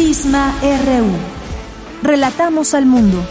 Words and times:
Prisma 0.00 0.54
RU. 0.62 1.10
Relatamos 2.02 2.72
al 2.72 2.86
mundo. 2.86 3.22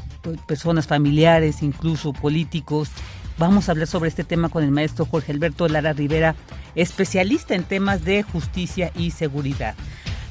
personas 0.46 0.86
familiares, 0.86 1.62
incluso 1.62 2.12
políticos 2.12 2.90
Vamos 3.38 3.68
a 3.68 3.72
hablar 3.72 3.86
sobre 3.86 4.08
este 4.08 4.24
tema 4.24 4.48
con 4.48 4.64
el 4.64 4.72
maestro 4.72 5.06
Jorge 5.06 5.30
Alberto 5.30 5.68
Lara 5.68 5.92
Rivera, 5.92 6.34
especialista 6.74 7.54
en 7.54 7.62
temas 7.62 8.04
de 8.04 8.24
justicia 8.24 8.90
y 8.96 9.12
seguridad. 9.12 9.76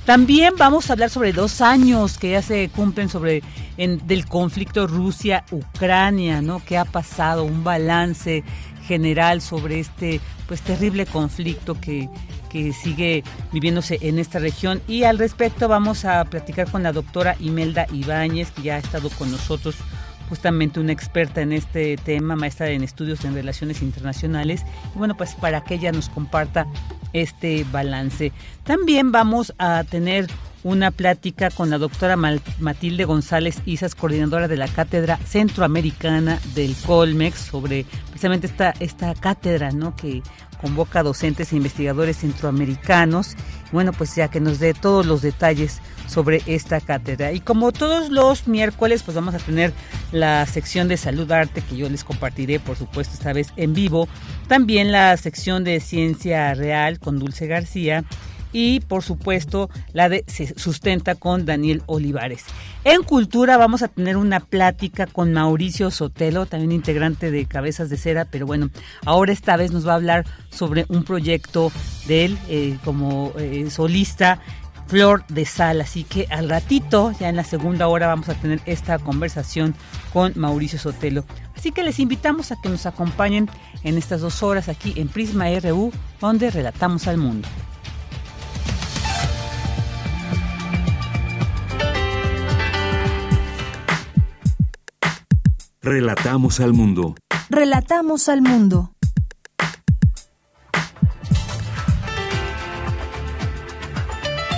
También 0.05 0.53
vamos 0.57 0.89
a 0.89 0.93
hablar 0.93 1.09
sobre 1.09 1.33
dos 1.33 1.61
años 1.61 2.17
que 2.17 2.31
ya 2.31 2.41
se 2.41 2.69
cumplen 2.69 3.09
sobre 3.09 3.43
del 3.77 4.25
conflicto 4.25 4.87
Rusia-Ucrania, 4.87 6.41
¿no? 6.41 6.61
¿Qué 6.63 6.77
ha 6.77 6.85
pasado? 6.85 7.43
Un 7.43 7.63
balance 7.63 8.43
general 8.87 9.41
sobre 9.41 9.79
este 9.79 10.21
pues 10.47 10.61
terrible 10.61 11.05
conflicto 11.05 11.79
que, 11.79 12.09
que 12.49 12.71
sigue 12.71 13.23
viviéndose 13.51 13.99
en 14.01 14.19
esta 14.19 14.39
región. 14.39 14.81
Y 14.87 15.03
al 15.03 15.17
respecto 15.17 15.67
vamos 15.67 16.05
a 16.05 16.23
platicar 16.25 16.71
con 16.71 16.83
la 16.83 16.93
doctora 16.93 17.35
Imelda 17.39 17.85
Ibáñez, 17.91 18.51
que 18.51 18.63
ya 18.63 18.75
ha 18.75 18.79
estado 18.79 19.09
con 19.09 19.29
nosotros 19.31 19.75
justamente 20.29 20.79
una 20.79 20.91
experta 20.91 21.41
en 21.41 21.51
este 21.51 21.97
tema, 21.97 22.35
maestra 22.35 22.69
en 22.69 22.83
estudios 22.83 23.23
en 23.25 23.33
relaciones 23.33 23.81
internacionales, 23.81 24.63
y 24.95 24.97
bueno, 24.97 25.15
pues 25.15 25.35
para 25.35 25.63
que 25.63 25.75
ella 25.75 25.91
nos 25.91 26.09
comparta 26.09 26.67
este 27.13 27.65
balance. 27.71 28.31
También 28.63 29.11
vamos 29.11 29.53
a 29.57 29.83
tener 29.83 30.27
una 30.63 30.91
plática 30.91 31.49
con 31.49 31.69
la 31.69 31.77
doctora 31.77 32.17
Matilde 32.17 33.05
González 33.05 33.61
Isas, 33.65 33.95
coordinadora 33.95 34.47
de 34.47 34.57
la 34.57 34.67
Cátedra 34.67 35.17
Centroamericana 35.17 36.39
del 36.55 36.75
Colmex, 36.85 37.39
sobre 37.39 37.85
precisamente 38.09 38.47
esta, 38.47 38.73
esta 38.79 39.13
cátedra, 39.13 39.71
¿no? 39.71 39.95
Que 39.95 40.21
convoca 40.57 41.03
docentes 41.03 41.51
e 41.51 41.55
investigadores 41.55 42.17
centroamericanos. 42.17 43.35
Bueno, 43.71 43.93
pues 43.93 44.15
ya 44.15 44.29
que 44.29 44.39
nos 44.39 44.59
dé 44.59 44.73
todos 44.73 45.05
los 45.05 45.21
detalles 45.21 45.81
sobre 46.07 46.41
esta 46.45 46.79
cátedra. 46.79 47.33
Y 47.33 47.39
como 47.39 47.71
todos 47.71 48.09
los 48.09 48.47
miércoles, 48.47 49.03
pues 49.03 49.15
vamos 49.15 49.35
a 49.35 49.39
tener 49.39 49.73
la 50.11 50.45
sección 50.45 50.87
de 50.87 50.97
salud 50.97 51.31
arte 51.31 51.61
que 51.61 51.77
yo 51.77 51.89
les 51.89 52.03
compartiré, 52.03 52.59
por 52.59 52.77
supuesto, 52.77 53.13
esta 53.13 53.33
vez 53.33 53.53
en 53.57 53.73
vivo. 53.73 54.07
También 54.47 54.91
la 54.91 55.15
sección 55.17 55.63
de 55.63 55.79
ciencia 55.79 56.53
real 56.53 56.99
con 56.99 57.19
Dulce 57.19 57.47
García 57.47 58.03
y 58.57 58.79
por 58.79 59.03
supuesto 59.03 59.69
la 59.93 60.09
de 60.09 60.23
Se 60.25 60.57
sustenta 60.57 61.13
con 61.13 61.45
Daniel 61.45 61.83
Olivares. 61.85 62.43
En 62.83 63.03
cultura 63.03 63.55
vamos 63.55 63.83
a 63.83 63.87
tener 63.87 64.17
una 64.17 64.39
plática 64.39 65.05
con 65.05 65.31
Mauricio 65.31 65.91
Sotelo, 65.91 66.47
también 66.47 66.71
integrante 66.71 67.29
de 67.29 67.45
Cabezas 67.45 67.91
de 67.91 67.97
Cera, 67.97 68.25
pero 68.25 68.47
bueno, 68.47 68.71
ahora 69.05 69.31
esta 69.31 69.57
vez 69.57 69.71
nos 69.71 69.87
va 69.87 69.91
a 69.91 69.97
hablar 69.97 70.25
sobre 70.49 70.87
un 70.89 71.03
proyecto 71.03 71.71
de 72.07 72.25
él 72.25 72.37
eh, 72.49 72.79
como 72.83 73.31
eh, 73.37 73.69
solista 73.69 74.41
Flor 74.87 75.23
de 75.27 75.45
Sal. 75.45 75.79
Así 75.81 76.03
que 76.03 76.25
al 76.31 76.49
ratito, 76.49 77.13
ya 77.19 77.29
en 77.29 77.35
la 77.35 77.43
segunda 77.43 77.87
hora, 77.87 78.07
vamos 78.07 78.27
a 78.27 78.33
tener 78.33 78.59
esta 78.65 78.97
conversación 78.97 79.75
con 80.13 80.33
Mauricio 80.35 80.79
Sotelo. 80.79 81.25
Así 81.55 81.71
que 81.71 81.83
les 81.83 81.99
invitamos 81.99 82.51
a 82.51 82.59
que 82.59 82.69
nos 82.69 82.87
acompañen 82.87 83.49
en 83.83 83.99
estas 83.99 84.21
dos 84.21 84.41
horas 84.41 84.67
aquí 84.67 84.93
en 84.95 85.09
Prisma 85.09 85.45
RU, 85.59 85.91
donde 86.19 86.49
relatamos 86.49 87.07
al 87.07 87.17
mundo. 87.17 87.47
Relatamos 95.89 96.59
al 96.59 96.73
mundo. 96.73 97.15
Relatamos 97.49 98.27
al 98.27 98.41
mundo. 98.41 98.91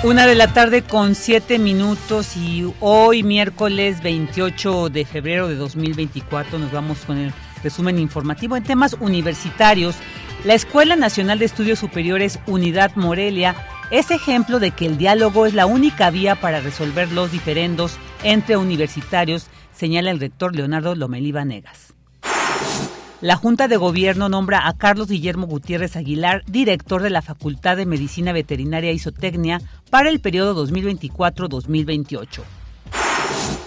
Una 0.04 0.26
de 0.26 0.34
la 0.34 0.52
tarde 0.54 0.82
con 0.82 1.14
siete 1.14 1.60
minutos 1.60 2.36
y 2.36 2.74
hoy 2.80 3.22
miércoles 3.22 4.02
28 4.02 4.90
de 4.90 5.06
febrero 5.06 5.48
de 5.48 5.54
2024 5.54 6.58
nos 6.58 6.72
vamos 6.72 6.98
con 7.06 7.20
el 7.20 7.32
resumen 7.62 8.00
informativo 8.00 8.58
en 8.58 8.64
temas 8.64 8.98
universitarios. 9.00 9.98
La 10.46 10.56
Escuela 10.56 10.96
Nacional 10.96 11.38
de 11.38 11.46
Estudios 11.46 11.78
Superiores 11.78 12.40
Unidad 12.48 12.96
Morelia 12.96 13.56
es 13.92 14.10
ejemplo 14.10 14.60
de 14.60 14.72
que 14.72 14.88
el 14.88 14.98
diálogo 14.98 15.46
es 15.46 15.54
la 15.54 15.68
única 15.68 16.10
vía 16.10 16.34
para 16.42 16.60
resolver 16.60 17.12
los 17.12 17.32
diferendos 17.32 17.98
entre 18.24 18.58
universitarios, 18.58 19.46
señala 19.80 20.12
el 20.12 20.20
rector 20.20 20.54
Leonardo 20.54 20.94
Lomelí 20.94 21.32
Vanegas. 21.32 21.94
La 23.22 23.38
Junta 23.38 23.70
de 23.70 23.78
Gobierno 23.78 24.28
nombra 24.28 24.68
a 24.68 24.78
Carlos 24.78 25.08
Guillermo 25.08 25.48
Gutiérrez 25.48 25.96
Aguilar, 25.96 26.44
director 26.48 27.02
de 27.02 27.10
la 27.10 27.22
Facultad 27.22 27.78
de 27.78 27.86
Medicina 27.86 28.34
Veterinaria 28.34 28.92
y 28.92 29.00
Zootecnia, 29.00 29.62
para 29.90 30.10
el 30.10 30.20
periodo 30.20 30.66
2024-2028. 30.68 32.42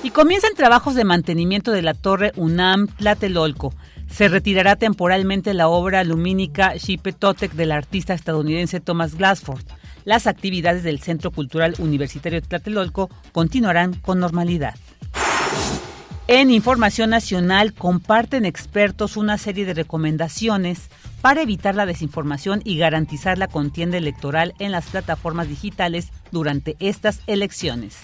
Y 0.02 0.10
comienzan 0.10 0.54
trabajos 0.54 0.94
de 0.94 1.04
mantenimiento 1.04 1.72
de 1.72 1.82
la 1.82 1.94
torre 1.94 2.32
UNAM 2.36 2.88
Tlatelolco. 2.88 3.72
Se 4.10 4.28
retirará 4.28 4.76
temporalmente 4.76 5.54
la 5.54 5.68
obra 5.68 6.04
lumínica 6.04 6.74
Totec 7.18 7.52
del 7.52 7.72
artista 7.72 8.12
estadounidense 8.12 8.80
Thomas 8.80 9.14
Glassford. 9.14 9.64
Las 10.04 10.26
actividades 10.26 10.82
del 10.82 11.00
Centro 11.00 11.30
Cultural 11.30 11.74
Universitario 11.78 12.42
Tlatelolco 12.42 13.08
continuarán 13.32 13.94
con 13.94 14.18
normalidad. 14.18 14.74
En 16.34 16.50
Información 16.50 17.10
Nacional 17.10 17.74
comparten 17.74 18.46
expertos 18.46 19.18
una 19.18 19.36
serie 19.36 19.66
de 19.66 19.74
recomendaciones 19.74 20.88
para 21.20 21.42
evitar 21.42 21.74
la 21.74 21.84
desinformación 21.84 22.62
y 22.64 22.78
garantizar 22.78 23.36
la 23.36 23.48
contienda 23.48 23.98
electoral 23.98 24.54
en 24.58 24.72
las 24.72 24.86
plataformas 24.86 25.48
digitales 25.48 26.08
durante 26.30 26.74
estas 26.80 27.20
elecciones. 27.26 27.98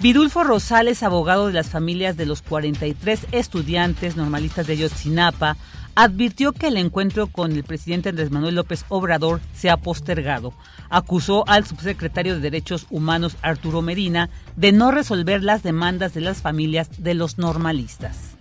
Vidulfo 0.00 0.44
Rosales, 0.44 1.02
abogado 1.02 1.46
de 1.46 1.54
las 1.54 1.70
familias 1.70 2.18
de 2.18 2.26
los 2.26 2.42
43 2.42 3.28
estudiantes 3.32 4.18
normalistas 4.18 4.66
de 4.66 4.76
Yotzinapa, 4.76 5.56
advirtió 5.98 6.52
que 6.52 6.68
el 6.68 6.76
encuentro 6.76 7.26
con 7.26 7.50
el 7.50 7.64
presidente 7.64 8.10
Andrés 8.10 8.30
Manuel 8.30 8.54
López 8.54 8.84
Obrador 8.88 9.40
se 9.52 9.68
ha 9.68 9.76
postergado. 9.76 10.52
Acusó 10.90 11.42
al 11.48 11.66
subsecretario 11.66 12.36
de 12.36 12.40
Derechos 12.40 12.86
Humanos 12.88 13.36
Arturo 13.42 13.82
Medina 13.82 14.30
de 14.54 14.70
no 14.70 14.92
resolver 14.92 15.42
las 15.42 15.64
demandas 15.64 16.14
de 16.14 16.20
las 16.20 16.40
familias 16.40 17.02
de 17.02 17.14
los 17.14 17.38
normalistas. 17.38 18.36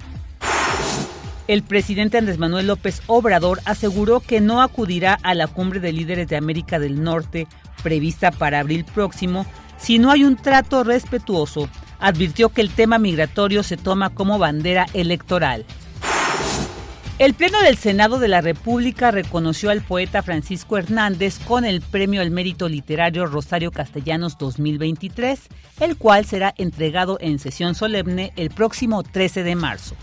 El 1.47 1.63
presidente 1.63 2.19
Andrés 2.19 2.37
Manuel 2.37 2.67
López 2.67 3.01
Obrador 3.07 3.59
aseguró 3.65 4.19
que 4.19 4.39
no 4.39 4.61
acudirá 4.61 5.17
a 5.23 5.33
la 5.33 5.47
cumbre 5.47 5.79
de 5.79 5.93
líderes 5.93 6.27
de 6.27 6.37
América 6.37 6.77
del 6.77 7.03
Norte 7.03 7.47
prevista 7.81 8.29
para 8.29 8.59
abril 8.59 8.85
próximo 8.85 9.47
si 9.79 9.97
no 9.97 10.11
hay 10.11 10.23
un 10.23 10.35
trato 10.35 10.83
respetuoso. 10.83 11.69
Advirtió 11.99 12.49
que 12.49 12.61
el 12.61 12.69
tema 12.69 12.99
migratorio 12.99 13.63
se 13.63 13.77
toma 13.77 14.11
como 14.11 14.37
bandera 14.37 14.85
electoral. 14.93 15.65
El 17.19 17.33
Pleno 17.33 17.59
del 17.63 17.77
Senado 17.77 18.19
de 18.19 18.27
la 18.27 18.41
República 18.41 19.09
reconoció 19.09 19.71
al 19.71 19.81
poeta 19.81 20.21
Francisco 20.21 20.77
Hernández 20.77 21.39
con 21.39 21.65
el 21.65 21.81
Premio 21.81 22.21
al 22.21 22.29
Mérito 22.29 22.69
Literario 22.69 23.25
Rosario 23.25 23.71
Castellanos 23.71 24.37
2023, 24.37 25.39
el 25.79 25.97
cual 25.97 26.25
será 26.25 26.53
entregado 26.59 27.17
en 27.19 27.39
sesión 27.39 27.73
solemne 27.73 28.33
el 28.35 28.51
próximo 28.51 29.01
13 29.01 29.41
de 29.41 29.55
marzo. 29.55 29.95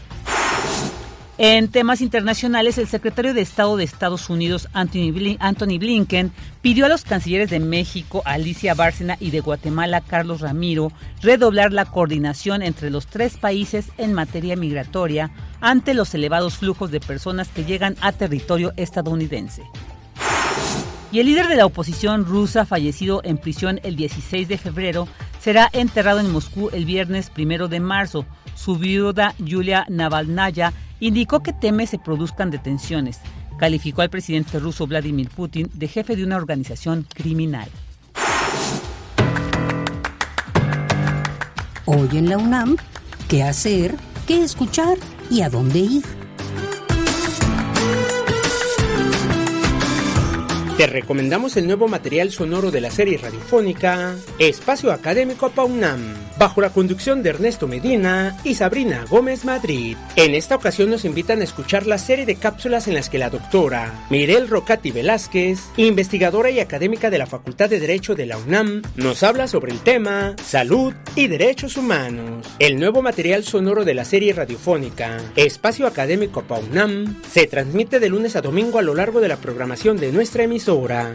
En 1.36 1.66
temas 1.66 2.00
internacionales, 2.00 2.78
el 2.78 2.86
secretario 2.86 3.34
de 3.34 3.40
Estado 3.40 3.76
de 3.76 3.82
Estados 3.82 4.30
Unidos, 4.30 4.68
Anthony 4.72 5.10
Blinken, 5.12 6.30
pidió 6.62 6.86
a 6.86 6.88
los 6.88 7.02
cancilleres 7.02 7.50
de 7.50 7.58
México, 7.58 8.22
Alicia 8.24 8.74
Bárcena, 8.74 9.16
y 9.18 9.32
de 9.32 9.40
Guatemala, 9.40 10.00
Carlos 10.00 10.42
Ramiro, 10.42 10.92
redoblar 11.22 11.72
la 11.72 11.86
coordinación 11.86 12.62
entre 12.62 12.88
los 12.88 13.08
tres 13.08 13.36
países 13.36 13.86
en 13.98 14.12
materia 14.12 14.54
migratoria 14.54 15.32
ante 15.60 15.94
los 15.94 16.14
elevados 16.14 16.56
flujos 16.58 16.92
de 16.92 17.00
personas 17.00 17.48
que 17.48 17.64
llegan 17.64 17.96
a 18.00 18.12
territorio 18.12 18.72
estadounidense. 18.76 19.64
Y 21.10 21.18
el 21.18 21.26
líder 21.26 21.48
de 21.48 21.56
la 21.56 21.66
oposición 21.66 22.26
rusa, 22.26 22.64
fallecido 22.64 23.22
en 23.24 23.38
prisión 23.38 23.80
el 23.82 23.96
16 23.96 24.46
de 24.46 24.58
febrero, 24.58 25.08
será 25.40 25.68
enterrado 25.72 26.20
en 26.20 26.30
Moscú 26.30 26.70
el 26.72 26.84
viernes 26.84 27.30
1 27.36 27.66
de 27.66 27.80
marzo. 27.80 28.24
Su 28.54 28.76
viuda, 28.76 29.34
Yulia 29.38 29.86
Navalnaya, 29.88 30.72
indicó 31.00 31.42
que 31.42 31.52
teme 31.52 31.86
se 31.86 31.98
produzcan 31.98 32.50
detenciones. 32.50 33.20
Calificó 33.58 34.02
al 34.02 34.10
presidente 34.10 34.58
ruso 34.58 34.86
Vladimir 34.86 35.28
Putin 35.28 35.70
de 35.74 35.88
jefe 35.88 36.16
de 36.16 36.24
una 36.24 36.36
organización 36.36 37.06
criminal. 37.12 37.68
Hoy 41.86 42.08
en 42.12 42.30
la 42.30 42.38
UNAM, 42.38 42.76
¿qué 43.28 43.42
hacer? 43.42 43.94
¿Qué 44.26 44.42
escuchar? 44.42 44.96
¿Y 45.30 45.42
a 45.42 45.50
dónde 45.50 45.80
ir? 45.80 46.23
Te 50.76 50.88
recomendamos 50.88 51.56
el 51.56 51.68
nuevo 51.68 51.86
material 51.86 52.32
sonoro 52.32 52.72
de 52.72 52.80
la 52.80 52.90
serie 52.90 53.16
radiofónica 53.16 54.16
Espacio 54.40 54.90
Académico 54.90 55.50
Paunam, 55.50 56.00
bajo 56.36 56.60
la 56.60 56.70
conducción 56.70 57.22
de 57.22 57.30
Ernesto 57.30 57.68
Medina 57.68 58.36
y 58.42 58.56
Sabrina 58.56 59.04
Gómez 59.08 59.44
Madrid. 59.44 59.96
En 60.16 60.34
esta 60.34 60.56
ocasión 60.56 60.90
nos 60.90 61.04
invitan 61.04 61.40
a 61.40 61.44
escuchar 61.44 61.86
la 61.86 61.96
serie 61.96 62.26
de 62.26 62.34
cápsulas 62.34 62.88
en 62.88 62.94
las 62.94 63.08
que 63.08 63.18
la 63.18 63.30
doctora 63.30 64.04
Mirel 64.10 64.48
Rocati 64.48 64.90
Velázquez, 64.90 65.60
investigadora 65.76 66.50
y 66.50 66.58
académica 66.58 67.08
de 67.08 67.18
la 67.18 67.26
Facultad 67.26 67.70
de 67.70 67.78
Derecho 67.78 68.16
de 68.16 68.26
la 68.26 68.36
UNAM, 68.36 68.82
nos 68.96 69.22
habla 69.22 69.46
sobre 69.46 69.70
el 69.70 69.78
tema 69.78 70.34
Salud 70.44 70.92
y 71.14 71.28
Derechos 71.28 71.76
Humanos. 71.76 72.48
El 72.58 72.80
nuevo 72.80 73.00
material 73.00 73.44
sonoro 73.44 73.84
de 73.84 73.94
la 73.94 74.04
serie 74.04 74.32
radiofónica 74.32 75.20
Espacio 75.36 75.86
Académico 75.86 76.42
Paunam 76.42 77.22
se 77.30 77.46
transmite 77.46 78.00
de 78.00 78.08
lunes 78.08 78.34
a 78.34 78.40
domingo 78.40 78.80
a 78.80 78.82
lo 78.82 78.96
largo 78.96 79.20
de 79.20 79.28
la 79.28 79.36
programación 79.36 79.98
de 79.98 80.10
nuestra 80.10 80.42
emisión 80.42 80.63
emisora. 80.64 81.14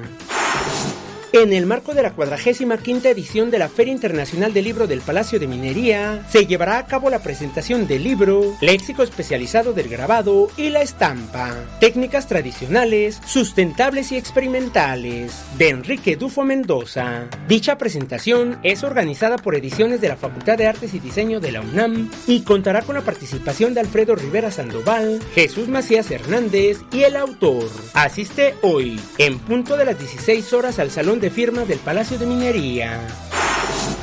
En 1.31 1.53
el 1.53 1.67
marco 1.67 1.93
de 1.93 2.01
la 2.01 2.13
45 2.13 3.07
edición 3.07 3.51
de 3.51 3.59
la 3.59 3.69
Feria 3.69 3.93
Internacional 3.93 4.51
del 4.51 4.63
Libro 4.63 4.87
del 4.87 5.01
Palacio 5.01 5.39
de 5.39 5.45
Minería, 5.45 6.25
se 6.27 6.47
llevará 6.47 6.79
a 6.79 6.87
cabo 6.87 7.11
la 7.11 7.21
presentación 7.21 7.85
del 7.85 8.03
libro, 8.03 8.57
léxico 8.61 9.03
especializado 9.03 9.73
del 9.73 9.89
grabado 9.89 10.49
y 10.57 10.69
la 10.69 10.81
estampa, 10.81 11.53
técnicas 11.79 12.27
tradicionales, 12.27 13.21
sustentables 13.27 14.11
y 14.11 14.17
experimentales, 14.17 15.43
de 15.59 15.69
Enrique 15.69 16.15
Dufo 16.15 16.43
Mendoza. 16.43 17.27
Dicha 17.47 17.77
presentación 17.77 18.57
es 18.63 18.83
organizada 18.83 19.37
por 19.37 19.53
ediciones 19.53 20.01
de 20.01 20.09
la 20.09 20.17
Facultad 20.17 20.57
de 20.57 20.65
Artes 20.65 20.95
y 20.95 20.99
Diseño 20.99 21.39
de 21.39 21.51
la 21.51 21.61
UNAM 21.61 22.09
y 22.25 22.41
contará 22.41 22.81
con 22.81 22.95
la 22.95 23.01
participación 23.01 23.75
de 23.75 23.81
Alfredo 23.81 24.15
Rivera 24.15 24.49
Sandoval, 24.49 25.19
Jesús 25.35 25.67
Macías 25.67 26.09
Hernández 26.09 26.79
y 26.91 27.03
el 27.03 27.15
autor. 27.15 27.69
Asiste 27.93 28.55
hoy, 28.63 28.99
en 29.19 29.37
punto 29.37 29.77
de 29.77 29.85
las 29.85 29.99
16 29.99 30.53
horas 30.53 30.79
al 30.79 30.89
Salón 30.89 31.18
de 31.19 31.29
firmas 31.29 31.67
del 31.67 31.79
Palacio 31.79 32.17
de 32.17 32.25
Minería. 32.25 32.99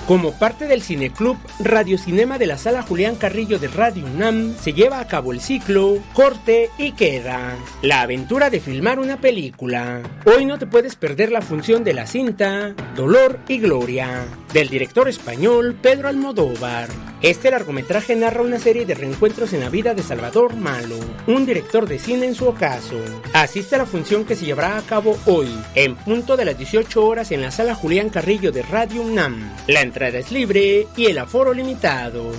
Como 0.06 0.32
parte 0.32 0.68
del 0.68 0.82
Cineclub 0.82 1.36
Radiocinema 1.58 2.38
de 2.38 2.46
la 2.46 2.58
Sala 2.58 2.82
Julián 2.82 3.16
Carrillo 3.16 3.58
de 3.58 3.66
Radio 3.66 4.04
UNAM, 4.06 4.54
se 4.54 4.72
lleva 4.72 5.00
a 5.00 5.08
cabo 5.08 5.32
el 5.32 5.40
ciclo 5.40 5.98
Corte 6.12 6.70
y 6.78 6.92
Queda, 6.92 7.56
la 7.82 8.02
aventura 8.02 8.48
de 8.48 8.60
filmar 8.60 9.00
una 9.00 9.20
película. 9.20 10.02
Hoy 10.24 10.44
no 10.44 10.58
te 10.58 10.66
puedes 10.66 10.94
perder 10.94 11.32
la 11.32 11.42
función 11.42 11.82
de 11.82 11.94
la 11.94 12.06
cinta 12.06 12.72
Dolor 12.94 13.40
y 13.48 13.58
Gloria, 13.58 14.26
del 14.56 14.70
director 14.70 15.06
español 15.06 15.76
Pedro 15.82 16.08
Almodóvar. 16.08 16.88
Este 17.20 17.50
largometraje 17.50 18.16
narra 18.16 18.40
una 18.40 18.58
serie 18.58 18.86
de 18.86 18.94
reencuentros 18.94 19.52
en 19.52 19.60
la 19.60 19.68
vida 19.68 19.92
de 19.92 20.02
Salvador 20.02 20.56
Malo, 20.56 20.96
un 21.26 21.44
director 21.44 21.86
de 21.86 21.98
cine 21.98 22.24
en 22.24 22.34
su 22.34 22.46
ocaso. 22.48 22.96
Asiste 23.34 23.74
a 23.74 23.78
la 23.78 23.84
función 23.84 24.24
que 24.24 24.34
se 24.34 24.46
llevará 24.46 24.78
a 24.78 24.82
cabo 24.82 25.18
hoy, 25.26 25.50
en 25.74 25.94
punto 25.94 26.38
de 26.38 26.46
las 26.46 26.56
18 26.56 27.04
horas 27.04 27.32
en 27.32 27.42
la 27.42 27.50
Sala 27.50 27.74
Julián 27.74 28.08
Carrillo 28.08 28.50
de 28.50 28.62
Radio 28.62 29.02
UNAM. 29.02 29.54
La 29.66 29.82
entrada 29.82 30.16
es 30.16 30.32
libre 30.32 30.88
y 30.96 31.04
el 31.04 31.18
aforo 31.18 31.52
limitado. 31.52 32.32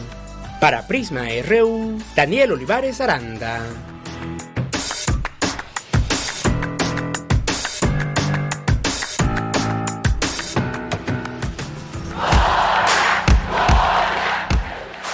Para 0.60 0.88
Prisma 0.88 1.28
RU, 1.48 2.00
Daniel 2.16 2.54
Olivares 2.54 3.00
Aranda. 3.00 3.62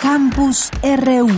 Campus 0.03 0.69
RU. 0.83 1.29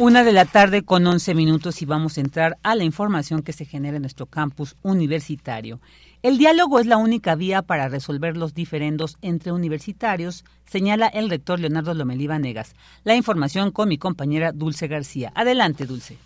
Una 0.00 0.24
de 0.24 0.32
la 0.32 0.44
tarde 0.44 0.82
con 0.82 1.06
11 1.06 1.36
minutos 1.36 1.80
y 1.82 1.84
vamos 1.84 2.18
a 2.18 2.20
entrar 2.20 2.58
a 2.64 2.74
la 2.74 2.82
información 2.82 3.42
que 3.42 3.52
se 3.52 3.64
genera 3.64 3.98
en 3.98 4.02
nuestro 4.02 4.26
campus 4.26 4.74
universitario. 4.82 5.78
El 6.24 6.36
diálogo 6.36 6.80
es 6.80 6.86
la 6.86 6.96
única 6.96 7.36
vía 7.36 7.62
para 7.62 7.88
resolver 7.88 8.36
los 8.36 8.54
diferendos 8.54 9.18
entre 9.22 9.52
universitarios, 9.52 10.44
señala 10.66 11.06
el 11.06 11.30
rector 11.30 11.60
Leonardo 11.60 11.94
Lomelí 11.94 12.26
Negas. 12.26 12.74
La 13.04 13.14
información 13.14 13.70
con 13.70 13.88
mi 13.88 13.98
compañera 13.98 14.50
Dulce 14.50 14.88
García. 14.88 15.30
Adelante, 15.36 15.86
Dulce. 15.86 16.18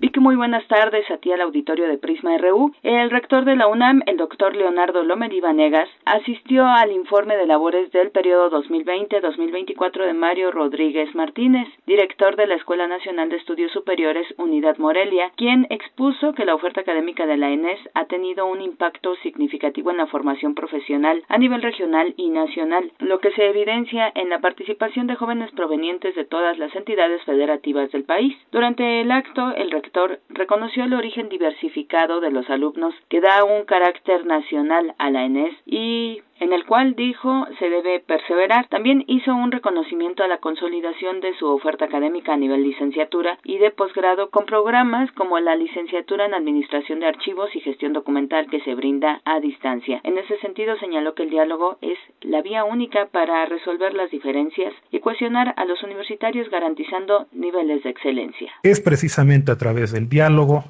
Vicky, 0.00 0.18
muy 0.18 0.34
buenas 0.34 0.66
tardes 0.66 1.10
a 1.10 1.18
ti 1.18 1.30
al 1.30 1.42
auditorio 1.42 1.86
de 1.86 1.98
Prisma 1.98 2.38
RU. 2.38 2.72
El 2.82 3.10
rector 3.10 3.44
de 3.44 3.54
la 3.54 3.66
UNAM, 3.66 4.00
el 4.06 4.16
doctor 4.16 4.56
Leonardo 4.56 5.02
Lomeli 5.02 5.42
Vanegas, 5.42 5.90
asistió 6.06 6.66
al 6.66 6.90
informe 6.90 7.36
de 7.36 7.44
labores 7.44 7.92
del 7.92 8.10
periodo 8.10 8.50
2020-2024 8.62 10.06
de 10.06 10.14
Mario 10.14 10.52
Rodríguez 10.52 11.14
Martínez, 11.14 11.68
director 11.86 12.36
de 12.36 12.46
la 12.46 12.54
Escuela 12.54 12.86
Nacional 12.86 13.28
de 13.28 13.36
Estudios 13.36 13.72
Superiores 13.72 14.26
Unidad 14.38 14.78
Morelia, 14.78 15.32
quien 15.36 15.66
expuso 15.68 16.32
que 16.32 16.46
la 16.46 16.54
oferta 16.54 16.80
académica 16.80 17.26
de 17.26 17.36
la 17.36 17.50
ENES 17.50 17.80
ha 17.92 18.06
tenido 18.06 18.46
un 18.46 18.62
impacto 18.62 19.16
significativo 19.16 19.90
en 19.90 19.98
la 19.98 20.06
formación 20.06 20.54
profesional 20.54 21.22
a 21.28 21.36
nivel 21.36 21.60
regional 21.60 22.14
y 22.16 22.30
nacional, 22.30 22.90
lo 23.00 23.18
que 23.18 23.32
se 23.32 23.50
evidencia 23.50 24.10
en 24.14 24.30
la 24.30 24.38
participación 24.38 25.06
de 25.08 25.16
jóvenes 25.16 25.50
provenientes 25.50 26.14
de 26.14 26.24
todas 26.24 26.56
las 26.56 26.74
entidades 26.74 27.22
federativas 27.24 27.92
del 27.92 28.04
país. 28.04 28.34
Durante 28.50 29.02
el 29.02 29.10
acto, 29.10 29.54
el 29.54 29.70
rector 29.70 29.89
reconoció 30.28 30.84
el 30.84 30.94
origen 30.94 31.28
diversificado 31.28 32.20
de 32.20 32.30
los 32.30 32.48
alumnos 32.50 32.94
que 33.08 33.20
da 33.20 33.44
un 33.44 33.64
carácter 33.64 34.26
nacional 34.26 34.94
a 34.98 35.10
la 35.10 35.24
ENES 35.24 35.54
y 35.66 36.22
en 36.40 36.52
el 36.52 36.64
cual 36.66 36.94
dijo 36.96 37.46
se 37.58 37.70
debe 37.70 38.00
perseverar. 38.00 38.66
También 38.68 39.04
hizo 39.06 39.34
un 39.34 39.52
reconocimiento 39.52 40.24
a 40.24 40.28
la 40.28 40.38
consolidación 40.38 41.20
de 41.20 41.34
su 41.34 41.46
oferta 41.46 41.84
académica 41.84 42.32
a 42.32 42.36
nivel 42.36 42.62
licenciatura 42.62 43.38
y 43.44 43.58
de 43.58 43.70
posgrado 43.70 44.30
con 44.30 44.46
programas 44.46 45.10
como 45.12 45.38
la 45.38 45.54
licenciatura 45.54 46.26
en 46.26 46.34
Administración 46.34 47.00
de 47.00 47.06
Archivos 47.06 47.54
y 47.54 47.60
Gestión 47.60 47.92
Documental 47.92 48.48
que 48.50 48.60
se 48.60 48.74
brinda 48.74 49.20
a 49.24 49.40
distancia. 49.40 50.00
En 50.02 50.18
ese 50.18 50.38
sentido 50.38 50.76
señaló 50.78 51.14
que 51.14 51.24
el 51.24 51.30
diálogo 51.30 51.78
es 51.80 51.98
la 52.22 52.42
vía 52.42 52.64
única 52.64 53.06
para 53.06 53.44
resolver 53.46 53.94
las 53.94 54.10
diferencias 54.10 54.72
y 54.90 55.00
cuestionar 55.00 55.54
a 55.56 55.64
los 55.64 55.82
universitarios 55.82 56.50
garantizando 56.50 57.26
niveles 57.32 57.82
de 57.82 57.90
excelencia. 57.90 58.52
Es 58.62 58.80
precisamente 58.80 59.52
a 59.52 59.56
través 59.56 59.92
del 59.92 60.08
diálogo 60.08 60.64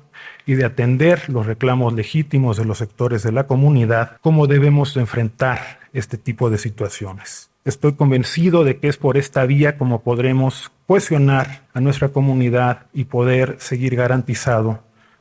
y 0.50 0.56
de 0.56 0.64
atender 0.64 1.30
los 1.30 1.46
reclamos 1.46 1.92
legítimos 1.92 2.56
de 2.56 2.64
los 2.64 2.78
sectores 2.78 3.22
de 3.22 3.30
la 3.30 3.46
comunidad 3.46 4.16
cómo 4.20 4.48
debemos 4.48 4.96
enfrentar 4.96 5.78
este 5.92 6.18
tipo 6.18 6.50
de 6.50 6.58
situaciones. 6.58 7.52
Estoy 7.64 7.94
convencido 7.94 8.64
de 8.64 8.80
que 8.80 8.88
es 8.88 8.96
por 8.96 9.16
esta 9.16 9.46
vía 9.46 9.78
como 9.78 10.02
podremos 10.02 10.72
cohesionar 10.88 11.62
a 11.72 11.80
nuestra 11.80 12.08
comunidad 12.08 12.86
y 12.92 13.04
poder 13.04 13.58
seguir 13.60 13.94
garantizado 13.94 14.80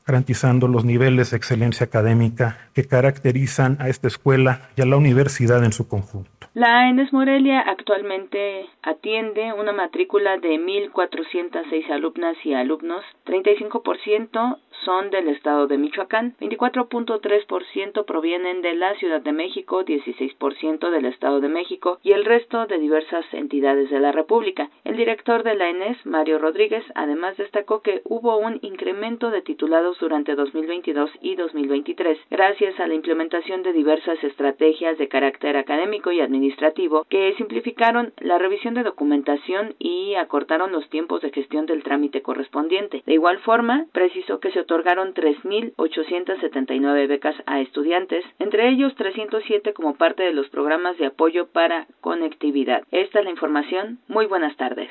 garantizando 0.09 0.67
los 0.67 0.85
niveles 0.85 1.29
de 1.29 1.37
excelencia 1.37 1.85
académica 1.85 2.57
que 2.73 2.87
caracterizan 2.87 3.77
a 3.79 3.89
esta 3.89 4.07
escuela 4.07 4.61
y 4.75 4.81
a 4.81 4.87
la 4.87 4.97
universidad 4.97 5.63
en 5.63 5.71
su 5.71 5.87
conjunto. 5.87 6.47
La 6.55 6.89
ENES 6.89 7.13
Morelia 7.13 7.59
actualmente 7.59 8.65
atiende 8.81 9.53
una 9.53 9.71
matrícula 9.71 10.39
de 10.39 10.57
1.406 10.57 11.91
alumnas 11.91 12.35
y 12.43 12.55
alumnos, 12.55 13.03
35% 13.27 14.57
son 14.85 15.09
del 15.09 15.27
estado 15.27 15.67
de 15.67 15.77
Michoacán, 15.77 16.35
24.3% 16.39 18.05
provienen 18.05 18.61
de 18.61 18.75
la 18.75 18.95
Ciudad 18.95 19.21
de 19.21 19.31
México, 19.31 19.83
16% 19.83 20.89
del 20.89 21.05
estado 21.05 21.39
de 21.41 21.49
México 21.49 21.99
y 22.03 22.11
el 22.13 22.25
resto 22.25 22.65
de 22.65 22.79
diversas 22.79 23.25
entidades 23.33 23.89
de 23.89 23.99
la 23.99 24.11
República. 24.11 24.69
El 24.83 24.97
director 24.97 25.43
de 25.43 25.55
la 25.55 25.69
ENES, 25.69 26.05
Mario 26.05 26.39
Rodríguez, 26.39 26.83
además 26.95 27.37
destacó 27.37 27.81
que 27.81 28.01
hubo 28.05 28.37
un 28.37 28.59
incremento 28.61 29.31
de 29.31 29.41
titulados 29.41 29.99
durante 29.99 30.35
2022 30.35 31.11
y 31.21 31.35
2023 31.35 32.17
gracias 32.29 32.79
a 32.79 32.87
la 32.87 32.93
implementación 32.93 33.63
de 33.63 33.73
diversas 33.73 34.23
estrategias 34.23 34.97
de 34.97 35.07
carácter 35.07 35.57
académico 35.57 36.11
y 36.11 36.21
administrativo 36.21 37.05
que 37.09 37.33
simplificaron 37.37 38.13
la 38.19 38.37
revisión 38.37 38.73
de 38.73 38.83
documentación 38.83 39.75
y 39.79 40.15
acortaron 40.15 40.71
los 40.71 40.89
tiempos 40.89 41.21
de 41.21 41.31
gestión 41.31 41.65
del 41.65 41.83
trámite 41.83 42.21
correspondiente. 42.21 43.03
De 43.05 43.13
igual 43.13 43.39
forma, 43.39 43.85
precisó 43.91 44.39
que 44.39 44.51
se 44.51 44.63
otorgaron 44.69 45.13
3.879 45.15 47.07
becas 47.07 47.35
a 47.47 47.59
estudiantes, 47.59 48.23
entre 48.37 48.69
ellos 48.69 48.93
307 48.95 49.73
como 49.73 49.95
parte 49.95 50.23
de 50.23 50.33
los 50.33 50.47
programas 50.49 50.97
de 50.99 51.07
apoyo 51.07 51.47
para 51.47 51.87
conectividad. 52.01 52.83
Esta 52.91 53.19
es 53.19 53.25
la 53.25 53.31
información. 53.31 53.99
Muy 54.07 54.27
buenas 54.27 54.55
tardes. 54.57 54.89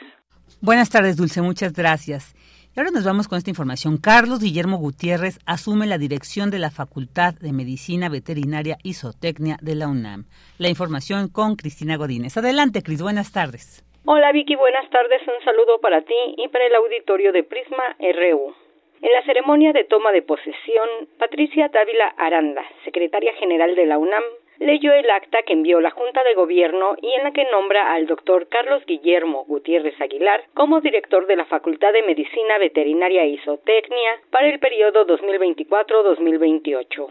Buenas 0.61 0.91
tardes, 0.91 1.17
Dulce. 1.17 1.43
Muchas 1.43 1.73
gracias. 1.73 2.35
Y 2.75 2.81
ahora 2.81 2.91
nos 2.91 3.05
vamos 3.05 3.29
con 3.29 3.39
esta 3.39 3.51
información. 3.51 3.99
Carlos 3.99 4.41
Guillermo 4.41 4.79
Gutiérrez 4.79 5.39
asume 5.47 5.87
la 5.87 5.99
dirección 5.99 6.51
de 6.51 6.59
la 6.59 6.71
Facultad 6.71 7.35
de 7.35 7.53
Medicina 7.53 8.09
Veterinaria 8.09 8.79
y 8.83 8.95
Zootecnia 8.95 9.59
de 9.63 9.77
la 9.77 9.87
UNAM. 9.89 10.25
La 10.59 10.69
información 10.69 11.29
con 11.29 11.55
Cristina 11.55 11.97
Godínez. 11.97 12.37
Adelante, 12.37 12.83
Cris. 12.83 13.01
Buenas 13.01 13.33
tardes. 13.33 13.85
Hola, 14.05 14.33
Vicky. 14.33 14.57
Buenas 14.57 14.91
tardes. 14.91 15.23
Un 15.23 15.45
saludo 15.45 15.81
para 15.81 16.03
ti 16.03 16.15
y 16.37 16.49
para 16.49 16.67
el 16.67 16.75
auditorio 16.75 17.33
de 17.33 17.45
Prisma 17.45 17.97
RU. 18.01 18.68
En 19.01 19.13
la 19.13 19.25
ceremonia 19.25 19.73
de 19.73 19.85
toma 19.85 20.11
de 20.11 20.23
posesión, 20.23 20.89
Patricia 21.19 21.69
Dávila 21.69 22.09
Aranda, 22.17 22.65
secretaria 22.85 23.33
general 23.35 23.77
de 23.77 23.87
la 23.87 23.97
UNAM, 23.97 24.25
leyó 24.59 24.93
el 24.93 25.09
acta 25.11 25.39
que 25.47 25.53
envió 25.53 25.81
la 25.81 25.91
Junta 25.91 26.25
de 26.25 26.35
Gobierno 26.35 26.97
y 27.01 27.13
en 27.13 27.23
la 27.23 27.33
que 27.33 27.47
nombra 27.53 27.95
al 27.95 28.07
doctor 28.07 28.49
Carlos 28.49 28.83
Guillermo 28.87 29.45
Gutiérrez 29.45 30.01
Aguilar 30.01 30.43
como 30.55 30.81
director 30.81 31.29
de 31.29 31.37
la 31.37 31.45
Facultad 31.45 31.93
de 31.93 32.03
Medicina 32.03 32.59
Veterinaria 32.59 33.25
y 33.25 33.39
Zootecnia 33.39 34.21
para 34.31 34.49
el 34.49 34.59
periodo 34.59 35.07
2024-2028. 35.07 37.09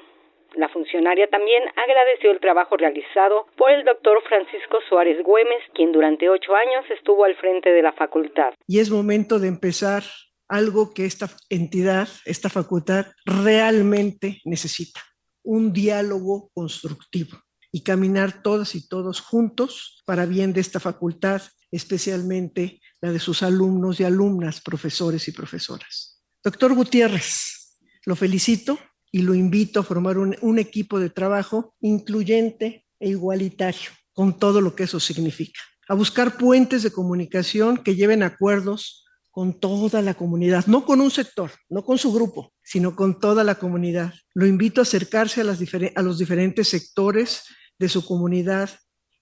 La 0.56 0.70
funcionaria 0.70 1.28
también 1.28 1.64
agradeció 1.76 2.32
el 2.32 2.40
trabajo 2.40 2.78
realizado 2.78 3.46
por 3.56 3.72
el 3.72 3.86
doctor 3.86 4.22
Francisco 4.24 4.80
Suárez 4.90 5.22
Güemes, 5.24 5.62
quien 5.74 5.92
durante 5.92 6.30
ocho 6.30 6.56
años 6.56 6.90
estuvo 6.90 7.26
al 7.26 7.36
frente 7.36 7.72
de 7.72 7.82
la 7.82 7.92
facultad. 7.94 8.54
Y 8.66 8.80
es 8.80 8.90
momento 8.90 9.40
de 9.40 9.50
empezar 9.50 10.04
algo 10.48 10.94
que 10.94 11.06
esta 11.06 11.30
entidad, 11.50 12.08
esta 12.26 12.50
facultad 12.50 13.08
realmente 13.26 14.42
necesita, 14.46 15.02
un 15.44 15.74
diálogo 15.74 16.50
constructivo 16.54 17.40
y 17.72 17.82
caminar 17.82 18.42
todas 18.42 18.76
y 18.76 18.88
todos 18.88 19.22
juntos 19.22 20.02
para 20.06 20.26
bien 20.26 20.54
de 20.54 20.62
esta 20.62 20.80
facultad, 20.80 21.42
especialmente 21.72 22.82
la 23.02 23.12
de 23.12 23.20
sus 23.20 23.44
alumnos 23.44 24.00
y 24.00 24.04
alumnas, 24.04 24.62
profesores 24.62 25.28
y 25.28 25.32
profesoras. 25.32 26.24
Doctor 26.44 26.74
Gutiérrez, 26.74 27.80
lo 28.06 28.16
felicito 28.16 28.80
y 29.12 29.22
lo 29.22 29.34
invito 29.36 29.80
a 29.80 29.84
formar 29.84 30.18
un, 30.18 30.36
un 30.42 30.60
equipo 30.60 31.00
de 31.00 31.10
trabajo 31.10 31.76
incluyente 31.82 32.86
e 33.00 33.10
igualitario, 33.10 33.92
con 34.14 34.40
todo 34.40 34.62
lo 34.62 34.76
que 34.76 34.84
eso 34.84 35.00
significa, 35.00 35.62
a 35.88 35.94
buscar 35.94 36.38
puentes 36.38 36.84
de 36.84 36.92
comunicación 36.92 37.78
que 37.78 37.96
lleven 37.96 38.24
acuerdos 38.24 39.07
con 39.38 39.60
toda 39.60 40.02
la 40.02 40.16
comunidad, 40.16 40.66
no 40.66 40.84
con 40.84 41.00
un 41.00 41.12
sector, 41.12 41.52
no 41.70 41.86
con 41.86 42.00
su 42.00 42.12
grupo, 42.12 42.56
sino 42.64 42.96
con 42.96 43.20
toda 43.20 43.44
la 43.44 43.54
comunidad. 43.54 44.12
Lo 44.34 44.48
invito 44.48 44.82
a 44.82 44.84
acercarse 44.84 45.42
a, 45.42 46.02
los 46.02 46.18
diferentes 46.18 46.68
sectores 46.68 47.44
de 47.78 47.88
su 47.88 48.04
comunidad, 48.04 48.72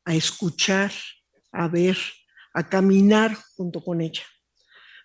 a 0.05 0.15
escuchar, 0.15 0.93
a 1.51 1.67
ver, 1.67 1.97
a 2.53 2.65
caminar 2.69 3.37
junto 3.57 3.83
con 3.83 3.99
ella, 3.99 4.23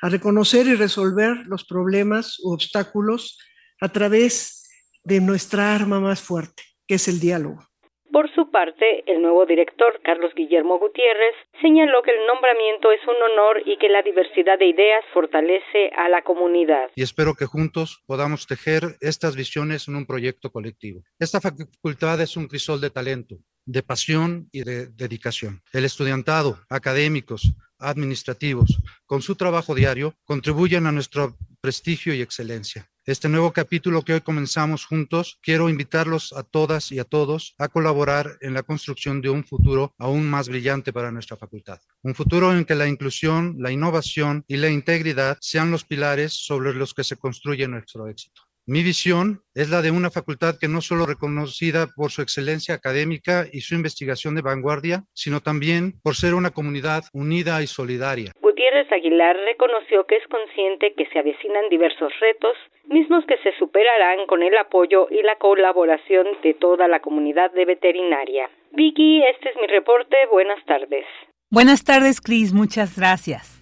a 0.00 0.08
reconocer 0.10 0.68
y 0.68 0.76
resolver 0.76 1.38
los 1.48 1.64
problemas 1.64 2.38
u 2.38 2.52
obstáculos 2.52 3.36
a 3.80 3.88
través 3.88 4.62
de 5.02 5.20
nuestra 5.20 5.74
arma 5.74 5.98
más 5.98 6.20
fuerte, 6.20 6.62
que 6.86 6.94
es 6.94 7.08
el 7.08 7.18
diálogo. 7.18 7.69
Por 8.12 8.28
su 8.34 8.50
parte, 8.50 9.04
el 9.06 9.22
nuevo 9.22 9.46
director, 9.46 10.00
Carlos 10.02 10.32
Guillermo 10.34 10.80
Gutiérrez, 10.80 11.34
señaló 11.62 12.02
que 12.02 12.10
el 12.10 12.26
nombramiento 12.26 12.90
es 12.90 13.00
un 13.06 13.14
honor 13.22 13.62
y 13.64 13.78
que 13.78 13.88
la 13.88 14.02
diversidad 14.02 14.58
de 14.58 14.66
ideas 14.66 15.04
fortalece 15.14 15.90
a 15.96 16.08
la 16.08 16.22
comunidad. 16.22 16.90
Y 16.96 17.02
espero 17.02 17.34
que 17.34 17.46
juntos 17.46 18.02
podamos 18.06 18.48
tejer 18.48 18.82
estas 19.00 19.36
visiones 19.36 19.86
en 19.86 19.94
un 19.94 20.06
proyecto 20.06 20.50
colectivo. 20.50 21.02
Esta 21.20 21.40
facultad 21.40 22.20
es 22.20 22.36
un 22.36 22.48
crisol 22.48 22.80
de 22.80 22.90
talento, 22.90 23.36
de 23.64 23.82
pasión 23.84 24.48
y 24.50 24.64
de 24.64 24.88
dedicación. 24.88 25.62
El 25.72 25.84
estudiantado, 25.84 26.56
académicos, 26.68 27.54
administrativos, 27.80 28.78
con 29.06 29.22
su 29.22 29.34
trabajo 29.36 29.74
diario, 29.74 30.14
contribuyen 30.24 30.86
a 30.86 30.92
nuestro 30.92 31.36
prestigio 31.60 32.14
y 32.14 32.22
excelencia. 32.22 32.90
Este 33.06 33.28
nuevo 33.28 33.52
capítulo 33.52 34.02
que 34.02 34.12
hoy 34.12 34.20
comenzamos 34.20 34.84
juntos, 34.84 35.38
quiero 35.42 35.68
invitarlos 35.68 36.32
a 36.32 36.42
todas 36.42 36.92
y 36.92 36.98
a 36.98 37.04
todos 37.04 37.54
a 37.58 37.68
colaborar 37.68 38.38
en 38.40 38.54
la 38.54 38.62
construcción 38.62 39.20
de 39.20 39.30
un 39.30 39.42
futuro 39.42 39.94
aún 39.98 40.28
más 40.28 40.48
brillante 40.48 40.92
para 40.92 41.10
nuestra 41.10 41.36
facultad. 41.36 41.80
Un 42.02 42.14
futuro 42.14 42.56
en 42.56 42.64
que 42.64 42.74
la 42.74 42.86
inclusión, 42.86 43.56
la 43.58 43.72
innovación 43.72 44.44
y 44.46 44.58
la 44.58 44.70
integridad 44.70 45.38
sean 45.40 45.70
los 45.70 45.84
pilares 45.84 46.34
sobre 46.34 46.74
los 46.74 46.94
que 46.94 47.04
se 47.04 47.16
construye 47.16 47.66
nuestro 47.66 48.06
éxito. 48.06 48.42
Mi 48.70 48.84
visión 48.84 49.42
es 49.52 49.68
la 49.68 49.82
de 49.82 49.90
una 49.90 50.10
facultad 50.10 50.54
que 50.54 50.68
no 50.68 50.80
solo 50.80 51.04
reconocida 51.04 51.88
por 51.96 52.12
su 52.12 52.22
excelencia 52.22 52.72
académica 52.72 53.46
y 53.52 53.62
su 53.62 53.74
investigación 53.74 54.36
de 54.36 54.42
vanguardia, 54.42 55.02
sino 55.12 55.40
también 55.40 55.98
por 56.04 56.14
ser 56.14 56.34
una 56.34 56.50
comunidad 56.50 57.02
unida 57.12 57.60
y 57.62 57.66
solidaria. 57.66 58.30
Gutiérrez 58.40 58.86
Aguilar 58.92 59.34
reconoció 59.44 60.06
que 60.06 60.18
es 60.18 60.26
consciente 60.28 60.94
que 60.94 61.04
se 61.06 61.18
avecinan 61.18 61.68
diversos 61.68 62.12
retos, 62.20 62.54
mismos 62.86 63.24
que 63.26 63.38
se 63.38 63.50
superarán 63.58 64.28
con 64.28 64.40
el 64.44 64.56
apoyo 64.56 65.08
y 65.10 65.20
la 65.24 65.34
colaboración 65.34 66.28
de 66.44 66.54
toda 66.54 66.86
la 66.86 67.00
comunidad 67.00 67.50
de 67.50 67.64
veterinaria. 67.64 68.48
Vicky, 68.70 69.24
este 69.34 69.48
es 69.48 69.56
mi 69.56 69.66
reporte. 69.66 70.14
Buenas 70.30 70.64
tardes. 70.66 71.06
Buenas 71.50 71.82
tardes, 71.82 72.20
Cris. 72.20 72.52
Muchas 72.52 72.96
gracias. 72.96 73.59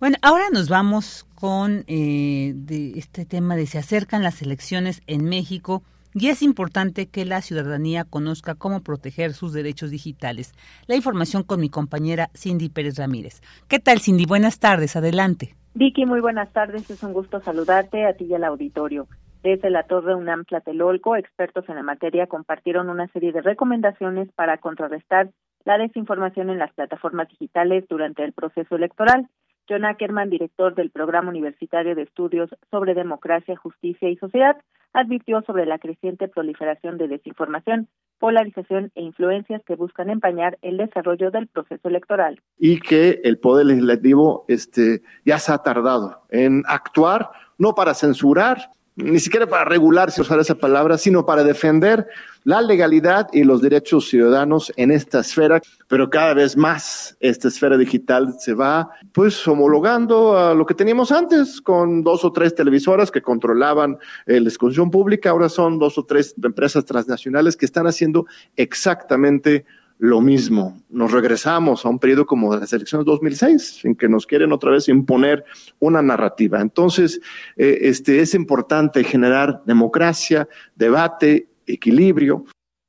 Bueno, 0.00 0.16
ahora 0.22 0.44
nos 0.52 0.68
vamos 0.68 1.26
con 1.34 1.82
eh, 1.88 2.52
de 2.54 2.92
este 2.96 3.24
tema 3.24 3.56
de 3.56 3.66
se 3.66 3.78
acercan 3.78 4.22
las 4.22 4.42
elecciones 4.42 5.02
en 5.08 5.24
México 5.24 5.82
y 6.14 6.28
es 6.28 6.40
importante 6.40 7.06
que 7.06 7.24
la 7.24 7.42
ciudadanía 7.42 8.04
conozca 8.04 8.54
cómo 8.54 8.80
proteger 8.84 9.32
sus 9.32 9.52
derechos 9.52 9.90
digitales. 9.90 10.52
La 10.86 10.94
información 10.94 11.42
con 11.42 11.60
mi 11.60 11.68
compañera 11.68 12.30
Cindy 12.32 12.68
Pérez 12.68 12.96
Ramírez. 12.96 13.40
¿Qué 13.66 13.80
tal, 13.80 13.98
Cindy? 13.98 14.24
Buenas 14.24 14.60
tardes, 14.60 14.94
adelante. 14.94 15.56
Vicky, 15.74 16.06
muy 16.06 16.20
buenas 16.20 16.52
tardes. 16.52 16.88
Es 16.88 17.02
un 17.02 17.12
gusto 17.12 17.40
saludarte 17.40 18.06
a 18.06 18.12
ti 18.12 18.26
y 18.26 18.34
al 18.34 18.44
auditorio. 18.44 19.08
Desde 19.42 19.68
la 19.68 19.82
Torre 19.82 20.14
UNAM 20.14 20.44
Tlatelolco, 20.44 21.16
expertos 21.16 21.68
en 21.68 21.74
la 21.74 21.82
materia 21.82 22.28
compartieron 22.28 22.88
una 22.88 23.08
serie 23.08 23.32
de 23.32 23.40
recomendaciones 23.40 24.28
para 24.36 24.58
contrarrestar 24.58 25.30
la 25.64 25.76
desinformación 25.76 26.50
en 26.50 26.58
las 26.58 26.72
plataformas 26.72 27.28
digitales 27.28 27.84
durante 27.88 28.24
el 28.24 28.32
proceso 28.32 28.76
electoral. 28.76 29.28
John 29.68 29.84
Ackerman, 29.84 30.30
director 30.30 30.74
del 30.74 30.90
Programa 30.90 31.30
Universitario 31.30 31.94
de 31.94 32.02
Estudios 32.02 32.50
sobre 32.70 32.94
Democracia, 32.94 33.56
Justicia 33.56 34.08
y 34.08 34.16
Sociedad, 34.16 34.56
advirtió 34.92 35.42
sobre 35.42 35.66
la 35.66 35.78
creciente 35.78 36.28
proliferación 36.28 36.96
de 36.98 37.08
desinformación, 37.08 37.88
polarización 38.18 38.90
e 38.94 39.02
influencias 39.02 39.62
que 39.66 39.76
buscan 39.76 40.10
empañar 40.10 40.58
el 40.62 40.78
desarrollo 40.78 41.30
del 41.30 41.46
proceso 41.46 41.88
electoral. 41.88 42.40
Y 42.58 42.80
que 42.80 43.20
el 43.22 43.38
Poder 43.38 43.66
Legislativo 43.66 44.44
este, 44.48 45.02
ya 45.24 45.38
se 45.38 45.52
ha 45.52 45.58
tardado 45.58 46.22
en 46.30 46.62
actuar, 46.66 47.30
no 47.58 47.74
para 47.74 47.94
censurar, 47.94 48.70
ni 48.98 49.20
siquiera 49.20 49.46
para 49.46 49.64
regular, 49.64 50.10
si 50.10 50.20
usar 50.20 50.40
esa 50.40 50.56
palabra, 50.56 50.98
sino 50.98 51.24
para 51.24 51.44
defender 51.44 52.06
la 52.44 52.60
legalidad 52.60 53.28
y 53.32 53.44
los 53.44 53.62
derechos 53.62 54.08
ciudadanos 54.08 54.72
en 54.76 54.90
esta 54.90 55.20
esfera, 55.20 55.60
pero 55.86 56.10
cada 56.10 56.34
vez 56.34 56.56
más 56.56 57.16
esta 57.20 57.48
esfera 57.48 57.76
digital 57.76 58.34
se 58.38 58.54
va 58.54 58.90
pues 59.12 59.46
homologando 59.46 60.36
a 60.36 60.54
lo 60.54 60.66
que 60.66 60.74
teníamos 60.74 61.12
antes 61.12 61.60
con 61.60 62.02
dos 62.02 62.24
o 62.24 62.32
tres 62.32 62.54
televisoras 62.54 63.10
que 63.10 63.22
controlaban 63.22 63.98
la 64.26 64.40
discusión 64.40 64.90
pública, 64.90 65.30
ahora 65.30 65.48
son 65.48 65.78
dos 65.78 65.96
o 65.98 66.04
tres 66.04 66.34
empresas 66.42 66.84
transnacionales 66.84 67.56
que 67.56 67.66
están 67.66 67.86
haciendo 67.86 68.26
exactamente 68.56 69.64
lo 69.98 70.20
mismo. 70.20 70.80
Nos 70.88 71.12
regresamos 71.12 71.84
a 71.84 71.88
un 71.88 71.98
periodo 71.98 72.24
como 72.24 72.54
de 72.54 72.60
las 72.60 72.72
elecciones 72.72 73.04
2006, 73.04 73.84
en 73.84 73.94
que 73.96 74.08
nos 74.08 74.26
quieren 74.26 74.52
otra 74.52 74.70
vez 74.70 74.88
imponer 74.88 75.44
una 75.80 76.02
narrativa. 76.02 76.60
Entonces, 76.60 77.20
eh, 77.56 77.78
este, 77.82 78.20
es 78.20 78.34
importante 78.34 79.04
generar 79.04 79.62
democracia, 79.64 80.48
debate, 80.74 81.48
equilibrio. 81.66 82.44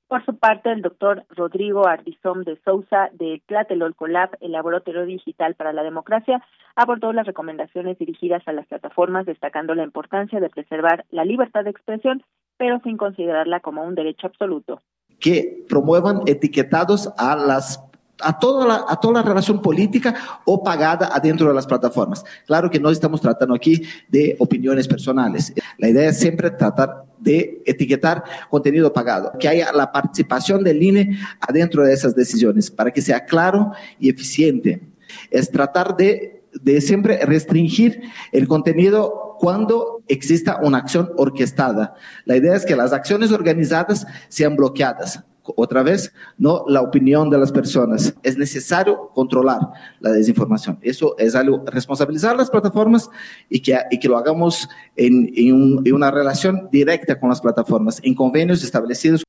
Por 0.08 0.26
su 0.26 0.38
parte, 0.38 0.72
el 0.72 0.82
doctor 0.82 1.24
Rodrigo 1.30 1.88
Ardizón 1.88 2.44
de 2.44 2.58
Sousa 2.66 3.10
de 3.14 3.44
Tlatelolco 3.46 4.08
Lab, 4.08 4.32
el 4.42 4.54
Laboratorio 4.54 5.06
Digital 5.06 5.54
para 5.54 5.72
la 5.72 5.84
Democracia, 5.84 6.44
abordó 6.76 7.14
las 7.14 7.28
recomendaciones 7.28 8.00
dirigidas 8.00 8.42
a 8.48 8.54
las 8.54 8.66
plataformas, 8.66 9.28
destacando 9.28 9.76
la 9.76 9.84
importancia 9.84 10.40
de 10.40 10.50
preservar 10.50 11.06
la 11.12 11.26
libertad 11.26 11.64
de 11.64 11.70
expresión, 11.70 12.24
pero 12.58 12.80
sin 12.84 12.98
considerarla 12.98 13.60
como 13.60 13.84
un 13.84 13.94
derecho 13.94 14.26
absoluto 14.28 14.82
que 15.20 15.66
promuevan 15.68 16.22
etiquetados 16.26 17.10
a 17.18 17.36
las 17.36 17.80
a 18.22 18.38
toda, 18.38 18.68
la, 18.68 18.86
a 18.88 19.00
toda 19.00 19.16
la 19.16 19.22
relación 19.22 19.62
política 19.62 20.14
o 20.46 20.64
pagada 20.64 21.10
adentro 21.14 21.48
de 21.48 21.54
las 21.54 21.66
plataformas. 21.66 22.24
Claro 22.46 22.70
que 22.70 22.80
no 22.80 22.90
estamos 22.90 23.22
tratando 23.22 23.56
aquí 23.56 23.82
de 24.10 24.36
opiniones 24.40 24.88
personales. 24.88 25.54
La 25.78 25.90
idea 25.90 26.10
es 26.10 26.20
siempre 26.20 26.52
tratar 26.52 27.06
de 27.18 27.62
etiquetar 27.66 28.24
contenido 28.50 28.92
pagado, 28.94 29.32
que 29.40 29.48
haya 29.48 29.72
la 29.74 29.92
participación 29.92 30.64
del 30.64 30.82
INE 30.82 31.18
adentro 31.40 31.84
de 31.84 31.94
esas 31.94 32.16
decisiones 32.16 32.72
para 32.72 32.92
que 32.92 33.02
sea 33.02 33.26
claro 33.26 33.72
y 34.00 34.10
eficiente. 34.10 34.82
Es 35.32 35.50
tratar 35.52 35.98
de, 35.98 36.44
de 36.62 36.82
siempre 36.82 37.26
restringir 37.26 38.02
el 38.32 38.48
contenido 38.48 39.29
cuando 39.40 40.04
exista 40.10 40.60
una 40.62 40.80
acción 40.80 41.12
orquestada. 41.16 41.96
La 42.26 42.36
idea 42.36 42.56
es 42.56 42.66
que 42.66 42.76
las 42.76 42.92
acciones 42.92 43.32
organizadas 43.32 44.06
sean 44.28 44.58
bloqueadas. 44.58 45.24
Otra 45.56 45.82
vez, 45.82 46.14
no 46.38 46.66
la 46.68 46.82
opinión 46.82 47.30
de 47.30 47.38
las 47.38 47.52
personas. 47.52 48.14
Es 48.22 48.38
necesario 48.38 49.10
controlar 49.16 49.60
la 50.02 50.12
desinformación. 50.12 50.78
Eso 50.82 51.16
es 51.18 51.36
algo, 51.36 51.64
responsabilizar 51.66 52.36
las 52.36 52.52
plataformas 52.52 53.10
y 53.50 53.62
que, 53.62 53.80
y 53.90 53.98
que 53.98 54.10
lo 54.10 54.18
hagamos 54.18 54.68
en, 54.98 55.32
en, 55.36 55.80
en 55.86 55.94
una 55.94 56.12
relación 56.12 56.68
directa 56.70 57.18
con 57.18 57.30
las 57.30 57.40
plataformas, 57.40 58.00
en 58.04 58.14
convenios 58.14 58.62
establecidos 58.62 59.24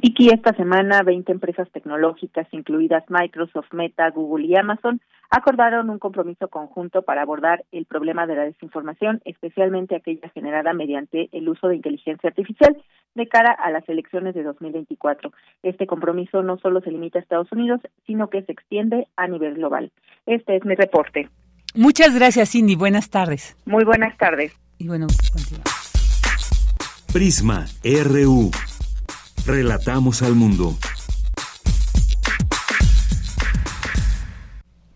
y 0.00 0.14
que 0.14 0.34
esta 0.34 0.52
semana 0.54 1.02
20 1.02 1.30
empresas 1.32 1.70
tecnológicas, 1.70 2.46
incluidas 2.52 3.04
Microsoft, 3.08 3.72
Meta, 3.72 4.10
Google 4.10 4.46
y 4.46 4.56
Amazon, 4.56 5.00
acordaron 5.30 5.90
un 5.90 5.98
compromiso 5.98 6.48
conjunto 6.48 7.02
para 7.02 7.22
abordar 7.22 7.64
el 7.72 7.86
problema 7.86 8.26
de 8.26 8.36
la 8.36 8.44
desinformación, 8.44 9.20
especialmente 9.24 9.96
aquella 9.96 10.28
generada 10.30 10.72
mediante 10.72 11.28
el 11.32 11.48
uso 11.48 11.68
de 11.68 11.76
inteligencia 11.76 12.28
artificial 12.28 12.76
de 13.14 13.28
cara 13.28 13.52
a 13.52 13.70
las 13.70 13.88
elecciones 13.88 14.34
de 14.34 14.42
2024. 14.42 15.32
Este 15.62 15.86
compromiso 15.86 16.42
no 16.42 16.58
solo 16.58 16.80
se 16.80 16.90
limita 16.90 17.18
a 17.18 17.22
Estados 17.22 17.50
Unidos, 17.52 17.80
sino 18.06 18.28
que 18.28 18.42
se 18.42 18.52
extiende 18.52 19.08
a 19.16 19.26
nivel 19.28 19.54
global. 19.54 19.92
Este 20.26 20.56
es 20.56 20.64
mi 20.64 20.74
reporte. 20.74 21.28
Muchas 21.74 22.14
gracias, 22.14 22.50
Cindy. 22.50 22.76
Buenas 22.76 23.10
tardes. 23.10 23.56
Muy 23.66 23.84
buenas 23.84 24.16
tardes. 24.16 24.52
Y 24.78 24.88
bueno, 24.88 25.06
continuamos. 25.32 25.74
Prisma 27.12 27.64
RU. 28.04 28.50
Relatamos 29.46 30.22
al 30.22 30.34
mundo. 30.34 30.74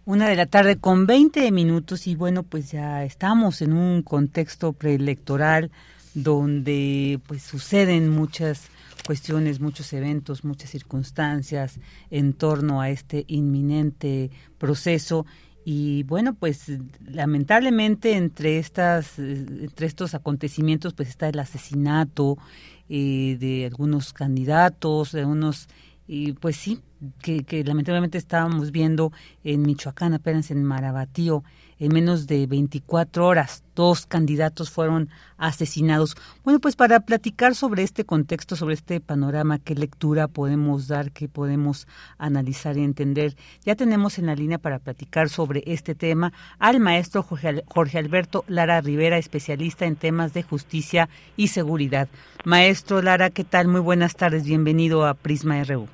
Una 0.06 0.26
de 0.26 0.36
la 0.36 0.46
tarde 0.46 0.78
con 0.78 1.06
20 1.06 1.50
minutos 1.52 2.06
y 2.06 2.14
bueno, 2.14 2.44
pues 2.44 2.72
ya 2.72 3.04
estamos 3.04 3.60
en 3.60 3.74
un 3.74 4.02
contexto 4.02 4.72
preelectoral 4.72 5.70
donde 6.14 7.20
pues 7.26 7.42
suceden 7.42 8.08
muchas 8.08 8.68
cuestiones, 9.04 9.60
muchos 9.60 9.92
eventos, 9.92 10.44
muchas 10.44 10.70
circunstancias 10.70 11.78
en 12.10 12.32
torno 12.32 12.80
a 12.80 12.88
este 12.88 13.26
inminente 13.28 14.30
proceso 14.56 15.26
y 15.70 16.04
bueno, 16.04 16.32
pues 16.32 16.72
lamentablemente 17.06 18.16
entre 18.16 18.58
estas 18.58 19.18
entre 19.18 19.86
estos 19.86 20.14
acontecimientos 20.14 20.94
pues 20.94 21.10
está 21.10 21.28
el 21.28 21.38
asesinato 21.38 22.38
eh, 22.88 23.36
de 23.38 23.66
algunos 23.66 24.12
candidatos, 24.12 25.12
de 25.12 25.24
unos 25.24 25.68
y 26.06 26.32
pues 26.32 26.56
sí, 26.56 26.80
que, 27.22 27.44
que, 27.44 27.62
lamentablemente 27.62 28.16
estábamos 28.16 28.72
viendo 28.72 29.12
en 29.44 29.60
Michoacán, 29.62 30.14
apenas 30.14 30.50
en 30.50 30.64
Marabatío, 30.64 31.44
en 31.78 31.92
menos 31.92 32.26
de 32.26 32.46
24 32.46 33.26
horas, 33.26 33.64
dos 33.74 34.06
candidatos 34.06 34.70
fueron 34.70 35.08
asesinados. 35.36 36.16
Bueno, 36.44 36.58
pues 36.60 36.76
para 36.76 37.00
platicar 37.00 37.54
sobre 37.54 37.82
este 37.82 38.04
contexto, 38.04 38.56
sobre 38.56 38.74
este 38.74 39.00
panorama, 39.00 39.58
qué 39.58 39.74
lectura 39.74 40.28
podemos 40.28 40.88
dar, 40.88 41.12
qué 41.12 41.28
podemos 41.28 41.86
analizar 42.18 42.76
y 42.76 42.84
entender, 42.84 43.34
ya 43.64 43.76
tenemos 43.76 44.18
en 44.18 44.26
la 44.26 44.34
línea 44.34 44.58
para 44.58 44.78
platicar 44.78 45.28
sobre 45.28 45.62
este 45.66 45.94
tema 45.94 46.32
al 46.58 46.80
maestro 46.80 47.22
Jorge 47.22 47.98
Alberto 47.98 48.44
Lara 48.48 48.80
Rivera, 48.80 49.18
especialista 49.18 49.86
en 49.86 49.96
temas 49.96 50.34
de 50.34 50.42
justicia 50.42 51.08
y 51.36 51.48
seguridad. 51.48 52.08
Maestro 52.44 53.02
Lara, 53.02 53.30
¿qué 53.30 53.44
tal? 53.44 53.68
Muy 53.68 53.80
buenas 53.80 54.16
tardes, 54.16 54.44
bienvenido 54.44 55.06
a 55.06 55.14
Prisma 55.14 55.62
RU. 55.64 55.86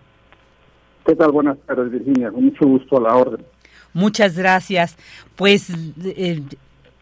¿Qué 1.07 1.15
tal? 1.15 1.33
Buenas 1.33 1.59
tardes, 1.67 1.91
Virginia. 1.91 2.31
Con 2.31 2.45
mucho 2.45 2.67
gusto 2.67 2.97
a 2.97 3.01
la 3.03 3.17
orden. 3.17 3.45
Muchas 3.95 4.37
gracias. 4.37 4.97
Pues 5.37 5.69
eh, 6.05 6.43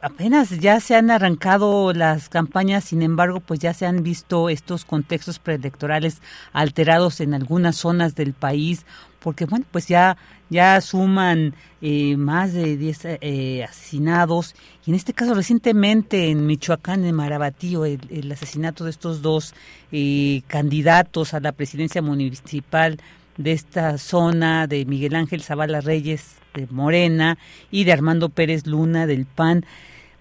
apenas 0.00 0.50
ya 0.60 0.78
se 0.80 0.94
han 0.94 1.10
arrancado 1.10 1.92
las 1.92 2.28
campañas, 2.28 2.84
sin 2.84 3.02
embargo, 3.02 3.40
pues 3.40 3.60
ya 3.60 3.74
se 3.74 3.86
han 3.86 4.02
visto 4.02 4.48
estos 4.48 4.84
contextos 4.84 5.38
preelectorales 5.38 6.22
alterados 6.52 7.20
en 7.20 7.34
algunas 7.34 7.76
zonas 7.76 8.14
del 8.14 8.34
país, 8.34 8.86
porque 9.20 9.46
bueno, 9.46 9.64
pues 9.70 9.88
ya 9.88 10.16
ya 10.52 10.80
suman 10.82 11.54
eh, 11.80 12.16
más 12.18 12.52
de 12.52 12.76
10 12.76 13.00
eh, 13.22 13.64
asesinados 13.64 14.54
y 14.84 14.90
en 14.90 14.96
este 14.96 15.14
caso 15.14 15.32
recientemente 15.34 16.28
en 16.28 16.46
Michoacán, 16.46 17.06
en 17.06 17.14
Marabatío, 17.14 17.86
el, 17.86 18.30
asesinato 18.30 18.84
de 18.84 18.90
estos 18.90 19.22
dos 19.22 19.54
eh, 19.92 20.42
candidatos 20.48 21.32
a 21.32 21.40
la 21.40 21.52
presidencia 21.52 22.02
municipal 22.02 22.98
de 23.36 23.52
esta 23.52 23.98
zona 23.98 24.66
de 24.66 24.84
Miguel 24.84 25.14
Ángel 25.14 25.42
Zavala 25.42 25.80
Reyes 25.80 26.36
de 26.54 26.66
Morena 26.70 27.38
y 27.70 27.84
de 27.84 27.92
Armando 27.92 28.28
Pérez 28.28 28.66
Luna 28.66 29.06
del 29.06 29.26
PAN. 29.26 29.64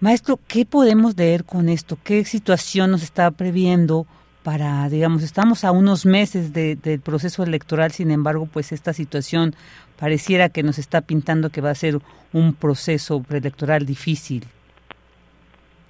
Maestro, 0.00 0.38
¿qué 0.48 0.64
podemos 0.64 1.16
leer 1.16 1.44
con 1.44 1.68
esto? 1.68 1.96
¿Qué 2.02 2.24
situación 2.24 2.90
nos 2.90 3.02
está 3.02 3.30
previendo 3.30 4.06
para, 4.42 4.88
digamos, 4.88 5.22
estamos 5.22 5.64
a 5.64 5.70
unos 5.70 6.04
meses 6.04 6.52
de, 6.52 6.74
del 6.74 7.00
proceso 7.00 7.44
electoral, 7.44 7.92
sin 7.92 8.10
embargo, 8.10 8.48
pues 8.52 8.72
esta 8.72 8.92
situación 8.92 9.54
pareciera 9.98 10.48
que 10.48 10.64
nos 10.64 10.78
está 10.78 11.02
pintando 11.02 11.50
que 11.50 11.60
va 11.60 11.70
a 11.70 11.76
ser 11.76 11.98
un 12.32 12.54
proceso 12.54 13.22
preelectoral 13.22 13.86
difícil? 13.86 14.44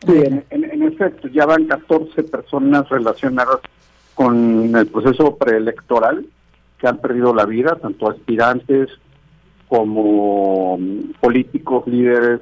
Sí, 0.05 0.13
en, 0.13 0.45
en, 0.51 0.65
en 0.65 0.83
efecto, 0.83 1.29
ya 1.29 1.47
van 1.47 1.67
14 1.67 2.25
personas 2.25 2.87
relacionadas 2.91 3.61
con 4.15 4.77
el 4.77 4.87
proceso 4.89 5.37
preelectoral 5.37 6.27
que 6.83 6.89
han 6.89 6.99
perdido 6.99 7.33
la 7.33 7.47
vida, 7.47 7.77
tanto 7.77 8.11
aspirantes 8.11 8.91
como 9.69 10.77
mm, 10.79 11.13
políticos, 11.21 11.87
líderes 11.87 12.41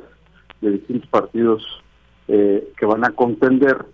de 0.63 0.71
distintos 0.73 1.11
partidos 1.11 1.63
eh, 2.27 2.73
que 2.77 2.87
van 2.87 3.05
a 3.05 3.11
contender. 3.11 3.85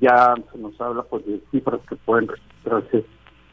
Ya 0.00 0.34
se 0.50 0.58
nos 0.58 0.78
habla 0.80 1.04
pues 1.04 1.24
de 1.26 1.40
cifras 1.52 1.80
que 1.88 1.94
pueden 1.94 2.26
registrarse 2.26 3.04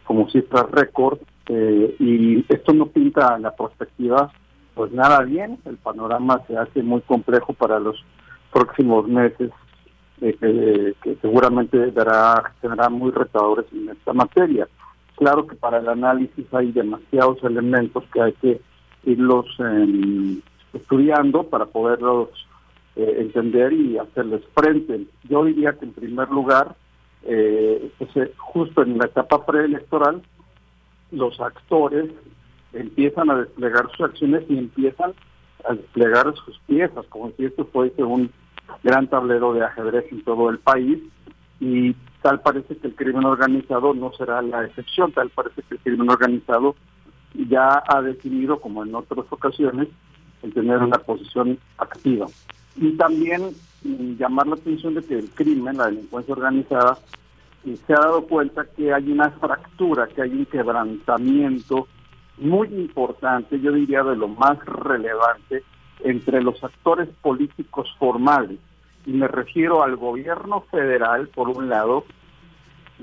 como 0.03 0.29
cifras 0.31 0.69
récord 0.71 1.19
eh, 1.47 1.95
y 1.99 2.43
esto 2.51 2.73
no 2.73 2.87
pinta 2.87 3.37
la 3.37 3.55
perspectiva 3.55 4.31
pues 4.79 4.93
nada 4.93 5.23
bien, 5.23 5.59
el 5.65 5.75
panorama 5.75 6.41
se 6.47 6.55
hace 6.57 6.81
muy 6.81 7.01
complejo 7.01 7.51
para 7.51 7.79
los 7.79 8.01
próximos 8.49 9.05
meses 9.09 9.51
eh, 10.21 10.93
que, 11.03 11.17
seguramente 11.21 11.91
dará, 11.91 12.53
tendrá 12.61 12.87
muy 12.87 13.11
retadores 13.11 13.65
en 13.73 13.89
esta 13.89 14.13
materia. 14.13 14.69
Claro 15.19 15.45
que 15.47 15.55
para 15.57 15.79
el 15.79 15.89
análisis 15.89 16.45
hay 16.53 16.71
demasiados 16.71 17.43
elementos 17.43 18.05
que 18.13 18.21
hay 18.21 18.31
que 18.33 18.61
irlos 19.03 19.47
eh, 19.59 20.39
estudiando 20.71 21.43
para 21.43 21.65
poderlos 21.65 22.29
eh, 22.95 23.15
entender 23.19 23.73
y 23.73 23.97
hacerles 23.97 24.41
frente. 24.55 25.07
Yo 25.27 25.43
diría 25.43 25.73
que 25.73 25.83
en 25.83 25.91
primer 25.91 26.29
lugar, 26.29 26.73
eh, 27.23 27.91
pues, 27.97 28.15
eh, 28.15 28.31
justo 28.37 28.81
en 28.81 28.97
la 28.97 29.07
etapa 29.07 29.45
preelectoral, 29.45 30.21
los 31.11 31.37
actores 31.41 32.09
empiezan 32.71 33.29
a 33.29 33.39
desplegar 33.39 33.91
sus 33.91 34.05
acciones 34.05 34.43
y 34.47 34.57
empiezan 34.57 35.11
a 35.67 35.73
desplegar 35.73 36.33
sus 36.45 36.57
piezas, 36.59 37.05
como 37.09 37.31
si 37.31 37.43
esto 37.43 37.65
fuese 37.65 38.05
un 38.05 38.31
gran 38.83 39.09
tablero 39.09 39.53
de 39.53 39.65
ajedrez 39.65 40.05
en 40.13 40.23
todo 40.23 40.49
el 40.49 40.59
país 40.59 40.97
y 41.59 41.93
tal 42.21 42.41
parece 42.41 42.77
que 42.77 42.87
el 42.87 42.95
crimen 42.95 43.25
organizado 43.25 43.93
no 43.93 44.11
será 44.13 44.41
la 44.41 44.65
excepción, 44.65 45.11
tal 45.11 45.29
parece 45.29 45.61
que 45.63 45.75
el 45.75 45.79
crimen 45.79 46.09
organizado 46.09 46.75
ya 47.33 47.83
ha 47.87 48.01
decidido, 48.01 48.59
como 48.59 48.83
en 48.83 48.95
otras 48.95 49.25
ocasiones, 49.29 49.87
el 50.41 50.53
tener 50.53 50.79
una 50.79 50.97
posición 50.97 51.59
activa. 51.77 52.27
Y 52.75 52.91
también 52.97 53.51
mm, 53.83 54.17
llamar 54.17 54.47
la 54.47 54.55
atención 54.55 54.95
de 54.95 55.03
que 55.03 55.17
el 55.17 55.29
crimen, 55.31 55.77
la 55.77 55.87
delincuencia 55.87 56.33
organizada, 56.33 56.97
eh, 57.65 57.77
se 57.85 57.93
ha 57.93 57.99
dado 57.99 58.25
cuenta 58.25 58.65
que 58.65 58.93
hay 58.93 59.11
una 59.11 59.29
fractura, 59.31 60.07
que 60.07 60.21
hay 60.21 60.31
un 60.31 60.45
quebrantamiento 60.45 61.87
muy 62.37 62.67
importante, 62.69 63.59
yo 63.59 63.73
diría 63.73 64.03
de 64.03 64.15
lo 64.15 64.29
más 64.29 64.57
relevante, 64.65 65.63
entre 66.01 66.41
los 66.41 66.63
actores 66.63 67.09
políticos 67.21 67.93
formales. 67.99 68.57
Y 69.05 69.11
me 69.11 69.27
refiero 69.27 69.83
al 69.83 69.95
gobierno 69.95 70.61
federal, 70.71 71.29
por 71.29 71.49
un 71.49 71.69
lado, 71.69 72.05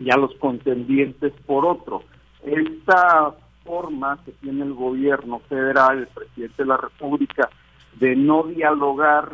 y 0.00 0.10
a 0.10 0.16
los 0.16 0.34
contendientes, 0.36 1.32
por 1.46 1.64
otro. 1.64 2.02
Esta 2.42 3.34
forma 3.64 4.18
que 4.24 4.32
tiene 4.32 4.64
el 4.64 4.74
gobierno 4.74 5.40
federal, 5.48 5.98
el 5.98 6.06
presidente 6.06 6.62
de 6.62 6.68
la 6.68 6.76
República, 6.76 7.50
de 7.98 8.14
no 8.14 8.44
dialogar, 8.44 9.32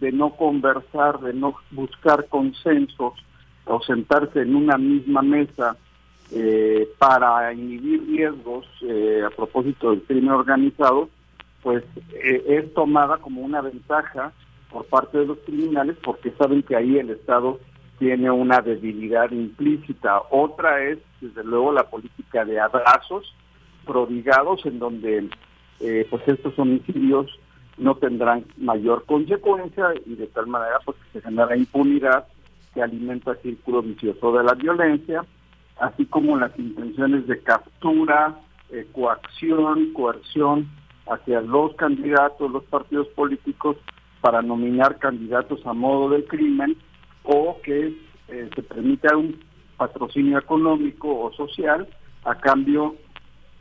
de 0.00 0.12
no 0.12 0.30
conversar, 0.30 1.20
de 1.20 1.34
no 1.34 1.54
buscar 1.70 2.26
consensos 2.28 3.12
o 3.66 3.82
sentarse 3.82 4.42
en 4.42 4.54
una 4.54 4.78
misma 4.78 5.22
mesa 5.22 5.76
eh, 6.32 6.88
para 6.98 7.52
inhibir 7.52 8.04
riesgos 8.06 8.66
eh, 8.82 9.22
a 9.26 9.30
propósito 9.30 9.90
del 9.90 10.02
crimen 10.02 10.30
organizado, 10.30 11.08
pues 11.62 11.84
eh, 12.12 12.44
es 12.48 12.74
tomada 12.74 13.18
como 13.18 13.42
una 13.42 13.60
ventaja 13.60 14.32
por 14.74 14.84
parte 14.86 15.18
de 15.18 15.26
los 15.26 15.38
criminales 15.38 15.96
porque 16.04 16.32
saben 16.32 16.62
que 16.64 16.74
ahí 16.74 16.98
el 16.98 17.10
Estado 17.10 17.60
tiene 17.98 18.28
una 18.30 18.60
debilidad 18.60 19.30
implícita. 19.30 20.20
Otra 20.30 20.82
es, 20.82 20.98
desde 21.20 21.44
luego, 21.44 21.72
la 21.72 21.88
política 21.88 22.44
de 22.44 22.58
abrazos 22.58 23.34
prodigados 23.86 24.66
en 24.66 24.80
donde 24.80 25.28
pues 25.78 26.22
estos 26.26 26.58
homicidios 26.58 27.30
no 27.78 27.94
tendrán 27.94 28.44
mayor 28.56 29.04
consecuencia 29.04 29.86
y 30.06 30.16
de 30.16 30.26
tal 30.26 30.48
manera 30.48 30.78
pues 30.84 30.96
se 31.12 31.20
genera 31.20 31.56
impunidad 31.56 32.26
que 32.72 32.82
alimenta 32.82 33.32
el 33.32 33.38
círculo 33.38 33.82
vicioso 33.82 34.32
de 34.36 34.44
la 34.44 34.54
violencia 34.54 35.24
así 35.80 36.06
como 36.06 36.36
las 36.36 36.56
intenciones 36.58 37.26
de 37.26 37.40
captura, 37.42 38.38
eh, 38.70 38.86
coacción, 38.92 39.92
coerción 39.92 40.68
hacia 41.06 41.40
los 41.40 41.74
candidatos, 41.76 42.50
los 42.50 42.64
partidos 42.64 43.08
políticos, 43.08 43.76
para 44.24 44.40
nominar 44.40 44.98
candidatos 44.98 45.60
a 45.66 45.74
modo 45.74 46.08
del 46.08 46.24
crimen 46.24 46.78
o 47.24 47.60
que 47.62 47.94
eh, 48.28 48.48
se 48.54 48.62
permita 48.62 49.14
un 49.14 49.38
patrocinio 49.76 50.38
económico 50.38 51.24
o 51.24 51.30
social 51.34 51.86
a 52.24 52.34
cambio 52.36 52.96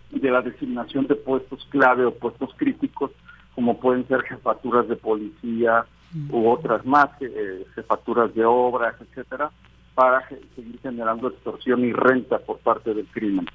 de 0.09 0.31
la 0.31 0.41
designación 0.41 1.05
de 1.07 1.15
puestos 1.15 1.67
clave 1.69 2.05
o 2.05 2.13
puestos 2.13 2.53
críticos, 2.55 3.11
como 3.55 3.77
pueden 3.77 4.07
ser 4.07 4.21
jefaturas 4.21 4.87
de 4.87 4.95
policía 4.95 5.85
u 6.29 6.47
otras 6.47 6.85
más, 6.85 7.09
eh, 7.19 7.65
jefaturas 7.75 8.33
de 8.33 8.45
obras, 8.45 8.95
etcétera, 9.01 9.51
para 9.93 10.25
seguir 10.55 10.79
generando 10.81 11.27
extorsión 11.27 11.83
y 11.83 11.91
renta 11.91 12.39
por 12.39 12.59
parte 12.59 12.93
del 12.93 13.07
crimen. 13.07 13.47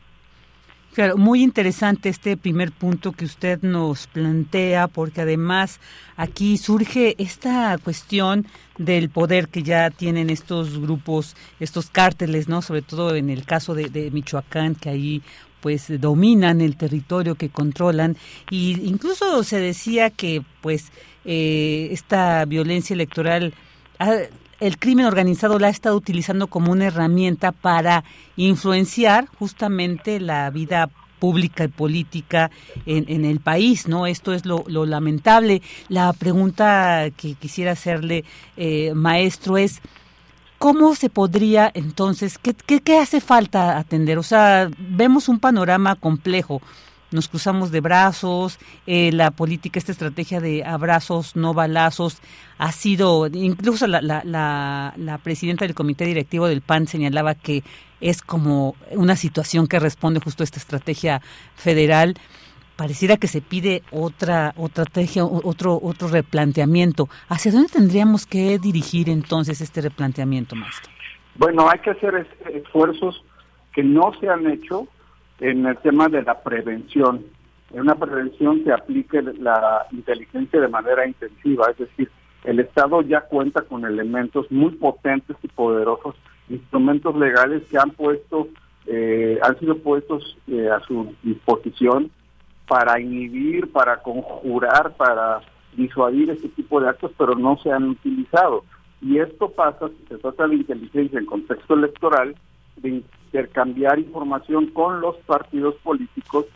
Claro, 0.99 1.17
muy 1.17 1.45
interesante 1.45 2.09
este 2.09 2.37
primer 2.37 2.73
punto 2.73 3.13
que 3.13 3.25
usted 3.25 3.63
nos 3.63 4.09
plantea, 4.09 4.89
porque 4.89 5.21
además 5.21 5.79
aquí 6.17 6.59
surge 6.59 7.15
esta 7.19 7.79
cuestión 7.79 8.49
del 8.79 9.09
poder 9.09 9.47
que 9.47 9.63
ya 9.63 9.91
tienen 9.91 10.29
estos 10.29 10.77
grupos, 10.81 11.37
estos 11.61 11.89
cárteles, 11.91 12.49
¿no? 12.49 12.63
Sobre 12.63 12.83
todo 12.83 13.15
en 13.15 13.31
el 13.31 13.45
caso 13.45 13.77
de, 13.77 14.11
Michoacán, 14.11 14.75
que 14.75 14.89
ahí 14.89 15.23
pues 15.61 15.87
dominan 16.01 16.61
el 16.61 16.77
territorio 16.77 17.37
que 17.37 17.49
controlan 17.49 18.17
y 18.51 18.81
incluso 18.83 19.45
se 19.45 19.61
decía 19.61 20.11
que 20.11 20.43
pues 20.63 20.91
eh, 21.25 21.91
esta 21.93 22.45
violencia 22.45 22.95
electoral 22.95 23.55
el 24.61 24.79
crimen 24.79 25.07
organizado 25.07 25.59
la 25.59 25.69
ha 25.69 25.71
estado 25.71 25.97
utilizando 25.97 26.49
como 26.49 26.73
una 26.73 26.87
herramienta 26.87 27.53
para 27.53 28.05
influenciar 28.37 29.29
justamente 29.39 30.21
la 30.21 30.51
vida 30.51 30.91
pública 31.19 31.65
y 31.65 31.69
política 31.69 32.51
en, 32.87 33.25
el 33.25 33.41
país, 33.41 33.89
¿no? 33.89 34.07
Esto 34.07 34.33
es 34.33 34.47
lo, 34.47 34.65
lamentable. 34.87 35.63
La 35.89 36.13
pregunta 36.13 37.09
que 37.17 37.35
quisiera 37.35 37.73
hacerle, 37.73 38.25
eh, 38.57 38.93
maestro, 38.95 39.59
es 39.59 39.81
¿cómo 40.59 40.95
se 40.95 41.11
podría 41.11 41.71
entonces, 41.75 42.39
qué, 42.39 42.55
qué, 42.55 42.81
qué 42.81 42.99
hace 42.99 43.21
falta 43.21 43.79
atender? 43.79 44.19
O 44.19 44.23
sea, 44.23 44.71
vemos 44.79 45.29
un 45.29 45.41
panorama 45.41 45.97
complejo 45.97 46.63
nos 47.11 47.29
cruzamos 47.29 47.71
de 47.71 47.81
brazos, 47.81 48.59
eh, 48.87 49.11
la 49.13 49.31
política, 49.31 49.79
esta 49.79 49.93
estrategia 49.93 50.41
de 50.41 50.65
abrazos, 50.65 51.37
no 51.37 51.55
balazos, 51.55 52.21
ha 52.59 52.73
sido, 52.73 53.27
incluso 53.29 53.87
la, 53.87 54.01
la, 54.03 54.23
la, 54.25 55.19
presidenta 55.19 55.65
del 55.65 55.75
comité 55.75 56.05
directivo 56.05 56.49
del 56.49 56.61
PAN 56.61 56.87
señalaba 56.87 57.35
que 57.35 57.63
es 58.01 58.23
como 58.23 58.77
una 58.91 59.17
situación 59.17 59.67
que 59.67 59.79
responde 59.79 60.21
justo 60.21 60.43
a 60.43 60.45
esta 60.45 60.59
estrategia 60.59 61.21
federal. 61.55 62.15
Pareciera 62.77 63.17
que 63.17 63.27
se 63.27 63.41
pide 63.41 63.83
otra, 63.91 64.55
otra 64.57 64.85
estrategia, 64.85 65.25
otro, 65.25 65.81
otro 65.83 66.07
replanteamiento. 66.07 67.09
¿Hacia 67.29 67.51
dónde 67.51 67.69
tendríamos 67.69 68.25
que 68.25 68.59
dirigir 68.59 69.09
entonces 69.09 69.61
este 69.61 69.81
replanteamiento, 69.81 70.55
maestro? 70.55 70.93
Bueno, 71.35 71.69
hay 71.69 71.81
que 71.81 71.91
hacer 71.91 72.27
esfuerzos 72.53 73.25
que 73.73 73.83
no 73.83 74.13
se 74.21 74.29
han 74.29 74.49
hecho 74.49 74.87
en 75.41 75.67
el 75.67 75.77
tema 75.79 76.09
de 76.09 76.23
la 76.23 76.43
prevención, 76.43 77.25
en 77.73 77.81
una 77.81 77.95
prevención 77.95 78.65
que 78.65 78.73
aplique 78.73 79.23
la 79.23 79.87
inteligencia 79.93 80.61
de 80.61 80.69
manera 80.69 81.07
intensiva, 81.07 81.71
es 81.71 81.79
decir, 81.79 82.11
el 82.45 82.61
Estado 82.61 83.03
ya 83.03 83.23
cuenta 83.23 83.63
con 83.63 83.85
elementos 83.85 84.51
muy 84.51 84.73
potentes 84.73 85.37
y 85.43 85.49
poderosos, 85.49 86.15
instrumentos 86.49 87.17
legales 87.17 87.63
que 87.69 87.79
han 87.79 87.91
puesto, 87.91 88.49
eh, 88.87 89.39
han 89.43 89.59
sido 89.59 89.77
puestos 89.79 90.39
eh, 90.47 90.69
a 90.71 90.81
su 90.81 91.15
disposición 91.23 92.11
para 92.67 93.01
inhibir, 93.01 93.71
para 93.71 94.03
conjurar, 94.03 94.97
para 94.97 95.41
disuadir 95.75 96.31
este 96.31 96.49
tipo 96.49 96.81
de 96.81 96.89
actos, 96.89 97.13
pero 97.19 97.35
no 97.35 97.59
se 97.59 97.71
han 97.71 97.91
utilizado. 97.91 98.65
Y 99.01 99.19
esto 99.19 99.51
pasa, 99.51 99.89
si 99.89 100.07
se 100.09 100.19
trata 100.19 100.49
de 100.49 100.57
inteligencia 100.57 101.19
en 101.19 101.27
contexto 101.27 101.75
electoral, 101.75 102.35
de 102.83 103.03
intercambiar 103.27 103.99
información 103.99 104.67
con 104.69 105.01
los 105.01 105.17
partidos 105.19 105.75
políticos 105.77 106.47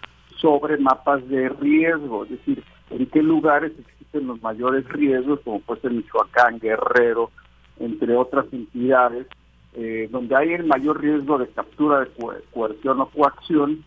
sobre 0.40 0.76
mapas 0.78 1.26
de 1.28 1.48
riesgo, 1.48 2.24
es 2.24 2.30
decir, 2.30 2.64
en 2.90 3.06
qué 3.06 3.22
lugares 3.22 3.72
existen 3.78 4.26
los 4.26 4.42
mayores 4.42 4.86
riesgos, 4.88 5.40
como 5.44 5.60
puede 5.60 5.80
ser 5.80 5.92
Michoacán, 5.92 6.58
Guerrero, 6.58 7.30
entre 7.78 8.16
otras 8.16 8.46
entidades, 8.52 9.26
eh, 9.74 10.08
donde 10.10 10.36
hay 10.36 10.52
el 10.52 10.64
mayor 10.64 11.00
riesgo 11.00 11.38
de 11.38 11.48
captura 11.48 12.00
de 12.00 12.10
coerción 12.52 13.00
o 13.00 13.08
coacción, 13.08 13.84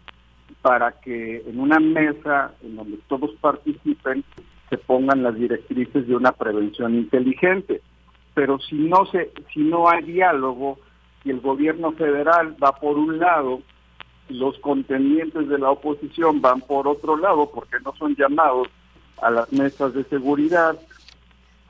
para 0.61 0.93
que 0.93 1.43
en 1.45 1.59
una 1.59 1.79
mesa 1.79 2.53
en 2.63 2.75
donde 2.75 2.97
todos 3.07 3.31
participen 3.39 4.23
se 4.69 4.77
pongan 4.77 5.21
las 5.21 5.35
directrices 5.35 6.07
de 6.07 6.15
una 6.15 6.31
prevención 6.31 6.95
inteligente. 6.95 7.81
Pero 8.33 8.59
si 8.59 8.75
no 8.75 9.05
se, 9.05 9.31
si 9.53 9.59
no 9.59 9.87
hay 9.87 10.03
diálogo, 10.03 10.79
y 11.25 11.31
el 11.31 11.41
gobierno 11.41 11.91
federal 11.93 12.55
va 12.63 12.71
por 12.73 12.97
un 12.97 13.19
lado, 13.19 13.61
los 14.29 14.57
contendientes 14.59 15.49
de 15.49 15.57
la 15.57 15.71
oposición 15.71 16.39
van 16.39 16.61
por 16.61 16.87
otro 16.87 17.17
lado 17.17 17.51
porque 17.53 17.77
no 17.83 17.93
son 17.95 18.15
llamados 18.15 18.67
a 19.21 19.31
las 19.31 19.51
mesas 19.51 19.93
de 19.93 20.03
seguridad. 20.05 20.77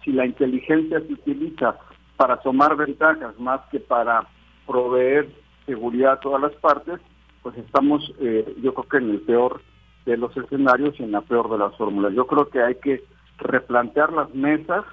Si 0.04 0.12
la 0.12 0.26
inteligencia 0.26 1.00
se 1.00 1.14
utiliza 1.14 1.78
para 2.18 2.38
tomar 2.38 2.76
ventajas 2.76 3.40
más 3.40 3.62
que 3.72 3.80
para 3.80 4.28
proveer 4.68 5.30
seguridad 5.66 6.14
a 6.14 6.20
todas 6.20 6.42
las 6.42 6.54
partes, 6.54 7.00
pues 7.42 7.58
estamos 7.58 8.14
eh, 8.20 8.56
yo 8.62 8.74
creo 8.74 8.90
que 8.90 8.98
en 8.98 9.10
el 9.12 9.22
peor 9.22 9.62
de 10.06 10.18
los 10.18 10.36
escenarios 10.36 11.00
y 11.00 11.04
en 11.04 11.12
la 11.12 11.22
peor 11.22 11.50
de 11.50 11.58
las 11.58 11.76
fórmulas. 11.78 12.14
Yo 12.14 12.28
creo 12.28 12.50
que 12.50 12.62
hay 12.62 12.76
que 12.76 13.04
replantear 13.38 14.12
las 14.14 14.34
mesas, 14.36 14.86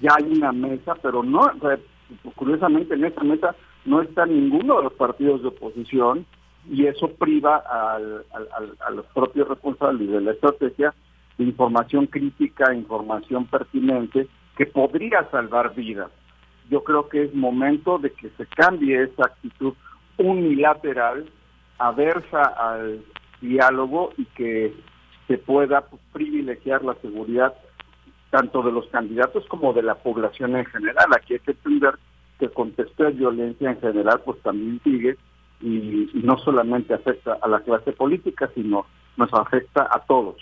ya 0.00 0.10
hay 0.16 0.24
una 0.24 0.52
mesa, 0.52 0.94
pero 1.02 1.22
no, 1.22 1.50
curiosamente 2.34 2.94
en 2.94 3.04
esta 3.04 3.22
mesa 3.24 3.54
no 3.84 4.02
está 4.02 4.26
ninguno 4.26 4.78
de 4.78 4.84
los 4.84 4.92
partidos 4.94 5.42
de 5.42 5.48
oposición 5.48 6.26
y 6.70 6.86
eso 6.86 7.08
priva 7.08 7.56
al, 7.56 8.24
a 8.86 8.90
los 8.90 9.06
propios 9.06 9.48
responsables 9.48 10.08
de 10.08 10.20
la 10.20 10.32
estrategia 10.32 10.94
de 11.38 11.44
información 11.44 12.06
crítica, 12.06 12.74
información 12.74 13.46
pertinente, 13.46 14.28
que 14.56 14.66
podría 14.66 15.28
salvar 15.30 15.74
vidas. 15.74 16.10
Yo 16.70 16.84
creo 16.84 17.08
que 17.08 17.24
es 17.24 17.34
momento 17.34 17.98
de 17.98 18.12
que 18.12 18.30
se 18.30 18.46
cambie 18.46 19.02
esa 19.02 19.26
actitud 19.26 19.74
unilateral, 20.18 21.26
aversa 21.78 22.42
al 22.42 23.02
diálogo 23.40 24.12
y 24.16 24.24
que 24.26 24.74
se 25.26 25.38
pueda 25.38 25.84
privilegiar 26.12 26.84
la 26.84 26.94
seguridad 26.96 27.54
tanto 28.30 28.62
de 28.62 28.72
los 28.72 28.86
candidatos 28.88 29.44
como 29.46 29.72
de 29.72 29.82
la 29.82 29.94
población 29.94 30.56
en 30.56 30.64
general. 30.66 31.06
Aquí 31.14 31.34
hay 31.34 31.40
que 31.40 31.50
entender 31.50 31.98
que 32.42 32.52
contexto 32.52 33.04
de 33.04 33.12
violencia 33.12 33.70
en 33.70 33.80
general 33.80 34.20
pues 34.24 34.42
también 34.42 34.80
sigue 34.82 35.16
y, 35.60 36.10
no 36.14 36.36
solamente 36.38 36.92
afecta 36.92 37.38
a 37.40 37.46
la 37.46 37.60
clase 37.60 37.92
política, 37.92 38.50
sino 38.52 38.84
nos 39.16 39.32
afecta 39.32 39.88
a 39.88 40.00
todos. 40.00 40.36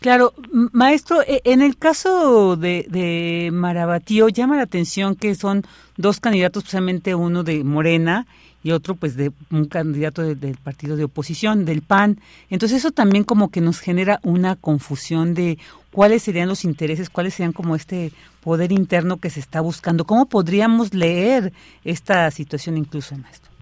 Claro, 0.00 0.32
maestro, 0.72 1.22
e, 1.22 1.40
en 1.44 1.62
el 1.62 1.76
caso 1.78 2.56
de, 2.56 2.84
de 2.88 3.50
Marabatío 3.52 4.28
llama 4.28 4.56
la 4.56 4.64
atención 4.64 5.14
que 5.14 5.36
son 5.36 5.62
dos 5.96 6.18
candidatos, 6.18 6.64
especialmente 6.64 7.14
uno 7.14 7.44
de 7.44 7.62
Morena 7.62 8.26
y 8.64 8.72
otro 8.72 8.96
pues 8.96 9.16
de 9.16 9.30
un 9.52 9.66
candidato 9.66 10.22
del 10.22 10.56
partido 10.56 10.96
de 10.96 11.04
oposición, 11.04 11.64
del 11.64 11.82
PAN. 11.82 12.16
Entonces 12.48 12.78
eso 12.78 12.90
también 12.90 13.22
como 13.22 13.50
que 13.50 13.60
nos 13.60 13.78
genera 13.78 14.18
una 14.24 14.56
confusión 14.56 15.34
de 15.34 15.58
cuáles 15.92 16.22
serían 16.24 16.48
los 16.48 16.64
intereses, 16.64 17.10
cuáles 17.10 17.34
serían 17.34 17.52
como 17.52 17.76
este 17.76 18.10
poder 18.42 18.72
interno 18.72 19.18
que 19.18 19.30
se 19.30 19.38
está 19.38 19.60
buscando. 19.60 20.06
¿Cómo 20.06 20.26
podríamos 20.26 20.94
leer 20.94 21.52
esta 21.84 22.30
situación 22.30 22.78
incluso, 22.78 23.16
maestro? 23.18 23.52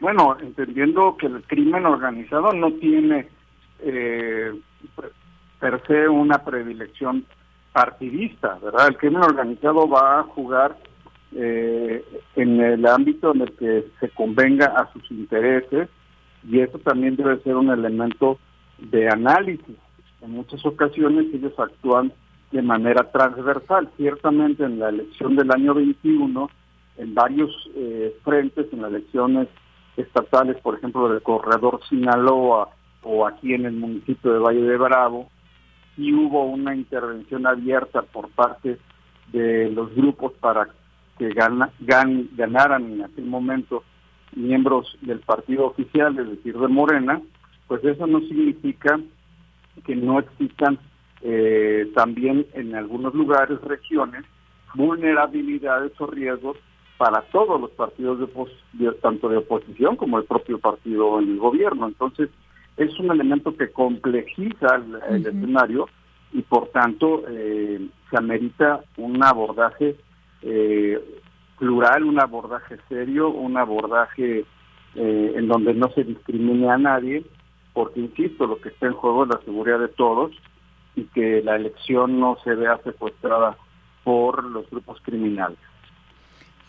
Bueno, 0.00 0.36
entendiendo 0.40 1.16
que 1.18 1.26
el 1.26 1.42
crimen 1.42 1.84
organizado 1.84 2.52
no 2.52 2.72
tiene 2.72 3.28
eh, 3.80 4.52
per 5.60 5.82
se 5.86 6.08
una 6.08 6.38
predilección 6.38 7.26
partidista, 7.72 8.58
¿verdad? 8.62 8.88
El 8.88 8.96
crimen 8.96 9.22
organizado 9.22 9.86
va 9.86 10.20
a 10.20 10.22
jugar 10.22 10.78
eh, 11.34 11.85
en 12.36 12.60
el 12.60 12.86
ámbito 12.86 13.34
en 13.34 13.40
el 13.42 13.52
que 13.52 13.86
se 13.98 14.10
convenga 14.10 14.66
a 14.66 14.92
sus 14.92 15.10
intereses 15.10 15.88
y 16.48 16.60
eso 16.60 16.78
también 16.78 17.16
debe 17.16 17.40
ser 17.42 17.56
un 17.56 17.70
elemento 17.70 18.38
de 18.78 19.08
análisis. 19.08 19.76
En 20.20 20.32
muchas 20.32 20.64
ocasiones 20.64 21.26
ellos 21.32 21.58
actúan 21.58 22.12
de 22.52 22.62
manera 22.62 23.10
transversal. 23.10 23.90
Ciertamente 23.96 24.64
en 24.64 24.78
la 24.78 24.90
elección 24.90 25.34
del 25.34 25.50
año 25.50 25.74
21, 25.74 26.50
en 26.98 27.14
varios 27.14 27.50
eh, 27.74 28.16
frentes, 28.22 28.66
en 28.72 28.82
las 28.82 28.90
elecciones 28.90 29.48
estatales, 29.96 30.56
por 30.60 30.76
ejemplo, 30.76 31.08
del 31.08 31.22
corredor 31.22 31.80
Sinaloa 31.88 32.68
o 33.02 33.26
aquí 33.26 33.54
en 33.54 33.66
el 33.66 33.74
municipio 33.74 34.32
de 34.32 34.38
Valle 34.38 34.62
de 34.62 34.76
Bravo, 34.76 35.30
y 35.96 36.12
hubo 36.12 36.44
una 36.44 36.74
intervención 36.74 37.46
abierta 37.46 38.02
por 38.02 38.28
parte 38.30 38.78
de 39.32 39.70
los 39.70 39.94
grupos 39.94 40.32
para 40.34 40.68
que 41.18 41.30
gana, 41.30 41.70
ganaran 41.80 42.92
en 42.92 43.04
aquel 43.04 43.24
momento 43.24 43.84
miembros 44.34 44.96
del 45.00 45.20
partido 45.20 45.66
oficial, 45.66 46.18
es 46.18 46.28
decir, 46.28 46.56
de 46.58 46.68
Morena, 46.68 47.20
pues 47.66 47.84
eso 47.84 48.06
no 48.06 48.20
significa 48.20 49.00
que 49.84 49.96
no 49.96 50.18
existan 50.18 50.78
eh, 51.22 51.90
también 51.94 52.46
en 52.54 52.74
algunos 52.74 53.14
lugares, 53.14 53.60
regiones, 53.62 54.24
vulnerabilidades 54.74 55.92
o 56.00 56.06
riesgos 56.06 56.56
para 56.98 57.22
todos 57.32 57.60
los 57.60 57.70
partidos 57.70 58.18
de, 58.72 58.92
tanto 59.02 59.28
de 59.28 59.38
oposición 59.38 59.96
como 59.96 60.18
el 60.18 60.24
propio 60.24 60.58
partido 60.58 61.18
en 61.20 61.30
el 61.30 61.38
gobierno. 61.38 61.88
Entonces, 61.88 62.30
es 62.76 62.98
un 62.98 63.10
elemento 63.10 63.56
que 63.56 63.70
complejiza 63.70 64.82
el, 65.10 65.26
escenario 65.26 65.88
y 66.32 66.42
por 66.42 66.68
tanto 66.68 67.22
eh, 67.28 67.86
se 68.10 68.16
amerita 68.16 68.80
un 68.96 69.22
abordaje 69.22 69.96
eh, 70.42 71.00
plural, 71.58 72.04
un 72.04 72.20
abordaje 72.20 72.76
serio, 72.88 73.30
un 73.30 73.56
abordaje 73.56 74.44
eh, 74.94 75.32
en 75.36 75.48
donde 75.48 75.74
no 75.74 75.90
se 75.90 76.04
discrimine 76.04 76.70
a 76.70 76.78
nadie, 76.78 77.24
porque 77.72 78.00
insisto, 78.00 78.46
lo 78.46 78.60
que 78.60 78.70
está 78.70 78.86
en 78.86 78.94
juego 78.94 79.24
es 79.24 79.30
la 79.30 79.40
seguridad 79.44 79.78
de 79.78 79.88
todos 79.88 80.32
y 80.94 81.04
que 81.04 81.42
la 81.42 81.56
elección 81.56 82.18
no 82.18 82.38
se 82.42 82.54
vea 82.54 82.80
secuestrada 82.82 83.56
por 84.04 84.44
los 84.44 84.68
grupos 84.70 84.98
criminales. 85.02 85.58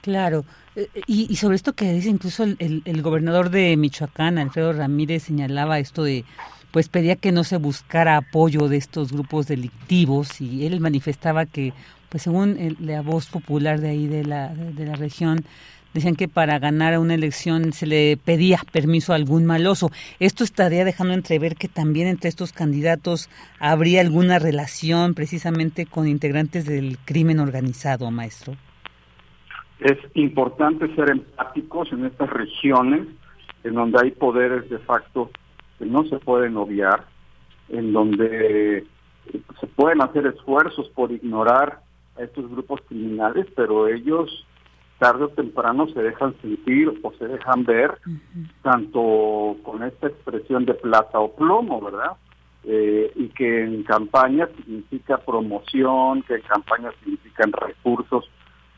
Claro, 0.02 0.46
eh, 0.76 0.90
y, 1.06 1.36
sobre 1.36 1.56
esto 1.56 1.74
que 1.74 1.92
dice 1.92 2.10
incluso 2.10 2.44
el, 2.44 2.82
el, 2.86 3.02
gobernador 3.02 3.50
de 3.50 3.76
Michoacán, 3.78 4.38
Alfredo 4.38 4.74
Ramírez, 4.74 5.24
señalaba 5.24 5.80
esto 5.80 6.04
de, 6.04 6.24
pues 6.72 6.90
pedía 6.90 7.16
que 7.16 7.32
no 7.32 7.44
se 7.44 7.58
buscara 7.58 8.18
apoyo 8.18 8.68
de 8.68 8.78
estos 8.78 9.12
grupos 9.12 9.48
delictivos 9.48 10.40
y 10.42 10.66
él 10.66 10.80
manifestaba 10.80 11.46
que, 11.46 11.74
pues 12.10 12.24
según 12.24 12.58
la 12.80 13.02
voz 13.02 13.28
popular 13.28 13.80
de 13.80 13.90
ahí 13.90 14.08
de 14.08 14.24
la, 14.24 14.54
de 14.54 14.86
la 14.86 14.96
región, 14.96 15.44
decían 15.94 16.16
que 16.16 16.28
para 16.28 16.60
ganar 16.60 16.98
una 17.00 17.16
elección 17.16 17.74
se 17.74 17.88
le 17.88 18.18
pedía 18.18 18.60
permiso 18.72 19.14
a 19.14 19.16
algún 19.16 19.46
maloso. 19.46 19.90
Esto 20.20 20.44
estaría 20.44 20.86
dejando 20.86 21.14
entrever 21.14 21.56
que 21.56 21.68
también 21.68 22.08
entre 22.08 22.30
estos 22.30 22.54
candidatos 22.54 23.30
habría 23.60 24.02
alguna 24.02 24.40
relación 24.40 25.14
precisamente 25.14 25.86
con 25.86 26.08
integrantes 26.08 26.66
del 26.66 26.98
crimen 27.06 27.40
organizado, 27.40 28.10
maestro. 28.12 28.54
Es 29.80 29.98
importante 30.16 30.94
ser 30.96 31.12
empáticos 31.12 31.92
en 31.92 32.06
estas 32.06 32.30
regiones 32.30 33.08
en 33.64 33.74
donde 33.74 34.00
hay 34.02 34.12
poderes 34.12 34.70
de 34.70 34.80
facto 34.80 35.30
que 35.78 35.86
no 35.86 36.04
se 36.06 36.18
pueden 36.20 36.58
obviar, 36.58 37.06
en 37.70 37.94
donde 37.94 38.86
se 39.60 39.68
pueden 39.68 40.02
hacer 40.02 40.26
esfuerzos 40.26 40.90
por 40.90 41.12
ignorar 41.12 41.82
a 42.18 42.24
estos 42.24 42.50
grupos 42.50 42.82
criminales, 42.88 43.48
pero 43.56 43.88
ellos 43.88 44.46
tarde 45.00 45.26
o 45.26 45.30
temprano 45.30 45.88
se 45.90 46.02
dejan 46.02 46.36
sentir 46.42 47.00
o 47.04 47.12
se 47.14 47.28
dejan 47.28 47.64
ver, 47.66 48.00
tanto 48.64 49.56
con 49.64 49.84
esta 49.84 50.08
expresión 50.08 50.66
de 50.66 50.74
plata 50.74 51.20
o 51.20 51.36
plomo, 51.36 51.82
¿verdad? 51.82 52.14
Eh, 52.64 53.12
y 53.16 53.28
que 53.30 53.64
en 53.64 53.84
campaña 53.84 54.48
significa 54.58 55.18
promoción, 55.18 56.24
que 56.24 56.36
en 56.36 56.42
campaña 56.42 56.92
significan 57.04 57.52
recursos 57.52 58.30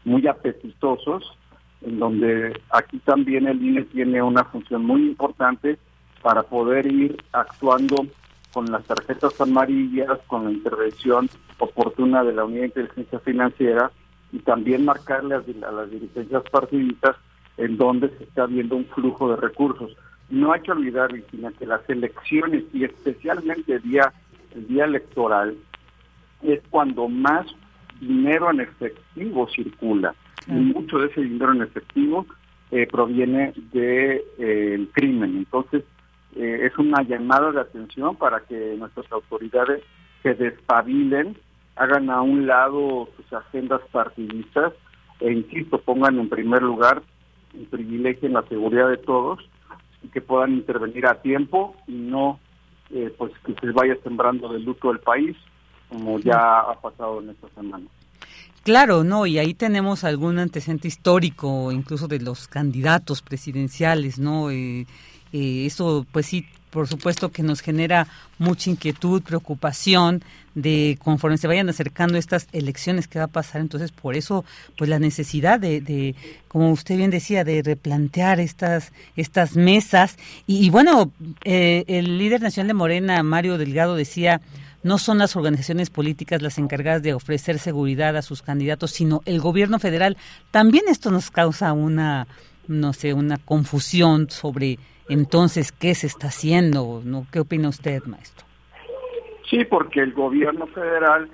muy 0.04 0.28
apetitosos, 0.28 1.38
en 1.82 2.00
donde 2.00 2.62
aquí 2.72 3.00
también 3.00 3.48
el 3.48 3.64
INE 3.64 3.84
tiene 3.84 4.22
una 4.22 4.44
función 4.44 4.86
muy 4.86 5.08
importante 5.08 5.78
para 6.22 6.44
poder 6.44 6.86
ir 6.86 7.18
actuando 7.32 8.06
con 8.54 8.72
las 8.72 8.84
tarjetas 8.86 9.40
amarillas, 9.40 10.20
con 10.28 10.46
la 10.46 10.52
intervención 10.52 11.30
oportuna 11.60 12.24
de 12.24 12.34
la 12.34 12.46
Unidad 12.46 12.62
de 12.62 12.68
Inteligencia 12.68 13.20
Financiera 13.20 13.92
y 14.32 14.40
también 14.40 14.86
marcarle 14.86 15.36
a, 15.36 15.72
las 15.72 15.92
dirigencias 15.92 16.44
partidistas 16.52 17.16
en 17.58 17.78
donde 17.78 18.10
se 18.18 18.24
está 18.24 18.46
viendo 18.46 18.76
un 18.76 18.86
flujo 18.86 19.30
de 19.30 19.36
recursos. 19.36 19.96
No 20.30 20.54
hay 20.54 20.62
que 20.62 20.72
olvidar, 20.72 21.12
Virginia, 21.12 21.52
que 21.58 21.66
las 21.66 21.88
elecciones 21.90 22.64
y 22.74 22.84
especialmente 22.84 23.74
el 23.74 23.82
día, 23.82 24.14
el 24.56 24.68
día 24.68 24.86
electoral 24.86 25.58
es 26.44 26.62
cuando 26.70 27.08
más 27.08 27.48
dinero 28.00 28.50
en 28.52 28.62
efectivo 28.62 29.48
circula. 29.50 30.16
Y 30.48 30.54
mucho 30.54 30.98
de 31.00 31.08
ese 31.08 31.22
dinero 31.22 31.52
en 31.52 31.64
efectivo 31.64 32.26
eh, 32.72 32.88
proviene 32.90 33.54
del 33.72 33.72
de, 33.72 34.26
eh, 34.38 34.88
crimen. 34.94 35.38
Entonces, 35.38 35.84
eh, 36.36 36.68
es 36.70 36.78
una 36.78 37.02
llamada 37.04 37.52
de 37.52 37.62
atención 37.62 38.16
para 38.16 38.42
que 38.42 38.76
nuestras 38.78 39.12
autoridades 39.12 39.84
se 40.24 40.34
despabilen, 40.34 41.38
hagan 41.76 42.10
a 42.10 42.22
un 42.22 42.46
lado 42.46 43.10
sus 43.16 43.34
agendas 43.34 43.82
partidistas 43.92 44.74
e, 45.20 45.32
insisto, 45.32 45.80
pongan 45.82 46.20
en 46.20 46.30
primer 46.30 46.62
lugar 46.62 47.02
y 47.54 47.66
privilegien 47.66 48.34
la 48.34 48.44
seguridad 48.44 48.90
de 48.90 48.98
todos 48.98 49.40
y 50.04 50.08
que 50.10 50.22
puedan 50.22 50.54
intervenir 50.54 51.08
a 51.08 51.22
tiempo 51.22 51.76
y 51.88 51.94
no 51.94 52.40
eh, 52.92 53.14
pues 53.18 53.32
que 53.46 53.54
se 53.54 53.72
vaya 53.72 53.96
sembrando 54.04 54.52
de 54.52 54.60
luto 54.60 54.92
el 54.92 55.00
país 55.00 55.36
como 55.90 56.20
ya 56.20 56.60
ha 56.60 56.80
pasado 56.80 57.22
en 57.22 57.32
esta 57.32 57.50
semana. 57.50 57.86
Claro, 58.64 59.04
no, 59.04 59.26
y 59.26 59.40
ahí 59.40 59.54
tenemos 59.54 60.04
algún 60.04 60.38
antecedente 60.38 60.88
histórico, 60.88 61.72
incluso 61.72 62.08
de 62.08 62.20
los 62.20 62.48
candidatos 62.48 63.22
presidenciales, 63.22 64.20
¿no? 64.20 64.52
Eh, 64.52 64.86
eh, 65.34 65.66
eso, 65.66 66.06
pues 66.12 66.26
sí, 66.26 66.46
por 66.70 66.88
supuesto 66.88 67.32
que 67.32 67.44
nos 67.44 67.62
genera 67.62 68.08
mucha 68.38 68.70
inquietud, 68.70 69.24
preocupación 69.24 70.24
de 70.54 70.98
conforme 71.04 71.38
se 71.38 71.48
vayan 71.48 71.70
acercando 71.70 72.18
estas 72.18 72.48
elecciones 72.52 73.08
que 73.08 73.20
va 73.20 73.26
a 73.26 73.30
pasar. 73.30 73.62
Entonces, 73.62 73.92
por 73.92 74.16
eso, 74.16 74.46
pues 74.78 74.90
la 74.90 75.00
necesidad 75.00 75.60
de, 75.60 76.16
como 76.48 76.72
usted 76.72 76.98
bien 76.98 77.12
decía, 77.12 77.44
de 77.44 77.62
replantear 77.64 78.40
estas, 78.40 78.92
estas 79.16 79.56
mesas. 79.56 80.18
Y, 80.46 80.70
bueno, 80.70 81.12
eh, 81.44 81.86
el 81.88 82.18
líder 82.18 82.42
nacional 82.42 82.68
de 82.68 82.74
Morena, 82.74 83.24
Mario 83.24 83.58
Delgado, 83.58 83.96
decía, 83.96 84.42
no 84.84 84.98
son 84.98 85.18
las 85.18 85.36
organizaciones 85.36 85.90
políticas 85.90 86.42
las 86.42 86.58
encargadas 86.58 87.02
de 87.02 87.14
ofrecer 87.14 87.60
seguridad 87.60 88.16
a 88.16 88.22
sus 88.22 88.42
candidatos, 88.42 88.92
sino 88.92 89.22
el 89.26 89.40
gobierno 89.40 89.80
federal. 89.80 90.18
También 90.52 90.86
esto 90.88 91.12
nos 91.12 91.32
causa 91.32 91.74
una, 91.74 92.28
no 92.68 92.94
sé, 92.94 93.14
una 93.14 93.38
confusión 93.38 94.30
sobre 94.30 94.78
entonces, 95.10 95.72
¿qué 95.72 95.96
se 95.96 96.08
está 96.08 96.28
haciendo? 96.28 97.02
¿No? 97.04 97.26
¿Qué 97.32 97.40
opina 97.40 97.70
usted, 97.70 98.04
maestro? 98.06 98.46
Sí, 99.50 99.66
porque 99.66 100.02
el 100.02 100.14
gobierno 100.14 100.68
federal 100.68 101.30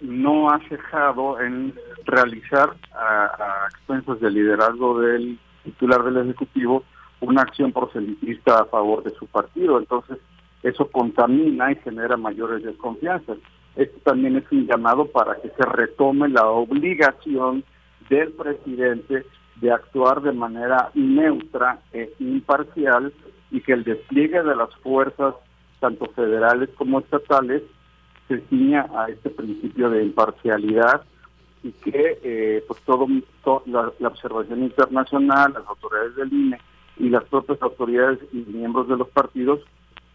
no 0.00 0.50
ha 0.50 0.58
cejado 0.68 1.40
en 1.40 1.74
realizar 2.04 2.74
a, 2.92 3.24
a 3.24 3.68
expensas 3.70 4.20
del 4.20 4.34
liderazgo 4.34 5.00
del 5.00 5.38
titular 5.64 6.02
del 6.04 6.18
Ejecutivo 6.18 6.84
una 7.20 7.42
acción 7.42 7.72
proselitista 7.72 8.60
a 8.60 8.64
favor 8.64 9.02
de 9.02 9.10
su 9.10 9.26
partido. 9.26 9.78
Entonces, 9.78 10.18
eso 10.62 10.90
contamina 10.90 11.72
y 11.72 11.76
genera 11.76 12.16
mayores 12.16 12.62
desconfianzas. 12.64 13.38
Esto 13.76 13.98
también 14.04 14.36
es 14.36 14.44
un 14.50 14.66
llamado 14.66 15.06
para 15.06 15.36
que 15.36 15.50
se 15.50 15.64
retome 15.64 16.28
la 16.28 16.46
obligación 16.46 17.64
del 18.08 18.32
presidente 18.32 19.24
de 19.60 19.72
actuar 19.72 20.22
de 20.22 20.32
manera 20.32 20.90
neutra 20.94 21.80
e 21.92 22.12
imparcial 22.18 23.12
y 23.50 23.60
que 23.60 23.72
el 23.72 23.84
despliegue 23.84 24.42
de 24.42 24.56
las 24.56 24.74
fuerzas, 24.76 25.34
tanto 25.80 26.06
federales 26.06 26.70
como 26.76 27.00
estatales, 27.00 27.62
se 28.28 28.40
ciña 28.48 28.86
a 28.96 29.08
este 29.08 29.30
principio 29.30 29.90
de 29.90 30.04
imparcialidad 30.04 31.02
y 31.62 31.72
que 31.72 32.18
eh, 32.22 32.64
pues 32.66 32.80
todo, 32.82 33.06
la, 33.66 33.92
observación 34.08 34.62
internacional, 34.62 35.52
las 35.52 35.66
autoridades 35.66 36.16
del 36.16 36.32
INE 36.32 36.60
y 36.96 37.08
las 37.08 37.24
propias 37.24 37.60
autoridades 37.60 38.18
y 38.32 38.38
miembros 38.38 38.88
de 38.88 38.96
los 38.96 39.08
partidos 39.08 39.60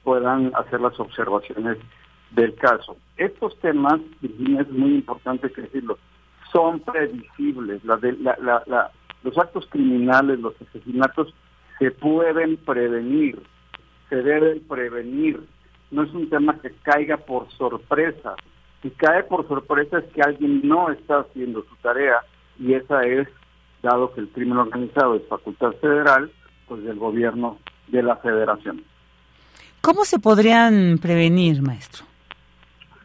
puedan 0.04 0.52
hacer 0.56 0.82
las 0.82 1.00
observaciones 1.00 1.78
del 2.32 2.56
caso. 2.56 2.98
Estos 3.18 3.58
temas, 3.60 4.00
Virginia, 4.22 4.62
es 4.62 4.72
muy 4.72 4.96
importante 4.96 5.50
decirlo, 5.50 5.98
son 6.52 6.80
previsibles. 6.80 7.84
La 7.84 8.00
la, 8.22 8.64
la, 8.66 8.92
los 9.26 9.38
actos 9.40 9.66
criminales, 9.70 10.40
los 10.40 10.54
asesinatos, 10.62 11.34
se 11.80 11.90
pueden 11.90 12.58
prevenir, 12.58 13.42
se 14.08 14.18
deben 14.18 14.62
prevenir. 14.68 15.44
No 15.90 16.04
es 16.04 16.14
un 16.14 16.30
tema 16.30 16.58
que 16.62 16.72
caiga 16.84 17.18
por 17.18 17.52
sorpresa. 17.52 18.36
Si 18.84 18.92
cae 18.92 19.24
por 19.24 19.48
sorpresa 19.48 19.98
es 19.98 20.06
que 20.14 20.22
alguien 20.22 20.62
no 20.64 20.92
está 20.92 21.22
haciendo 21.22 21.66
su 21.68 21.76
tarea 21.78 22.18
y 22.60 22.74
esa 22.74 23.02
es, 23.02 23.28
dado 23.82 24.14
que 24.14 24.22
el 24.22 24.30
crimen 24.30 24.60
organizado 24.60 25.16
es 25.16 25.28
facultad 25.28 25.72
federal, 25.82 26.32
pues 26.68 26.84
del 26.84 27.00
gobierno 27.00 27.58
de 27.88 28.04
la 28.04 28.18
federación. 28.18 28.84
¿Cómo 29.82 30.06
se 30.06 30.20
podrían 30.20 31.00
prevenir, 31.00 31.64
maestro? 31.64 32.06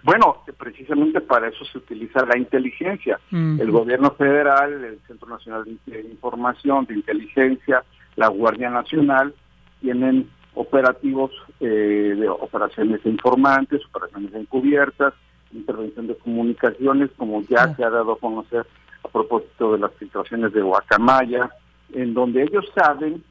Bueno, 0.03 0.43
precisamente 0.57 1.21
para 1.21 1.49
eso 1.49 1.65
se 1.65 1.79
utiliza 1.79 2.25
la 2.25 2.39
inteligencia. 2.39 3.21
El 3.31 3.71
gobierno 3.71 4.11
federal, 4.13 4.85
el 4.85 4.99
Centro 5.07 5.29
Nacional 5.29 5.65
de 5.87 6.01
Información, 6.01 6.87
de 6.87 6.95
Inteligencia, 6.95 7.85
la 8.17 8.29
Guardia 8.29 8.71
Nacional, 8.71 9.35
tienen 9.81 10.29
operativos 10.55 11.31
eh, 11.61 12.15
de 12.19 12.29
operaciones 12.29 13.01
informantes, 13.05 13.83
operaciones 13.87 14.35
encubiertas, 14.35 15.15
intervención 15.53 16.07
de 16.07 16.17
comunicaciones, 16.17 17.11
como 17.17 17.43
ya 17.43 17.75
se 17.75 17.85
ha 17.85 17.91
dado 17.91 18.13
a 18.13 18.19
conocer 18.19 18.67
a 19.05 19.09
propósito 19.09 19.73
de 19.73 19.79
las 19.81 19.93
situaciones 19.99 20.53
de 20.53 20.63
Guacamaya, 20.63 21.51
en 21.93 22.15
donde 22.15 22.43
ellos 22.43 22.65
saben 22.75 23.23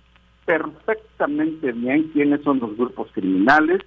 perfectamente 0.46 1.72
bien 1.72 2.10
quiénes 2.14 2.42
son 2.44 2.60
los 2.60 2.76
grupos 2.76 3.10
criminales, 3.12 3.82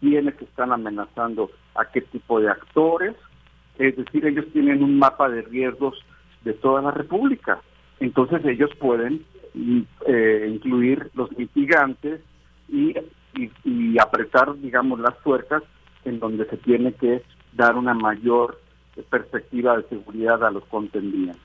quiénes 0.00 0.40
están 0.40 0.72
amenazando 0.72 1.50
a 1.74 1.84
qué 1.86 2.00
tipo 2.02 2.40
de 2.40 2.50
actores, 2.50 3.14
es 3.78 3.96
decir, 3.96 4.26
ellos 4.26 4.46
tienen 4.52 4.82
un 4.82 4.98
mapa 4.98 5.28
de 5.28 5.42
riesgos 5.42 5.98
de 6.44 6.52
toda 6.54 6.82
la 6.82 6.90
República. 6.90 7.60
Entonces 8.00 8.44
ellos 8.44 8.70
pueden 8.78 9.24
eh, 10.06 10.50
incluir 10.52 11.10
los 11.14 11.30
mitigantes 11.36 12.20
y, 12.68 12.94
y, 13.64 13.98
apretar, 13.98 14.58
digamos, 14.58 15.00
las 15.00 15.16
fuerzas 15.18 15.62
en 16.04 16.18
donde 16.18 16.46
se 16.46 16.56
tiene 16.56 16.92
que 16.94 17.22
dar 17.52 17.76
una 17.76 17.94
mayor 17.94 18.58
perspectiva 19.10 19.76
de 19.76 19.88
seguridad 19.88 20.44
a 20.44 20.50
los 20.50 20.64
contendientes. 20.64 21.40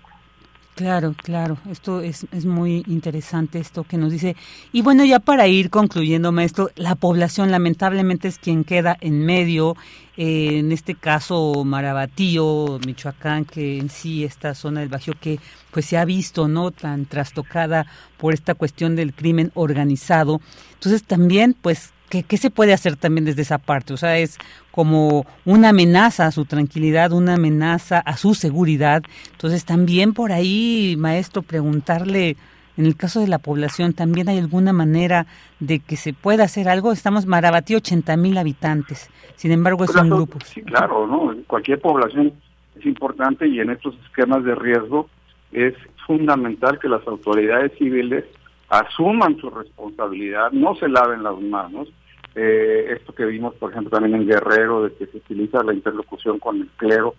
Claro, 0.78 1.16
claro, 1.24 1.58
esto 1.72 2.02
es, 2.02 2.28
es 2.32 2.46
muy 2.46 2.84
interesante 2.86 3.58
esto 3.58 3.84
que 3.84 3.98
nos 3.98 4.12
dice. 4.12 4.36
Y 4.72 4.84
bueno, 4.84 5.04
ya 5.04 5.18
para 5.18 5.48
ir 5.48 5.72
concluyendo, 5.72 6.32
maestro, 6.32 6.70
la 6.76 6.94
población 6.94 7.50
lamentablemente 7.50 8.28
es 8.28 8.38
quien 8.38 8.64
queda 8.64 8.96
en 9.02 9.26
medio, 9.26 9.76
eh, 10.18 10.60
en 10.60 10.72
este 10.72 10.94
caso 10.94 11.64
Marabatío, 11.66 12.80
Michoacán, 12.86 13.46
que 13.46 13.80
en 13.80 13.90
sí 13.90 14.24
esta 14.24 14.54
zona 14.54 14.82
del 14.82 14.90
Bajío 14.90 15.16
que 15.20 15.40
pues 15.72 15.88
se 15.88 15.98
ha 15.98 16.06
visto 16.06 16.48
no 16.48 16.70
tan 16.70 17.08
trastocada 17.08 17.88
por 18.18 18.36
esta 18.36 18.54
cuestión 18.54 18.96
del 18.96 19.16
crimen 19.16 19.50
organizado. 19.56 20.42
Entonces 20.76 21.04
también 21.04 21.56
pues 21.60 21.92
¿Qué, 22.10 22.38
se 22.38 22.50
puede 22.50 22.74
hacer 22.74 22.96
también 22.96 23.26
desde 23.26 23.42
esa 23.42 23.58
parte? 23.58 23.94
O 23.94 23.98
sea, 23.98 24.18
es 24.18 24.38
como 24.72 25.26
una 25.44 25.70
amenaza 25.70 26.26
a 26.26 26.32
su 26.32 26.46
tranquilidad, 26.46 27.12
una 27.12 27.34
amenaza 27.34 28.00
a 28.00 28.16
su 28.16 28.34
seguridad. 28.34 29.04
Entonces, 29.32 29.66
también 29.66 30.14
por 30.14 30.32
ahí, 30.32 30.96
maestro, 30.98 31.42
preguntarle, 31.42 32.38
en 32.78 32.86
el 32.86 32.96
caso 32.96 33.20
de 33.20 33.28
la 33.28 33.40
población, 33.40 33.94
¿también 33.94 34.30
hay 34.30 34.38
alguna 34.38 34.72
manera 34.72 35.26
de 35.60 35.80
que 35.80 35.98
se 35.98 36.14
pueda 36.14 36.46
hacer 36.46 36.70
algo? 36.70 36.94
Estamos 36.94 37.26
Marabatí, 37.26 37.76
80 37.76 38.16
mil 38.16 38.38
habitantes. 38.38 39.10
Sin 39.36 39.52
embargo, 39.52 39.84
es 39.84 39.94
un 39.96 40.10
grupo. 40.10 40.40
Sí, 40.46 40.62
claro, 40.62 41.08
¿no? 41.08 41.36
Cualquier 41.48 41.82
población 41.82 42.34
es 42.80 42.86
importante 42.86 43.48
y 43.48 43.60
en 43.60 43.72
estos 43.72 43.96
esquemas 44.06 44.46
de 44.46 44.56
riesgo 44.56 45.10
es 45.52 45.74
fundamental 46.06 46.80
que 46.80 46.88
las 46.88 47.06
autoridades 47.08 47.72
civiles 47.78 48.24
asuman 48.70 49.38
su 49.38 49.50
responsabilidad, 49.50 50.52
no 50.52 50.76
se 50.76 50.88
laven 50.88 51.24
las 51.24 51.40
manos. 51.40 51.88
Eh, 52.36 52.94
esto 52.98 53.16
que 53.16 53.26
vimos, 53.26 53.56
por 53.56 53.72
ejemplo, 53.72 53.90
también 53.90 54.16
en 54.16 54.28
Guerrero, 54.28 54.84
de 54.84 54.94
que 54.94 55.08
se 55.08 55.18
utiliza 55.18 55.64
la 55.64 55.74
interlocución 55.74 56.40
con 56.40 56.62
el 56.62 56.68
clero. 56.78 57.16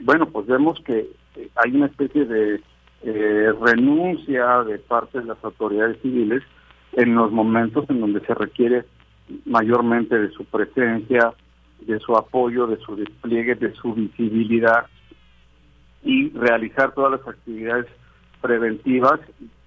Bueno, 0.00 0.26
pues 0.26 0.46
vemos 0.46 0.78
que 0.84 1.08
eh, 1.36 1.48
hay 1.56 1.74
una 1.74 1.86
especie 1.86 2.24
de 2.24 2.60
eh, 3.02 3.52
renuncia 3.60 4.62
de 4.64 4.78
parte 4.78 5.20
de 5.20 5.24
las 5.24 5.42
autoridades 5.44 6.00
civiles 6.02 6.42
en 6.92 7.14
los 7.14 7.32
momentos 7.32 7.88
en 7.88 8.00
donde 8.00 8.20
se 8.20 8.34
requiere 8.34 8.84
mayormente 9.44 10.18
de 10.18 10.30
su 10.30 10.44
presencia, 10.44 11.32
de 11.80 11.98
su 12.00 12.16
apoyo, 12.16 12.66
de 12.66 12.76
su 12.78 12.94
despliegue, 12.94 13.54
de 13.54 13.72
su 13.74 13.94
visibilidad 13.94 14.86
y 16.04 16.30
realizar 16.30 16.92
todas 16.92 17.12
las 17.12 17.26
actividades 17.26 17.86
preventivas 18.40 19.20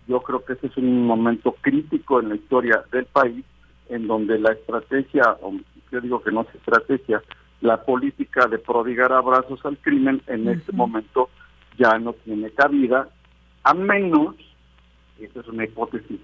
yo 0.08 0.22
creo 0.22 0.44
que 0.44 0.54
ese 0.54 0.68
es 0.68 0.78
un 0.78 1.06
momento 1.06 1.56
crítico 1.62 2.20
en 2.20 2.30
la 2.30 2.36
historia 2.36 2.84
del 2.92 3.06
país, 3.06 3.44
en 3.90 4.08
donde 4.08 4.40
la 4.40 4.54
estrategia, 4.54 5.38
o 5.42 5.54
yo 5.92 6.02
digo 6.02 6.22
que 6.22 6.32
no 6.32 6.42
es 6.42 6.56
estrategia, 6.56 7.22
la 7.62 7.84
política 7.84 8.48
de 8.48 8.60
prodigar 8.60 9.12
abrazos 9.12 9.66
al 9.66 9.78
crimen 9.78 10.22
en 10.28 10.48
este 10.50 10.72
momento 10.72 11.30
ya 11.78 11.98
no 11.98 12.14
tiene 12.14 12.52
cabida, 12.52 13.10
a 13.64 13.74
menos, 13.74 14.36
y 15.20 15.26
esa 15.26 15.40
es 15.40 15.48
una 15.48 15.64
hipótesis 15.64 16.20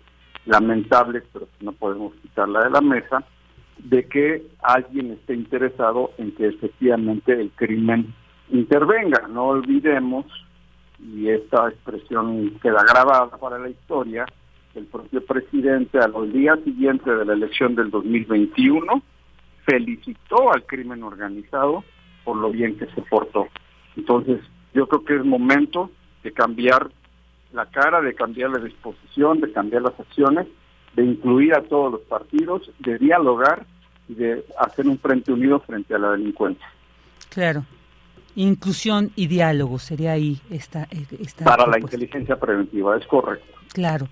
lamentable, 0.46 1.24
pero 1.34 1.48
no 1.62 1.72
podemos 1.72 2.14
quitarla 2.22 2.64
de 2.64 2.70
la 2.70 2.82
mesa, 2.82 3.24
de 3.78 4.06
que 4.08 4.46
alguien 4.62 5.12
esté 5.12 5.34
interesado 5.34 6.12
en 6.18 6.32
que 6.36 6.48
efectivamente 6.48 7.34
el 7.34 7.52
crimen 7.52 8.14
intervenga. 8.52 9.28
No 9.28 9.46
olvidemos 9.46 10.26
y 11.04 11.30
esta 11.30 11.70
expresión 11.70 12.60
queda 12.62 12.84
grabada 12.84 13.38
para 13.38 13.58
la 13.58 13.70
historia, 13.70 14.26
el 14.76 14.86
propio 14.86 15.26
presidente 15.26 16.00
al 16.00 16.32
día 16.32 16.56
siguiente 16.64 17.14
de 17.14 17.26
la 17.26 17.34
elección 17.34 17.76
del 17.76 17.90
2021 17.90 19.02
felicitó 19.66 20.54
al 20.54 20.66
crimen 20.66 21.04
organizado 21.04 21.84
por 22.24 22.38
lo 22.38 22.52
bien 22.52 22.78
que 22.78 22.86
se 22.88 23.02
portó. 23.02 23.48
Entonces, 23.96 24.40
yo 24.74 24.88
creo 24.88 25.04
que 25.04 25.16
es 25.16 25.26
momento 25.26 25.92
de 26.24 26.32
cambiar 26.32 26.90
la 27.52 27.66
cara, 27.66 28.02
de 28.02 28.14
cambiar 28.14 28.52
la 28.52 28.60
disposición, 28.60 29.42
de 29.42 29.52
cambiar 29.52 29.82
las 29.82 30.00
acciones, 30.00 30.48
de 30.96 31.04
incluir 31.04 31.54
a 31.54 31.62
todos 31.64 31.92
los 31.92 32.02
partidos, 32.02 32.70
de 32.80 32.98
dialogar 32.98 33.66
y 34.08 34.16
de 34.16 34.46
hacer 34.60 34.88
un 34.88 34.98
frente 35.00 35.32
unido 35.32 35.60
frente 35.60 35.96
a 35.96 36.00
la 36.00 36.12
delincuencia. 36.12 36.66
Claro, 37.30 37.66
Inclusión 38.36 39.12
y 39.16 39.28
diálogo 39.28 39.80
sería 39.80 40.14
ahí 40.14 40.40
esta. 40.50 40.88
Eh, 40.92 41.06
esta 41.20 41.46
Para 41.46 41.68
la 41.68 41.80
inteligencia 41.80 42.40
preventiva, 42.40 42.98
es 42.98 43.06
correcto. 43.08 43.46
Claro. 43.74 44.08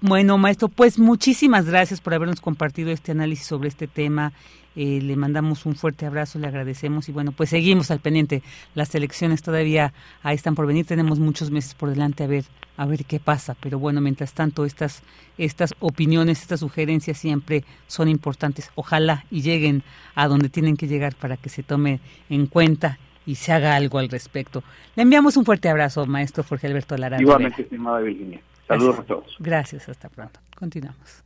Bueno, 0.00 0.36
maestro, 0.36 0.68
pues 0.68 0.98
muchísimas 0.98 1.64
gracias 1.64 2.00
por 2.00 2.12
habernos 2.12 2.40
compartido 2.40 2.90
este 2.90 3.12
análisis 3.12 3.46
sobre 3.46 3.68
este 3.68 3.86
tema. 3.86 4.32
Eh, 4.76 5.00
le 5.00 5.16
mandamos 5.16 5.66
un 5.66 5.76
fuerte 5.76 6.04
abrazo, 6.04 6.38
le 6.38 6.48
agradecemos 6.48 7.08
y 7.08 7.12
bueno, 7.12 7.32
pues 7.32 7.50
seguimos 7.50 7.90
al 7.90 8.00
pendiente. 8.00 8.42
Las 8.74 8.94
elecciones 8.94 9.42
todavía 9.42 9.94
ahí 10.22 10.34
están 10.34 10.54
por 10.54 10.66
venir, 10.66 10.84
tenemos 10.84 11.20
muchos 11.20 11.50
meses 11.50 11.74
por 11.74 11.90
delante 11.90 12.24
a 12.24 12.26
ver 12.26 12.44
a 12.76 12.86
ver 12.86 13.04
qué 13.04 13.20
pasa, 13.20 13.56
pero 13.60 13.78
bueno, 13.78 14.00
mientras 14.00 14.32
tanto 14.32 14.64
estas 14.64 15.02
estas 15.38 15.74
opiniones, 15.80 16.42
estas 16.42 16.60
sugerencias 16.60 17.18
siempre 17.18 17.64
son 17.86 18.08
importantes. 18.08 18.70
Ojalá 18.74 19.24
y 19.30 19.42
lleguen 19.42 19.84
a 20.14 20.28
donde 20.28 20.48
tienen 20.48 20.76
que 20.76 20.88
llegar 20.88 21.14
para 21.14 21.36
que 21.36 21.48
se 21.48 21.62
tome 21.62 22.00
en 22.28 22.46
cuenta 22.46 22.98
y 23.26 23.36
se 23.36 23.52
haga 23.52 23.76
algo 23.76 23.98
al 23.98 24.08
respecto. 24.08 24.64
Le 24.96 25.02
enviamos 25.02 25.36
un 25.36 25.44
fuerte 25.44 25.68
abrazo, 25.68 26.06
maestro 26.06 26.44
Jorge 26.44 26.66
Alberto 26.66 26.96
Lara. 26.96 27.20
Igualmente, 27.20 27.62
estimada 27.62 28.00
Virginia. 28.00 28.40
Saludos 28.66 29.00
a 29.00 29.02
todos. 29.02 29.36
Gracias, 29.38 29.86
hasta 29.88 30.08
pronto. 30.08 30.40
Continuamos. 30.56 31.22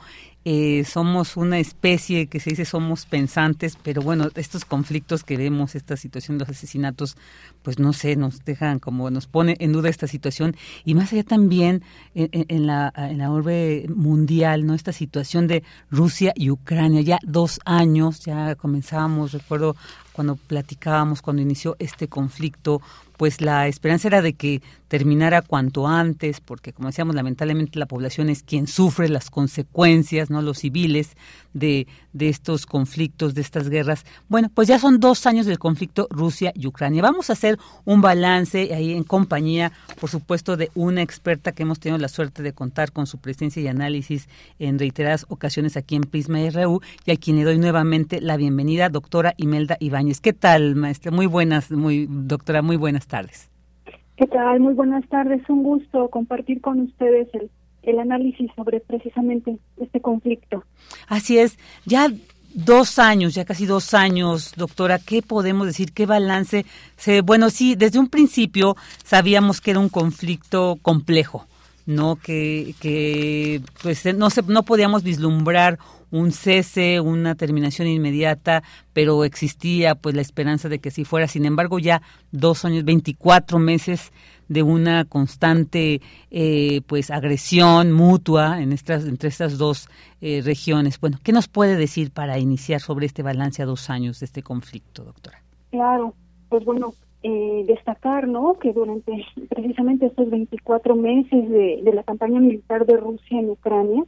eh, 0.44 0.84
somos 0.84 1.36
una 1.36 1.58
especie 1.58 2.26
que 2.26 2.40
se 2.40 2.50
dice 2.50 2.64
somos 2.64 3.06
pensantes, 3.06 3.78
pero 3.82 4.02
bueno, 4.02 4.28
estos 4.34 4.64
conflictos 4.64 5.24
que 5.24 5.36
vemos, 5.36 5.74
esta 5.74 5.96
situación 5.96 6.38
de 6.38 6.44
los 6.44 6.56
asesinatos, 6.56 7.16
pues 7.62 7.78
no 7.78 7.92
sé, 7.92 8.16
nos 8.16 8.44
dejan 8.44 8.78
como, 8.78 9.10
nos 9.10 9.26
pone 9.26 9.56
en 9.60 9.72
duda 9.72 9.88
esta 9.88 10.06
situación 10.06 10.54
y 10.84 10.94
más 10.94 11.12
allá 11.12 11.24
también 11.24 11.82
en, 12.14 12.66
la, 12.66 12.92
en 12.94 13.18
la 13.18 13.30
orbe 13.30 13.86
mundial, 13.94 14.66
¿no? 14.66 14.74
Esta 14.74 14.92
situación 14.92 15.46
de 15.46 15.62
Rusia 15.90 16.32
y 16.34 16.50
Ucrania, 16.50 17.00
ya 17.00 17.18
dos 17.22 17.60
años, 17.64 18.20
ya 18.20 18.54
comenzábamos, 18.54 19.32
recuerdo 19.32 19.76
cuando 20.12 20.36
platicábamos, 20.36 21.22
cuando 21.22 21.42
inició 21.42 21.74
este 21.78 22.06
conflicto, 22.06 22.80
pues 23.16 23.40
la 23.40 23.66
esperanza 23.66 24.08
era 24.08 24.22
de 24.22 24.34
que 24.34 24.62
terminara 24.94 25.42
cuanto 25.42 25.88
antes, 25.88 26.40
porque 26.40 26.72
como 26.72 26.86
decíamos, 26.86 27.16
lamentablemente 27.16 27.80
la 27.80 27.86
población 27.86 28.28
es 28.28 28.44
quien 28.44 28.68
sufre 28.68 29.08
las 29.08 29.28
consecuencias, 29.28 30.30
no 30.30 30.40
los 30.40 30.58
civiles, 30.58 31.16
de, 31.52 31.88
de 32.12 32.28
estos 32.28 32.64
conflictos, 32.64 33.34
de 33.34 33.40
estas 33.40 33.68
guerras. 33.68 34.04
Bueno, 34.28 34.52
pues 34.54 34.68
ya 34.68 34.78
son 34.78 35.00
dos 35.00 35.26
años 35.26 35.46
del 35.46 35.58
conflicto 35.58 36.06
Rusia 36.10 36.52
y 36.54 36.68
Ucrania. 36.68 37.02
Vamos 37.02 37.28
a 37.28 37.32
hacer 37.32 37.58
un 37.84 38.02
balance 38.02 38.72
ahí 38.72 38.92
en 38.92 39.02
compañía, 39.02 39.72
por 39.98 40.10
supuesto, 40.10 40.56
de 40.56 40.70
una 40.76 41.02
experta 41.02 41.50
que 41.50 41.64
hemos 41.64 41.80
tenido 41.80 41.98
la 41.98 42.06
suerte 42.06 42.44
de 42.44 42.52
contar 42.52 42.92
con 42.92 43.08
su 43.08 43.18
presencia 43.18 43.60
y 43.60 43.66
análisis 43.66 44.28
en 44.60 44.78
reiteradas 44.78 45.26
ocasiones 45.28 45.76
aquí 45.76 45.96
en 45.96 46.02
Prisma 46.02 46.38
RU, 46.50 46.80
y 47.04 47.10
a 47.10 47.16
quien 47.16 47.38
le 47.38 47.42
doy 47.42 47.58
nuevamente 47.58 48.20
la 48.20 48.36
bienvenida, 48.36 48.90
doctora 48.90 49.34
Imelda 49.38 49.76
Ibáñez. 49.80 50.20
¿Qué 50.20 50.34
tal, 50.34 50.76
maestra? 50.76 51.10
Muy 51.10 51.26
buenas, 51.26 51.72
muy 51.72 52.06
doctora, 52.08 52.62
muy 52.62 52.76
buenas 52.76 53.08
tardes. 53.08 53.53
¿Qué 54.16 54.26
tal? 54.26 54.60
Muy 54.60 54.74
buenas 54.74 55.06
tardes. 55.08 55.42
Un 55.48 55.62
gusto 55.62 56.08
compartir 56.08 56.60
con 56.60 56.80
ustedes 56.80 57.28
el, 57.34 57.50
el 57.82 57.98
análisis 57.98 58.50
sobre 58.54 58.80
precisamente 58.80 59.58
este 59.76 60.00
conflicto. 60.00 60.64
Así 61.08 61.38
es. 61.38 61.58
Ya 61.84 62.08
dos 62.54 63.00
años, 63.00 63.34
ya 63.34 63.44
casi 63.44 63.66
dos 63.66 63.92
años, 63.92 64.52
doctora, 64.56 65.00
¿qué 65.00 65.20
podemos 65.22 65.66
decir? 65.66 65.92
¿Qué 65.92 66.06
balance? 66.06 66.64
Se, 66.96 67.20
bueno, 67.20 67.50
sí, 67.50 67.74
desde 67.74 67.98
un 67.98 68.08
principio 68.08 68.76
sabíamos 69.04 69.60
que 69.60 69.72
era 69.72 69.80
un 69.80 69.88
conflicto 69.88 70.78
complejo, 70.80 71.46
¿no? 71.84 72.14
Que, 72.16 72.74
que 72.80 73.60
pues 73.82 74.04
no, 74.14 74.30
se, 74.30 74.42
no 74.42 74.62
podíamos 74.62 75.02
vislumbrar 75.02 75.78
un 76.14 76.30
cese, 76.30 77.00
una 77.00 77.34
terminación 77.34 77.88
inmediata, 77.88 78.62
pero 78.92 79.24
existía 79.24 79.96
pues 79.96 80.14
la 80.14 80.20
esperanza 80.20 80.68
de 80.68 80.78
que 80.78 80.92
sí 80.92 81.04
fuera. 81.04 81.26
Sin 81.26 81.44
embargo, 81.44 81.80
ya 81.80 82.02
dos 82.30 82.64
años, 82.64 82.84
24 82.84 83.58
meses 83.58 84.12
de 84.48 84.62
una 84.62 85.06
constante 85.06 86.00
eh, 86.30 86.82
pues 86.86 87.10
agresión 87.10 87.90
mutua 87.90 88.62
en 88.62 88.72
estas, 88.72 89.06
entre 89.06 89.28
estas 89.28 89.58
dos 89.58 89.88
eh, 90.20 90.40
regiones. 90.44 91.00
Bueno, 91.00 91.18
¿qué 91.24 91.32
nos 91.32 91.48
puede 91.48 91.76
decir 91.76 92.12
para 92.12 92.38
iniciar 92.38 92.80
sobre 92.80 93.06
este 93.06 93.24
balance 93.24 93.60
a 93.60 93.66
dos 93.66 93.90
años 93.90 94.20
de 94.20 94.26
este 94.26 94.44
conflicto, 94.44 95.02
doctora? 95.02 95.42
Claro, 95.72 96.14
pues 96.48 96.64
bueno, 96.64 96.94
eh, 97.24 97.64
destacar 97.66 98.28
¿no? 98.28 98.56
que 98.60 98.72
durante 98.72 99.12
precisamente 99.48 100.06
estos 100.06 100.30
24 100.30 100.94
meses 100.94 101.48
de, 101.48 101.80
de 101.82 101.92
la 101.92 102.04
campaña 102.04 102.38
militar 102.38 102.86
de 102.86 102.98
Rusia 102.98 103.40
en 103.40 103.50
Ucrania 103.50 104.04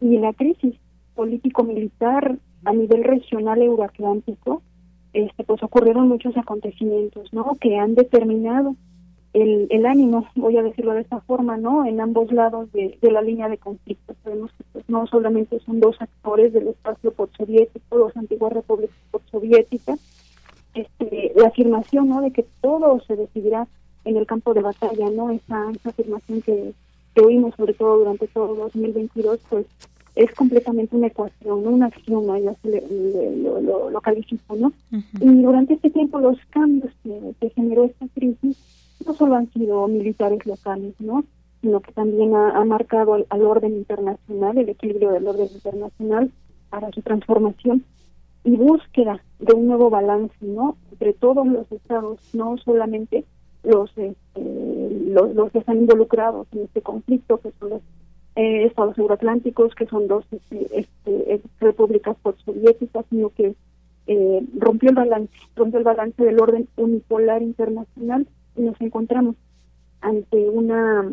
y 0.00 0.16
la 0.16 0.32
crisis 0.32 0.74
político-militar 1.14 2.38
a 2.64 2.72
nivel 2.72 3.04
regional 3.04 3.60
euroatlántico, 3.60 4.62
este, 5.12 5.44
pues 5.44 5.62
ocurrieron 5.62 6.08
muchos 6.08 6.36
acontecimientos, 6.36 7.32
¿no? 7.32 7.56
Que 7.60 7.76
han 7.76 7.94
determinado 7.94 8.76
el, 9.32 9.66
el 9.70 9.86
ánimo, 9.86 10.26
voy 10.34 10.56
a 10.56 10.62
decirlo 10.62 10.92
de 10.94 11.02
esta 11.02 11.20
forma, 11.20 11.56
¿no? 11.56 11.84
En 11.86 12.00
ambos 12.00 12.32
lados 12.32 12.70
de, 12.72 12.98
de 13.00 13.10
la 13.10 13.22
línea 13.22 13.48
de 13.48 13.58
conflicto. 13.58 14.14
Sabemos 14.22 14.50
que 14.52 14.64
pues, 14.72 14.84
no 14.88 15.06
solamente 15.06 15.58
son 15.60 15.80
dos 15.80 16.00
actores 16.00 16.52
del 16.52 16.68
espacio 16.68 17.12
postsoviético, 17.12 17.98
dos 17.98 18.16
antiguas 18.16 18.52
repúblicas 18.52 18.96
postsoviéticas, 19.10 20.00
este, 20.74 21.32
la 21.36 21.48
afirmación, 21.48 22.08
¿no? 22.08 22.20
De 22.20 22.30
que 22.30 22.46
todo 22.60 23.00
se 23.06 23.16
decidirá 23.16 23.66
en 24.04 24.16
el 24.16 24.26
campo 24.26 24.52
de 24.54 24.62
batalla, 24.62 25.10
¿no? 25.10 25.30
Esa, 25.30 25.70
esa 25.70 25.90
afirmación 25.90 26.42
que, 26.42 26.74
que 27.14 27.20
oímos 27.20 27.54
sobre 27.56 27.74
todo 27.74 27.98
durante 27.98 28.26
todo 28.28 28.54
2022, 28.54 29.40
pues 29.48 29.66
es 30.14 30.30
completamente 30.34 30.94
una 30.94 31.06
ecuación, 31.06 31.66
una 31.66 31.86
acción, 31.86 32.26
¿no? 32.26 32.36
lo, 32.38 33.90
lo, 33.90 34.00
califico, 34.00 34.56
¿no? 34.56 34.72
Y 35.20 35.42
durante 35.42 35.74
este 35.74 35.90
tiempo 35.90 36.20
los 36.20 36.38
cambios 36.50 36.92
que, 37.02 37.50
generó 37.50 37.84
esta 37.84 38.06
crisis 38.14 38.58
no 39.06 39.14
solo 39.14 39.36
han 39.36 39.50
sido 39.52 39.88
militares 39.88 40.44
locales, 40.44 40.94
¿no? 40.98 41.24
Sino 41.62 41.80
que 41.80 41.92
también 41.92 42.34
ha, 42.34 42.64
marcado 42.64 43.14
al, 43.14 43.42
orden 43.42 43.76
internacional, 43.76 44.58
el 44.58 44.68
equilibrio 44.68 45.12
del 45.12 45.26
orden 45.26 45.48
internacional 45.52 46.30
para 46.68 46.90
su 46.90 47.00
transformación 47.02 47.84
y 48.44 48.56
búsqueda 48.56 49.22
de 49.38 49.54
un 49.54 49.68
nuevo 49.68 49.88
balance, 49.88 50.34
¿no? 50.40 50.76
Entre 50.90 51.14
todos 51.14 51.46
los 51.46 51.70
estados, 51.72 52.18
no 52.34 52.58
solamente 52.58 53.24
los, 53.62 53.90
este, 53.96 54.42
los, 55.06 55.34
los 55.34 55.50
que 55.52 55.60
están 55.60 55.78
involucrados 55.78 56.48
en 56.52 56.62
este 56.62 56.82
conflicto, 56.82 57.38
que 57.38 57.52
son 57.58 57.70
los 57.70 57.82
eh, 58.36 58.64
estados 58.64 58.96
euroatlánticos, 58.96 59.74
que 59.74 59.86
son 59.86 60.08
dos 60.08 60.24
este, 60.32 60.80
este, 60.80 61.44
repúblicas 61.60 62.16
postsoviéticas, 62.22 63.04
sino 63.10 63.30
que 63.30 63.54
eh, 64.06 64.46
rompió 64.58 64.90
el 64.90 64.96
balance, 64.96 65.32
rompió 65.54 65.78
el 65.78 65.84
balance 65.84 66.24
del 66.24 66.40
orden 66.40 66.68
unipolar 66.76 67.42
internacional 67.42 68.26
y 68.56 68.62
nos 68.62 68.80
encontramos 68.80 69.36
ante 70.00 70.48
una 70.48 71.08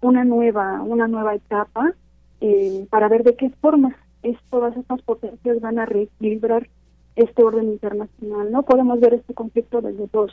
una 0.00 0.24
nueva 0.24 0.82
una 0.82 1.06
nueva 1.08 1.34
etapa 1.34 1.92
eh, 2.40 2.86
para 2.88 3.08
ver 3.08 3.22
de 3.22 3.36
qué 3.36 3.50
forma 3.60 3.96
es, 4.22 4.38
todas 4.48 4.74
estas 4.76 5.02
potencias 5.02 5.60
van 5.60 5.78
a 5.78 5.84
reequilibrar 5.84 6.68
este 7.16 7.44
orden 7.44 7.66
internacional 7.66 8.50
no 8.50 8.62
podemos 8.62 8.98
ver 9.00 9.14
este 9.14 9.34
conflicto 9.34 9.82
desde 9.82 10.06
dos 10.10 10.32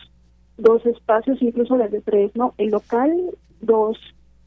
dos 0.58 0.86
espacios 0.86 1.42
incluso 1.42 1.78
desde 1.78 2.00
tres 2.00 2.34
no 2.36 2.54
el 2.58 2.70
local 2.70 3.12
dos 3.60 3.98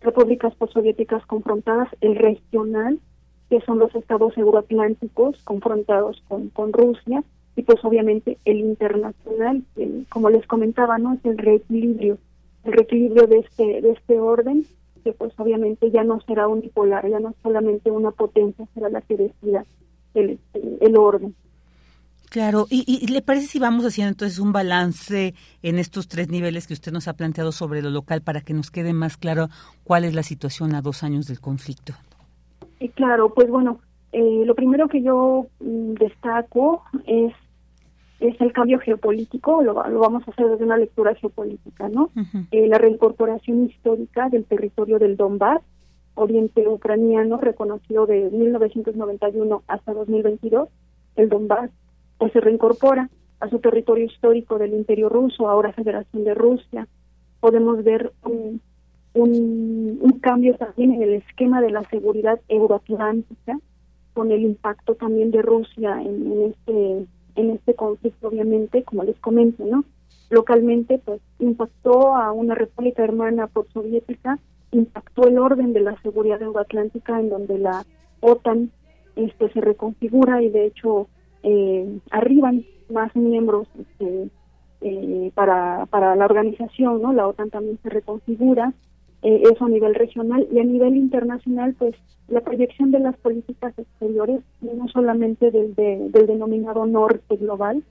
repúblicas 0.01 0.55
postsoviéticas 0.55 1.25
confrontadas, 1.27 1.89
el 2.01 2.17
regional, 2.17 3.01
que 3.49 3.61
son 3.63 3.79
los 3.79 3.95
estados 3.95 4.37
euroatlánticos 4.39 5.43
confrontados 5.45 6.23
con, 6.29 6.73
Rusia, 6.73 7.23
y 7.57 7.63
pues 7.63 7.85
obviamente 7.85 8.39
el 8.45 8.59
internacional, 8.61 9.65
como 10.09 10.31
les 10.31 10.47
comentaba, 10.47 10.99
¿no? 10.99 11.15
Es 11.15 11.25
el 11.25 11.37
reequilibrio, 11.37 12.19
el 12.65 12.73
reequilibrio 12.73 13.27
de 13.27 13.39
este, 13.39 13.83
de 13.83 13.91
este 13.91 14.19
orden, 14.21 14.65
que 15.03 15.13
pues 15.13 15.33
obviamente 15.39 15.91
ya 15.91 16.05
no 16.05 16.21
será 16.21 16.47
unipolar, 16.47 17.09
ya 17.09 17.19
no 17.19 17.35
solamente 17.43 17.91
una 17.91 18.13
potencia 18.13 18.67
será 18.75 18.89
la 18.89 19.01
que 19.01 19.17
decida 19.17 19.67
el, 20.15 20.39
el 20.81 20.97
orden. 20.97 21.35
Claro, 22.31 22.67
y, 22.71 23.09
le 23.13 23.23
parece 23.23 23.49
si 23.49 23.59
vamos 23.59 23.85
haciendo 23.85 24.11
entonces 24.11 24.39
un 24.39 24.53
balance 24.53 25.35
en 25.63 25.79
estos 25.81 26.07
tres 26.07 26.31
niveles 26.31 26.69
que 26.69 26.75
usted 26.75 26.93
nos 26.93 27.09
ha 27.09 27.15
planteado 27.15 27.51
sobre 27.51 27.83
lo 27.83 27.91
local 27.91 28.23
para 28.23 28.41
que 28.41 28.55
nos 28.55 28.71
quede 28.71 28.93
más 28.93 29.17
claro 29.17 29.49
cuál 29.83 30.05
es 30.05 30.15
la 30.15 30.23
situación 30.23 30.77
a 30.77 30.81
dos 30.81 31.03
años 31.03 31.27
del 31.27 31.41
conflicto. 31.41 31.93
Y 32.79 32.89
claro, 32.91 33.35
pues 33.35 33.49
bueno, 33.51 33.81
eh, 34.13 34.45
lo 34.47 34.55
primero 34.55 34.87
que 34.87 35.03
yo 35.03 35.49
mm, 35.59 35.95
destaco 35.95 36.85
es 37.07 37.35
es 38.21 38.39
el 38.41 38.53
cambio 38.53 38.79
geopolítico, 38.79 39.63
lo, 39.63 39.73
lo, 39.89 39.99
vamos 39.99 40.23
a 40.29 40.31
hacer 40.31 40.47
desde 40.47 40.65
una 40.65 40.77
lectura 40.77 41.15
geopolítica, 41.15 41.89
¿no? 41.89 42.11
Eh, 42.51 42.67
la 42.69 42.77
reincorporación 42.77 43.65
histórica 43.65 44.29
del 44.29 44.45
territorio 44.45 44.99
del 44.99 45.17
Donbass, 45.17 45.63
oriente 46.17 46.69
ucraniano, 46.69 47.39
reconocido 47.39 48.05
de 48.05 48.29
1991 48.31 49.63
hasta 49.67 49.95
2022, 49.95 50.69
el 51.17 51.31
Donbass 51.31 51.71
pues 52.21 52.33
se 52.35 52.41
reincorpora 52.41 53.09
a 53.41 53.49
su 53.49 53.61
territorio 53.61 54.05
histórico 54.05 54.59
del 54.59 54.75
imperio 54.75 55.09
ruso, 55.09 55.49
ahora 55.49 55.73
Federación 55.73 56.23
de 56.23 56.35
Rusia. 56.35 56.87
Podemos 57.41 57.83
ver 57.83 58.13
un, 58.23 58.61
un, 59.15 60.19
cambio 60.21 60.55
también 60.57 60.93
en 60.93 61.03
el 61.03 61.15
esquema 61.15 61.63
de 61.63 61.71
la 61.71 61.83
seguridad 61.89 62.39
euroatlántica, 62.49 63.59
con 64.13 64.31
el 64.33 64.43
impacto 64.43 64.97
también 64.97 65.31
de 65.31 65.41
Rusia 65.41 66.03
en, 66.03 66.43
este 66.51 67.07
en 67.37 67.51
este 67.51 67.75
conflicto, 67.75 68.29
obviamente, 68.29 68.83
como 68.83 69.03
les 69.03 69.19
comento, 69.21 69.65
¿no? 69.65 69.85
Localmente, 70.29 71.01
pues, 71.03 71.23
impactó 71.39 72.15
a 72.15 72.33
una 72.33 72.55
república 72.55 73.03
hermana 73.03 73.47
postsoviética, 73.47 74.39
impactó 74.73 75.27
el 75.27 75.39
orden 75.39 75.73
de 75.73 75.81
la 75.81 75.99
seguridad 76.03 76.43
euroatlántica, 76.43 77.19
en 77.19 77.31
donde 77.31 77.59
la 77.59 77.87
OTAN 78.21 78.71
este, 79.17 79.51
se 79.51 79.61
reconfigura 79.63 80.43
y, 80.43 80.51
de 80.51 80.67
hecho, 80.67 81.09
eh, 81.43 81.99
arriban 82.11 82.65
más 82.91 83.15
miembros 83.15 83.69
este, 83.79 84.29
eh, 84.81 85.31
para, 85.35 85.87
para 85.87 86.17
la 86.17 86.25
organización, 86.25 87.03
¿no? 87.03 87.13
La 87.13 87.27
OTAN 87.27 87.51
también 87.51 87.79
se 87.83 87.91
reconfigura 87.91 88.73
eh, 89.23 89.43
eso 89.53 89.67
a 89.67 89.69
nivel 89.69 89.95
regional 89.95 90.49
y 90.51 90.59
a 90.59 90.65
nivel 90.65 90.97
internacional, 90.97 91.75
pues 91.79 91.95
la 92.29 92.41
proyección 92.41 92.91
de 92.91 93.01
las 93.01 93.17
políticas 93.19 93.79
exteriores, 93.79 94.41
no 94.63 94.89
solamente 94.89 95.51
del, 95.51 95.75
del 95.75 96.27
denominado 96.27 96.87
norte 96.87 97.37
global, 97.37 97.83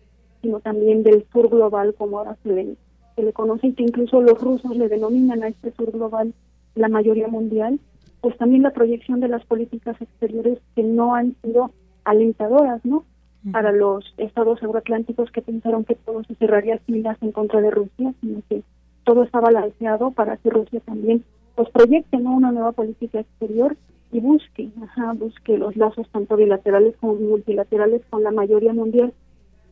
sino 0.42 0.60
también 0.60 1.04
del 1.04 1.26
sur 1.32 1.50
global, 1.50 1.94
como 1.96 2.20
ahora 2.20 2.38
se 2.42 2.50
le, 2.50 2.76
se 3.16 3.24
le 3.24 3.34
conoce, 3.34 3.68
y 3.68 3.74
que 3.74 3.84
incluso 3.84 4.22
los 4.22 4.42
rusos 4.42 4.76
le 4.76 4.88
denominan 4.88 5.44
a 5.44 5.50
este 5.50 5.72
sur 5.72 5.92
global 5.92 6.34
la 6.76 6.88
mayoría 6.88 7.28
mundial, 7.28 7.80
pues 8.22 8.38
también 8.38 8.64
la 8.64 8.72
proyección 8.72 9.20
de 9.20 9.28
las 9.28 9.46
políticas 9.46 10.02
exteriores 10.02 10.60
que 10.76 10.84
no 10.84 11.14
han 11.14 11.36
sido 11.44 11.72
alentadoras, 12.06 12.84
¿no? 12.86 13.06
Para 13.52 13.72
los 13.72 14.14
estados 14.18 14.62
euroatlánticos 14.62 15.32
que 15.32 15.42
pensaron 15.42 15.86
que 15.86 15.96
todo 15.96 16.24
se 16.26 16.36
cerraría 16.36 16.78
filas 16.80 17.18
en 17.22 17.32
contra 17.32 17.62
de 17.62 17.72
Rusia, 17.72 18.14
sino 18.20 18.42
que 18.50 18.64
todo 19.06 19.24
está 19.24 19.40
balanceado 19.40 20.12
para 20.12 20.36
que 20.38 20.50
Rusia 20.50 20.82
también 20.82 21.24
pues 21.56 21.70
proyecte 21.70 22.18
¿no? 22.18 22.36
una 22.36 22.52
nueva 22.52 22.74
política 22.74 23.20
exterior 23.22 23.76
y 24.12 24.20
busque, 24.20 24.70
ajá, 24.82 25.14
busque 25.14 25.58
los 25.58 25.76
lazos 25.76 26.08
tanto 26.10 26.36
bilaterales 26.36 26.96
como 27.00 27.16
multilaterales 27.16 28.02
con 28.10 28.24
la 28.24 28.32
mayoría 28.32 28.74
mundial, 28.74 29.14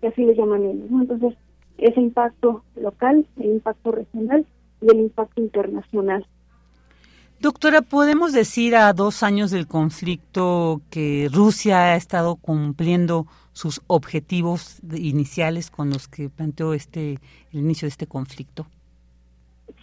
que 0.01 0.07
así 0.07 0.23
le 0.23 0.35
llaman 0.35 0.63
ellos, 0.63 0.89
¿no? 0.91 1.01
Entonces, 1.01 1.33
ese 1.77 1.99
impacto 1.99 2.63
local, 2.75 3.25
el 3.37 3.51
impacto 3.51 3.91
regional 3.91 4.45
y 4.81 4.91
el 4.91 4.99
impacto 4.99 5.41
internacional. 5.41 6.25
Doctora, 7.39 7.83
¿podemos 7.83 8.33
decir 8.33 8.75
a 8.75 8.91
dos 8.93 9.21
años 9.21 9.51
del 9.51 9.67
conflicto 9.67 10.81
que 10.89 11.29
Rusia 11.31 11.93
ha 11.93 11.95
estado 11.95 12.35
cumpliendo 12.35 13.27
sus 13.53 13.79
objetivos 13.85 14.81
iniciales 14.91 15.69
con 15.69 15.91
los 15.91 16.07
que 16.07 16.29
planteó 16.29 16.73
este 16.73 17.19
el 17.53 17.59
inicio 17.59 17.85
de 17.85 17.89
este 17.89 18.07
conflicto? 18.07 18.65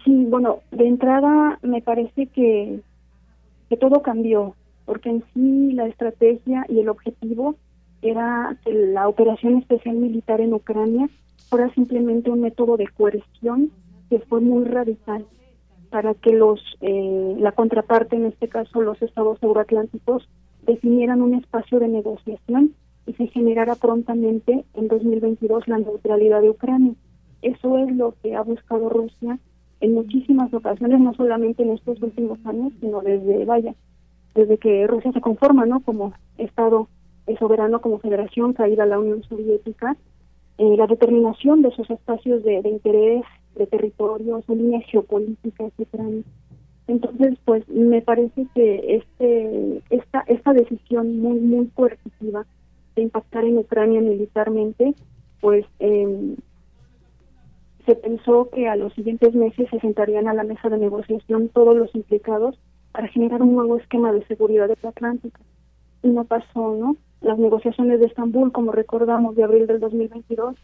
Sí, 0.05 0.27
bueno, 0.29 0.63
de 0.73 0.89
entrada 0.89 1.61
me 1.63 1.81
parece 1.81 2.27
que, 2.27 2.81
que 3.69 3.77
todo 3.77 4.03
cambió, 4.03 4.57
porque 4.85 5.11
en 5.11 5.25
sí 5.33 5.73
la 5.75 5.87
estrategia 5.87 6.67
y 6.69 6.81
el 6.81 6.89
objetivo 6.89 7.55
era 8.03 8.59
que 8.65 8.73
la 8.73 9.07
operación 9.07 9.59
especial 9.59 9.95
militar 9.95 10.41
en 10.41 10.55
Ucrania 10.55 11.09
fuera 11.49 11.73
simplemente 11.75 12.31
un 12.31 12.41
método 12.41 12.77
de 12.77 12.89
coerción 12.89 13.71
que 14.11 14.19
fue 14.19 14.41
muy 14.41 14.65
radical 14.65 15.25
para 15.91 16.15
que 16.15 16.33
los 16.33 16.61
eh, 16.81 17.37
la 17.39 17.53
contraparte, 17.53 18.17
en 18.17 18.27
este 18.27 18.49
caso 18.49 18.81
los 18.81 19.01
estados 19.03 19.43
euroatlánticos, 19.43 20.29
definieran 20.63 21.23
un 21.23 21.35
espacio 21.35 21.79
de 21.79 21.89
negociación 21.89 22.75
y 23.07 23.13
se 23.15 23.27
generara 23.29 23.75
prontamente 23.75 24.65
en 24.75 24.89
2022 24.89 25.69
la 25.69 25.79
neutralidad 25.79 26.41
de 26.41 26.51
Ucrania. 26.51 26.95
Eso 27.43 27.79
es 27.79 27.95
lo 27.95 28.15
que 28.23 28.35
ha 28.35 28.43
buscado 28.43 28.89
Rusia 28.89 29.39
en 29.81 29.95
muchísimas 29.95 30.53
ocasiones, 30.55 31.01
no 31.01 31.13
solamente 31.15 31.63
en 31.63 31.71
estos 31.71 32.01
últimos 32.03 32.39
años, 32.47 32.73
sino 32.81 33.03
desde, 33.03 33.45
vaya, 33.45 33.75
desde 34.35 34.57
que 34.57 34.87
Rusia 34.87 35.13
se 35.13 35.21
conforma, 35.21 35.67
¿no? 35.67 35.81
Como 35.81 36.15
Estado 36.39 36.89
soberano, 37.39 37.81
como 37.81 37.99
federación 37.99 38.53
caída 38.53 38.87
la 38.87 38.99
Unión 38.99 39.23
Soviética, 39.25 39.97
eh, 40.57 40.77
la 40.77 40.87
determinación 40.87 41.63
de 41.63 41.69
esos 41.69 41.91
espacios 41.91 42.43
de 42.45 42.61
interés 42.69 43.25
de 43.57 43.67
territorios, 43.67 44.45
su 44.45 44.55
línea 44.55 44.81
geopolítica, 44.81 45.65
etcétera. 45.65 46.05
Entonces, 46.87 47.39
pues 47.45 47.67
me 47.69 48.03
parece 48.03 48.47
que 48.55 48.97
este 48.97 49.83
esta 49.91 50.25
esta 50.27 50.53
decisión 50.53 51.19
muy 51.19 51.41
muy 51.41 51.69
coercitiva 51.69 52.47
de 52.95 53.03
impactar 53.03 53.45
en 53.45 53.59
Ucrania 53.59 54.01
militarmente, 54.01 54.95
pues 55.41 55.65
eh, 55.81 56.37
se 57.87 57.95
pensó 57.97 58.49
que 58.51 58.69
a 58.69 58.77
los 58.77 58.93
siguientes 58.95 59.35
meses 59.35 59.69
se 59.71 59.81
sentarían 59.81 60.29
a 60.29 60.35
la 60.35 60.45
mesa 60.45 60.69
de 60.69 60.79
negociación 60.79 61.49
todos 61.49 61.77
los 61.77 61.95
implicados 61.95 62.59
para 62.93 63.09
generar 63.09 63.43
un 63.43 63.55
nuevo 63.55 63.77
esquema 63.77 64.13
de 64.13 64.25
seguridad 64.27 64.69
del 64.69 64.79
Atlántico. 64.83 65.41
Y 66.03 66.09
no 66.09 66.25
pasó, 66.25 66.77
¿no? 66.77 66.97
Las 67.21 67.39
negociaciones 67.39 68.01
de 68.01 68.07
Estambul, 68.07 68.53
como 68.53 68.73
recordamos, 68.73 69.35
de 69.37 69.45
abril 69.45 69.67
del 69.67 69.81
2022, 69.81 70.57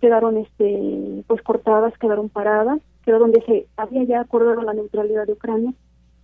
quedaron 0.00 0.36
este 0.38 1.24
pues 1.26 1.42
cortadas, 1.42 1.96
quedaron 1.98 2.28
paradas, 2.28 2.80
quedó 3.04 3.18
donde 3.18 3.42
se 3.42 3.66
había 3.76 4.04
ya 4.04 4.20
acordado 4.20 4.62
la 4.62 4.74
neutralidad 4.74 5.26
de 5.26 5.34
Ucrania, 5.34 5.72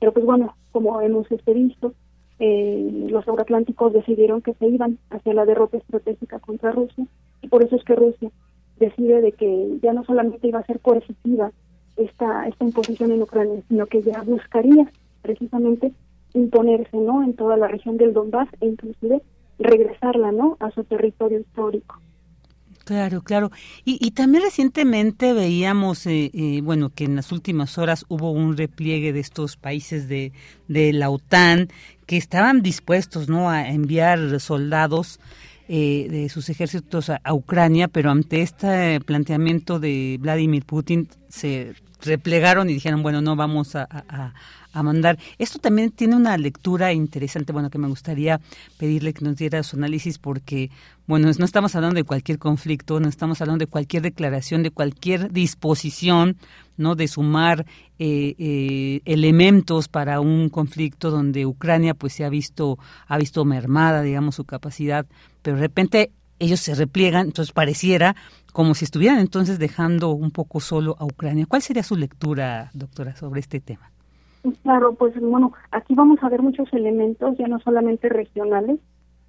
pero 0.00 0.12
pues 0.12 0.24
bueno, 0.24 0.56
como 0.72 1.00
hemos 1.00 1.30
este 1.30 1.52
visto, 1.52 1.92
eh, 2.38 3.06
los 3.08 3.26
euroatlánticos 3.26 3.92
decidieron 3.92 4.42
que 4.42 4.54
se 4.54 4.66
iban 4.66 4.98
hacia 5.10 5.34
la 5.34 5.46
derrota 5.46 5.78
estratégica 5.78 6.38
contra 6.38 6.72
Rusia 6.72 7.06
y 7.42 7.48
por 7.48 7.62
eso 7.62 7.76
es 7.76 7.84
que 7.84 7.94
Rusia 7.94 8.30
decide 8.78 9.20
de 9.20 9.32
que 9.32 9.78
ya 9.82 9.92
no 9.92 10.04
solamente 10.04 10.48
iba 10.48 10.58
a 10.58 10.66
ser 10.66 10.80
coercitiva 10.80 11.52
esta 11.96 12.46
esta 12.46 12.64
imposición 12.64 13.10
en 13.12 13.22
Ucrania, 13.22 13.62
sino 13.68 13.86
que 13.86 14.02
ya 14.02 14.22
buscaría 14.22 14.90
precisamente 15.22 15.92
imponerse, 16.34 16.96
¿no? 16.96 17.22
En 17.22 17.34
toda 17.34 17.56
la 17.56 17.68
región 17.68 17.96
del 17.96 18.12
Donbass 18.12 18.48
e 18.60 18.66
inclusive 18.66 19.22
regresarla, 19.58 20.32
¿no? 20.32 20.56
A 20.60 20.70
su 20.70 20.84
territorio 20.84 21.40
histórico. 21.40 21.96
Claro, 22.86 23.20
claro. 23.22 23.50
Y, 23.84 23.98
y 24.00 24.12
también 24.12 24.44
recientemente 24.44 25.32
veíamos, 25.32 26.06
eh, 26.06 26.30
eh, 26.32 26.60
bueno, 26.62 26.90
que 26.94 27.02
en 27.02 27.16
las 27.16 27.32
últimas 27.32 27.78
horas 27.78 28.04
hubo 28.08 28.30
un 28.30 28.56
repliegue 28.56 29.12
de 29.12 29.18
estos 29.18 29.56
países 29.56 30.08
de, 30.08 30.30
de 30.68 30.92
la 30.92 31.10
OTAN 31.10 31.68
que 32.06 32.16
estaban 32.16 32.62
dispuestos, 32.62 33.28
¿no?, 33.28 33.50
a 33.50 33.70
enviar 33.70 34.38
soldados 34.38 35.18
eh, 35.68 36.06
de 36.08 36.28
sus 36.28 36.48
ejércitos 36.48 37.10
a, 37.10 37.34
Ucrania, 37.34 37.88
pero 37.88 38.12
ante 38.12 38.42
este 38.42 39.00
planteamiento 39.00 39.80
de 39.80 40.16
Vladimir 40.20 40.64
Putin 40.64 41.08
se 41.28 41.74
replegaron 42.02 42.68
y 42.70 42.74
dijeron, 42.74 43.02
bueno, 43.02 43.20
no 43.20 43.36
vamos 43.36 43.76
a, 43.76 43.86
a 44.76 44.82
mandar. 44.82 45.18
Esto 45.38 45.58
también 45.58 45.90
tiene 45.90 46.16
una 46.16 46.36
lectura 46.36 46.92
interesante, 46.92 47.52
bueno, 47.52 47.70
que 47.70 47.78
me 47.78 47.88
gustaría 47.88 48.40
pedirle 48.76 49.14
que 49.14 49.24
nos 49.24 49.36
diera 49.36 49.62
su 49.62 49.76
análisis 49.76 50.18
porque, 50.18 50.70
bueno, 51.06 51.30
no 51.38 51.44
estamos 51.44 51.74
hablando 51.74 51.96
de 51.96 52.04
cualquier 52.04 52.38
conflicto, 52.38 53.00
no 53.00 53.08
estamos 53.08 53.40
hablando 53.40 53.64
de 53.64 53.70
cualquier 53.70 54.02
declaración, 54.02 54.62
de 54.62 54.70
cualquier 54.70 55.32
disposición, 55.32 56.36
¿no? 56.76 56.94
De 56.94 57.08
sumar 57.08 57.64
eh, 57.98 58.34
eh, 58.38 59.00
elementos 59.06 59.88
para 59.88 60.20
un 60.20 60.50
conflicto 60.50 61.10
donde 61.10 61.46
Ucrania 61.46 61.94
pues 61.94 62.12
se 62.12 62.26
ha 62.26 62.28
visto, 62.28 62.78
ha 63.06 63.16
visto 63.16 63.46
mermada, 63.46 64.02
digamos, 64.02 64.34
su 64.34 64.44
capacidad, 64.44 65.06
pero 65.40 65.56
de 65.56 65.62
repente 65.62 66.10
ellos 66.38 66.60
se 66.60 66.74
repliegan, 66.74 67.28
entonces 67.28 67.52
pareciera 67.52 68.14
como 68.56 68.72
si 68.72 68.86
estuvieran 68.86 69.18
entonces 69.18 69.58
dejando 69.58 70.12
un 70.12 70.30
poco 70.30 70.60
solo 70.60 70.96
a 70.98 71.04
Ucrania. 71.04 71.44
¿Cuál 71.46 71.60
sería 71.60 71.82
su 71.82 71.94
lectura, 71.94 72.70
doctora, 72.72 73.14
sobre 73.14 73.40
este 73.40 73.60
tema? 73.60 73.90
Claro, 74.62 74.94
pues 74.94 75.12
bueno, 75.20 75.52
aquí 75.72 75.94
vamos 75.94 76.20
a 76.22 76.30
ver 76.30 76.40
muchos 76.40 76.72
elementos, 76.72 77.36
ya 77.36 77.48
no 77.48 77.60
solamente 77.60 78.08
regionales, 78.08 78.80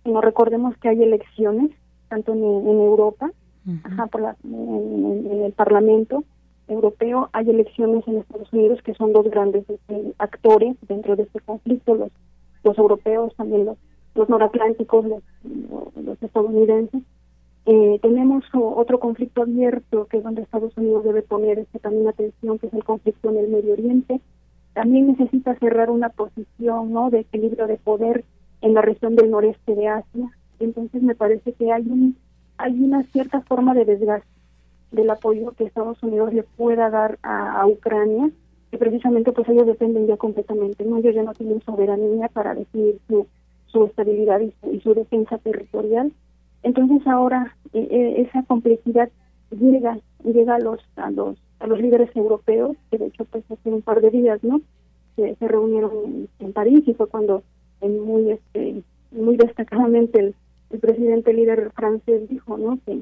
sino 0.06 0.22
recordemos 0.22 0.78
que 0.78 0.88
hay 0.88 1.04
elecciones, 1.04 1.72
tanto 2.08 2.32
en, 2.32 2.40
Europa, 2.40 3.30
por 4.14 4.22
la, 4.22 4.38
en, 4.46 5.42
el 5.44 5.52
Parlamento 5.52 6.24
Europeo, 6.70 7.30
hay 7.34 7.50
elecciones 7.50 8.08
en 8.08 8.20
Estados 8.20 8.54
Unidos 8.54 8.80
que 8.82 8.94
son 8.94 9.12
dos 9.12 9.30
grandes 9.30 9.70
este, 9.70 10.14
actores 10.20 10.78
dentro 10.88 11.18
de 11.18 11.24
este 11.24 11.42
conflicto, 11.42 11.96
los, 11.96 12.12
los 12.64 12.78
europeos, 12.78 13.36
también 13.36 13.66
los, 13.66 13.78
los 14.16 14.30
noratlánticos, 14.30 15.04
los, 15.06 15.22
los 15.98 16.24
estadounidenses. 16.24 17.04
Eh, 17.68 18.00
tenemos 18.02 18.44
otro 18.54 19.00
conflicto 19.00 19.44
abierto 19.44 20.06
que 20.06 20.18
es 20.18 20.24
donde 20.24 20.42
Estados 20.42 20.76
Unidos 20.78 21.04
debe 21.04 21.22
poner 21.22 21.60
este, 21.60 21.80
también 21.80 22.08
atención, 22.08 22.58
que 22.60 22.68
es 22.68 22.74
el 22.74 22.84
conflicto 22.84 23.30
en 23.30 23.38
el 23.38 23.50
Medio 23.50 23.74
Oriente 23.74 24.22
también 24.78 25.08
necesita 25.08 25.56
cerrar 25.56 25.90
una 25.90 26.10
posición 26.10 26.94
¿no? 26.94 27.10
de 27.10 27.22
equilibrio 27.22 27.66
de 27.66 27.78
poder 27.78 28.26
en 28.62 28.76
la 28.76 28.84
región 28.84 29.16
del 29.16 29.32
noreste 29.32 29.74
de 29.74 29.88
Asia. 29.88 30.30
Entonces 30.60 31.02
me 31.02 31.16
parece 31.16 31.54
que 31.54 31.72
hay 31.72 31.82
un 31.82 32.16
hay 32.60 32.80
una 32.80 33.02
cierta 33.06 33.42
forma 33.42 33.74
de 33.74 33.86
desgaste 33.86 34.30
del 34.92 35.10
apoyo 35.10 35.54
que 35.54 35.64
Estados 35.64 36.02
Unidos 36.04 36.32
le 36.32 36.44
pueda 36.44 36.92
dar 36.92 37.18
a, 37.24 37.66
Ucrania, 37.66 38.30
que 38.70 38.78
precisamente 38.78 39.32
pues 39.32 39.50
ellos 39.50 39.66
dependen 39.66 40.06
ya 40.06 40.18
completamente, 40.18 40.86
no 40.86 40.98
ellos 40.98 41.16
ya 41.16 41.24
no 41.24 41.34
tienen 41.34 41.62
soberanía 41.64 42.28
para 42.28 42.54
decidir 42.54 43.00
su, 43.08 43.26
su 43.66 43.86
estabilidad 43.86 44.42
y 44.42 44.80
su, 44.82 44.94
defensa 44.94 45.40
territorial. 45.40 46.12
Entonces 46.64 47.06
ahora 47.08 47.56
eh, 47.74 47.88
eh, 47.90 48.22
esa 48.28 48.44
complejidad 48.44 49.10
llega 49.52 50.00
llega 50.24 50.56
a 50.56 50.60
los 50.60 50.80
a 50.96 51.12
los 51.12 51.38
a 51.60 51.68
los 51.68 51.80
líderes 51.80 52.16
europeos, 52.16 52.78
que 52.92 52.98
de 52.98 53.08
hecho 53.08 53.26
pues 53.26 53.44
hace 53.50 53.70
un 53.70 53.82
par 53.82 54.02
de 54.02 54.12
días, 54.12 54.44
¿no? 54.44 54.62
Se, 55.16 55.36
se 55.36 55.48
reunieron 55.48 56.28
en, 56.40 56.54
París 56.54 56.84
y 56.86 56.94
fue 56.94 57.08
cuando 57.08 57.44
en 57.82 58.00
muy 58.04 58.32
este 58.32 58.84
muy 59.12 59.38
destacadamente 59.38 60.20
el, 60.20 60.36
el 60.70 60.80
presidente 60.80 61.34
líder 61.34 61.72
francés 61.72 62.30
dijo, 62.30 62.58
¿no? 62.58 62.80
Que, 62.86 63.02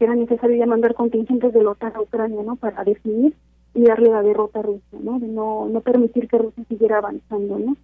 era 0.00 0.14
necesario 0.14 0.56
ya 0.56 0.64
mandar 0.64 0.94
contingentes 0.94 1.52
de 1.52 1.62
la 1.62 1.72
OTAN 1.72 1.94
a 1.94 2.00
Ucrania, 2.00 2.42
¿no? 2.42 2.56
Para 2.56 2.84
definir 2.84 3.36
y 3.74 3.82
darle 3.82 4.08
la 4.08 4.22
derrota 4.22 4.60
a 4.60 4.62
Rusia, 4.62 4.98
¿no? 4.98 5.18
De 5.18 5.28
no, 5.28 5.68
no 5.68 5.82
permitir 5.82 6.26
que 6.26 6.38
Rusia 6.38 6.64
siguiera 6.70 6.96
avanzando, 6.96 7.58
¿no? 7.58 7.76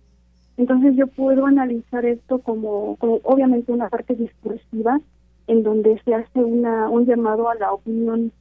Entonces 0.57 0.97
yo 0.97 1.07
puedo 1.07 1.47
analizar 1.47 2.05
esto 2.07 2.39
como, 2.39 2.97
obviamente 3.01 3.73
una 3.73 3.89
parte 3.89 4.15
discursiva 4.15 5.01
en 5.47 5.63
donde 5.63 6.01
se 6.05 6.15
hace 6.15 6.43
una 6.43 6.89
un 6.89 7.07
llamado 7.07 7.49
a 7.49 7.55
la 7.55 7.73
opinión 7.73 8.33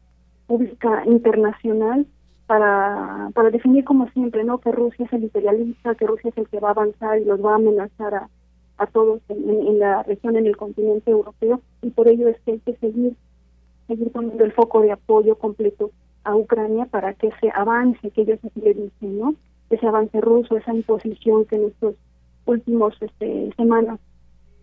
pública 0.47 1.03
internacional 1.05 2.05
para, 2.47 3.29
para 3.33 3.49
definir 3.49 3.83
como 3.83 4.07
siempre, 4.09 4.43
¿no? 4.43 4.59
Que 4.59 4.71
Rusia 4.71 5.05
es 5.05 5.13
el 5.13 5.23
imperialista, 5.23 5.95
que 5.95 6.07
Rusia 6.07 6.29
es 6.29 6.37
el 6.37 6.47
que 6.47 6.59
va 6.59 6.69
a 6.69 6.71
avanzar 6.71 7.19
y 7.19 7.25
los 7.25 7.43
va 7.43 7.53
a 7.53 7.55
amenazar 7.55 8.13
a, 8.13 8.29
a 8.77 8.87
todos 8.87 9.21
en, 9.29 9.79
la 9.79 10.03
región, 10.03 10.35
en 10.35 10.47
el 10.47 10.57
continente 10.57 11.11
europeo, 11.11 11.61
y 11.81 11.89
por 11.89 12.07
ello 12.07 12.27
es 12.27 12.39
que 12.41 12.53
hay 12.53 12.59
que 12.59 12.75
seguir, 12.77 13.15
seguir 13.87 14.11
poniendo 14.11 14.43
el 14.43 14.51
foco 14.51 14.81
de 14.81 14.91
apoyo 14.91 15.35
completo 15.37 15.91
a 16.23 16.35
Ucrania 16.35 16.85
para 16.85 17.13
que 17.13 17.31
se 17.39 17.49
avance, 17.53 18.11
que 18.11 18.21
ellos 18.21 18.39
le 18.55 18.73
dicen, 18.73 19.19
¿no? 19.19 19.35
Ese 19.69 19.87
avance 19.87 20.19
ruso, 20.21 20.57
esa 20.57 20.73
imposición 20.73 21.45
que 21.45 21.55
en 21.55 21.65
estos 21.65 21.95
últimos 22.45 22.95
este, 23.01 23.53
semanas 23.55 23.99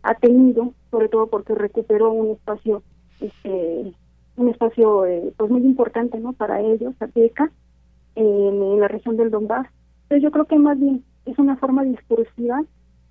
ha 0.02 0.14
tenido, 0.14 0.72
sobre 0.90 1.08
todo 1.08 1.28
porque 1.28 1.54
recuperó 1.54 2.12
un 2.12 2.32
espacio, 2.32 2.82
este, 3.20 3.92
un 4.36 4.48
espacio 4.48 5.06
eh, 5.06 5.32
pues 5.36 5.50
muy 5.50 5.62
importante, 5.62 6.18
¿no? 6.18 6.32
Para 6.32 6.60
ellos, 6.60 6.94
Azteca, 7.00 7.50
en, 8.14 8.80
la 8.80 8.88
región 8.88 9.16
del 9.16 9.30
Donbass. 9.30 9.66
Entonces 10.04 10.22
yo 10.22 10.30
creo 10.30 10.46
que 10.46 10.58
más 10.58 10.78
bien 10.78 11.04
es 11.24 11.38
una 11.38 11.56
forma 11.56 11.84
discursiva 11.84 12.62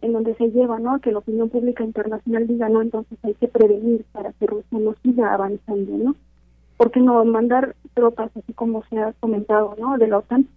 en 0.02 0.14
donde 0.14 0.36
se 0.36 0.50
lleva, 0.50 0.80
¿no? 0.80 1.00
Que 1.00 1.12
la 1.12 1.20
opinión 1.20 1.50
pública 1.50 1.84
internacional 1.84 2.48
diga, 2.48 2.70
no, 2.70 2.82
entonces 2.82 3.18
hay 3.24 3.36
que 3.36 3.48
prevenir 3.48 4.06
para 4.12 4.34
que 4.34 4.48
Rusia 4.48 4.80
no 4.80 4.96
siga 5.04 5.34
avanzando, 5.34 5.98
¿no? 5.98 6.16
Porque 6.78 7.00
no 7.00 7.24
mandar 7.24 7.76
tropas, 7.94 8.32
así 8.36 8.54
como 8.54 8.84
se 8.86 8.98
ha 8.98 9.14
comentado, 9.20 9.76
¿no? 9.80 9.98
De 9.98 10.08
la 10.08 10.18
OTAN, 10.18 10.48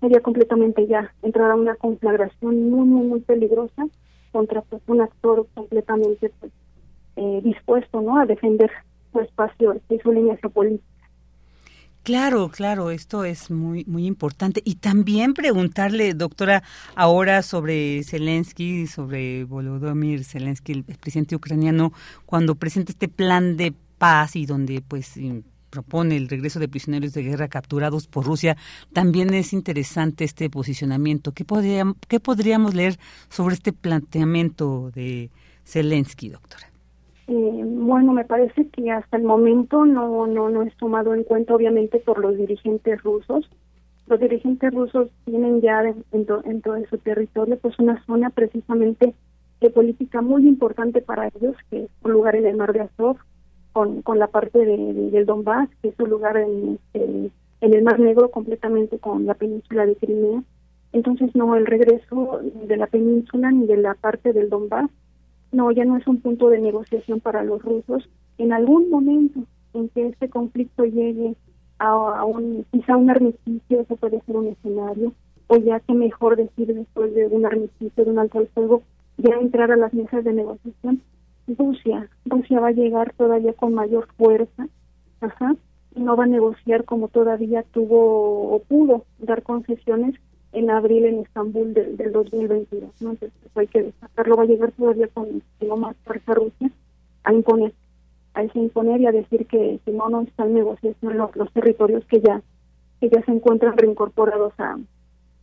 sería 0.00 0.20
completamente 0.20 0.86
ya 0.86 1.12
entrar 1.22 1.50
a 1.50 1.56
una 1.56 1.74
conflagración 1.76 2.70
muy, 2.70 2.86
muy, 2.86 3.06
muy 3.06 3.20
peligrosa 3.20 3.86
contra 4.32 4.62
pues, 4.62 4.82
un 4.86 5.00
actor 5.00 5.46
completamente 5.54 6.32
pues, 6.40 6.52
eh, 7.16 7.40
dispuesto, 7.42 8.00
¿no? 8.00 8.20
A 8.20 8.26
defender 8.26 8.70
su 9.12 9.20
espacio 9.20 9.80
y 9.88 9.98
su 9.98 10.12
línea 10.12 10.36
geopolítica. 10.36 10.84
Claro, 12.04 12.48
claro, 12.48 12.90
esto 12.90 13.24
es 13.24 13.50
muy 13.50 13.84
muy 13.86 14.06
importante 14.06 14.62
y 14.64 14.76
también 14.76 15.34
preguntarle, 15.34 16.14
doctora, 16.14 16.62
ahora 16.94 17.42
sobre 17.42 18.02
Zelensky, 18.02 18.86
sobre 18.86 19.44
Volodymyr 19.44 20.24
Zelensky, 20.24 20.72
el 20.72 20.84
presidente 20.84 21.36
ucraniano, 21.36 21.92
cuando 22.24 22.54
presenta 22.54 22.92
este 22.92 23.08
plan 23.08 23.58
de 23.58 23.74
paz 23.98 24.36
y 24.36 24.46
donde 24.46 24.80
pues 24.80 25.18
propone 25.70 26.16
el 26.16 26.28
regreso 26.28 26.58
de 26.58 26.68
prisioneros 26.68 27.12
de 27.12 27.22
guerra 27.22 27.48
capturados 27.48 28.06
por 28.06 28.24
Rusia, 28.24 28.56
también 28.92 29.32
es 29.34 29.52
interesante 29.52 30.24
este 30.24 30.50
posicionamiento. 30.50 31.32
¿Qué, 31.32 31.44
podríamos, 31.44 31.96
qué 32.08 32.20
podríamos 32.20 32.74
leer 32.74 32.96
sobre 33.28 33.54
este 33.54 33.72
planteamiento 33.72 34.90
de 34.90 35.30
Zelensky, 35.64 36.30
doctora? 36.30 36.68
Eh, 37.28 37.62
bueno, 37.64 38.14
me 38.14 38.24
parece 38.24 38.68
que 38.68 38.90
hasta 38.90 39.18
el 39.18 39.22
momento 39.22 39.84
no, 39.84 40.26
no, 40.26 40.48
no 40.48 40.62
es 40.62 40.74
tomado 40.78 41.14
en 41.14 41.24
cuenta, 41.24 41.54
obviamente, 41.54 42.00
por 42.00 42.20
los 42.20 42.36
dirigentes 42.38 43.02
rusos. 43.02 43.48
Los 44.06 44.18
dirigentes 44.18 44.72
rusos 44.72 45.10
tienen 45.26 45.60
ya 45.60 45.82
en, 46.12 46.24
todo 46.24 46.42
su 46.88 46.96
territorio 46.96 47.58
pues 47.58 47.78
una 47.78 48.02
zona 48.06 48.30
precisamente 48.30 49.14
de 49.60 49.70
política 49.70 50.22
muy 50.22 50.48
importante 50.48 51.02
para 51.02 51.28
ellos, 51.28 51.54
que 51.70 51.84
es 51.84 51.90
un 52.02 52.12
lugar 52.12 52.34
en 52.36 52.46
el 52.46 52.56
mar 52.56 52.72
de 52.72 52.80
Azov, 52.80 53.18
con, 53.72 54.02
con 54.02 54.18
la 54.18 54.28
parte 54.28 54.58
de, 54.58 55.10
del 55.10 55.26
Donbass, 55.26 55.68
que 55.82 55.88
es 55.88 55.94
un 55.98 56.10
lugar 56.10 56.36
en, 56.36 56.78
en, 56.94 57.32
el 57.60 57.82
Mar 57.82 57.98
Negro 57.98 58.30
completamente 58.30 58.98
con 58.98 59.26
la 59.26 59.34
península 59.34 59.86
de 59.86 59.96
Crimea. 59.96 60.42
Entonces, 60.92 61.34
no, 61.34 61.54
el 61.56 61.66
regreso 61.66 62.40
de 62.42 62.76
la 62.76 62.86
península 62.86 63.50
ni 63.50 63.66
de 63.66 63.76
la 63.76 63.94
parte 63.94 64.32
del 64.32 64.48
Donbass 64.48 64.90
no, 65.52 65.70
ya 65.70 65.84
no 65.84 65.96
es 65.96 66.06
un 66.06 66.20
punto 66.20 66.48
de 66.48 66.60
negociación 66.60 67.20
para 67.20 67.42
los 67.42 67.62
rusos. 67.62 68.08
En 68.38 68.52
algún 68.52 68.90
momento 68.90 69.40
en 69.74 69.88
que 69.90 70.06
este 70.06 70.28
conflicto 70.28 70.84
llegue 70.84 71.34
a, 71.78 72.24
un, 72.24 72.64
quizá 72.70 72.96
un 72.96 73.10
armisticio, 73.10 73.80
eso 73.80 73.96
puede 73.96 74.20
ser 74.22 74.36
un 74.36 74.48
escenario, 74.48 75.12
o 75.46 75.56
ya 75.56 75.80
que 75.80 75.94
mejor 75.94 76.36
decir 76.36 76.74
después 76.74 77.14
de 77.14 77.26
un 77.26 77.46
armisticio, 77.46 78.04
de 78.04 78.10
un 78.10 78.18
alto 78.18 78.38
al 78.38 78.48
fuego, 78.48 78.82
ya 79.16 79.34
entrar 79.36 79.70
a 79.72 79.76
las 79.76 79.94
mesas 79.94 80.24
de 80.24 80.32
negociación. 80.32 81.02
Rusia, 81.56 82.08
Rusia 82.24 82.60
va 82.60 82.68
a 82.68 82.72
llegar 82.72 83.12
todavía 83.14 83.52
con 83.54 83.74
mayor 83.74 84.08
fuerza, 84.16 84.68
ajá, 85.20 85.56
y 85.94 86.00
no 86.00 86.16
va 86.16 86.24
a 86.24 86.28
negociar 86.28 86.84
como 86.84 87.08
todavía 87.08 87.62
tuvo 87.62 88.54
o 88.54 88.58
pudo 88.60 89.04
dar 89.18 89.42
concesiones 89.42 90.14
en 90.52 90.70
abril 90.70 91.04
en 91.04 91.18
Estambul 91.20 91.74
del, 91.74 91.96
del 91.96 92.12
2022. 92.12 92.90
¿no? 93.00 93.10
Entonces 93.10 93.32
hay 93.54 93.66
que 93.66 93.82
destacarlo, 93.82 94.36
va 94.36 94.42
a 94.44 94.46
llegar 94.46 94.72
todavía 94.72 95.08
con 95.08 95.42
más 95.78 95.96
fuerza 96.04 96.34
Rusia 96.34 96.70
a 97.24 97.32
imponer, 97.32 97.72
a 98.34 98.42
imponer 98.42 99.00
y 99.00 99.06
a 99.06 99.12
decir 99.12 99.46
que 99.46 99.80
si 99.84 99.90
no, 99.90 100.08
no 100.08 100.22
están 100.22 100.54
negociando 100.54 101.10
los, 101.10 101.36
los 101.36 101.52
territorios 101.52 102.04
que 102.06 102.20
ya 102.20 102.42
que 103.00 103.08
ya 103.10 103.22
se 103.22 103.30
encuentran 103.30 103.76
reincorporados 103.76 104.52
a, 104.58 104.76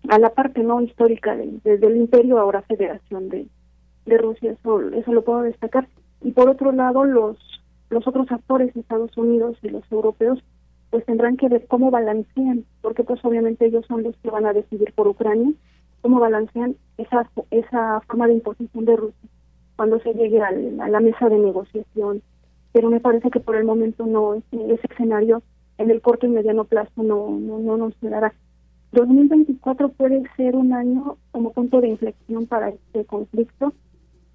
a 0.10 0.20
la 0.20 0.34
parte 0.34 0.62
no 0.62 0.82
histórica 0.82 1.38
del, 1.38 1.62
del 1.64 1.96
imperio, 1.96 2.38
ahora 2.38 2.62
federación 2.64 3.30
de, 3.30 3.48
de 4.06 4.18
Rusia, 4.18 4.52
eso, 4.52 4.82
eso 4.92 5.14
lo 5.14 5.24
puedo 5.24 5.42
destacar. 5.42 5.88
Y 6.22 6.32
por 6.32 6.50
otro 6.50 6.72
lado, 6.72 7.06
los, 7.06 7.38
los 7.90 8.08
otros 8.08 8.32
actores, 8.32 8.76
Estados 8.76 9.16
Unidos 9.18 9.58
y 9.62 9.70
los 9.70 9.84
europeos, 9.92 10.44
pues 10.90 11.06
tendrán 11.06 11.38
que 11.38 11.50
ver 11.50 11.66
cómo 11.68 11.92
balancean, 11.92 12.66
porque 12.82 13.04
pues 13.04 13.24
obviamente 13.24 13.66
ellos 13.66 13.86
son 13.88 14.04
los 14.04 14.16
que 14.18 14.30
van 14.30 14.46
a 14.46 14.54
decidir 14.54 14.94
por 14.94 15.08
Ucrania, 15.08 15.52
cómo 16.02 16.20
balancean 16.20 16.76
esa, 16.98 17.30
esa 17.52 18.02
forma 18.02 18.28
de 18.28 18.34
imposición 18.34 18.86
de 18.86 18.96
Rusia 18.96 19.30
cuando 19.76 20.00
se 20.00 20.14
llegue 20.14 20.42
a 20.42 20.52
la 20.52 21.00
mesa 21.00 21.28
de 21.30 21.38
negociación. 21.38 22.22
Pero 22.72 22.90
me 22.90 23.00
parece 23.00 23.30
que 23.30 23.40
por 23.40 23.56
el 23.56 23.66
momento 23.66 24.06
no, 24.06 24.36
ese, 24.36 24.74
ese 24.74 24.88
escenario 24.90 25.42
en 25.78 25.92
el 25.92 26.02
corto 26.02 26.26
y 26.26 26.30
mediano 26.30 26.66
plazo 26.66 27.04
no, 27.04 27.30
no, 27.40 27.60
no 27.60 27.78
nos 27.78 27.94
dará. 28.02 28.34
2024 28.92 29.90
puede 29.90 30.24
ser 30.38 30.56
un 30.56 30.74
año 30.74 31.18
como 31.32 31.52
punto 31.52 31.82
de 31.82 31.90
inflexión 31.90 32.46
para 32.48 32.70
este 32.70 33.06
conflicto, 33.06 33.74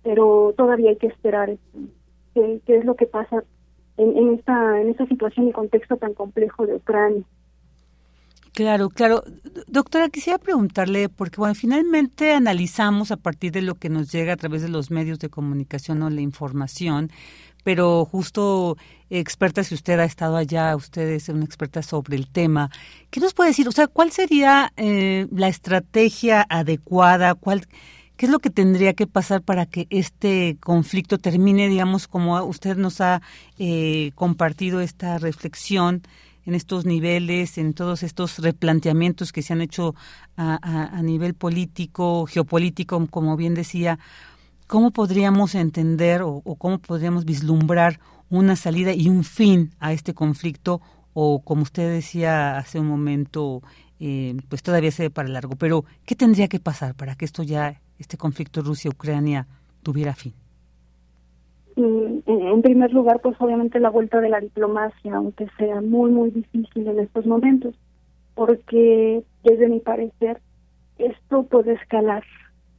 pero 0.02 0.54
todavía 0.56 0.90
hay 0.90 0.96
que 0.96 1.08
esperar 1.08 1.50
este, 1.50 1.78
qué, 2.34 2.60
qué 2.66 2.78
es 2.78 2.84
lo 2.84 2.96
que 2.96 3.06
pasa 3.06 3.44
en, 3.96 4.34
esta, 4.34 4.80
en 4.80 4.88
esta 4.88 5.06
situación 5.06 5.48
y 5.48 5.52
contexto 5.52 5.96
tan 5.96 6.14
complejo 6.14 6.66
de 6.66 6.76
Ucrania. 6.76 7.24
Claro, 8.52 8.88
claro. 8.90 9.22
Doctora, 9.68 10.08
quisiera 10.08 10.38
preguntarle, 10.38 11.08
porque 11.08 11.36
bueno, 11.36 11.54
finalmente 11.54 12.32
analizamos 12.32 13.12
a 13.12 13.16
partir 13.16 13.52
de 13.52 13.62
lo 13.62 13.76
que 13.76 13.88
nos 13.88 14.10
llega 14.10 14.32
a 14.32 14.36
través 14.36 14.62
de 14.62 14.68
los 14.68 14.90
medios 14.90 15.18
de 15.20 15.28
comunicación 15.28 16.02
o 16.02 16.10
la 16.10 16.20
información, 16.20 17.10
pero 17.62 18.04
justo 18.04 18.76
experta, 19.08 19.62
si 19.62 19.74
usted 19.74 20.00
ha 20.00 20.04
estado 20.04 20.36
allá, 20.36 20.74
usted 20.74 21.08
es 21.10 21.28
una 21.28 21.44
experta 21.44 21.82
sobre 21.82 22.16
el 22.16 22.28
tema, 22.28 22.70
¿qué 23.10 23.20
nos 23.20 23.34
puede 23.34 23.50
decir? 23.50 23.68
O 23.68 23.72
sea, 23.72 23.86
¿cuál 23.86 24.10
sería 24.10 24.72
eh, 24.76 25.26
la 25.30 25.48
estrategia 25.48 26.44
adecuada? 26.48 27.34
¿Cuál, 27.34 27.66
¿Qué 28.20 28.26
es 28.26 28.32
lo 28.32 28.40
que 28.40 28.50
tendría 28.50 28.92
que 28.92 29.06
pasar 29.06 29.40
para 29.40 29.64
que 29.64 29.86
este 29.88 30.58
conflicto 30.60 31.16
termine, 31.16 31.70
digamos, 31.70 32.06
como 32.06 32.38
usted 32.44 32.76
nos 32.76 33.00
ha 33.00 33.22
eh, 33.58 34.12
compartido 34.14 34.82
esta 34.82 35.16
reflexión 35.16 36.02
en 36.44 36.54
estos 36.54 36.84
niveles, 36.84 37.56
en 37.56 37.72
todos 37.72 38.02
estos 38.02 38.38
replanteamientos 38.40 39.32
que 39.32 39.40
se 39.40 39.54
han 39.54 39.62
hecho 39.62 39.94
a, 40.36 41.00
nivel 41.02 41.32
político, 41.32 42.26
geopolítico, 42.26 43.06
como 43.06 43.38
bien 43.38 43.54
decía, 43.54 43.98
¿cómo 44.66 44.90
podríamos 44.90 45.54
entender 45.54 46.20
o, 46.20 46.42
cómo 46.58 46.78
podríamos 46.78 47.24
vislumbrar 47.24 48.00
una 48.28 48.54
salida 48.54 48.92
y 48.92 49.08
un 49.08 49.24
fin 49.24 49.72
a 49.80 49.94
este 49.94 50.12
conflicto? 50.12 50.82
O 51.14 51.40
como 51.40 51.62
usted 51.62 51.90
decía 51.90 52.58
hace 52.58 52.80
un 52.80 52.86
momento, 52.86 53.62
eh, 53.98 54.36
pues 54.50 54.62
todavía 54.62 54.90
se 54.90 55.04
ve 55.04 55.10
para 55.10 55.30
largo. 55.30 55.56
Pero, 55.56 55.86
¿qué 56.04 56.14
tendría 56.14 56.48
que 56.48 56.60
pasar 56.60 56.94
para 56.94 57.14
que 57.14 57.24
esto 57.24 57.42
ya 57.42 57.80
este 58.00 58.16
conflicto 58.16 58.62
Rusia-Ucrania 58.62 59.46
tuviera 59.82 60.14
fin? 60.14 60.32
En 61.76 62.62
primer 62.62 62.92
lugar, 62.92 63.20
pues 63.20 63.36
obviamente 63.40 63.78
la 63.78 63.90
vuelta 63.90 64.20
de 64.20 64.28
la 64.28 64.40
diplomacia, 64.40 65.14
aunque 65.14 65.46
sea 65.56 65.80
muy, 65.80 66.10
muy 66.10 66.30
difícil 66.30 66.88
en 66.88 66.98
estos 66.98 67.26
momentos, 67.26 67.74
porque 68.34 69.22
desde 69.44 69.68
mi 69.68 69.80
parecer 69.80 70.40
esto 70.98 71.44
puede 71.44 71.74
escalar, 71.74 72.24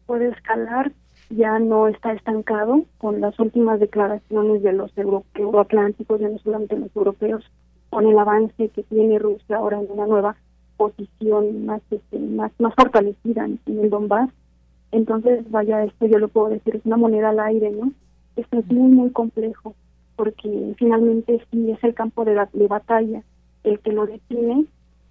puede 0.05 0.30
escalar, 0.30 0.91
ya 1.30 1.57
no 1.59 1.88
está 1.88 2.13
estancado 2.13 2.84
con 2.97 3.22
las 3.22 3.39
últimas 3.39 3.80
declaraciones 3.80 4.61
de 4.61 4.74
los 4.74 4.91
euroatlánticos, 4.97 6.19
ya 6.19 6.30
no 6.30 6.38
solamente 6.39 6.78
los 6.78 6.95
europeos, 6.95 7.43
con 7.89 8.05
el 8.05 8.17
avance 8.17 8.69
que 8.69 8.84
tiene 8.84 9.17
Rusia 9.17 9.57
ahora 9.57 9.80
en 9.80 9.89
una 9.89 10.05
nueva 10.05 10.36
posición 10.78 11.65
más 11.65 11.82
este, 11.91 12.19
más 12.19 12.51
más 12.59 12.74
fortalecida 12.76 13.45
en 13.45 13.59
el 13.67 13.89
Donbass 13.89 14.30
entonces, 14.92 15.50
vaya, 15.50 15.84
esto 15.84 16.06
yo 16.06 16.20
lo 16.20 16.28
puedo 16.28 16.50
decir, 16.50 16.76
es 16.76 16.86
una 16.86 16.98
moneda 16.98 17.30
al 17.30 17.39
aire, 17.39 17.72
¿no? 17.72 17.92
Esto 18.36 18.60
es 18.60 18.68
muy, 18.68 18.92
muy 18.92 19.10
complejo, 19.12 19.76
porque 20.16 20.74
finalmente 20.78 21.42
sí 21.52 21.72
es 21.72 21.84
el 21.84 21.94
campo 21.94 22.26
de, 22.26 22.48
de 22.54 22.68
batalla 22.68 23.24
el 23.64 23.80
que 23.80 23.92
lo 23.92 24.06
define. 24.06 24.66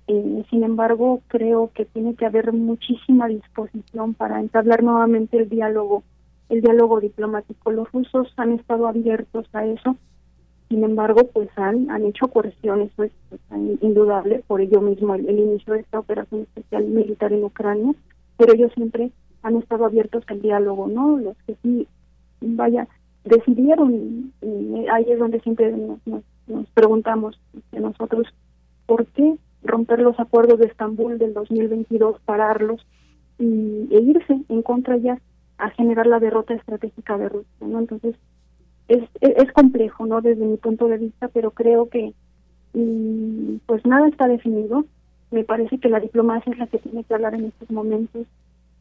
Eh, 0.06 0.44
sin 0.50 0.64
embargo, 0.64 1.20
creo 1.28 1.70
que 1.74 1.84
tiene 1.84 2.14
que 2.14 2.26
haber 2.26 2.52
muchísima 2.52 3.28
disposición 3.28 4.14
para 4.14 4.40
entablar 4.40 4.82
nuevamente 4.82 5.36
el 5.36 5.48
diálogo, 5.48 6.02
el 6.48 6.60
diálogo 6.62 7.00
diplomático. 7.00 7.70
Los 7.70 7.90
rusos 7.92 8.32
han 8.36 8.52
estado 8.52 8.88
abiertos 8.88 9.46
a 9.52 9.64
eso, 9.66 9.96
Sin 10.68 10.84
embargo, 10.84 11.22
pues 11.32 11.48
han, 11.56 11.90
han 11.90 12.04
hecho 12.04 12.28
coerciones, 12.28 12.92
pues, 12.94 13.10
pues 13.28 13.40
indudable, 13.80 14.44
por 14.46 14.60
ello 14.60 14.80
mismo 14.80 15.14
el, 15.16 15.28
inicio 15.28 15.74
de 15.74 15.80
esta 15.80 15.98
operación 15.98 16.42
especial 16.42 16.84
militar 16.84 17.32
en 17.32 17.42
Ucrania, 17.42 17.92
pero 18.36 18.54
ellos 18.54 18.72
siempre 18.74 19.10
han 19.42 19.56
estado 19.56 19.84
abiertos 19.84 20.24
al 20.26 20.42
diálogo, 20.42 20.88
¿no? 20.88 21.18
Los 21.18 21.36
que 21.46 21.56
sí, 21.62 21.88
vaya, 22.40 22.88
decidieron, 23.24 24.32
y 24.42 24.86
ahí 24.88 25.04
es 25.08 25.18
donde 25.18 25.40
siempre 25.40 25.72
nos, 25.72 25.98
nos, 26.46 26.66
preguntamos 26.74 27.40
que 27.70 27.80
nosotros, 27.80 28.26
¿por 28.86 29.06
qué 29.06 29.36
romper 29.62 30.00
los 30.00 30.18
acuerdos 30.18 30.58
de 30.58 30.66
Estambul 30.66 31.18
del 31.18 31.34
2022, 31.34 32.20
pararlos 32.24 32.86
y, 33.38 33.88
e 33.90 34.00
irse 34.00 34.40
en 34.48 34.62
contra 34.62 34.96
ya 34.96 35.18
a 35.58 35.70
generar 35.70 36.06
la 36.06 36.18
derrota 36.18 36.54
estratégica 36.54 37.18
de 37.18 37.28
Rusia, 37.28 37.66
¿no? 37.66 37.78
Entonces, 37.78 38.16
es, 38.88 39.04
es, 39.20 39.52
complejo, 39.52 40.06
¿no? 40.06 40.20
Desde 40.20 40.44
mi 40.44 40.56
punto 40.56 40.88
de 40.88 40.98
vista, 40.98 41.28
pero 41.28 41.50
creo 41.52 41.88
que 41.88 42.12
mm, 42.72 43.56
pues 43.66 43.84
nada 43.86 44.08
está 44.08 44.26
definido. 44.26 44.84
Me 45.30 45.44
parece 45.44 45.78
que 45.78 45.88
la 45.88 46.00
diplomacia 46.00 46.52
es 46.52 46.58
la 46.58 46.66
que 46.66 46.78
tiene 46.78 47.04
que 47.04 47.14
hablar 47.14 47.34
en 47.34 47.44
estos 47.44 47.70
momentos. 47.70 48.26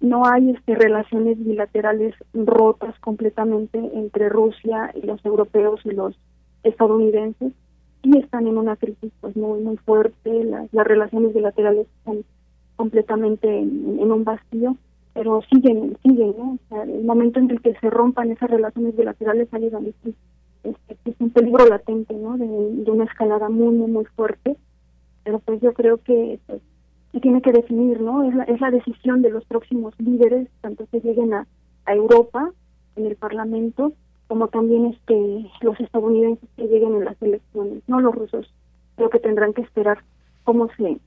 No 0.02 0.26
hay 0.26 0.52
este, 0.52 0.76
relaciones 0.76 1.38
bilaterales 1.44 2.16
rotas 2.34 2.98
completamente 3.00 3.78
entre 3.94 4.30
Rusia 4.30 4.92
y 4.96 5.06
los 5.06 5.24
europeos 5.26 5.82
y 5.86 5.92
los 5.92 6.18
estadounidenses. 6.64 7.54
Y 8.02 8.18
están 8.18 8.48
en 8.48 8.58
una 8.58 8.78
crisis 8.78 9.12
pues 9.20 9.36
muy 9.36 9.60
muy 9.62 9.78
fuerte. 9.78 10.44
Las, 10.46 10.70
relaciones 10.72 11.34
bilaterales 11.34 11.88
están 12.00 12.24
completamente 12.78 13.48
en, 13.60 14.12
un 14.12 14.24
vacío 14.24 14.78
pero 15.14 15.42
siguen, 15.52 15.98
siguen, 16.02 16.34
¿no? 16.38 16.52
O 16.54 16.60
sea, 16.70 16.84
el 16.84 17.04
momento 17.04 17.40
en 17.40 17.52
el 17.52 17.60
que 17.62 17.74
se 17.74 17.90
rompan 17.90 18.32
esas 18.32 18.50
relaciones 18.50 18.96
bilaterales 18.96 19.50
hay 19.52 19.70
donde 19.70 19.94
es, 20.64 20.76
un 21.20 21.30
peligro 21.32 21.66
latente, 21.68 22.14
¿no? 22.14 22.38
De, 22.38 22.46
una 22.90 23.04
escalada 23.04 23.50
muy, 23.50 23.76
muy, 23.76 23.92
muy 23.92 24.06
fuerte. 24.06 24.56
Pero 25.24 25.40
pues 25.40 25.60
yo 25.62 25.74
creo 25.74 25.98
que 25.98 26.40
pues, 26.48 26.62
se 27.12 27.20
tiene 27.20 27.42
que 27.42 27.52
definir, 27.52 28.02
¿no? 28.02 28.24
Es 28.24 28.36
la, 28.36 28.44
es 28.44 28.62
la 28.62 28.72
decisión 28.72 29.22
de 29.22 29.32
los 29.32 29.46
próximos 29.46 29.94
líderes, 30.00 30.48
tanto 30.62 30.86
que 30.92 31.00
lleguen 31.00 31.34
a, 31.34 31.48
a 31.86 31.94
Europa, 31.94 32.52
en 32.96 33.06
el 33.06 33.16
Parlamento, 33.16 33.94
como 34.28 34.48
también 34.48 34.86
este 34.86 35.50
los 35.62 35.80
estadounidenses 35.80 36.48
que 36.56 36.68
lleguen 36.68 36.96
en 36.96 37.06
las 37.06 37.20
elecciones, 37.22 37.82
no 37.88 38.00
los 38.00 38.14
rusos. 38.14 38.54
Creo 38.96 39.10
que 39.10 39.20
tendrán 39.20 39.54
que 39.54 39.62
esperar 39.62 40.04
cómo 40.44 40.70
se 40.78 41.00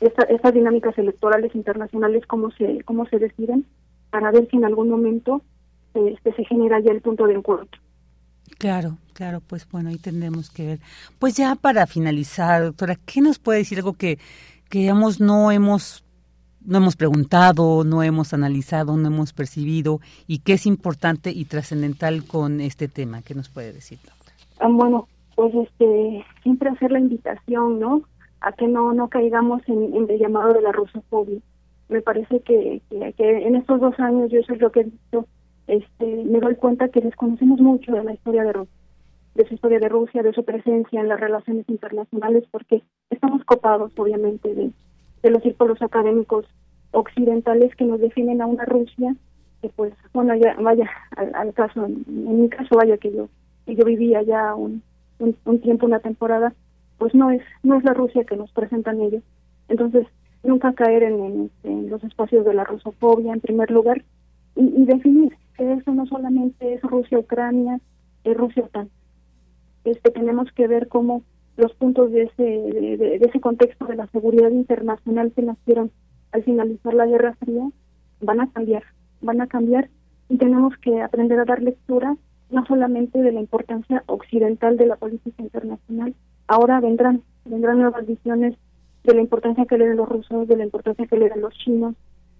estas 0.00 0.52
dinámicas 0.52 0.98
electorales 0.98 1.54
internacionales 1.54 2.26
cómo 2.26 2.50
se 2.52 2.82
cómo 2.84 3.06
se 3.06 3.20
deciden 3.20 3.66
para 4.10 4.32
ver 4.32 4.48
si 4.50 4.56
en 4.56 4.64
algún 4.64 4.88
momento 4.88 5.42
este, 5.94 6.34
se 6.34 6.44
genera 6.44 6.80
ya 6.80 6.90
el 6.90 7.00
punto 7.00 7.26
de 7.26 7.34
encuentro. 7.34 7.80
Claro, 8.58 8.96
claro, 9.14 9.40
pues 9.46 9.66
bueno, 9.70 9.90
ahí 9.90 9.98
tendremos 9.98 10.50
que 10.50 10.66
ver. 10.66 10.80
Pues 11.18 11.36
ya 11.36 11.54
para 11.54 11.86
finalizar, 11.86 12.62
doctora, 12.62 12.96
¿qué 13.06 13.20
nos 13.20 13.38
puede 13.38 13.60
decir 13.60 13.78
algo 13.78 13.94
que, 13.94 14.18
que 14.72 14.78
digamos 14.78 15.20
no 15.20 15.52
hemos 15.52 16.02
no 16.64 16.78
hemos 16.78 16.96
preguntado, 16.96 17.84
no 17.84 18.02
hemos 18.02 18.32
analizado, 18.32 18.96
no 18.96 19.08
hemos 19.08 19.34
percibido 19.34 20.00
y 20.26 20.38
qué 20.38 20.54
es 20.54 20.64
importante 20.64 21.30
y 21.30 21.44
trascendental 21.44 22.24
con 22.24 22.58
este 22.62 22.88
tema? 22.88 23.20
¿Qué 23.20 23.34
nos 23.34 23.50
puede 23.50 23.74
decir? 23.74 23.98
Ah, 24.60 24.68
bueno, 24.70 25.08
pues 25.34 25.52
este 25.54 26.24
siempre 26.42 26.70
hacer 26.70 26.90
la 26.90 27.00
invitación, 27.00 27.80
¿no? 27.80 28.02
a 28.40 28.52
que 28.52 28.66
no 28.66 28.94
no 28.94 29.08
caigamos 29.08 29.60
en, 29.68 30.08
el 30.08 30.18
llamado 30.18 30.54
de 30.54 30.62
la 30.62 30.72
rusofobia. 30.72 31.40
Me 31.90 32.00
parece 32.00 32.40
que, 32.40 32.80
que, 32.88 33.46
en 33.46 33.56
estos 33.56 33.78
dos 33.78 33.98
años 34.00 34.30
yo 34.30 34.40
eso 34.40 34.54
es 34.54 34.60
lo 34.62 34.72
que 34.72 34.80
he 34.80 34.84
visto, 34.84 35.26
este, 35.66 36.24
me 36.24 36.40
doy 36.40 36.54
cuenta 36.54 36.88
que 36.88 37.02
desconocemos 37.02 37.60
mucho 37.60 37.92
de 37.92 38.04
la 38.04 38.14
historia 38.14 38.44
de 38.44 38.54
Rusia, 38.54 38.72
de 39.34 39.46
su 39.46 39.54
historia 39.54 39.78
de 39.78 39.88
Rusia, 39.88 40.22
de 40.22 40.32
su 40.32 40.44
presencia 40.44 41.00
en 41.00 41.08
las 41.08 41.20
relaciones 41.20 41.68
internacionales, 41.68 42.44
porque 42.50 42.82
estamos 43.10 43.44
copados 43.44 43.92
obviamente 43.96 44.54
de, 44.54 44.70
de 45.22 45.30
los 45.30 45.42
círculos 45.42 45.80
académicos 45.82 46.46
occidentales 46.90 47.74
que 47.76 47.84
nos 47.84 48.00
definen 48.00 48.42
a 48.42 48.46
una 48.46 48.64
Rusia 48.64 49.14
que 49.62 49.68
pues 49.70 49.94
bueno 50.12 50.34
ya 50.34 50.54
vaya 50.60 50.90
al, 51.16 51.54
caso 51.54 51.86
en, 51.86 52.04
mi 52.06 52.48
caso 52.50 52.74
vaya 52.76 52.98
que 52.98 53.12
yo 53.12 53.28
que 53.64 53.76
yo 53.76 53.84
vivía 53.84 54.20
ya 54.22 54.54
un, 54.54 54.82
un 55.18 55.60
tiempo 55.60 55.86
una 55.86 56.00
temporada 56.00 56.52
pues 57.02 57.16
no 57.16 57.32
es 57.32 57.42
no 57.64 57.78
es 57.78 57.82
la 57.82 57.94
Rusia 57.94 58.22
que 58.22 58.36
nos 58.36 58.52
presentan 58.52 59.00
ellos. 59.00 59.24
Entonces, 59.68 60.06
nunca 60.44 60.72
caer 60.72 61.02
en, 61.02 61.50
los 61.90 62.04
espacios 62.04 62.44
de 62.44 62.54
la 62.54 62.62
rusofobia 62.62 63.32
en 63.32 63.40
primer 63.40 63.72
lugar 63.72 64.04
y, 64.54 64.84
definir 64.84 65.36
que 65.56 65.72
eso 65.72 65.92
no 65.92 66.06
solamente 66.06 66.74
es 66.74 66.82
Rusia-Ucrania, 66.82 67.80
es 68.22 68.36
Rusia-OTAN. 68.36 68.88
Este, 69.84 70.10
tenemos 70.10 70.50
que 70.52 70.68
ver 70.68 70.88
cómo 70.88 71.22
los 71.56 71.72
puntos 71.74 72.10
de 72.12 72.22
ese, 72.22 72.42
de, 72.42 73.16
ese 73.16 73.40
contexto 73.40 73.86
de 73.86 73.96
la 73.96 74.06
seguridad 74.08 74.50
internacional 74.50 75.32
que 75.32 75.42
nacieron 75.42 75.90
al 76.32 76.42
finalizar 76.44 76.94
la 76.94 77.06
Guerra 77.06 77.34
Fría 77.34 77.68
van 78.20 78.40
a 78.40 78.50
cambiar, 78.50 78.84
van 79.20 79.40
a 79.40 79.46
cambiar 79.46 79.90
y 80.28 80.38
tenemos 80.38 80.76
que 80.78 81.02
aprender 81.02 81.38
a 81.40 81.44
dar 81.44 81.62
lectura 81.62 82.16
no 82.50 82.64
solamente 82.66 83.20
de 83.20 83.32
la 83.32 83.40
importancia 83.40 84.04
occidental 84.06 84.76
de 84.76 84.86
la 84.86 84.96
política 84.96 85.42
internacional, 85.42 86.14
ahora 86.46 86.80
vendrán, 86.80 87.22
vendrán 87.44 87.80
nuevas 87.80 88.06
visiones 88.06 88.54
de 89.04 89.14
la 89.14 89.22
importancia 89.22 89.64
que 89.64 89.78
le 89.78 89.88
den 89.88 89.96
los 89.96 90.08
rusos, 90.08 90.46
de 90.46 90.56
la 90.56 90.64
importancia 90.64 91.06
que 91.06 91.16
le 91.16 91.28
den 91.28 91.40
los 91.40 91.54
chinos, 91.54 91.94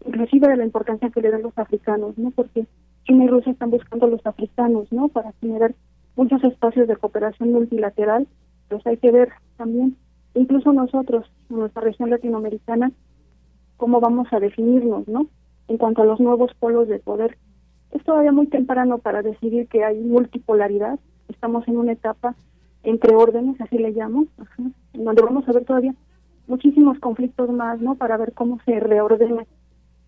inclusive 0.07 0.49
de 0.49 0.57
la 0.57 0.65
importancia 0.65 1.11
que 1.11 1.23
le 1.23 1.31
den 1.31 1.43
los 1.43 1.57
africanos, 1.57 2.17
¿no? 2.19 2.31
Porque 2.31 2.67
China 3.05 3.25
y 3.25 3.29
Rusia 3.29 3.53
están 3.53 3.71
buscando 3.71 4.07
a 4.07 4.11
los 4.11 4.25
africanos, 4.27 4.93
¿no? 4.93 5.09
Para 5.09 5.33
generar 5.41 5.75
muchos 6.17 6.43
espacios 6.45 6.89
de 6.89 6.97
cooperación 6.97 7.53
multilateral, 7.53 8.27
pues 8.69 8.87
hay 8.87 8.97
que 8.97 9.11
ver 9.11 9.31
también, 9.57 9.97
incluso 10.35 10.73
nosotros, 10.73 11.31
en 11.51 11.57
nuestra 11.57 11.83
región 11.83 12.11
latinoamericana, 12.11 12.93
cómo 13.77 14.01
vamos 14.01 14.29
a 14.33 14.41
definirnos, 14.41 15.09
¿no? 15.09 15.27
En 15.69 15.79
cuanto 15.79 16.03
a 16.03 16.07
los 16.07 16.21
nuevos 16.21 16.53
polos 16.55 16.89
de 16.89 16.99
poder. 16.99 17.39
Es 17.91 18.03
todavía 18.05 18.33
muy 18.33 18.47
temprano 18.47 18.99
para 18.99 19.23
decidir 19.23 19.69
que 19.69 19.85
hay 19.85 19.99
multipolaridad, 20.01 20.99
estamos 21.29 21.67
en 21.69 21.77
una 21.77 21.93
etapa 21.93 22.35
entre 22.83 23.15
órdenes, 23.15 23.61
así 23.61 23.79
le 23.79 23.91
llamo, 23.91 24.27
donde 24.93 25.23
vamos 25.23 25.49
a 25.49 25.53
ver 25.53 25.65
todavía 25.65 25.95
muchísimos 26.47 26.99
conflictos 26.99 27.51
más, 27.51 27.81
¿no? 27.81 27.95
Para 27.95 28.17
ver 28.17 28.33
cómo 28.33 28.61
se 28.65 28.81
reordena 28.81 29.47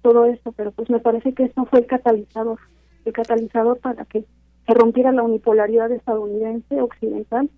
todo 0.03 0.27
esto, 0.27 0.53
pero 0.53 0.71
pues 0.73 0.91
me 0.91 1.01
parece 1.01 1.33
que 1.33 1.45
esto 1.45 1.65
fue 1.67 1.81
el 1.81 1.87
catalizador, 1.87 2.59
el 3.05 3.13
catalizador 3.13 3.79
para 3.79 4.05
que 4.05 4.25
se 4.67 4.75
rompiera 4.75 5.13
la 5.13 5.23
unipolaridad 5.23 5.91
estadounidense 5.93 6.81
occidental 6.81 7.51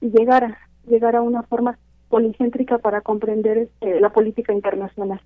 y 0.00 0.10
llegara, 0.10 0.58
llegara 0.86 1.18
a 1.18 1.22
una 1.22 1.42
forma 1.42 1.78
policéntrica 2.08 2.78
para 2.78 3.00
comprender 3.00 3.58
este, 3.58 4.00
la 4.00 4.10
política 4.10 4.52
internacional. 4.52 5.20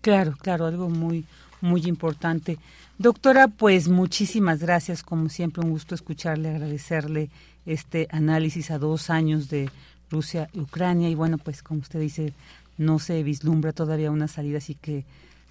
Claro, 0.00 0.34
claro, 0.40 0.66
algo 0.66 0.88
muy 0.88 1.24
muy 1.60 1.82
importante. 1.86 2.58
Doctora, 2.98 3.48
pues 3.48 3.88
muchísimas 3.88 4.60
gracias, 4.60 5.02
como 5.02 5.28
siempre, 5.28 5.64
un 5.64 5.70
gusto 5.70 5.94
escucharle, 5.94 6.50
agradecerle 6.50 7.30
este 7.66 8.06
análisis 8.10 8.70
a 8.70 8.78
dos 8.78 9.10
años 9.10 9.48
de 9.48 9.68
Rusia 10.10 10.48
y 10.52 10.60
Ucrania 10.60 11.08
y 11.08 11.14
bueno, 11.14 11.38
pues 11.38 11.62
como 11.62 11.80
usted 11.80 12.00
dice, 12.00 12.32
no 12.78 12.98
se 12.98 13.22
vislumbra 13.22 13.72
todavía 13.72 14.10
una 14.10 14.28
salida, 14.28 14.58
así 14.58 14.74
que 14.74 15.04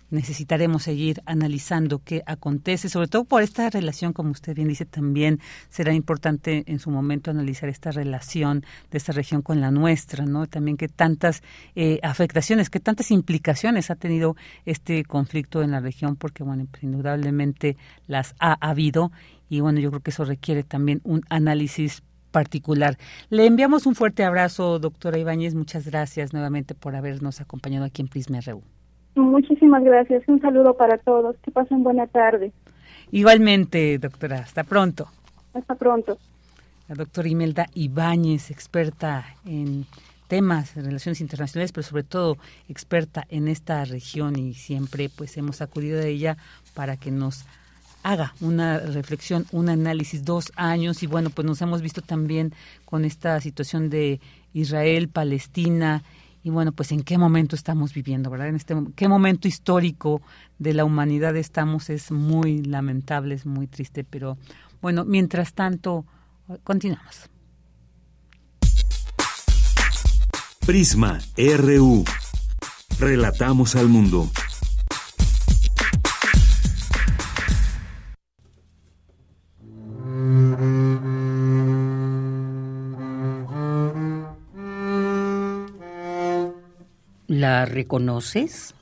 necesitaremos 0.10 0.84
seguir 0.84 1.22
analizando 1.26 2.02
qué 2.04 2.24
acontece, 2.26 2.90
sobre 2.90 3.08
todo 3.08 3.26
por 3.26 3.42
esta 3.42 3.70
relación, 3.70 4.14
como 4.14 4.32
usted 4.32 4.56
bien 4.56 4.68
dice, 4.68 4.86
también 4.86 5.40
será 5.70 5.94
importante 5.94 6.64
en 6.68 6.80
su 6.80 6.92
momento 6.92 7.32
analizar 7.32 7.70
esta 7.70 7.92
relación 7.92 8.64
de 8.92 8.98
esta 8.98 9.12
región 9.12 9.42
con 9.42 9.62
la 9.62 9.72
nuestra, 9.72 10.26
¿no? 10.26 10.48
También 10.48 10.78
qué 10.78 10.88
tantas 10.88 11.42
eh, 11.76 12.00
afectaciones, 12.04 12.70
qué 12.70 12.80
tantas 12.80 13.12
implicaciones 13.12 13.90
ha 13.90 13.96
tenido 13.96 14.36
este 14.66 15.04
conflicto 15.04 15.62
en 15.62 15.72
la 15.72 15.80
región, 15.80 16.16
porque, 16.16 16.44
bueno, 16.44 16.68
indudablemente 16.82 17.78
las 18.08 18.36
ha 18.40 18.54
habido 18.54 19.12
y, 19.50 19.60
bueno, 19.60 19.80
yo 19.80 19.90
creo 19.90 20.02
que 20.02 20.12
eso 20.12 20.26
requiere 20.26 20.64
también 20.64 21.02
un 21.04 21.22
análisis 21.30 22.04
particular. 22.32 22.98
Le 23.30 23.46
enviamos 23.46 23.86
un 23.86 23.96
fuerte 23.96 24.26
abrazo, 24.26 24.80
doctora 24.80 25.18
Ibáñez. 25.18 25.56
Muchas 25.56 25.86
gracias 25.86 26.34
nuevamente 26.34 26.76
por 26.76 26.96
habernos 26.96 27.40
acompañado 27.40 27.86
aquí 27.86 28.02
en 28.02 28.10
Prisma 28.10 28.42
RU. 28.42 28.75
Muchísimas 29.16 29.84
gracias. 29.84 30.24
Un 30.28 30.42
saludo 30.42 30.76
para 30.76 30.98
todos. 30.98 31.36
Que 31.44 31.52
pasen 31.52 31.84
buena 31.84 32.08
tarde. 32.08 32.52
Igualmente, 33.12 33.98
doctora. 33.98 34.40
Hasta 34.40 34.64
pronto. 34.64 35.08
Hasta 35.54 35.76
pronto. 35.76 36.18
La 36.88 36.96
doctora 36.96 37.28
Imelda 37.28 37.68
Ibáñez, 37.74 38.52
experta 38.52 39.26
en 39.46 39.86
temas 40.28 40.76
de 40.76 40.84
relaciones 40.84 41.22
internacionales, 41.22 41.72
pero 41.72 41.84
sobre 41.84 42.04
todo 42.04 42.38
experta 42.68 43.26
en 43.30 43.48
esta 43.48 43.86
región 43.86 44.38
y 44.38 44.54
siempre 44.54 45.10
pues 45.10 45.38
hemos 45.38 45.62
acudido 45.62 46.00
a 46.00 46.06
ella 46.06 46.38
para 46.74 46.98
que 46.98 47.12
nos 47.12 47.46
haga 48.04 48.34
una 48.40 48.80
reflexión, 48.80 49.46
un 49.52 49.70
análisis, 49.70 50.26
dos 50.26 50.52
años 50.56 51.02
y 51.02 51.08
bueno, 51.08 51.32
pues 51.32 51.48
nos 51.48 51.62
hemos 51.62 51.82
visto 51.82 52.02
también 52.02 52.54
con 52.86 53.04
esta 53.04 53.40
situación 53.42 53.90
de 53.90 54.20
Israel, 54.54 55.10
Palestina 55.10 56.04
y 56.46 56.52
bueno, 56.52 56.72
pues 56.74 56.92
en 56.92 57.02
qué 57.02 57.18
momento 57.18 57.56
estamos 57.56 57.92
viviendo, 57.92 58.30
¿verdad? 58.30 58.50
En 58.50 58.56
este 58.56 58.76
qué 58.96 59.08
momento 59.08 59.48
histórico 59.48 60.22
de 60.60 60.76
la 60.76 60.86
humanidad 60.86 61.36
estamos 61.38 61.90
es 61.90 62.12
muy 62.12 62.62
lamentable, 62.62 63.34
es 63.34 63.48
muy 63.48 63.66
triste, 63.66 64.04
pero 64.04 64.38
bueno, 64.80 65.06
mientras 65.06 65.56
tanto 65.56 66.06
continuamos. 66.64 67.32
Prisma 70.68 71.18
RU. 71.36 72.06
Relatamos 73.00 73.76
al 73.76 73.88
mundo. 73.88 74.30
¿La 87.46 87.64
reconoces? 87.66 88.74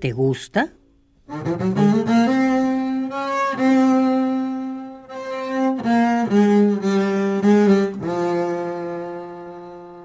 ¿Te 0.00 0.10
gusta? 0.10 0.72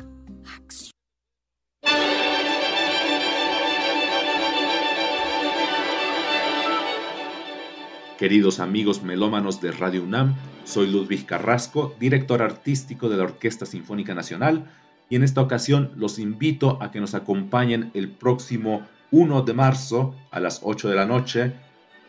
Queridos 8.19 8.59
amigos 8.59 9.01
melómanos 9.01 9.61
de 9.61 9.71
Radio 9.71 10.03
UNAM, 10.03 10.35
soy 10.63 10.91
Ludwig 10.91 11.25
Carrasco, 11.25 11.95
director 11.99 12.43
artístico 12.43 13.09
de 13.09 13.17
la 13.17 13.23
Orquesta 13.23 13.65
Sinfónica 13.65 14.13
Nacional, 14.13 14.69
y 15.09 15.15
en 15.15 15.23
esta 15.23 15.41
ocasión 15.41 15.91
los 15.95 16.19
invito 16.19 16.77
a 16.83 16.91
que 16.91 16.99
nos 16.99 17.15
acompañen 17.15 17.89
el 17.95 18.09
próximo 18.09 18.85
1 19.11 19.41
de 19.43 19.53
marzo 19.53 20.15
a 20.31 20.39
las 20.39 20.61
8 20.63 20.89
de 20.89 20.95
la 20.95 21.05
noche 21.05 21.53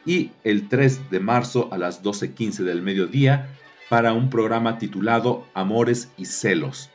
y 0.04 0.30
el 0.44 0.68
3 0.68 1.10
de 1.10 1.20
marzo 1.20 1.68
a 1.72 1.78
las 1.78 2.02
12.15 2.02 2.64
del 2.64 2.82
mediodía 2.82 3.48
para 3.88 4.12
un 4.12 4.30
programa 4.30 4.78
titulado 4.78 5.46
Amores 5.54 6.12
y 6.16 6.26
Celos. 6.26 6.90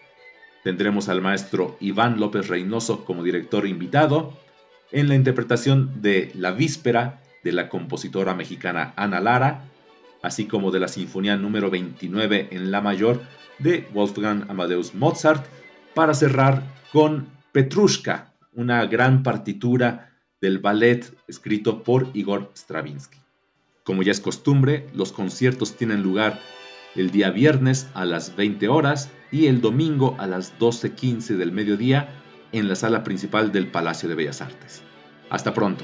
Tendremos 0.63 1.09
al 1.09 1.21
maestro 1.21 1.77
Iván 1.79 2.19
López 2.19 2.47
Reynoso 2.47 3.03
como 3.05 3.23
director 3.23 3.67
invitado 3.67 4.33
en 4.91 5.09
la 5.09 5.15
interpretación 5.15 6.01
de 6.01 6.31
La 6.35 6.51
Víspera 6.51 7.21
de 7.43 7.51
la 7.51 7.67
compositora 7.67 8.33
mexicana 8.33 8.93
Ana 8.95 9.19
Lara, 9.19 9.65
así 10.21 10.45
como 10.45 10.71
de 10.71 10.79
la 10.79 10.87
Sinfonía 10.87 11.35
número 11.35 11.69
29 11.69 12.49
en 12.51 12.71
La 12.71 12.79
Mayor 12.79 13.21
de 13.59 13.87
Wolfgang 13.93 14.45
Amadeus 14.49 14.95
Mozart, 14.95 15.45
para 15.93 16.13
cerrar 16.13 16.63
con 16.91 17.27
Petrushka, 17.51 18.32
una 18.55 18.85
gran 18.85 19.23
partitura 19.23 20.11
del 20.41 20.59
ballet 20.59 21.15
escrito 21.27 21.83
por 21.83 22.09
Igor 22.13 22.51
Stravinsky. 22.55 23.17
Como 23.83 24.03
ya 24.03 24.11
es 24.11 24.19
costumbre, 24.19 24.87
los 24.93 25.11
conciertos 25.11 25.75
tienen 25.75 26.03
lugar 26.03 26.39
el 26.95 27.11
día 27.11 27.31
viernes 27.31 27.87
a 27.93 28.05
las 28.05 28.35
20 28.35 28.67
horas 28.69 29.11
y 29.31 29.47
el 29.47 29.61
domingo 29.61 30.15
a 30.19 30.27
las 30.27 30.57
12.15 30.59 31.37
del 31.37 31.51
mediodía 31.51 32.09
en 32.51 32.69
la 32.69 32.75
sala 32.75 33.03
principal 33.03 33.51
del 33.51 33.67
Palacio 33.67 34.07
de 34.07 34.15
Bellas 34.15 34.41
Artes. 34.41 34.83
Hasta 35.29 35.53
pronto. 35.53 35.83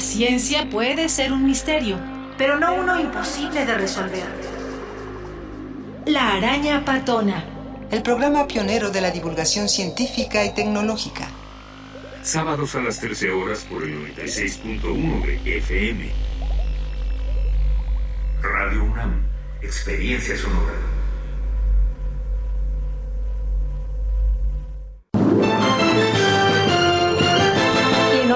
La 0.00 0.06
ciencia 0.06 0.66
puede 0.70 1.10
ser 1.10 1.30
un 1.30 1.44
misterio, 1.44 1.98
pero 2.38 2.58
no 2.58 2.72
uno 2.72 2.98
imposible 2.98 3.66
de 3.66 3.74
resolver. 3.74 4.24
La 6.06 6.36
araña 6.36 6.86
patona. 6.86 7.44
El 7.90 8.00
programa 8.00 8.46
pionero 8.46 8.90
de 8.90 9.02
la 9.02 9.10
divulgación 9.10 9.68
científica 9.68 10.42
y 10.46 10.54
tecnológica. 10.54 11.28
Sábados 12.22 12.74
a 12.76 12.80
las 12.80 12.98
13 12.98 13.30
horas 13.30 13.66
por 13.68 13.82
el 13.82 14.14
96.1 14.16 15.42
de 15.44 15.58
FM. 15.58 16.10
Radio 18.40 18.84
UNAM, 18.84 19.22
experiencia 19.60 20.34
sonora. 20.34 20.99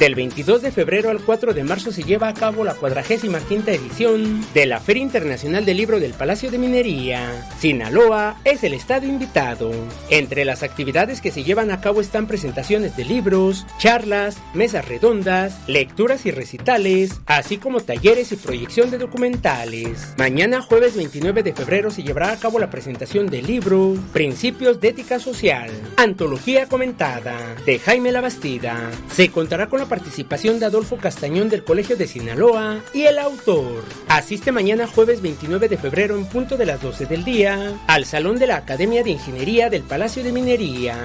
Del 0.00 0.14
22 0.14 0.62
de 0.62 0.72
febrero 0.72 1.10
al 1.10 1.20
4 1.20 1.52
de 1.52 1.62
marzo 1.62 1.92
se 1.92 2.02
lleva 2.02 2.28
a 2.28 2.32
cabo 2.32 2.64
la 2.64 2.72
45 2.72 3.70
edición 3.70 4.42
de 4.54 4.64
la 4.64 4.80
Feria 4.80 5.02
Internacional 5.02 5.66
del 5.66 5.76
Libro 5.76 6.00
del 6.00 6.14
Palacio 6.14 6.50
de 6.50 6.56
Minería. 6.56 7.46
Sinaloa 7.58 8.38
es 8.44 8.64
el 8.64 8.72
estado 8.72 9.04
invitado. 9.04 9.70
Entre 10.08 10.46
las 10.46 10.62
actividades 10.62 11.20
que 11.20 11.30
se 11.30 11.44
llevan 11.44 11.70
a 11.70 11.82
cabo 11.82 12.00
están 12.00 12.26
presentaciones 12.26 12.96
de 12.96 13.04
libros, 13.04 13.66
charlas, 13.76 14.38
mesas 14.54 14.88
redondas, 14.88 15.58
lecturas 15.68 16.24
y 16.24 16.30
recitales, 16.30 17.20
así 17.26 17.58
como 17.58 17.80
talleres 17.80 18.32
y 18.32 18.36
proyección 18.36 18.90
de 18.90 18.96
documentales. 18.96 20.14
Mañana 20.16 20.62
jueves 20.62 20.96
29 20.96 21.42
de 21.42 21.52
febrero 21.52 21.90
se 21.90 22.02
llevará 22.02 22.32
a 22.32 22.38
cabo 22.38 22.58
la 22.58 22.70
presentación 22.70 23.26
del 23.26 23.46
libro 23.46 23.98
Principios 24.14 24.80
de 24.80 24.88
Ética 24.88 25.18
Social, 25.18 25.70
Antología 25.98 26.64
Comentada, 26.68 27.54
de 27.66 27.78
Jaime 27.78 28.12
Labastida. 28.12 28.90
Se 29.12 29.28
contará 29.28 29.66
con 29.66 29.78
la 29.78 29.89
participación 29.90 30.60
de 30.60 30.66
Adolfo 30.66 30.96
Castañón 30.96 31.50
del 31.50 31.64
Colegio 31.64 31.96
de 31.96 32.06
Sinaloa 32.06 32.78
y 32.94 33.02
el 33.02 33.18
autor. 33.18 33.84
Asiste 34.08 34.52
mañana 34.52 34.86
jueves 34.86 35.20
29 35.20 35.68
de 35.68 35.76
febrero 35.76 36.16
en 36.16 36.26
punto 36.26 36.56
de 36.56 36.64
las 36.64 36.80
12 36.80 37.06
del 37.06 37.24
día 37.24 37.74
al 37.88 38.06
Salón 38.06 38.38
de 38.38 38.46
la 38.46 38.56
Academia 38.56 39.02
de 39.02 39.10
Ingeniería 39.10 39.68
del 39.68 39.82
Palacio 39.82 40.22
de 40.22 40.32
Minería. 40.32 40.96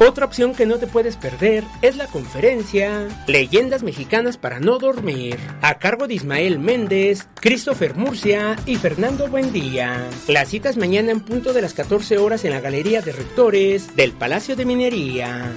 Otra 0.00 0.26
opción 0.26 0.52
que 0.52 0.66
no 0.66 0.78
te 0.78 0.88
puedes 0.88 1.16
perder 1.16 1.62
es 1.80 1.96
la 1.96 2.08
conferencia 2.08 3.06
Leyendas 3.28 3.84
Mexicanas 3.84 4.36
para 4.36 4.58
no 4.58 4.78
dormir, 4.78 5.38
a 5.60 5.78
cargo 5.78 6.08
de 6.08 6.14
Ismael 6.14 6.58
Méndez, 6.58 7.28
Christopher 7.36 7.94
Murcia 7.94 8.56
y 8.66 8.74
Fernando 8.74 9.28
Buendía. 9.28 10.08
La 10.26 10.44
cita 10.44 10.70
es 10.70 10.76
mañana 10.76 11.12
en 11.12 11.20
punto 11.20 11.52
de 11.52 11.62
las 11.62 11.74
14 11.74 12.18
horas 12.18 12.44
en 12.44 12.50
la 12.50 12.60
Galería 12.60 13.00
de 13.00 13.12
Rectores 13.12 13.94
del 13.94 14.10
Palacio 14.10 14.56
de 14.56 14.64
Minería. 14.64 15.52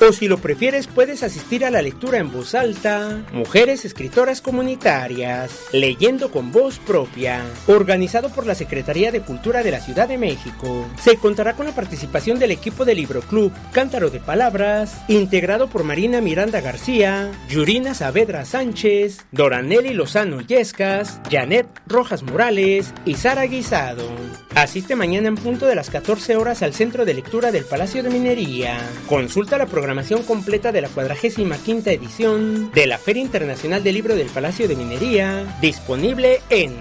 O 0.00 0.12
si 0.12 0.28
lo 0.28 0.38
prefieres, 0.38 0.86
puedes 0.86 1.24
asistir 1.24 1.64
a 1.64 1.72
la 1.72 1.82
lectura 1.82 2.18
en 2.18 2.30
voz 2.30 2.54
alta, 2.54 3.24
Mujeres 3.32 3.84
Escritoras 3.84 4.40
Comunitarias, 4.40 5.64
Leyendo 5.72 6.30
con 6.30 6.52
Voz 6.52 6.78
Propia, 6.78 7.42
organizado 7.66 8.30
por 8.30 8.46
la 8.46 8.54
Secretaría 8.54 9.10
de 9.10 9.22
Cultura 9.22 9.64
de 9.64 9.72
la 9.72 9.80
Ciudad 9.80 10.06
de 10.06 10.16
México. 10.16 10.86
Se 11.02 11.16
contará 11.16 11.54
con 11.54 11.66
la 11.66 11.74
participación 11.74 12.38
del 12.38 12.52
equipo 12.52 12.84
del 12.84 12.98
Libro 12.98 13.22
Club 13.22 13.52
Cántaro 13.72 14.08
de 14.08 14.20
Palabras, 14.20 15.00
integrado 15.08 15.68
por 15.68 15.82
Marina 15.82 16.20
Miranda 16.20 16.60
García, 16.60 17.32
Yurina 17.48 17.92
Saavedra 17.92 18.44
Sánchez, 18.44 19.26
Doranelli 19.32 19.94
Lozano 19.94 20.40
Yescas, 20.42 21.20
Janet 21.28 21.66
Rojas 21.88 22.22
Morales 22.22 22.94
y 23.04 23.14
Sara 23.14 23.46
Guisado. 23.46 24.08
Asiste 24.54 24.94
mañana 24.96 25.28
en 25.28 25.34
punto 25.34 25.66
de 25.66 25.74
las 25.74 25.90
14 25.90 26.36
horas 26.36 26.62
al 26.62 26.72
Centro 26.72 27.04
de 27.04 27.14
Lectura 27.14 27.50
del 27.50 27.64
Palacio 27.64 28.02
de 28.02 28.10
Minería. 28.10 28.78
Consulta 29.08 29.58
la 29.58 29.66
programación 29.66 29.87
completa 30.26 30.72
de 30.72 30.82
la 30.82 30.88
45 30.88 31.90
edición 31.90 32.70
de 32.72 32.86
la 32.86 32.98
Feria 32.98 33.22
Internacional 33.22 33.82
del 33.82 33.94
Libro 33.94 34.14
del 34.14 34.28
Palacio 34.28 34.68
de 34.68 34.76
Minería, 34.76 35.58
disponible 35.60 36.42
en 36.50 36.76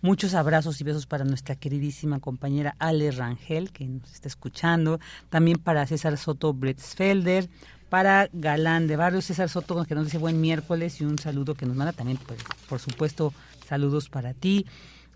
Muchos 0.02 0.34
abrazos 0.34 0.80
y 0.82 0.84
besos 0.84 1.06
para 1.08 1.24
nuestra 1.24 1.56
queridísima 1.56 2.20
compañera 2.20 2.76
Ale 2.78 3.12
Rangel, 3.12 3.72
que 3.72 3.86
nos 3.86 4.14
está 4.14 4.28
escuchando. 4.28 5.00
También 5.30 5.60
para 5.60 5.86
César 5.88 6.18
Soto 6.18 6.54
Bretzfelder, 6.54 7.50
para 7.90 8.30
Galán 8.32 8.88
de 8.88 8.96
Barrio 8.96 9.22
César 9.22 9.50
Soto, 9.50 9.84
que 9.86 9.96
nos 9.96 10.06
dice 10.06 10.18
buen 10.18 10.40
miércoles 10.40 11.02
y 11.02 11.06
un 11.06 11.18
saludo 11.18 11.56
que 11.56 11.66
nos 11.66 11.76
manda 11.76 11.94
también, 11.94 12.20
pues, 12.26 12.40
por 12.68 12.80
supuesto, 12.80 13.34
saludos 13.68 14.10
para 14.10 14.34
ti. 14.34 14.66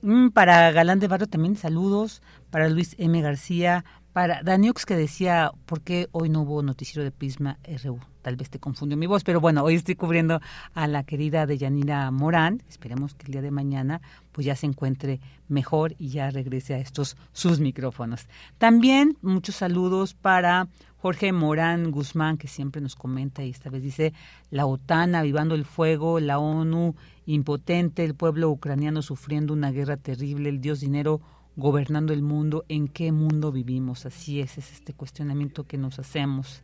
Mm, 0.01 0.29
para 0.29 0.71
Galán 0.71 0.99
de 0.99 1.07
Barrio 1.07 1.27
también 1.27 1.55
saludos, 1.55 2.21
para 2.49 2.67
Luis 2.69 2.95
M. 2.97 3.21
García, 3.21 3.85
para 4.13 4.43
Daniux 4.43 4.85
que 4.85 4.95
decía, 4.95 5.51
¿por 5.65 5.81
qué 5.81 6.07
hoy 6.11 6.29
no 6.29 6.41
hubo 6.41 6.61
noticiero 6.61 7.03
de 7.03 7.11
Prisma 7.11 7.57
RU? 7.83 7.99
Tal 8.21 8.35
vez 8.35 8.49
te 8.49 8.59
confundió 8.59 8.95
mi 8.95 9.07
voz, 9.07 9.23
pero 9.23 9.41
bueno, 9.41 9.63
hoy 9.63 9.75
estoy 9.75 9.95
cubriendo 9.95 10.39
a 10.73 10.87
la 10.87 11.03
querida 11.03 11.45
Deyanira 11.45 12.09
Morán. 12.11 12.61
Esperemos 12.69 13.15
que 13.15 13.25
el 13.25 13.33
día 13.33 13.41
de 13.41 13.51
mañana 13.51 14.01
pues 14.31 14.45
ya 14.45 14.55
se 14.55 14.65
encuentre 14.65 15.19
mejor 15.47 15.95
y 15.97 16.09
ya 16.09 16.29
regrese 16.29 16.75
a 16.75 16.77
estos 16.77 17.17
sus 17.33 17.59
micrófonos. 17.59 18.27
También 18.59 19.17
muchos 19.21 19.55
saludos 19.55 20.13
para 20.13 20.67
Jorge 21.03 21.33
Morán 21.33 21.91
Guzmán, 21.91 22.37
que 22.37 22.47
siempre 22.47 22.81
nos 22.81 22.95
comenta 22.95 23.43
y 23.43 23.49
esta 23.49 23.69
vez 23.69 23.83
dice, 23.83 24.13
la 24.51 24.65
OTAN 24.65 25.15
avivando 25.15 25.53
el 25.53 25.65
fuego, 25.65 26.21
la 26.21 26.39
ONU 26.39 26.95
impotente, 27.25 28.05
el 28.05 28.15
pueblo 28.15 28.49
ucraniano 28.49 29.01
sufriendo 29.01 29.51
una 29.51 29.69
guerra 29.71 29.97
terrible, 29.97 30.47
el 30.47 30.61
dios 30.61 30.79
dinero 30.79 31.19
gobernando 31.57 32.13
el 32.13 32.21
mundo, 32.21 32.63
¿en 32.69 32.87
qué 32.87 33.11
mundo 33.11 33.51
vivimos? 33.51 34.05
Así 34.05 34.39
es, 34.39 34.57
es 34.57 34.71
este 34.71 34.93
cuestionamiento 34.93 35.65
que 35.65 35.77
nos 35.77 35.99
hacemos. 35.99 36.61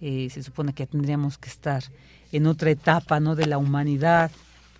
Eh, 0.00 0.30
se 0.30 0.42
supone 0.42 0.72
que 0.72 0.88
tendríamos 0.88 1.38
que 1.38 1.48
estar 1.48 1.84
en 2.32 2.48
otra 2.48 2.70
etapa 2.70 3.20
¿no? 3.20 3.36
de 3.36 3.46
la 3.46 3.56
humanidad, 3.56 4.32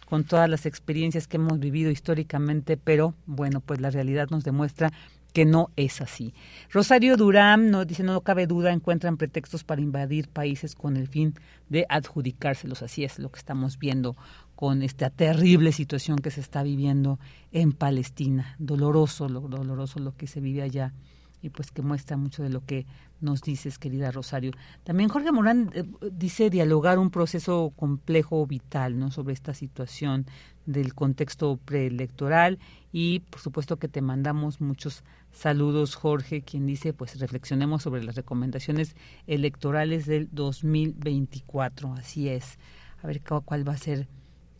con 0.06 0.24
todas 0.24 0.50
las 0.50 0.66
experiencias 0.66 1.28
que 1.28 1.36
hemos 1.36 1.60
vivido 1.60 1.92
históricamente, 1.92 2.76
pero 2.76 3.14
bueno, 3.26 3.60
pues 3.60 3.80
la 3.80 3.90
realidad 3.90 4.30
nos 4.30 4.42
demuestra 4.42 4.92
que 5.36 5.44
no 5.44 5.68
es 5.76 6.00
así. 6.00 6.32
Rosario 6.70 7.18
Durán 7.18 7.70
nos 7.70 7.86
dice, 7.86 8.02
no 8.02 8.22
cabe 8.22 8.46
duda, 8.46 8.72
encuentran 8.72 9.18
pretextos 9.18 9.64
para 9.64 9.82
invadir 9.82 10.30
países 10.30 10.74
con 10.74 10.96
el 10.96 11.08
fin 11.08 11.34
de 11.68 11.84
adjudicárselos. 11.90 12.80
Así 12.80 13.04
es 13.04 13.18
lo 13.18 13.30
que 13.30 13.38
estamos 13.38 13.78
viendo 13.78 14.16
con 14.54 14.80
esta 14.80 15.10
terrible 15.10 15.72
situación 15.72 16.20
que 16.20 16.30
se 16.30 16.40
está 16.40 16.62
viviendo 16.62 17.20
en 17.52 17.72
Palestina. 17.72 18.56
Doloroso, 18.58 19.28
lo, 19.28 19.40
doloroso 19.42 19.98
lo 19.98 20.16
que 20.16 20.26
se 20.26 20.40
vive 20.40 20.62
allá 20.62 20.94
y 21.42 21.50
pues 21.50 21.70
que 21.70 21.82
muestra 21.82 22.16
mucho 22.16 22.42
de 22.42 22.48
lo 22.48 22.64
que 22.64 22.86
nos 23.20 23.42
dices, 23.42 23.78
querida 23.78 24.10
Rosario. 24.10 24.52
También 24.84 25.10
Jorge 25.10 25.32
Morán 25.32 25.70
eh, 25.74 25.84
dice 26.12 26.48
dialogar 26.48 26.98
un 26.98 27.10
proceso 27.10 27.74
complejo 27.76 28.46
vital, 28.46 28.98
¿no? 28.98 29.10
Sobre 29.10 29.34
esta 29.34 29.52
situación 29.52 30.24
del 30.66 30.94
contexto 30.94 31.58
preelectoral 31.64 32.58
y 32.92 33.20
por 33.20 33.40
supuesto 33.40 33.78
que 33.78 33.88
te 33.88 34.02
mandamos 34.02 34.60
muchos 34.60 35.04
saludos, 35.32 35.94
Jorge, 35.94 36.42
quien 36.42 36.66
dice, 36.66 36.92
pues 36.92 37.18
reflexionemos 37.18 37.82
sobre 37.82 38.02
las 38.02 38.16
recomendaciones 38.16 38.96
electorales 39.26 40.06
del 40.06 40.28
2024. 40.32 41.94
Así 41.94 42.28
es. 42.28 42.58
A 43.02 43.06
ver 43.06 43.22
cuál 43.22 43.68
va 43.68 43.74
a 43.74 43.78
ser, 43.78 44.08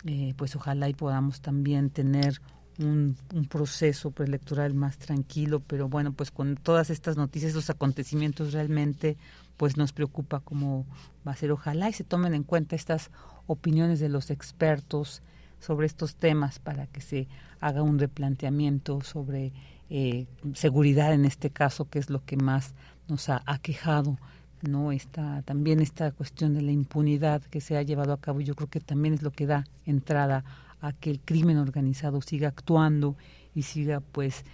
eh, 0.05 0.35
pues 0.37 0.55
ojalá 0.55 0.89
y 0.89 0.95
podamos 0.95 1.41
también 1.41 1.91
tener 1.91 2.41
un, 2.79 3.17
proceso 3.49 4.11
preelectoral 4.11 4.75
más 4.75 4.99
tranquilo, 4.99 5.61
pero 5.61 5.89
bueno, 5.89 6.13
pues 6.13 6.31
con 6.31 6.57
todas 6.57 6.91
estas 6.91 7.17
noticias, 7.17 7.51
estos 7.51 7.71
acontecimientos 7.71 8.53
realmente 8.53 9.17
pues 9.57 9.77
nos 9.77 9.93
preocupa 9.93 10.41
cómo 10.41 10.87
va 11.27 11.33
a 11.33 11.37
ser. 11.37 11.53
Ojalá 11.53 11.89
y 11.89 11.93
se 11.93 12.05
tomen 12.05 12.35
en 12.35 12.43
cuenta 12.43 12.77
estas 12.77 13.11
opiniones 13.47 14.01
de 14.01 14.09
los 14.09 14.31
expertos 14.31 15.23
sobre 15.59 15.87
estos 15.87 16.17
temas 16.17 16.59
para 16.59 16.87
que 16.87 17.01
se 17.01 17.29
haga 17.61 17.83
un 17.83 17.99
replanteamiento 17.99 19.01
sobre 19.01 19.53
eh, 19.91 20.27
seguridad 20.55 21.13
en 21.13 21.25
este 21.25 21.51
caso, 21.51 21.89
que 21.89 21.99
es 21.99 22.11
lo 22.11 22.25
que 22.25 22.37
más 22.37 22.75
nos 23.09 23.29
ha 23.29 23.43
aquejado 23.47 24.19
no 24.63 24.91
está 24.91 25.43
también 25.43 25.81
esta 25.81 26.11
cuestión 26.13 26.55
de 26.55 26.63
la 26.63 26.73
impunidad 26.73 27.43
que 27.43 27.61
se 27.61 27.77
ha 27.77 27.83
llevado 27.83 28.15
a 28.15 28.21
cabo 28.21 28.41
yo 28.41 28.55
creo 28.55 28.69
que 28.69 28.81
también 28.81 29.13
es 29.13 29.23
lo 29.23 29.31
que 29.31 29.47
da 29.47 29.67
entrada 29.85 30.45
a 30.81 30.93
que 30.93 31.11
el 31.11 31.21
crimen 31.21 31.59
organizado 31.59 32.23
siga 32.23 32.49
actuando 32.49 33.17
y 33.55 33.63
siga 33.63 34.01
pues 34.01 34.45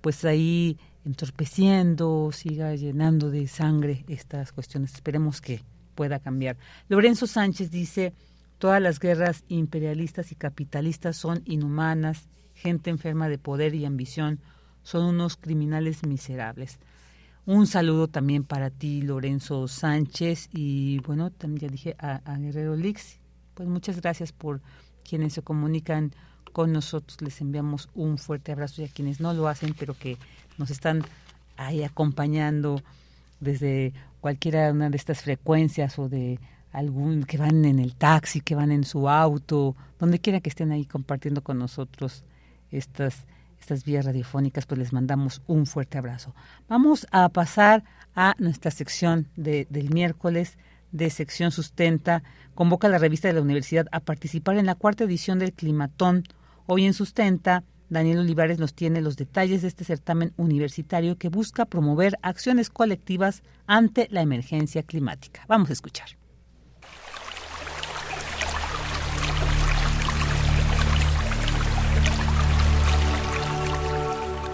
pues 0.00 0.24
ahí 0.24 0.78
entorpeciendo, 1.04 2.30
siga 2.32 2.74
llenando 2.74 3.30
de 3.30 3.46
sangre 3.46 4.04
estas 4.08 4.52
cuestiones. 4.52 4.94
Esperemos 4.94 5.40
que 5.40 5.62
pueda 5.94 6.18
cambiar. 6.18 6.56
Lorenzo 6.88 7.26
Sánchez 7.26 7.70
dice, 7.70 8.12
todas 8.58 8.80
las 8.80 8.98
guerras 8.98 9.44
imperialistas 9.48 10.32
y 10.32 10.34
capitalistas 10.34 11.16
son 11.16 11.42
inhumanas, 11.44 12.28
gente 12.54 12.90
enferma 12.90 13.28
de 13.28 13.38
poder 13.38 13.74
y 13.74 13.84
ambición, 13.84 14.40
son 14.82 15.04
unos 15.04 15.36
criminales 15.36 16.06
miserables. 16.06 16.78
Un 17.46 17.66
saludo 17.66 18.08
también 18.08 18.44
para 18.44 18.70
ti, 18.70 19.02
Lorenzo 19.02 19.68
Sánchez, 19.68 20.48
y 20.52 20.98
bueno, 21.00 21.30
también 21.30 21.60
ya 21.60 21.68
dije 21.68 21.96
a, 21.98 22.22
a 22.24 22.38
Guerrero 22.38 22.74
Lix, 22.74 23.18
pues 23.54 23.68
muchas 23.68 24.00
gracias 24.00 24.32
por 24.32 24.60
quienes 25.08 25.34
se 25.34 25.42
comunican 25.42 26.12
con 26.52 26.72
nosotros. 26.72 27.20
Les 27.20 27.40
enviamos 27.40 27.90
un 27.94 28.16
fuerte 28.16 28.52
abrazo 28.52 28.80
y 28.80 28.86
a 28.86 28.88
quienes 28.88 29.20
no 29.20 29.34
lo 29.34 29.48
hacen, 29.48 29.74
pero 29.78 29.94
que 29.94 30.16
nos 30.56 30.70
están 30.70 31.02
ahí 31.56 31.82
acompañando 31.82 32.80
desde 33.40 33.92
cualquiera 34.20 34.70
una 34.70 34.88
de 34.88 34.96
estas 34.96 35.22
frecuencias 35.22 35.98
o 35.98 36.08
de 36.08 36.38
algún 36.74 37.24
que 37.24 37.38
van 37.38 37.64
en 37.64 37.78
el 37.78 37.94
taxi, 37.94 38.40
que 38.40 38.54
van 38.54 38.70
en 38.70 38.84
su 38.84 39.08
auto, 39.08 39.74
donde 39.98 40.18
quiera 40.18 40.40
que 40.40 40.50
estén 40.50 40.72
ahí 40.72 40.84
compartiendo 40.84 41.42
con 41.42 41.58
nosotros 41.58 42.24
estas 42.70 43.24
estas 43.64 43.84
vías 43.84 44.04
radiofónicas, 44.04 44.66
pues 44.66 44.78
les 44.78 44.92
mandamos 44.92 45.40
un 45.46 45.64
fuerte 45.64 45.96
abrazo. 45.96 46.34
Vamos 46.68 47.06
a 47.10 47.30
pasar 47.30 47.82
a 48.14 48.34
nuestra 48.38 48.70
sección 48.70 49.28
de, 49.36 49.66
del 49.70 49.88
miércoles 49.88 50.58
de 50.92 51.10
sección 51.10 51.50
sustenta 51.50 52.22
convoca 52.54 52.86
a 52.86 52.90
la 52.90 52.98
revista 52.98 53.26
de 53.26 53.34
la 53.34 53.42
universidad 53.42 53.86
a 53.90 54.00
participar 54.00 54.58
en 54.58 54.66
la 54.66 54.76
cuarta 54.76 55.04
edición 55.04 55.40
del 55.40 55.52
Climatón. 55.52 56.24
Hoy 56.66 56.84
en 56.84 56.94
Sustenta, 56.94 57.64
Daniel 57.90 58.20
Olivares 58.20 58.58
nos 58.58 58.74
tiene 58.74 59.00
los 59.00 59.16
detalles 59.16 59.62
de 59.62 59.68
este 59.68 59.84
certamen 59.84 60.32
universitario 60.36 61.18
que 61.18 61.28
busca 61.28 61.64
promover 61.64 62.16
acciones 62.22 62.70
colectivas 62.70 63.42
ante 63.66 64.06
la 64.10 64.22
emergencia 64.22 64.84
climática. 64.84 65.44
Vamos 65.48 65.70
a 65.70 65.72
escuchar. 65.72 66.10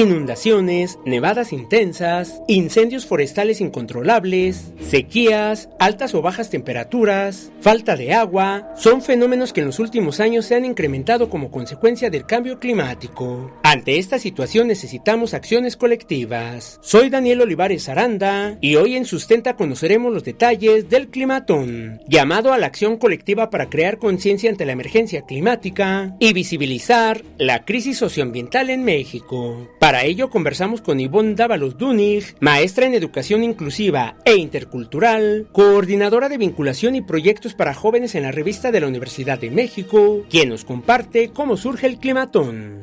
Inundaciones, 0.00 0.98
nevadas 1.04 1.52
intensas, 1.52 2.40
incendios 2.48 3.04
forestales 3.04 3.60
incontrolables, 3.60 4.72
sequías, 4.80 5.68
altas 5.78 6.14
o 6.14 6.22
bajas 6.22 6.48
temperaturas, 6.48 7.52
falta 7.60 7.96
de 7.96 8.14
agua, 8.14 8.72
son 8.78 9.02
fenómenos 9.02 9.52
que 9.52 9.60
en 9.60 9.66
los 9.66 9.78
últimos 9.78 10.18
años 10.18 10.46
se 10.46 10.54
han 10.54 10.64
incrementado 10.64 11.28
como 11.28 11.50
consecuencia 11.50 12.08
del 12.08 12.24
cambio 12.24 12.58
climático. 12.58 13.52
Ante 13.62 13.98
esta 13.98 14.18
situación 14.18 14.68
necesitamos 14.68 15.34
acciones 15.34 15.76
colectivas. 15.76 16.78
Soy 16.80 17.10
Daniel 17.10 17.42
Olivares 17.42 17.90
Aranda 17.90 18.56
y 18.62 18.76
hoy 18.76 18.96
en 18.96 19.04
Sustenta 19.04 19.54
conoceremos 19.54 20.14
los 20.14 20.24
detalles 20.24 20.88
del 20.88 21.08
climatón, 21.08 22.00
llamado 22.08 22.54
a 22.54 22.58
la 22.58 22.68
acción 22.68 22.96
colectiva 22.96 23.50
para 23.50 23.68
crear 23.68 23.98
conciencia 23.98 24.48
ante 24.48 24.64
la 24.64 24.72
emergencia 24.72 25.26
climática 25.26 26.16
y 26.18 26.32
visibilizar 26.32 27.22
la 27.36 27.66
crisis 27.66 27.98
socioambiental 27.98 28.70
en 28.70 28.82
México. 28.82 29.68
Ello 29.98 30.30
conversamos 30.30 30.80
con 30.80 31.00
Ivonne 31.00 31.34
Dávalos 31.34 31.76
Dunig, 31.76 32.36
maestra 32.40 32.86
en 32.86 32.94
educación 32.94 33.42
inclusiva 33.42 34.14
e 34.24 34.36
intercultural, 34.36 35.48
coordinadora 35.52 36.28
de 36.28 36.38
vinculación 36.38 36.94
y 36.94 37.02
proyectos 37.02 37.54
para 37.54 37.74
jóvenes 37.74 38.14
en 38.14 38.22
la 38.22 38.30
revista 38.30 38.70
de 38.70 38.80
la 38.80 38.86
Universidad 38.86 39.38
de 39.38 39.50
México, 39.50 40.24
quien 40.30 40.48
nos 40.48 40.64
comparte 40.64 41.30
cómo 41.32 41.56
surge 41.56 41.88
el 41.88 41.98
climatón. 41.98 42.80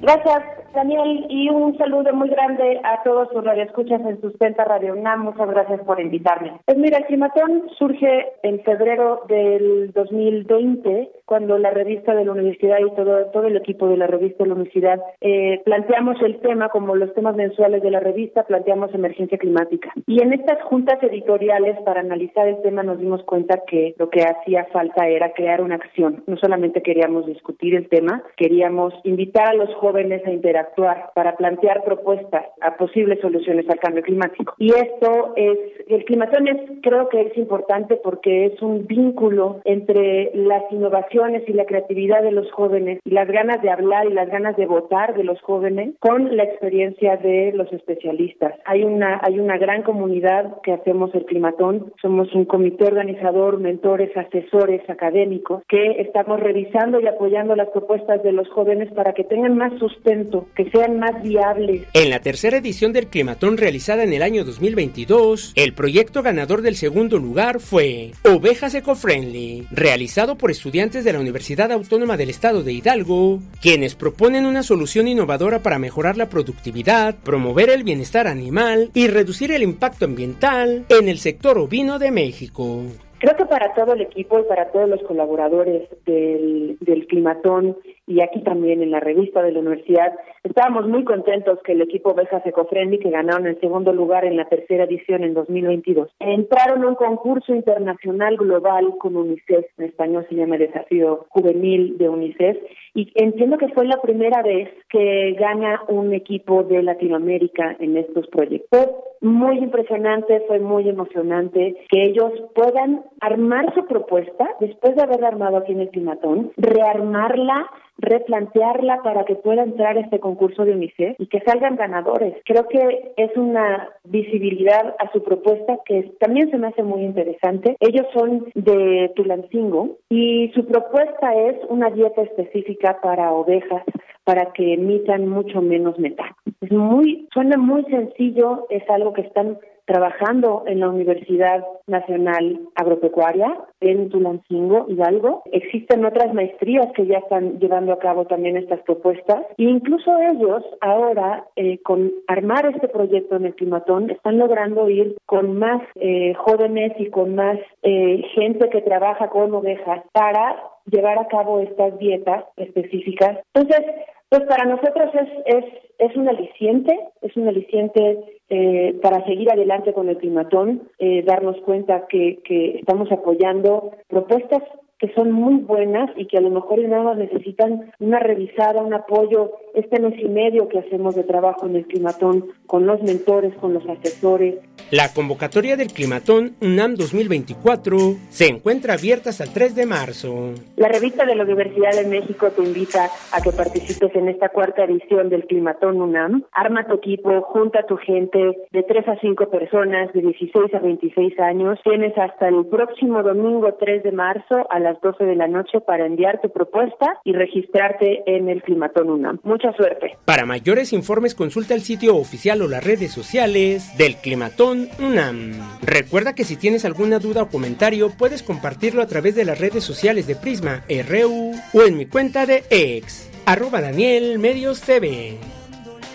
Gracias, 0.00 0.42
Daniel, 0.74 1.26
y 1.28 1.48
un 1.48 1.76
saludo 1.78 2.12
muy 2.14 2.28
grande 2.28 2.80
a 2.84 3.02
todos 3.02 3.28
sus 3.32 3.42
radioescuchas 3.44 4.00
en 4.02 4.20
Sustenta 4.20 4.64
Radio 4.64 4.94
UNAM. 4.94 5.24
Muchas 5.24 5.48
gracias 5.48 5.80
por 5.80 6.00
invitarme. 6.00 6.60
Pues 6.64 6.76
mira, 6.76 6.98
el 6.98 7.06
climatón 7.06 7.64
surge 7.78 8.32
en 8.42 8.62
febrero 8.62 9.22
del 9.28 9.92
2020 9.92 11.10
cuando 11.26 11.58
la 11.58 11.70
revista 11.70 12.14
de 12.14 12.24
la 12.24 12.32
universidad 12.32 12.78
y 12.78 12.94
todo, 12.94 13.26
todo 13.32 13.48
el 13.48 13.56
equipo 13.56 13.88
de 13.88 13.96
la 13.96 14.06
revista 14.06 14.44
de 14.44 14.48
la 14.48 14.54
universidad 14.54 15.00
eh, 15.20 15.60
planteamos 15.64 16.16
el 16.22 16.38
tema 16.38 16.68
como 16.68 16.94
los 16.94 17.12
temas 17.14 17.34
mensuales 17.34 17.82
de 17.82 17.90
la 17.90 17.98
revista, 17.98 18.44
planteamos 18.44 18.94
emergencia 18.94 19.36
climática. 19.36 19.92
Y 20.06 20.22
en 20.22 20.32
estas 20.32 20.62
juntas 20.62 21.02
editoriales 21.02 21.76
para 21.84 22.00
analizar 22.00 22.46
el 22.46 22.62
tema 22.62 22.84
nos 22.84 23.00
dimos 23.00 23.24
cuenta 23.24 23.62
que 23.66 23.94
lo 23.98 24.08
que 24.08 24.22
hacía 24.22 24.66
falta 24.72 25.08
era 25.08 25.32
crear 25.32 25.60
una 25.60 25.74
acción. 25.74 26.22
No 26.28 26.36
solamente 26.36 26.80
queríamos 26.80 27.26
discutir 27.26 27.74
el 27.74 27.88
tema, 27.88 28.22
queríamos 28.36 28.94
invitar 29.02 29.48
a 29.48 29.54
los 29.54 29.74
jóvenes 29.74 30.24
a 30.26 30.30
interactuar 30.30 31.10
para 31.14 31.36
plantear 31.36 31.82
propuestas 31.82 32.44
a 32.60 32.76
posibles 32.76 33.20
soluciones 33.20 33.68
al 33.68 33.80
cambio 33.80 34.02
climático. 34.04 34.54
Y 34.58 34.72
esto 34.72 35.32
es, 35.34 35.58
el 35.88 36.04
climatón 36.04 36.46
es, 36.46 36.56
creo 36.82 37.08
que 37.08 37.22
es 37.22 37.36
importante 37.36 37.96
porque 37.96 38.46
es 38.46 38.62
un 38.62 38.86
vínculo 38.86 39.60
entre 39.64 40.30
las 40.34 40.62
innovaciones 40.70 41.15
y 41.46 41.52
la 41.54 41.64
creatividad 41.64 42.22
de 42.22 42.30
los 42.30 42.50
jóvenes 42.52 43.00
y 43.04 43.10
las 43.10 43.26
ganas 43.28 43.62
de 43.62 43.70
hablar 43.70 44.06
y 44.06 44.12
las 44.12 44.28
ganas 44.28 44.56
de 44.56 44.66
votar 44.66 45.16
de 45.16 45.24
los 45.24 45.40
jóvenes 45.40 45.94
con 45.98 46.36
la 46.36 46.44
experiencia 46.44 47.16
de 47.16 47.52
los 47.54 47.72
especialistas. 47.72 48.54
Hay 48.66 48.84
una, 48.84 49.18
hay 49.22 49.40
una 49.40 49.56
gran 49.56 49.82
comunidad 49.82 50.60
que 50.62 50.72
hacemos 50.72 51.14
el 51.14 51.24
climatón. 51.24 51.92
Somos 52.02 52.32
un 52.34 52.44
comité 52.44 52.84
organizador, 52.84 53.58
mentores, 53.58 54.14
asesores 54.14 54.88
académicos 54.90 55.62
que 55.68 56.02
estamos 56.02 56.38
revisando 56.38 57.00
y 57.00 57.06
apoyando 57.06 57.56
las 57.56 57.70
propuestas 57.70 58.22
de 58.22 58.32
los 58.32 58.48
jóvenes 58.50 58.92
para 58.92 59.14
que 59.14 59.24
tengan 59.24 59.56
más 59.56 59.72
sustento, 59.78 60.46
que 60.54 60.70
sean 60.70 60.98
más 60.98 61.22
viables. 61.22 61.86
En 61.94 62.10
la 62.10 62.20
tercera 62.20 62.58
edición 62.58 62.92
del 62.92 63.06
climatón 63.06 63.56
realizada 63.56 64.04
en 64.04 64.12
el 64.12 64.22
año 64.22 64.44
2022, 64.44 65.54
el 65.56 65.72
proyecto 65.72 66.22
ganador 66.22 66.60
del 66.60 66.76
segundo 66.76 67.18
lugar 67.18 67.58
fue 67.60 68.10
Ovejas 68.24 68.74
Eco-Friendly, 68.74 69.68
realizado 69.70 70.36
por 70.36 70.50
estudiantes 70.50 71.05
de 71.06 71.12
la 71.12 71.20
Universidad 71.20 71.70
Autónoma 71.70 72.16
del 72.16 72.30
Estado 72.30 72.64
de 72.64 72.72
Hidalgo, 72.72 73.38
quienes 73.62 73.94
proponen 73.94 74.44
una 74.44 74.64
solución 74.64 75.06
innovadora 75.06 75.60
para 75.60 75.78
mejorar 75.78 76.16
la 76.16 76.28
productividad, 76.28 77.14
promover 77.22 77.70
el 77.70 77.84
bienestar 77.84 78.26
animal 78.26 78.90
y 78.92 79.06
reducir 79.06 79.52
el 79.52 79.62
impacto 79.62 80.04
ambiental 80.04 80.84
en 80.88 81.08
el 81.08 81.18
sector 81.18 81.58
ovino 81.58 82.00
de 82.00 82.10
México. 82.10 82.82
Creo 83.20 83.36
que 83.36 83.46
para 83.46 83.72
todo 83.74 83.94
el 83.94 84.00
equipo 84.00 84.40
y 84.40 84.42
para 84.42 84.72
todos 84.72 84.88
los 84.88 85.02
colaboradores 85.04 85.88
del, 86.04 86.76
del 86.80 87.06
Climatón 87.06 87.76
y 88.06 88.20
aquí 88.20 88.42
también 88.42 88.82
en 88.82 88.90
la 88.90 89.00
revista 89.00 89.42
de 89.42 89.52
la 89.52 89.60
universidad, 89.60 90.12
estábamos 90.44 90.88
muy 90.88 91.04
contentos 91.04 91.58
que 91.64 91.72
el 91.72 91.82
equipo 91.82 92.10
Ovejas 92.10 92.46
Ecofriendly, 92.46 92.98
que 92.98 93.10
ganaron 93.10 93.46
el 93.46 93.60
segundo 93.60 93.92
lugar 93.92 94.24
en 94.24 94.36
la 94.36 94.48
tercera 94.48 94.84
edición 94.84 95.24
en 95.24 95.34
2022, 95.34 96.08
entraron 96.20 96.84
a 96.84 96.88
un 96.88 96.94
concurso 96.94 97.54
internacional 97.54 98.36
global 98.36 98.94
con 98.98 99.16
UNICEF, 99.16 99.66
en 99.78 99.84
español 99.86 100.26
se 100.28 100.36
llama 100.36 100.56
Desafío 100.56 101.26
Juvenil 101.30 101.98
de 101.98 102.08
UNICEF, 102.08 102.56
y 102.94 103.12
entiendo 103.14 103.58
que 103.58 103.68
fue 103.68 103.84
la 103.86 104.00
primera 104.00 104.42
vez 104.42 104.70
que 104.88 105.32
gana 105.38 105.82
un 105.88 106.14
equipo 106.14 106.62
de 106.62 106.82
Latinoamérica 106.82 107.76
en 107.78 107.96
estos 107.96 108.26
proyectos. 108.28 108.88
Muy 109.20 109.58
impresionante, 109.58 110.42
fue 110.46 110.60
muy 110.60 110.88
emocionante 110.88 111.76
que 111.90 112.02
ellos 112.02 112.32
puedan 112.54 113.02
armar 113.20 113.74
su 113.74 113.84
propuesta 113.86 114.48
después 114.60 114.96
de 114.96 115.02
haberla 115.02 115.28
armado 115.28 115.58
aquí 115.58 115.72
en 115.72 115.80
el 115.80 115.90
Climatón, 115.90 116.52
rearmarla 116.56 117.66
replantearla 117.98 119.02
para 119.02 119.24
que 119.24 119.34
pueda 119.36 119.62
entrar 119.62 119.96
este 119.96 120.20
concurso 120.20 120.64
de 120.64 120.72
UNICEF 120.72 121.16
y 121.18 121.26
que 121.26 121.40
salgan 121.40 121.76
ganadores. 121.76 122.34
Creo 122.44 122.68
que 122.68 123.12
es 123.16 123.36
una 123.36 123.88
visibilidad 124.04 124.94
a 124.98 125.10
su 125.12 125.22
propuesta 125.22 125.78
que 125.84 126.12
también 126.20 126.50
se 126.50 126.58
me 126.58 126.68
hace 126.68 126.82
muy 126.82 127.02
interesante. 127.02 127.76
Ellos 127.80 128.06
son 128.12 128.46
de 128.54 129.12
Tulancingo 129.16 129.96
y 130.08 130.50
su 130.54 130.66
propuesta 130.66 131.34
es 131.34 131.56
una 131.68 131.90
dieta 131.90 132.22
específica 132.22 133.00
para 133.00 133.32
ovejas 133.32 133.82
para 134.24 134.52
que 134.52 134.74
emitan 134.74 135.28
mucho 135.28 135.62
menos 135.62 135.98
metano. 136.00 136.34
Es 136.60 136.72
muy, 136.72 137.28
suena 137.32 137.56
muy 137.56 137.84
sencillo, 137.84 138.66
es 138.70 138.82
algo 138.90 139.12
que 139.12 139.20
están 139.20 139.58
trabajando 139.86 140.64
en 140.66 140.80
la 140.80 140.90
Universidad 140.90 141.64
Nacional 141.86 142.60
Agropecuaria 142.74 143.56
en 143.80 144.10
Tulancingo, 144.10 144.86
Hidalgo. 144.88 145.42
Existen 145.52 146.04
otras 146.04 146.34
maestrías 146.34 146.88
que 146.94 147.06
ya 147.06 147.18
están 147.18 147.58
llevando 147.58 147.92
a 147.92 147.98
cabo 147.98 148.26
también 148.26 148.56
estas 148.56 148.80
propuestas 148.80 149.42
e 149.56 149.62
incluso 149.64 150.10
ellos 150.18 150.64
ahora 150.80 151.44
eh, 151.56 151.78
con 151.82 152.12
armar 152.26 152.66
este 152.66 152.88
proyecto 152.88 153.36
en 153.36 153.46
el 153.46 153.54
climatón 153.54 154.10
están 154.10 154.38
logrando 154.38 154.90
ir 154.90 155.16
con 155.26 155.58
más 155.58 155.82
eh, 155.94 156.34
jóvenes 156.34 156.92
y 156.98 157.10
con 157.10 157.34
más 157.34 157.58
eh, 157.82 158.22
gente 158.34 158.68
que 158.70 158.82
trabaja 158.82 159.28
con 159.28 159.54
ovejas 159.54 160.02
para 160.12 160.56
llevar 160.90 161.18
a 161.18 161.28
cabo 161.28 161.60
estas 161.60 161.98
dietas 161.98 162.44
específicas. 162.56 163.38
Entonces, 163.54 163.84
pues 164.28 164.42
para 164.42 164.64
nosotros 164.64 165.10
es, 165.14 165.28
es, 165.56 165.64
es 165.98 166.16
un 166.16 166.28
aliciente, 166.28 166.98
es 167.22 167.36
un 167.36 167.48
aliciente 167.48 168.18
eh, 168.48 168.98
para 169.02 169.24
seguir 169.24 169.50
adelante 169.50 169.92
con 169.92 170.08
el 170.08 170.18
climatón, 170.18 170.88
eh, 170.98 171.22
darnos 171.22 171.56
cuenta 171.62 172.06
que, 172.08 172.40
que 172.44 172.78
estamos 172.78 173.10
apoyando 173.12 173.92
propuestas 174.08 174.62
que 174.98 175.12
son 175.12 175.30
muy 175.30 175.56
buenas 175.56 176.10
y 176.16 176.26
que 176.26 176.38
a 176.38 176.40
lo 176.40 176.50
mejor 176.50 176.78
nada 176.80 177.02
más 177.02 177.18
necesitan 177.18 177.92
una 178.00 178.18
revisada, 178.18 178.82
un 178.82 178.94
apoyo, 178.94 179.52
este 179.76 180.00
mes 180.00 180.14
y 180.18 180.28
medio 180.28 180.68
que 180.68 180.78
hacemos 180.78 181.14
de 181.14 181.22
trabajo 181.22 181.66
en 181.66 181.76
el 181.76 181.86
climatón 181.86 182.46
con 182.66 182.86
los 182.86 183.02
mentores, 183.02 183.54
con 183.56 183.74
los 183.74 183.86
asesores. 183.88 184.56
La 184.90 185.12
convocatoria 185.12 185.76
del 185.76 185.88
climatón 185.88 186.54
UNAM 186.60 186.94
2024 186.94 187.98
se 188.28 188.48
encuentra 188.48 188.94
abierta 188.94 189.30
hasta 189.30 189.44
el 189.44 189.52
3 189.52 189.74
de 189.74 189.86
marzo. 189.86 190.54
La 190.76 190.88
revista 190.88 191.26
de 191.26 191.34
la 191.34 191.44
Universidad 191.44 191.92
de 191.92 192.06
México 192.06 192.50
te 192.50 192.62
invita 192.62 193.10
a 193.32 193.40
que 193.40 193.52
participes 193.52 194.14
en 194.14 194.28
esta 194.28 194.48
cuarta 194.48 194.84
edición 194.84 195.28
del 195.28 195.44
climatón 195.46 196.00
UNAM. 196.00 196.44
Arma 196.52 196.86
tu 196.86 196.94
equipo, 196.94 197.42
junta 197.42 197.80
a 197.80 197.86
tu 197.86 197.96
gente 197.96 198.38
de 198.70 198.82
3 198.82 199.08
a 199.08 199.18
5 199.20 199.50
personas 199.50 200.12
de 200.12 200.22
16 200.22 200.74
a 200.74 200.78
26 200.78 201.38
años. 201.40 201.78
Tienes 201.84 202.16
hasta 202.16 202.48
el 202.48 202.64
próximo 202.66 203.22
domingo 203.22 203.74
3 203.74 204.02
de 204.02 204.12
marzo 204.12 204.66
a 204.70 204.78
las 204.78 205.00
12 205.00 205.24
de 205.24 205.36
la 205.36 205.48
noche 205.48 205.80
para 205.80 206.06
enviar 206.06 206.40
tu 206.40 206.50
propuesta 206.50 207.18
y 207.24 207.32
registrarte 207.32 208.22
en 208.26 208.48
el 208.48 208.62
Climatón 208.62 209.10
UNAM. 209.10 209.40
Mucha 209.66 209.76
suerte. 209.76 210.16
Para 210.24 210.46
mayores 210.46 210.92
informes 210.92 211.34
consulta 211.34 211.74
el 211.74 211.82
sitio 211.82 212.16
oficial 212.16 212.62
o 212.62 212.68
las 212.68 212.84
redes 212.84 213.12
sociales 213.12 213.96
del 213.96 214.16
Climatón 214.16 214.88
UNAM. 215.00 215.54
Recuerda 215.82 216.34
que 216.34 216.44
si 216.44 216.56
tienes 216.56 216.84
alguna 216.84 217.18
duda 217.18 217.42
o 217.42 217.48
comentario 217.48 218.10
puedes 218.10 218.42
compartirlo 218.42 219.02
a 219.02 219.06
través 219.06 219.34
de 219.34 219.44
las 219.44 219.58
redes 219.58 219.82
sociales 219.82 220.26
de 220.26 220.36
Prisma 220.36 220.84
RU 220.88 221.54
o 221.72 221.82
en 221.82 221.96
mi 221.96 222.06
cuenta 222.06 222.46
de 222.46 222.64
ex, 222.70 223.28
arroba 223.44 223.80
Daniel 223.80 224.38
Medios 224.38 224.82
TV. 224.82 225.38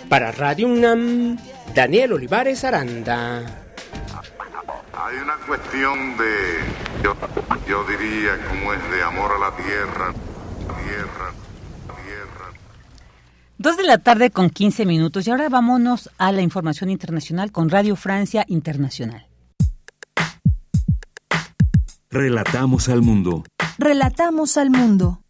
Para 0.08 0.32
Radio 0.32 0.68
UNAM, 0.68 1.38
Daniel 1.74 2.14
Olivares 2.14 2.64
Aranda. 2.64 3.64
Hay 4.94 5.18
una 5.18 5.36
cuestión 5.48 6.16
de, 6.18 7.04
yo, 7.04 7.16
yo 7.68 7.84
diría, 7.86 8.38
como 8.48 8.74
es 8.74 8.92
de 8.92 9.04
amor 9.04 9.32
a 9.34 9.40
la 9.40 9.56
tierra, 9.58 10.14
tierra, 10.86 11.32
tierra. 12.06 12.52
Dos 13.62 13.78
de 13.78 13.84
la 13.84 14.00
tarde 14.00 14.32
con 14.32 14.50
15 14.50 14.88
minutos 14.88 15.28
y 15.28 15.30
ahora 15.30 15.48
vámonos 15.48 16.10
a 16.18 16.32
la 16.32 16.42
información 16.42 16.90
internacional 16.90 17.52
con 17.52 17.70
Radio 17.70 17.96
Francia 17.96 18.44
Internacional. 18.48 19.28
Relatamos 22.10 22.90
al 22.90 23.04
mundo. 23.04 23.44
Relatamos 23.78 24.58
al 24.58 24.72
mundo. 24.72 25.22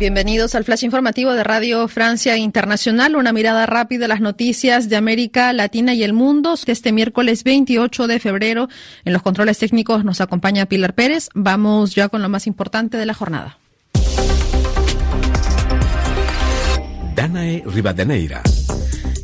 Bienvenidos 0.00 0.54
al 0.54 0.64
flash 0.64 0.82
informativo 0.82 1.34
de 1.34 1.44
Radio 1.44 1.86
Francia 1.86 2.38
Internacional, 2.38 3.16
una 3.16 3.34
mirada 3.34 3.66
rápida 3.66 4.06
a 4.06 4.08
las 4.08 4.22
noticias 4.22 4.88
de 4.88 4.96
América 4.96 5.52
Latina 5.52 5.92
y 5.92 6.02
el 6.02 6.14
mundo. 6.14 6.54
Este 6.66 6.90
miércoles 6.90 7.44
28 7.44 8.06
de 8.06 8.18
febrero, 8.18 8.70
en 9.04 9.12
los 9.12 9.20
controles 9.20 9.58
técnicos 9.58 10.02
nos 10.02 10.22
acompaña 10.22 10.64
Pilar 10.64 10.94
Pérez. 10.94 11.28
Vamos 11.34 11.94
ya 11.94 12.08
con 12.08 12.22
lo 12.22 12.30
más 12.30 12.46
importante 12.46 12.96
de 12.96 13.04
la 13.04 13.12
jornada. 13.12 13.58
Danae 17.14 17.62
Rivadeneira. 17.66 18.42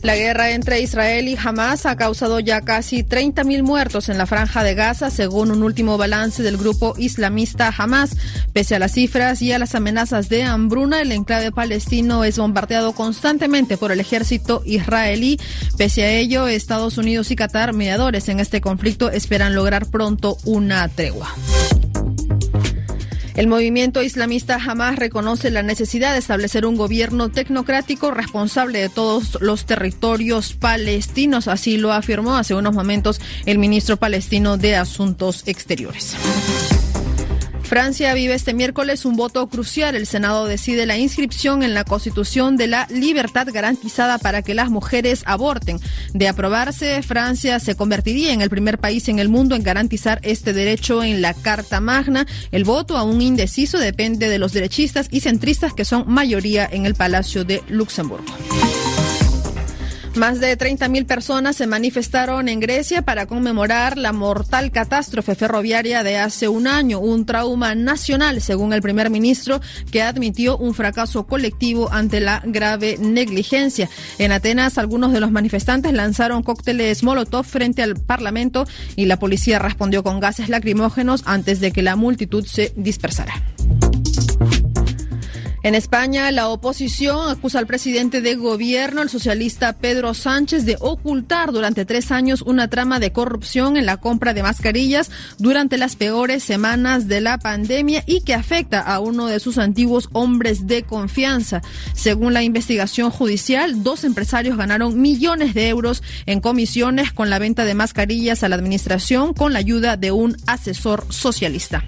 La 0.02 0.16
guerra 0.16 0.50
entre 0.50 0.80
Israel 0.80 1.28
y 1.28 1.36
Hamas 1.36 1.86
ha 1.86 1.96
causado 1.96 2.40
ya 2.40 2.60
casi 2.60 3.02
30.000 3.02 3.62
muertos 3.62 4.08
en 4.08 4.18
la 4.18 4.26
franja 4.26 4.62
de 4.62 4.74
Gaza, 4.74 5.10
según 5.10 5.50
un 5.50 5.62
último 5.62 5.98
balance 5.98 6.42
del 6.42 6.56
grupo 6.56 6.94
islamista 6.96 7.72
Hamas. 7.76 8.16
Pese 8.52 8.74
a 8.74 8.78
las 8.78 8.92
cifras 8.92 9.42
y 9.42 9.52
a 9.52 9.58
las 9.58 9.74
amenazas 9.74 10.28
de 10.28 10.44
hambruna, 10.44 11.00
el 11.00 11.12
enclave 11.12 11.52
palestino 11.52 12.24
es 12.24 12.38
bombardeado 12.38 12.92
constantemente 12.92 13.76
por 13.76 13.92
el 13.92 14.00
ejército 14.00 14.62
israelí. 14.64 15.38
Pese 15.76 16.04
a 16.04 16.10
ello, 16.10 16.46
Estados 16.46 16.98
Unidos 16.98 17.30
y 17.30 17.36
Qatar, 17.36 17.72
mediadores 17.72 18.28
en 18.28 18.40
este 18.40 18.60
conflicto, 18.60 19.10
esperan 19.10 19.54
lograr 19.54 19.86
pronto 19.86 20.38
una 20.44 20.88
tregua. 20.88 21.34
El 23.36 23.48
movimiento 23.48 24.02
islamista 24.02 24.58
jamás 24.58 24.96
reconoce 24.96 25.50
la 25.50 25.62
necesidad 25.62 26.14
de 26.14 26.18
establecer 26.18 26.64
un 26.64 26.76
gobierno 26.76 27.28
tecnocrático 27.28 28.10
responsable 28.10 28.80
de 28.80 28.88
todos 28.88 29.36
los 29.42 29.66
territorios 29.66 30.54
palestinos. 30.54 31.46
Así 31.46 31.76
lo 31.76 31.92
afirmó 31.92 32.36
hace 32.36 32.54
unos 32.54 32.72
momentos 32.72 33.20
el 33.44 33.58
ministro 33.58 33.98
palestino 33.98 34.56
de 34.56 34.76
Asuntos 34.76 35.46
Exteriores. 35.46 36.16
Francia 37.66 38.14
vive 38.14 38.34
este 38.34 38.54
miércoles 38.54 39.04
un 39.04 39.16
voto 39.16 39.48
crucial. 39.48 39.96
El 39.96 40.06
Senado 40.06 40.46
decide 40.46 40.86
la 40.86 40.96
inscripción 40.96 41.64
en 41.64 41.74
la 41.74 41.82
Constitución 41.82 42.56
de 42.56 42.68
la 42.68 42.86
libertad 42.90 43.48
garantizada 43.52 44.18
para 44.18 44.42
que 44.42 44.54
las 44.54 44.70
mujeres 44.70 45.24
aborten. 45.26 45.80
De 46.14 46.28
aprobarse, 46.28 47.02
Francia 47.02 47.58
se 47.58 47.74
convertiría 47.74 48.32
en 48.32 48.40
el 48.40 48.50
primer 48.50 48.78
país 48.78 49.08
en 49.08 49.18
el 49.18 49.28
mundo 49.28 49.56
en 49.56 49.64
garantizar 49.64 50.20
este 50.22 50.52
derecho 50.52 51.02
en 51.02 51.20
la 51.22 51.34
Carta 51.34 51.80
Magna. 51.80 52.24
El 52.52 52.62
voto, 52.62 52.96
aún 52.96 53.20
indeciso, 53.20 53.78
depende 53.78 54.28
de 54.28 54.38
los 54.38 54.52
derechistas 54.52 55.08
y 55.10 55.20
centristas 55.20 55.74
que 55.74 55.84
son 55.84 56.04
mayoría 56.06 56.68
en 56.70 56.86
el 56.86 56.94
Palacio 56.94 57.44
de 57.44 57.64
Luxemburgo. 57.68 58.32
Más 60.16 60.40
de 60.40 60.56
30.000 60.56 61.04
personas 61.04 61.56
se 61.56 61.66
manifestaron 61.66 62.48
en 62.48 62.58
Grecia 62.58 63.02
para 63.02 63.26
conmemorar 63.26 63.98
la 63.98 64.12
mortal 64.12 64.70
catástrofe 64.70 65.34
ferroviaria 65.34 66.02
de 66.02 66.16
hace 66.16 66.48
un 66.48 66.66
año, 66.66 67.00
un 67.00 67.26
trauma 67.26 67.74
nacional, 67.74 68.40
según 68.40 68.72
el 68.72 68.80
primer 68.80 69.10
ministro, 69.10 69.60
que 69.90 70.00
admitió 70.00 70.56
un 70.56 70.72
fracaso 70.72 71.26
colectivo 71.26 71.92
ante 71.92 72.20
la 72.20 72.42
grave 72.46 72.96
negligencia. 72.98 73.90
En 74.18 74.32
Atenas, 74.32 74.78
algunos 74.78 75.12
de 75.12 75.20
los 75.20 75.30
manifestantes 75.30 75.92
lanzaron 75.92 76.42
cócteles 76.42 77.02
Molotov 77.02 77.44
frente 77.44 77.82
al 77.82 77.96
Parlamento 77.96 78.66
y 78.96 79.04
la 79.04 79.18
policía 79.18 79.58
respondió 79.58 80.02
con 80.02 80.18
gases 80.18 80.48
lacrimógenos 80.48 81.24
antes 81.26 81.60
de 81.60 81.72
que 81.72 81.82
la 81.82 81.94
multitud 81.94 82.46
se 82.46 82.72
dispersara. 82.74 83.34
En 85.66 85.74
España, 85.74 86.30
la 86.30 86.48
oposición 86.48 87.28
acusa 87.28 87.58
al 87.58 87.66
presidente 87.66 88.20
de 88.20 88.36
gobierno, 88.36 89.02
el 89.02 89.08
socialista 89.08 89.72
Pedro 89.72 90.14
Sánchez, 90.14 90.64
de 90.64 90.76
ocultar 90.78 91.50
durante 91.50 91.84
tres 91.84 92.12
años 92.12 92.42
una 92.42 92.68
trama 92.68 93.00
de 93.00 93.10
corrupción 93.10 93.76
en 93.76 93.84
la 93.84 93.96
compra 93.96 94.32
de 94.32 94.44
mascarillas 94.44 95.10
durante 95.38 95.76
las 95.76 95.96
peores 95.96 96.44
semanas 96.44 97.08
de 97.08 97.20
la 97.20 97.38
pandemia 97.38 98.04
y 98.06 98.20
que 98.20 98.32
afecta 98.32 98.80
a 98.80 99.00
uno 99.00 99.26
de 99.26 99.40
sus 99.40 99.58
antiguos 99.58 100.08
hombres 100.12 100.68
de 100.68 100.84
confianza. 100.84 101.62
Según 101.94 102.32
la 102.32 102.44
investigación 102.44 103.10
judicial, 103.10 103.82
dos 103.82 104.04
empresarios 104.04 104.56
ganaron 104.56 105.00
millones 105.00 105.52
de 105.52 105.68
euros 105.68 106.00
en 106.26 106.40
comisiones 106.40 107.10
con 107.12 107.28
la 107.28 107.40
venta 107.40 107.64
de 107.64 107.74
mascarillas 107.74 108.44
a 108.44 108.48
la 108.48 108.54
administración 108.54 109.34
con 109.34 109.52
la 109.52 109.58
ayuda 109.58 109.96
de 109.96 110.12
un 110.12 110.36
asesor 110.46 111.06
socialista. 111.08 111.82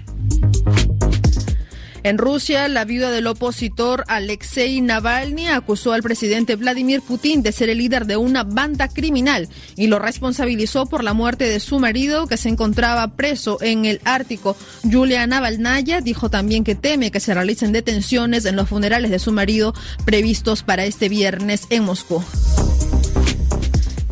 En 2.03 2.17
Rusia, 2.17 2.67
la 2.67 2.85
viuda 2.85 3.11
del 3.11 3.27
opositor 3.27 4.05
Alexei 4.07 4.79
Navalny 4.81 5.47
acusó 5.47 5.93
al 5.93 6.01
presidente 6.01 6.55
Vladimir 6.55 7.01
Putin 7.01 7.41
de 7.43 7.51
ser 7.51 7.69
el 7.69 7.79
líder 7.79 8.05
de 8.05 8.17
una 8.17 8.43
banda 8.43 8.87
criminal 8.87 9.49
y 9.75 9.87
lo 9.87 9.99
responsabilizó 9.99 10.85
por 10.85 11.03
la 11.03 11.13
muerte 11.13 11.45
de 11.45 11.59
su 11.59 11.79
marido 11.79 12.27
que 12.27 12.37
se 12.37 12.49
encontraba 12.49 13.15
preso 13.15 13.57
en 13.61 13.85
el 13.85 13.99
Ártico. 14.05 14.55
Julia 14.89 15.27
Navalnaya 15.27 16.01
dijo 16.01 16.29
también 16.29 16.63
que 16.63 16.75
teme 16.75 17.11
que 17.11 17.19
se 17.19 17.33
realicen 17.33 17.71
detenciones 17.71 18.45
en 18.45 18.55
los 18.55 18.69
funerales 18.69 19.11
de 19.11 19.19
su 19.19 19.31
marido 19.31 19.73
previstos 20.05 20.63
para 20.63 20.85
este 20.85 21.09
viernes 21.09 21.63
en 21.69 21.83
Moscú. 21.83 22.23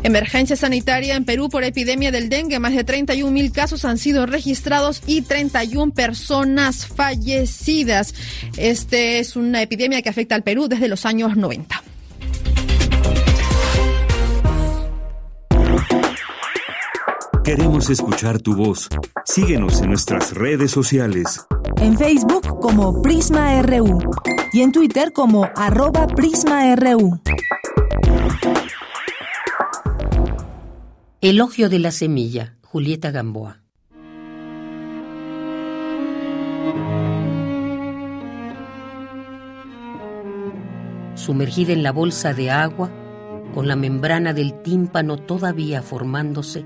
Emergencia 0.02 0.56
sanitaria 0.56 1.16
en 1.16 1.24
Perú 1.24 1.48
por 1.48 1.64
epidemia 1.64 2.12
del 2.12 2.28
dengue. 2.28 2.58
Más 2.58 2.74
de 2.74 2.84
31 2.84 3.30
mil 3.30 3.52
casos 3.52 3.84
han 3.84 3.98
sido 3.98 4.26
registrados 4.26 5.02
y 5.06 5.22
31 5.22 5.92
personas 5.92 6.86
fallecidas. 6.86 8.14
Este 8.56 9.18
es 9.18 9.36
una 9.36 9.62
epidemia 9.62 10.02
que 10.02 10.08
afecta 10.08 10.34
al 10.34 10.42
Perú 10.42 10.68
desde 10.68 10.88
los 10.88 11.04
años 11.04 11.36
90. 11.36 11.82
Queremos 17.48 17.88
escuchar 17.88 18.40
tu 18.40 18.54
voz. 18.54 18.90
Síguenos 19.24 19.80
en 19.80 19.88
nuestras 19.88 20.34
redes 20.34 20.70
sociales. 20.70 21.46
En 21.80 21.96
Facebook 21.96 22.60
como 22.60 23.00
Prisma 23.00 23.62
RU 23.62 23.98
y 24.52 24.60
en 24.60 24.70
Twitter 24.70 25.12
como 25.14 25.48
arroba 25.56 26.06
PrismaRU. 26.08 27.20
Elogio 31.20 31.68
de 31.68 31.80
la 31.80 31.90
semilla, 31.90 32.54
Julieta 32.62 33.10
Gamboa. 33.10 33.60
Sumergida 41.16 41.72
en 41.72 41.82
la 41.82 41.90
bolsa 41.90 42.34
de 42.34 42.52
agua, 42.52 42.92
con 43.52 43.66
la 43.66 43.74
membrana 43.74 44.32
del 44.32 44.62
tímpano 44.62 45.16
todavía 45.16 45.82
formándose, 45.82 46.64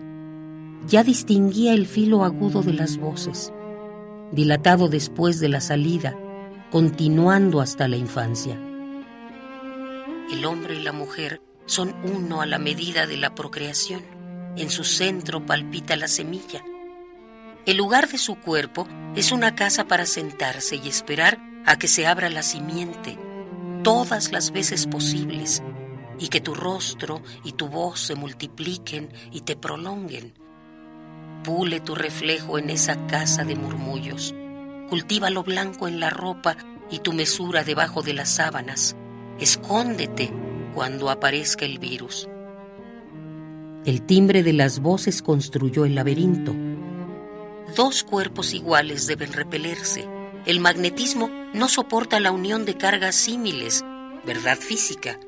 ya 0.86 1.02
distinguía 1.02 1.72
el 1.72 1.86
filo 1.86 2.22
agudo 2.22 2.60
de 2.60 2.74
las 2.74 2.98
voces, 2.98 3.54
dilatado 4.32 4.88
después 4.88 5.40
de 5.40 5.48
la 5.48 5.62
salida, 5.62 6.14
continuando 6.70 7.62
hasta 7.62 7.88
la 7.88 7.96
infancia. 7.96 8.60
El 10.30 10.44
hombre 10.44 10.74
y 10.74 10.82
la 10.82 10.92
mujer 10.92 11.40
son 11.64 11.94
uno 12.04 12.42
a 12.42 12.46
la 12.46 12.58
medida 12.58 13.06
de 13.06 13.16
la 13.16 13.34
procreación. 13.34 14.20
En 14.56 14.68
su 14.68 14.84
centro 14.84 15.46
palpita 15.46 15.96
la 15.96 16.08
semilla. 16.08 16.62
El 17.64 17.76
lugar 17.76 18.08
de 18.08 18.18
su 18.18 18.36
cuerpo 18.36 18.86
es 19.16 19.32
una 19.32 19.54
casa 19.54 19.86
para 19.86 20.04
sentarse 20.04 20.76
y 20.76 20.88
esperar 20.88 21.40
a 21.64 21.78
que 21.78 21.88
se 21.88 22.06
abra 22.06 22.28
la 22.28 22.42
simiente 22.42 23.18
todas 23.82 24.30
las 24.30 24.52
veces 24.52 24.86
posibles 24.86 25.62
y 26.18 26.28
que 26.28 26.40
tu 26.40 26.54
rostro 26.54 27.22
y 27.44 27.52
tu 27.52 27.68
voz 27.68 28.00
se 28.00 28.14
multipliquen 28.14 29.08
y 29.32 29.40
te 29.40 29.56
prolonguen. 29.56 30.34
Pule 31.44 31.80
tu 31.80 31.94
reflejo 31.94 32.58
en 32.58 32.70
esa 32.70 33.06
casa 33.06 33.44
de 33.44 33.56
murmullos. 33.56 34.34
Cultiva 34.88 35.30
lo 35.30 35.42
blanco 35.42 35.88
en 35.88 35.98
la 35.98 36.10
ropa 36.10 36.56
y 36.90 36.98
tu 36.98 37.12
mesura 37.12 37.64
debajo 37.64 38.02
de 38.02 38.12
las 38.12 38.28
sábanas. 38.28 38.96
Escóndete 39.40 40.30
cuando 40.74 41.10
aparezca 41.10 41.64
el 41.64 41.78
virus. 41.78 42.28
El 43.84 44.02
timbre 44.02 44.44
de 44.44 44.52
las 44.52 44.78
voces 44.78 45.22
construyó 45.22 45.84
el 45.84 45.96
laberinto. 45.96 46.54
Dos 47.74 48.04
cuerpos 48.04 48.54
iguales 48.54 49.08
deben 49.08 49.32
repelerse. 49.32 50.08
El 50.46 50.60
magnetismo 50.60 51.28
no 51.52 51.68
soporta 51.68 52.20
la 52.20 52.30
unión 52.30 52.64
de 52.64 52.76
cargas 52.76 53.16
símiles, 53.16 53.84
verdad 54.24 54.56
física. 54.56 55.18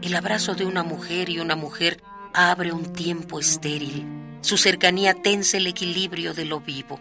El 0.00 0.14
abrazo 0.14 0.54
de 0.54 0.64
una 0.64 0.82
mujer 0.82 1.28
y 1.28 1.40
una 1.40 1.56
mujer 1.56 2.02
abre 2.32 2.72
un 2.72 2.94
tiempo 2.94 3.38
estéril. 3.38 4.06
Su 4.40 4.56
cercanía 4.56 5.12
tensa 5.12 5.58
el 5.58 5.66
equilibrio 5.66 6.32
de 6.32 6.46
lo 6.46 6.60
vivo. 6.60 6.98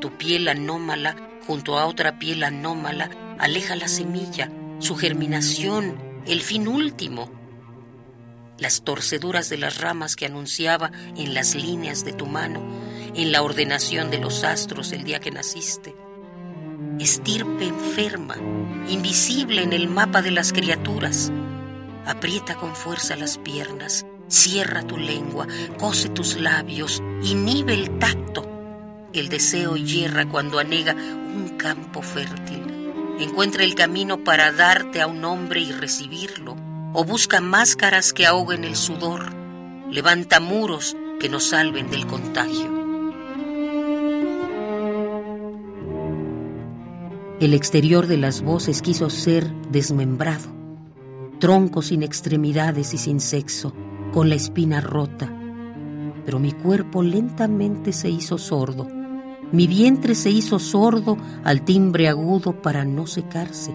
Tu 0.00 0.10
piel 0.16 0.48
anómala 0.48 1.14
junto 1.46 1.78
a 1.78 1.84
otra 1.84 2.18
piel 2.18 2.42
anómala 2.42 3.10
aleja 3.38 3.76
la 3.76 3.88
semilla, 3.88 4.50
su 4.78 4.96
germinación, 4.96 5.98
el 6.26 6.40
fin 6.40 6.68
último 6.68 7.37
las 8.58 8.82
torceduras 8.82 9.48
de 9.48 9.58
las 9.58 9.78
ramas 9.78 10.16
que 10.16 10.26
anunciaba 10.26 10.90
en 11.16 11.34
las 11.34 11.54
líneas 11.54 12.04
de 12.04 12.12
tu 12.12 12.26
mano, 12.26 12.60
en 13.14 13.32
la 13.32 13.42
ordenación 13.42 14.10
de 14.10 14.18
los 14.18 14.44
astros 14.44 14.92
el 14.92 15.04
día 15.04 15.20
que 15.20 15.30
naciste. 15.30 15.94
Estirpe 16.98 17.66
enferma, 17.66 18.36
invisible 18.88 19.62
en 19.62 19.72
el 19.72 19.88
mapa 19.88 20.22
de 20.22 20.32
las 20.32 20.52
criaturas. 20.52 21.32
Aprieta 22.04 22.56
con 22.56 22.74
fuerza 22.74 23.16
las 23.16 23.38
piernas, 23.38 24.04
cierra 24.26 24.82
tu 24.82 24.96
lengua, 24.96 25.46
cose 25.78 26.08
tus 26.08 26.36
labios, 26.36 27.02
inhibe 27.22 27.74
el 27.74 27.98
tacto. 27.98 28.44
El 29.12 29.28
deseo 29.28 29.76
hierra 29.76 30.28
cuando 30.28 30.58
anega 30.58 30.94
un 30.94 31.54
campo 31.56 32.02
fértil. 32.02 32.62
Encuentra 33.20 33.64
el 33.64 33.74
camino 33.74 34.22
para 34.22 34.52
darte 34.52 35.00
a 35.00 35.06
un 35.06 35.24
hombre 35.24 35.60
y 35.60 35.72
recibirlo 35.72 36.67
o 37.00 37.04
busca 37.04 37.40
máscaras 37.40 38.12
que 38.12 38.26
ahoguen 38.26 38.64
el 38.64 38.74
sudor, 38.74 39.32
levanta 39.88 40.40
muros 40.40 40.96
que 41.20 41.28
nos 41.28 41.50
salven 41.50 41.88
del 41.90 42.08
contagio. 42.08 42.76
El 47.38 47.54
exterior 47.54 48.08
de 48.08 48.16
las 48.16 48.42
voces 48.42 48.82
quiso 48.82 49.10
ser 49.10 49.48
desmembrado, 49.70 50.48
tronco 51.38 51.82
sin 51.82 52.02
extremidades 52.02 52.92
y 52.92 52.98
sin 52.98 53.20
sexo, 53.20 53.72
con 54.12 54.28
la 54.28 54.34
espina 54.34 54.80
rota, 54.80 55.32
pero 56.24 56.40
mi 56.40 56.50
cuerpo 56.50 57.04
lentamente 57.04 57.92
se 57.92 58.10
hizo 58.10 58.38
sordo, 58.38 58.88
mi 59.52 59.68
vientre 59.68 60.16
se 60.16 60.30
hizo 60.30 60.58
sordo 60.58 61.16
al 61.44 61.64
timbre 61.64 62.08
agudo 62.08 62.60
para 62.60 62.84
no 62.84 63.06
secarse 63.06 63.72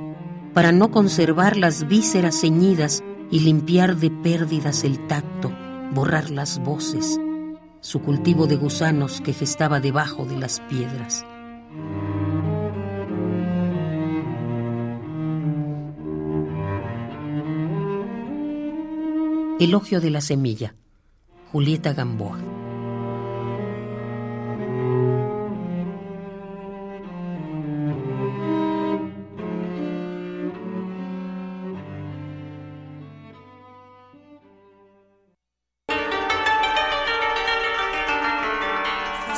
para 0.53 0.71
no 0.71 0.91
conservar 0.91 1.57
las 1.57 1.87
vísceras 1.87 2.41
ceñidas 2.41 3.03
y 3.33 3.39
limpiar 3.39 3.97
de 3.97 4.11
pérdidas 4.11 4.83
el 4.83 5.07
tacto, 5.07 5.51
borrar 5.91 6.29
las 6.29 6.59
voces, 6.59 7.19
su 7.79 7.99
cultivo 7.99 8.45
de 8.45 8.57
gusanos 8.57 9.21
que 9.21 9.33
gestaba 9.33 9.79
debajo 9.79 10.23
de 10.25 10.37
las 10.37 10.59
piedras. 10.59 11.25
Elogio 19.59 19.99
de 19.99 20.11
la 20.11 20.21
semilla, 20.21 20.75
Julieta 21.51 21.93
Gamboa. 21.93 22.62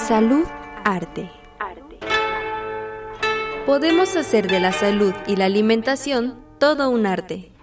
Salud, 0.07 0.45
arte. 0.83 1.31
Podemos 3.65 4.15
hacer 4.15 4.47
de 4.47 4.59
la 4.59 4.71
salud 4.71 5.15
y 5.25 5.35
la 5.35 5.45
alimentación 5.45 6.35
todo 6.59 6.91
un 6.91 7.07
arte. 7.07 7.54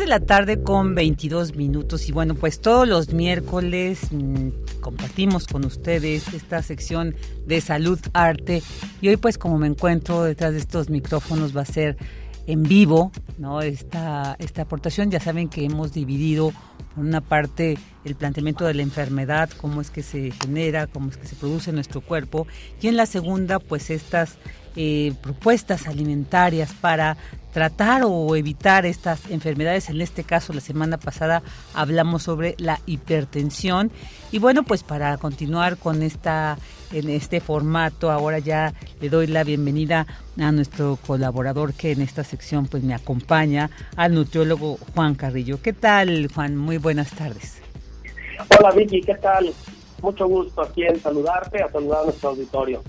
De 0.00 0.06
la 0.06 0.20
tarde 0.20 0.62
con 0.62 0.94
22 0.94 1.56
minutos 1.56 2.08
y 2.08 2.12
bueno, 2.12 2.34
pues 2.34 2.62
todos 2.62 2.88
los 2.88 3.12
miércoles 3.12 4.00
mm, 4.10 4.80
compartimos 4.80 5.46
con 5.46 5.66
ustedes 5.66 6.32
esta 6.32 6.62
sección 6.62 7.14
de 7.46 7.60
salud, 7.60 8.00
arte 8.14 8.62
y 9.02 9.08
hoy 9.08 9.18
pues 9.18 9.36
como 9.36 9.58
me 9.58 9.66
encuentro 9.66 10.22
detrás 10.22 10.52
de 10.54 10.58
estos 10.58 10.88
micrófonos 10.88 11.54
va 11.54 11.60
a 11.60 11.66
ser 11.66 11.98
en 12.46 12.62
vivo, 12.62 13.12
¿no? 13.36 13.60
Esta, 13.60 14.36
esta 14.38 14.62
aportación. 14.62 15.10
Ya 15.10 15.20
saben 15.20 15.48
que 15.48 15.64
hemos 15.66 15.92
dividido 15.92 16.52
por 16.94 17.04
una 17.04 17.20
parte 17.20 17.76
el 18.04 18.14
planteamiento 18.14 18.64
de 18.64 18.74
la 18.74 18.82
enfermedad, 18.82 19.50
cómo 19.60 19.82
es 19.82 19.90
que 19.90 20.02
se 20.02 20.30
genera, 20.30 20.86
cómo 20.86 21.10
es 21.10 21.18
que 21.18 21.26
se 21.26 21.36
produce 21.36 21.70
en 21.70 21.76
nuestro 21.76 22.00
cuerpo, 22.00 22.46
y 22.80 22.88
en 22.88 22.96
la 22.96 23.06
segunda, 23.06 23.58
pues 23.58 23.90
estas 23.90 24.38
eh, 24.76 25.12
propuestas 25.20 25.86
alimentarias 25.86 26.72
para 26.72 27.16
tratar 27.52 28.02
o 28.04 28.36
evitar 28.36 28.86
estas 28.86 29.30
enfermedades. 29.30 29.88
En 29.90 30.00
este 30.00 30.24
caso, 30.24 30.52
la 30.52 30.60
semana 30.60 30.98
pasada 30.98 31.42
hablamos 31.74 32.22
sobre 32.22 32.54
la 32.58 32.80
hipertensión. 32.86 33.90
Y 34.32 34.38
bueno, 34.38 34.62
pues 34.62 34.82
para 34.82 35.16
continuar 35.18 35.76
con 35.76 36.02
esta 36.02 36.58
en 36.92 37.08
este 37.08 37.40
formato, 37.40 38.10
ahora 38.10 38.38
ya 38.38 38.74
le 39.00 39.08
doy 39.08 39.26
la 39.26 39.44
bienvenida 39.44 40.06
a 40.40 40.52
nuestro 40.52 40.98
colaborador 41.06 41.72
que 41.74 41.92
en 41.92 42.02
esta 42.02 42.24
sección 42.24 42.66
pues 42.66 42.82
me 42.82 42.94
acompaña, 42.94 43.70
al 43.96 44.14
nutriólogo 44.14 44.78
Juan 44.94 45.14
Carrillo. 45.14 45.60
¿Qué 45.62 45.72
tal, 45.72 46.28
Juan? 46.34 46.56
Muy 46.56 46.78
buenas 46.78 47.10
tardes. 47.10 47.60
Hola, 48.58 48.72
Vicky, 48.72 49.02
¿qué 49.02 49.14
tal? 49.16 49.52
Mucho 50.02 50.26
gusto 50.26 50.62
aquí 50.62 50.82
en 50.82 50.98
saludarte, 51.00 51.62
a 51.62 51.70
saludar 51.70 52.00
a 52.02 52.04
nuestro 52.04 52.30
auditorio. 52.30 52.82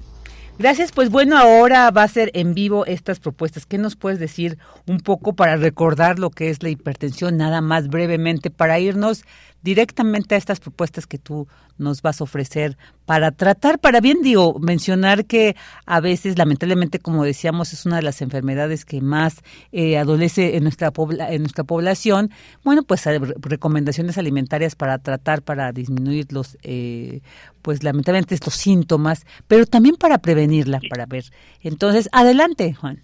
Gracias, 0.61 0.91
pues 0.91 1.09
bueno, 1.09 1.39
ahora 1.39 1.89
va 1.89 2.03
a 2.03 2.07
ser 2.07 2.29
en 2.35 2.53
vivo 2.53 2.85
estas 2.85 3.19
propuestas. 3.19 3.65
¿Qué 3.65 3.79
nos 3.79 3.95
puedes 3.95 4.19
decir 4.19 4.59
un 4.85 4.99
poco 4.99 5.33
para 5.33 5.55
recordar 5.55 6.19
lo 6.19 6.29
que 6.29 6.51
es 6.51 6.61
la 6.61 6.69
hipertensión, 6.69 7.35
nada 7.35 7.61
más 7.61 7.87
brevemente, 7.87 8.51
para 8.51 8.77
irnos 8.77 9.23
directamente 9.61 10.35
a 10.35 10.37
estas 10.37 10.59
propuestas 10.59 11.07
que 11.07 11.17
tú 11.17 11.47
nos 11.77 12.01
vas 12.01 12.21
a 12.21 12.23
ofrecer 12.23 12.77
para 13.05 13.31
tratar, 13.31 13.79
para 13.79 13.99
bien 13.99 14.21
digo, 14.21 14.57
mencionar 14.59 15.25
que 15.25 15.55
a 15.85 15.99
veces, 15.99 16.37
lamentablemente, 16.37 16.99
como 16.99 17.23
decíamos, 17.23 17.73
es 17.73 17.85
una 17.85 17.97
de 17.97 18.03
las 18.03 18.21
enfermedades 18.21 18.85
que 18.85 19.01
más 19.01 19.41
eh, 19.71 19.97
adolece 19.97 20.55
en 20.55 20.63
nuestra, 20.63 20.91
en 21.29 21.41
nuestra 21.41 21.63
población. 21.63 22.29
Bueno, 22.63 22.83
pues 22.83 23.05
recomendaciones 23.41 24.17
alimentarias 24.17 24.75
para 24.75 24.97
tratar, 24.99 25.41
para 25.41 25.71
disminuir 25.71 26.31
los, 26.31 26.57
eh, 26.63 27.21
pues 27.61 27.83
lamentablemente 27.83 28.35
estos 28.35 28.53
síntomas, 28.53 29.25
pero 29.47 29.65
también 29.65 29.95
para 29.95 30.19
prevenirla, 30.19 30.79
para 30.89 31.05
ver. 31.05 31.25
Entonces, 31.61 32.09
adelante, 32.11 32.73
Juan. 32.73 33.01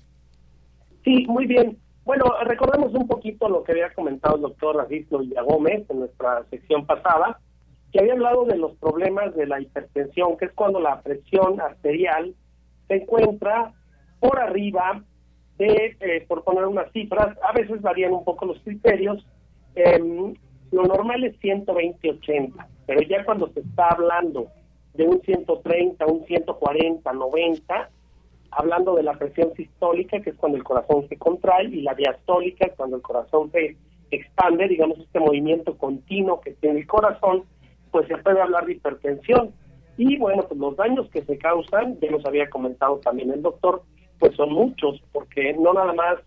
Sí, 1.04 1.26
muy 1.28 1.46
bien. 1.46 1.78
Bueno, 2.08 2.24
recordemos 2.46 2.94
un 2.94 3.06
poquito 3.06 3.50
lo 3.50 3.66
que 3.66 3.74
había 3.74 3.94
comentado 3.94 4.38
el 4.38 4.44
doctor 4.44 4.78
Radislo 4.78 5.20
Villagómez 5.20 5.90
en 5.90 6.00
nuestra 6.00 6.42
sección 6.50 6.86
pasada, 6.86 7.38
que 7.92 8.00
había 8.00 8.14
hablado 8.14 8.46
de 8.46 8.56
los 8.56 8.78
problemas 8.78 9.36
de 9.36 9.46
la 9.46 9.60
hipertensión, 9.60 10.38
que 10.38 10.46
es 10.46 10.54
cuando 10.54 10.80
la 10.80 11.02
presión 11.02 11.60
arterial 11.60 12.34
se 12.88 12.96
encuentra 12.96 13.74
por 14.22 14.40
arriba 14.40 15.04
de, 15.58 15.98
eh, 16.00 16.26
por 16.30 16.46
poner 16.46 16.64
unas 16.68 16.90
cifras, 16.94 17.38
a 17.44 17.52
veces 17.52 17.82
varían 17.82 18.14
un 18.14 18.24
poco 18.24 18.46
los 18.46 18.60
criterios, 18.62 19.28
em, 19.76 20.34
lo 20.72 20.84
normal 20.84 21.26
es 21.26 21.38
120-80, 21.42 22.70
pero 22.86 23.02
ya 23.02 23.26
cuando 23.26 23.50
se 23.50 23.60
está 23.60 23.90
hablando 23.90 24.48
de 24.94 25.04
un 25.06 25.22
130, 25.24 26.06
un 26.06 26.26
140, 26.26 27.12
90, 27.12 27.90
hablando 28.58 28.96
de 28.96 29.04
la 29.04 29.14
presión 29.14 29.54
sistólica, 29.56 30.20
que 30.20 30.32
es 30.32 30.36
cuando 30.36 30.58
el 30.58 30.64
corazón 30.64 31.08
se 31.08 31.18
contrae, 31.18 31.66
y 31.66 31.82
la 31.82 31.94
diastólica, 31.94 32.70
cuando 32.76 32.98
el 32.98 33.04
corazón 33.04 33.52
se 33.52 33.78
expande, 34.10 34.68
digamos, 34.68 34.98
este 35.00 35.20
movimiento 35.20 35.78
continuo 35.78 36.42
que 36.42 36.54
tiene 36.54 36.80
el 36.80 36.88
corazón, 36.88 37.44
pues 37.92 38.08
se 38.08 38.18
puede 38.18 38.42
hablar 38.42 38.66
de 38.66 38.74
hipertensión. 38.74 39.52
Y 39.98 40.18
bueno, 40.18 40.44
pues 40.48 40.60
los 40.60 40.76
daños 40.76 41.08
que 41.12 41.24
se 41.24 41.38
causan, 41.38 42.00
ya 42.00 42.10
nos 42.10 42.26
había 42.26 42.50
comentado 42.50 42.98
también 43.00 43.32
el 43.32 43.44
doctor, 43.44 43.84
pues 44.20 44.36
son 44.36 44.52
muchos, 44.52 45.02
porque 45.12 45.54
no 45.54 45.74
nada 45.74 45.94
más 45.94 46.18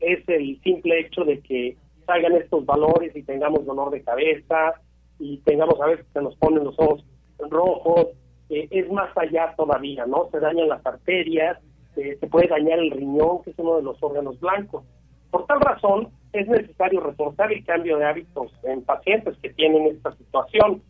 es 0.00 0.26
el 0.28 0.60
simple 0.62 1.00
hecho 1.00 1.24
de 1.24 1.40
que 1.40 1.76
salgan 2.06 2.34
estos 2.34 2.66
valores 2.66 3.16
y 3.16 3.22
tengamos 3.22 3.64
dolor 3.64 3.90
de 3.90 4.02
cabeza 4.02 4.74
y 5.18 5.38
tengamos 5.38 5.80
a 5.80 5.86
veces 5.86 6.06
que 6.12 6.20
nos 6.20 6.36
ponen 6.36 6.64
los 6.64 6.78
ojos 6.78 7.02
rojos, 7.50 8.08
eh, 8.50 8.68
es 8.70 8.90
más 8.90 9.10
allá 9.16 9.54
todavía, 9.56 10.06
¿no? 10.06 10.28
Se 10.30 10.40
dañan 10.40 10.68
las 10.68 10.84
arterias, 10.84 11.58
eh, 11.98 12.16
se 12.20 12.26
puede 12.28 12.48
dañar 12.48 12.78
el 12.78 12.90
riñón, 12.92 13.42
que 13.42 13.50
es 13.50 13.58
uno 13.58 13.76
de 13.76 13.82
los 13.82 14.00
órganos 14.02 14.38
blancos. 14.38 14.84
Por 15.30 15.46
tal 15.46 15.60
razón, 15.60 16.08
es 16.32 16.46
necesario 16.46 17.00
reforzar 17.00 17.52
el 17.52 17.64
cambio 17.64 17.98
de 17.98 18.04
hábitos 18.04 18.52
en 18.62 18.82
pacientes 18.82 19.36
que 19.42 19.50
tienen 19.50 19.86
esta 19.86 20.14
situación. 20.16 20.82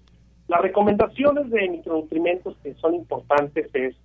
Las 0.48 0.60
recomendaciones 0.60 1.50
de 1.50 1.68
micronutrientes 1.68 2.54
que 2.62 2.74
son 2.74 2.94
importantes 2.94 3.68
es 3.74 3.96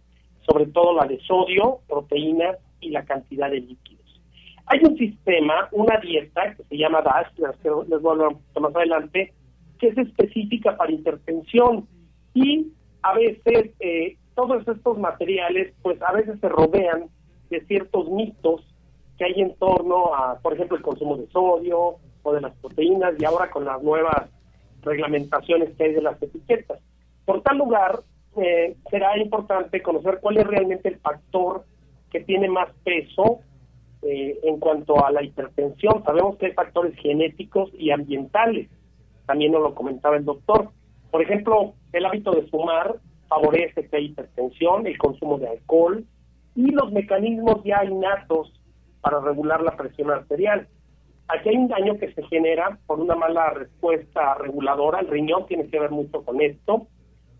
sobre 0.41 0.65
todo 0.67 0.93
la 0.93 1.05
de 1.05 1.19
sodio, 1.21 1.79
proteínas 1.87 2.57
y 2.79 2.89
la 2.89 3.03
cantidad 3.05 3.49
de 3.49 3.61
líquidos. 3.61 4.21
Hay 4.65 4.79
un 4.83 4.97
sistema, 4.97 5.67
una 5.71 5.97
dieta 5.99 6.55
que 6.55 6.63
se 6.63 6.77
llama 6.77 7.01
DASH, 7.01 7.37
les 7.37 8.01
voy 8.01 8.09
a 8.09 8.11
hablar 8.11 8.27
un 8.29 8.35
poquito 8.35 8.61
más 8.61 8.75
adelante, 8.75 9.33
que 9.79 9.87
es 9.87 9.97
específica 9.97 10.77
para 10.77 10.91
hipertensión 10.91 11.87
y 12.33 12.71
a 13.01 13.13
veces 13.13 13.71
eh, 13.79 14.17
todos 14.35 14.67
estos 14.67 14.97
materiales, 14.97 15.73
pues 15.81 16.01
a 16.01 16.11
veces 16.11 16.39
se 16.39 16.49
rodean 16.49 17.09
de 17.49 17.61
ciertos 17.65 18.09
mitos 18.09 18.65
que 19.17 19.25
hay 19.25 19.41
en 19.41 19.55
torno 19.55 20.13
a, 20.13 20.39
por 20.39 20.53
ejemplo, 20.53 20.77
el 20.77 20.83
consumo 20.83 21.17
de 21.17 21.27
sodio 21.27 21.97
o 22.23 22.33
de 22.33 22.41
las 22.41 22.53
proteínas 22.55 23.13
y 23.19 23.25
ahora 23.25 23.51
con 23.51 23.65
las 23.65 23.81
nuevas 23.83 24.29
reglamentaciones 24.81 25.75
que 25.75 25.83
hay 25.83 25.93
de 25.93 26.01
las 26.01 26.21
etiquetas. 26.21 26.79
Por 27.25 27.41
tal 27.41 27.57
lugar, 27.57 28.01
eh, 28.37 28.75
será 28.89 29.17
importante 29.17 29.81
conocer 29.81 30.19
cuál 30.21 30.37
es 30.37 30.47
realmente 30.47 30.89
el 30.89 30.97
factor 30.97 31.65
que 32.11 32.21
tiene 32.21 32.49
más 32.49 32.69
peso 32.83 33.39
eh, 34.01 34.39
en 34.43 34.59
cuanto 34.59 35.05
a 35.05 35.11
la 35.11 35.23
hipertensión. 35.23 36.03
Sabemos 36.03 36.37
que 36.37 36.47
hay 36.47 36.53
factores 36.53 36.95
genéticos 36.97 37.71
y 37.77 37.91
ambientales. 37.91 38.69
También 39.25 39.51
nos 39.51 39.61
lo 39.61 39.75
comentaba 39.75 40.17
el 40.17 40.25
doctor. 40.25 40.69
Por 41.11 41.21
ejemplo, 41.21 41.73
el 41.91 42.05
hábito 42.05 42.31
de 42.31 42.43
fumar 42.43 42.95
favorece 43.27 43.87
que 43.87 43.99
hipertensión, 43.99 44.87
el 44.87 44.97
consumo 44.97 45.37
de 45.37 45.49
alcohol 45.49 46.05
y 46.55 46.71
los 46.71 46.91
mecanismos 46.91 47.63
ya 47.63 47.83
innatos 47.83 48.53
para 49.01 49.19
regular 49.19 49.61
la 49.61 49.75
presión 49.75 50.11
arterial. 50.11 50.67
Aquí 51.27 51.49
hay 51.49 51.57
un 51.57 51.67
daño 51.67 51.97
que 51.97 52.13
se 52.13 52.23
genera 52.23 52.77
por 52.85 52.99
una 52.99 53.15
mala 53.15 53.49
respuesta 53.51 54.35
reguladora, 54.35 54.99
el 54.99 55.07
riñón 55.07 55.45
tiene 55.47 55.67
que 55.67 55.79
ver 55.79 55.91
mucho 55.91 56.23
con 56.23 56.41
esto. 56.41 56.87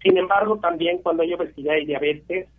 Sin 0.01 0.17
embargo, 0.17 0.57
también 0.59 0.99
cuando 0.99 1.23
hay 1.23 1.33
obesidad 1.33 1.75
y 1.75 1.85
diabetes 1.85 2.49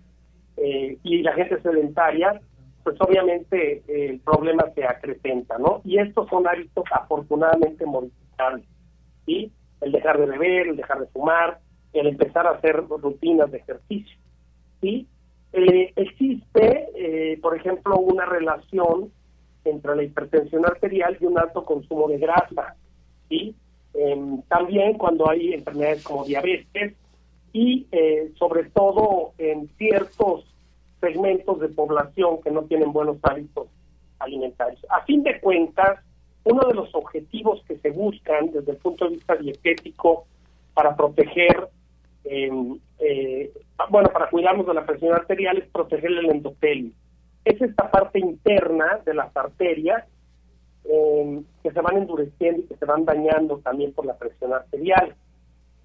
eh, 0.56 0.98
y 1.02 1.22
la 1.22 1.32
gente 1.32 1.60
sedentaria, 1.60 2.40
pues 2.82 2.96
obviamente 3.00 3.82
eh, 3.88 4.10
el 4.10 4.20
problema 4.20 4.64
se 4.74 4.84
acrecenta, 4.84 5.58
¿no? 5.58 5.80
Y 5.84 5.98
estos 5.98 6.28
son 6.28 6.46
hábitos 6.46 6.84
afortunadamente 6.92 7.84
modificables, 7.86 8.66
¿sí? 9.26 9.50
El 9.80 9.92
dejar 9.92 10.18
de 10.18 10.26
beber, 10.26 10.68
el 10.68 10.76
dejar 10.76 11.00
de 11.00 11.06
fumar, 11.06 11.58
el 11.94 12.08
empezar 12.08 12.46
a 12.46 12.52
hacer 12.52 12.76
rutinas 12.88 13.50
de 13.50 13.58
ejercicio. 13.58 14.16
¿sí? 14.80 15.06
Eh, 15.52 15.92
existe, 15.96 16.88
eh, 16.96 17.38
por 17.40 17.56
ejemplo, 17.56 17.96
una 17.98 18.26
relación 18.26 19.10
entre 19.64 19.96
la 19.96 20.02
hipertensión 20.02 20.66
arterial 20.66 21.16
y 21.20 21.24
un 21.24 21.38
alto 21.38 21.64
consumo 21.64 22.08
de 22.08 22.18
grasa. 22.18 22.76
¿sí? 23.28 23.54
Em, 23.94 24.42
también 24.42 24.94
cuando 24.98 25.30
hay 25.30 25.54
enfermedades 25.54 26.02
como 26.02 26.24
diabetes 26.24 26.94
y 27.52 27.86
eh, 27.92 28.32
sobre 28.36 28.64
todo 28.64 29.32
en 29.38 29.68
ciertos 29.78 30.44
segmentos 31.00 31.60
de 31.60 31.68
población 31.68 32.42
que 32.42 32.50
no 32.50 32.62
tienen 32.62 32.92
buenos 32.92 33.18
hábitos 33.22 33.68
alimentarios. 34.18 34.84
A 34.90 35.02
fin 35.02 35.22
de 35.22 35.38
cuentas, 35.40 36.00
uno 36.44 36.66
de 36.66 36.74
los 36.74 36.94
objetivos 36.94 37.62
que 37.68 37.78
se 37.78 37.90
buscan 37.90 38.50
desde 38.50 38.72
el 38.72 38.78
punto 38.78 39.04
de 39.04 39.12
vista 39.12 39.36
dietético 39.36 40.26
para 40.74 40.96
proteger 40.96 41.68
eh, 42.24 43.52
bueno, 43.90 44.08
para 44.10 44.30
cuidarnos 44.30 44.66
de 44.66 44.74
la 44.74 44.86
presión 44.86 45.12
arterial 45.12 45.58
es 45.58 45.68
proteger 45.68 46.10
el 46.10 46.30
endotelio. 46.30 46.92
Es 47.44 47.60
esta 47.60 47.90
parte 47.90 48.18
interna 48.18 49.00
de 49.04 49.14
las 49.14 49.36
arterias 49.36 50.04
em, 50.84 51.44
que 51.62 51.70
se 51.70 51.80
van 51.80 51.98
endureciendo 51.98 52.62
y 52.62 52.66
que 52.66 52.76
se 52.76 52.84
van 52.84 53.04
dañando 53.04 53.58
también 53.58 53.92
por 53.92 54.06
la 54.06 54.16
presión 54.16 54.52
arterial. 54.52 55.14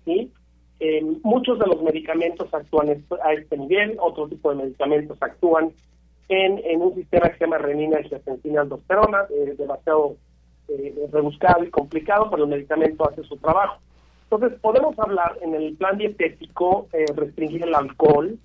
¿sí? 0.06 0.32
Em, 0.80 1.20
muchos 1.24 1.60
de 1.60 1.68
los 1.68 1.82
medicamentos 1.82 2.54
actúan 2.54 3.04
a 3.24 3.34
este 3.34 3.58
nivel, 3.58 3.98
otro 4.00 4.28
tipo 4.28 4.50
de 4.50 4.64
medicamentos 4.64 5.18
actúan 5.22 5.74
en, 6.30 6.62
en 6.64 6.82
un 6.82 6.96
sistema 6.96 7.28
que 7.30 7.38
se 7.38 7.46
llama 7.46 7.58
renina 7.58 7.98
angiotensina 7.98 8.62
aldosterona, 8.62 9.26
eh, 9.30 9.56
demasiado 9.58 10.16
eh, 10.70 11.08
rebuscado 11.12 11.64
y 11.64 11.70
complicado, 11.70 12.30
pero 12.30 12.44
el 12.44 12.50
medicamento 12.50 13.10
hace 13.10 13.24
su 13.24 13.36
trabajo. 13.38 13.82
Entonces, 14.32 14.60
podemos 14.60 14.98
hablar 15.00 15.40
en 15.42 15.56
el 15.56 15.76
plan 15.76 15.98
dietético, 15.98 16.88
eh, 16.94 17.06
restringir 17.16 17.64
el 17.64 17.74
alcohol, 17.74 18.38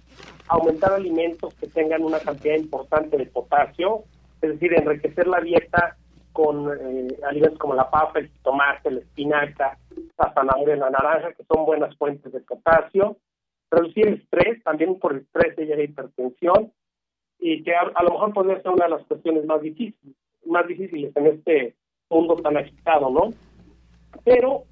aumentar 0.48 0.92
alimentos 0.92 1.52
que 1.56 1.66
tengan 1.66 2.02
una 2.02 2.20
cantidad 2.20 2.56
importante 2.56 3.18
de 3.18 3.26
potasio, 3.26 4.04
es 4.40 4.52
decir, 4.52 4.72
enriquecer 4.72 5.26
la 5.26 5.42
dieta 5.42 5.98
con 6.32 6.70
eh, 6.72 7.08
alimentos 7.28 7.58
como 7.58 7.74
la 7.74 7.90
papa, 7.90 8.18
el 8.18 8.30
tomate, 8.42 8.90
la 8.92 9.00
espinaca, 9.00 9.78
la 10.18 10.32
zanahoria, 10.32 10.76
la 10.76 10.88
naranja, 10.88 11.34
que 11.34 11.44
son 11.44 11.66
buenas 11.66 11.94
fuentes 11.98 12.32
de 12.32 12.40
potasio, 12.40 13.18
reducir 13.70 14.08
el 14.08 14.14
estrés, 14.14 14.64
también 14.64 14.98
por 14.98 15.12
el 15.12 15.20
estrés 15.20 15.54
de 15.54 15.66
la 15.66 15.82
hipertensión, 15.82 16.72
y 17.38 17.62
que 17.62 17.74
a, 17.74 18.02
lo 18.02 18.10
mejor 18.10 18.32
podría 18.32 18.62
ser 18.62 18.72
una 18.72 18.86
de 18.86 18.92
las 18.92 19.04
cuestiones 19.04 19.44
más 19.44 19.60
difíciles, 19.60 20.16
más 20.46 20.66
difíciles 20.66 21.14
en 21.14 21.26
este 21.26 21.74
mundo 22.08 22.36
tan 22.36 22.56
agitado, 22.56 23.10
¿no? 23.10 23.34
Pero 24.24 24.64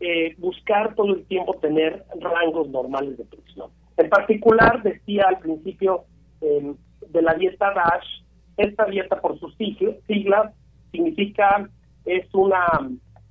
eh, 0.00 0.34
buscar 0.38 0.94
todo 0.94 1.14
el 1.14 1.24
tiempo 1.26 1.54
tener 1.54 2.04
rangos 2.20 2.68
normales 2.68 3.16
de 3.16 3.24
presión. 3.24 3.70
En 3.96 4.10
particular, 4.10 4.82
decía 4.82 5.24
al 5.28 5.38
principio 5.38 6.04
eh, 6.40 6.74
de 7.08 7.22
la 7.22 7.34
dieta 7.34 7.72
DASH, 7.72 8.22
esta 8.56 8.84
dieta 8.86 9.20
por 9.20 9.38
sus 9.38 9.54
siglas 9.56 10.52
significa, 10.92 11.68
es 12.04 12.26
un 12.34 12.52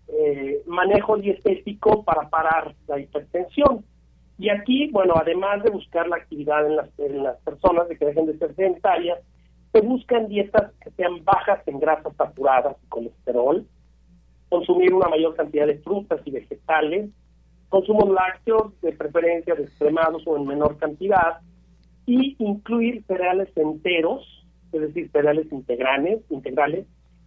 eh, 0.07 0.61
manejo 0.65 1.17
dietético 1.17 2.03
para 2.03 2.29
parar 2.29 2.75
la 2.87 2.99
hipertensión. 2.99 3.85
Y 4.37 4.49
aquí, 4.49 4.89
bueno, 4.91 5.13
además 5.15 5.63
de 5.63 5.69
buscar 5.69 6.07
la 6.07 6.17
actividad 6.17 6.65
en 6.65 6.75
las, 6.75 6.99
en 6.99 7.23
las 7.23 7.37
personas 7.41 7.87
de 7.87 7.97
que 7.97 8.05
dejen 8.05 8.25
de 8.25 8.37
ser 8.37 8.53
sedentarias, 8.55 9.19
se 9.71 9.81
buscan 9.81 10.27
dietas 10.27 10.71
que 10.81 10.89
sean 10.91 11.23
bajas 11.23 11.59
en 11.67 11.79
grasas 11.79 12.15
saturadas 12.15 12.75
y 12.83 12.87
colesterol, 12.87 13.65
consumir 14.49 14.93
una 14.93 15.09
mayor 15.09 15.35
cantidad 15.35 15.67
de 15.67 15.80
frutas 15.80 16.22
y 16.26 16.31
vegetales, 16.31 17.09
consumos 17.69 18.09
lácteos 18.09 18.80
de 18.81 18.91
preferencia 18.93 19.53
extremados 19.53 20.23
o 20.26 20.38
en 20.38 20.45
menor 20.45 20.77
cantidad, 20.77 21.39
y 22.05 22.35
incluir 22.39 23.03
cereales 23.07 23.49
enteros, 23.55 24.45
es 24.72 24.81
decir, 24.81 25.09
cereales 25.11 25.51
integrales, 25.51 26.22
integrales, 26.30 26.85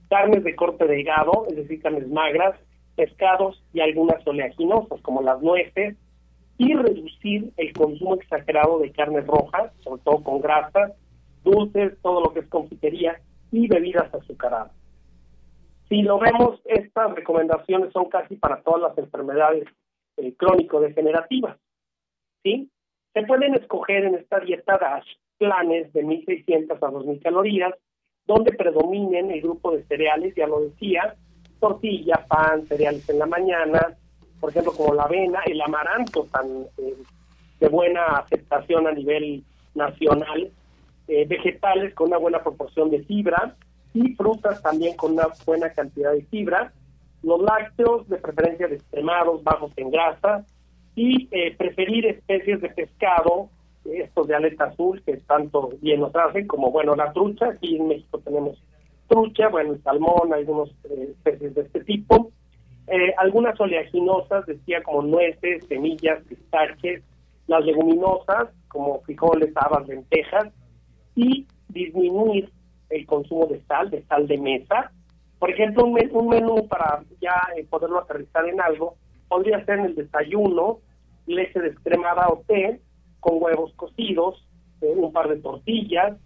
carnes 0.09 0.45
de 0.45 0.55
corte 0.55 0.87
delgado, 0.87 1.47
es 1.51 1.57
decir, 1.57 1.83
carnes 1.83 2.09
magras, 2.09 2.55
pescados 2.97 3.63
y 3.73 3.81
algunas 3.81 4.25
oleaginosas 4.27 5.01
como 5.03 5.23
las 5.23 5.43
nueces, 5.43 5.97
y 6.59 6.75
reducir 6.75 7.53
el 7.57 7.73
consumo 7.73 8.17
exagerado 8.17 8.81
de 8.81 8.91
carnes 8.91 9.27
rojas, 9.27 9.73
sobre 9.85 10.03
todo 10.03 10.23
con 10.23 10.41
grasas, 10.41 10.93
dulces, 11.45 11.95
todo 12.03 12.21
lo 12.21 12.33
que 12.33 12.41
es 12.41 12.49
confitería 12.49 13.21
y 13.53 13.69
bebidas 13.69 14.13
azucaradas. 14.13 14.73
Si 15.89 16.03
lo 16.03 16.19
vemos, 16.19 16.61
estas 16.67 17.15
recomendaciones 17.15 17.93
son 17.93 18.09
casi 18.11 18.37
para 18.37 18.61
todas 18.63 18.83
las 18.83 18.99
enfermedades 18.99 19.65
eh, 20.19 20.35
crónico-degenerativas. 20.37 21.57
¿sí? 22.43 22.71
Se 23.15 23.23
pueden 23.23 23.55
escoger 23.55 24.05
en 24.05 24.17
esta 24.17 24.41
dieta 24.41 24.77
DASH 24.79 25.07
planes 25.39 25.93
de 25.93 26.05
1.600 26.05 26.73
a 26.73 26.91
2.000 26.91 27.23
calorías, 27.23 27.75
donde 28.27 28.53
predominen 28.53 29.31
el 29.31 29.41
grupo 29.41 29.73
de 29.73 29.85
cereales, 29.85 30.35
ya 30.35 30.47
lo 30.47 30.61
decía, 30.61 31.15
tortilla, 31.61 32.27
pan, 32.29 32.67
cereales 32.67 33.09
en 33.09 33.19
la 33.19 33.27
mañana, 33.27 33.97
por 34.41 34.51
ejemplo, 34.51 34.73
como 34.73 34.95
la 34.95 35.05
avena, 35.05 35.41
el 35.47 35.61
amaranto 35.61 36.27
tan 36.31 36.47
eh, 36.79 36.95
de 37.61 37.69
buena 37.69 38.19
aceptación 38.19 38.87
a 38.87 38.93
nivel 38.93 39.45
nacional, 39.75 40.51
eh, 41.09 41.25
vegetales 41.27 41.95
con 41.95 42.09
una 42.09 42.19
buena 42.19 42.43
proporción 42.43 42.91
de 42.91 43.03
fibra, 43.05 43.57
y 43.95 44.15
frutas 44.15 44.63
también 44.63 44.97
con 44.97 45.13
una 45.13 45.29
buena 45.47 45.71
cantidad 45.71 46.13
de 46.13 46.23
fibra, 46.25 46.73
los 47.23 47.41
lácteos 47.43 48.09
de 48.09 48.19
preferencia 48.19 48.69
de 48.69 48.77
extremados, 48.77 49.43
bajos 49.43 49.73
en 49.77 49.91
grasa 49.91 50.45
y 50.95 51.29
eh, 51.31 51.55
preferir 51.57 52.07
especies 52.07 52.61
de 52.61 52.69
pescado, 52.71 53.49
estos 53.85 54.27
de 54.27 54.35
aleta 54.35 54.65
azul 54.65 55.03
que 55.05 55.17
tanto 55.19 55.71
bien 55.81 56.01
nos 56.01 56.15
hacen, 56.15 56.47
como 56.47 56.71
bueno 56.71 56.95
la 56.95 57.13
trucha, 57.13 57.49
aquí 57.49 57.77
en 57.77 57.89
México 57.89 58.19
tenemos 58.19 58.63
trucha, 59.09 59.49
bueno 59.49 59.73
el 59.73 59.83
salmón, 59.83 60.33
algunas 60.33 60.69
eh, 60.85 61.13
especies 61.13 61.55
de 61.55 61.63
este 61.63 61.85
tipo, 61.85 62.31
eh, 62.87 63.15
algunas 63.19 63.59
oleaginosas, 63.61 64.47
decía 64.47 64.83
como 64.83 65.03
nueces, 65.03 65.65
semillas, 65.67 66.23
pistaches, 66.25 67.03
las 67.47 67.65
leguminosas 67.65 68.49
como 68.69 69.01
frijoles, 69.01 69.53
habas, 69.57 69.89
lentejas 69.89 70.53
y 71.17 71.47
disminuir 71.69 72.51
el 72.91 73.07
consumo 73.07 73.47
de 73.47 73.61
sal, 73.63 73.91
de 73.91 74.03
sal 74.05 74.27
de 74.27 74.39
mesa. 74.39 74.93
Por 75.39 75.51
ejemplo, 75.51 75.85
un, 75.85 75.99
un 76.13 76.29
menú 76.29 76.67
para 76.69 77.03
ya 77.21 77.41
eh, 77.57 77.65
poderlo 77.69 78.01
aterrizar 78.01 78.47
en 78.49 78.61
algo, 78.61 78.97
podría 79.29 79.65
ser 79.65 79.79
en 79.79 79.87
el 79.87 79.95
desayuno, 79.95 80.79
leche 81.27 81.61
descremada 81.61 82.29
o 82.29 82.43
té, 82.47 82.81
con 83.21 83.43
huevos 83.43 83.73
cocidos, 83.75 84.47
eh, 84.81 84.93
un 84.97 85.13
par 85.13 85.29
de 85.29 85.37
tortillas, 85.37 86.17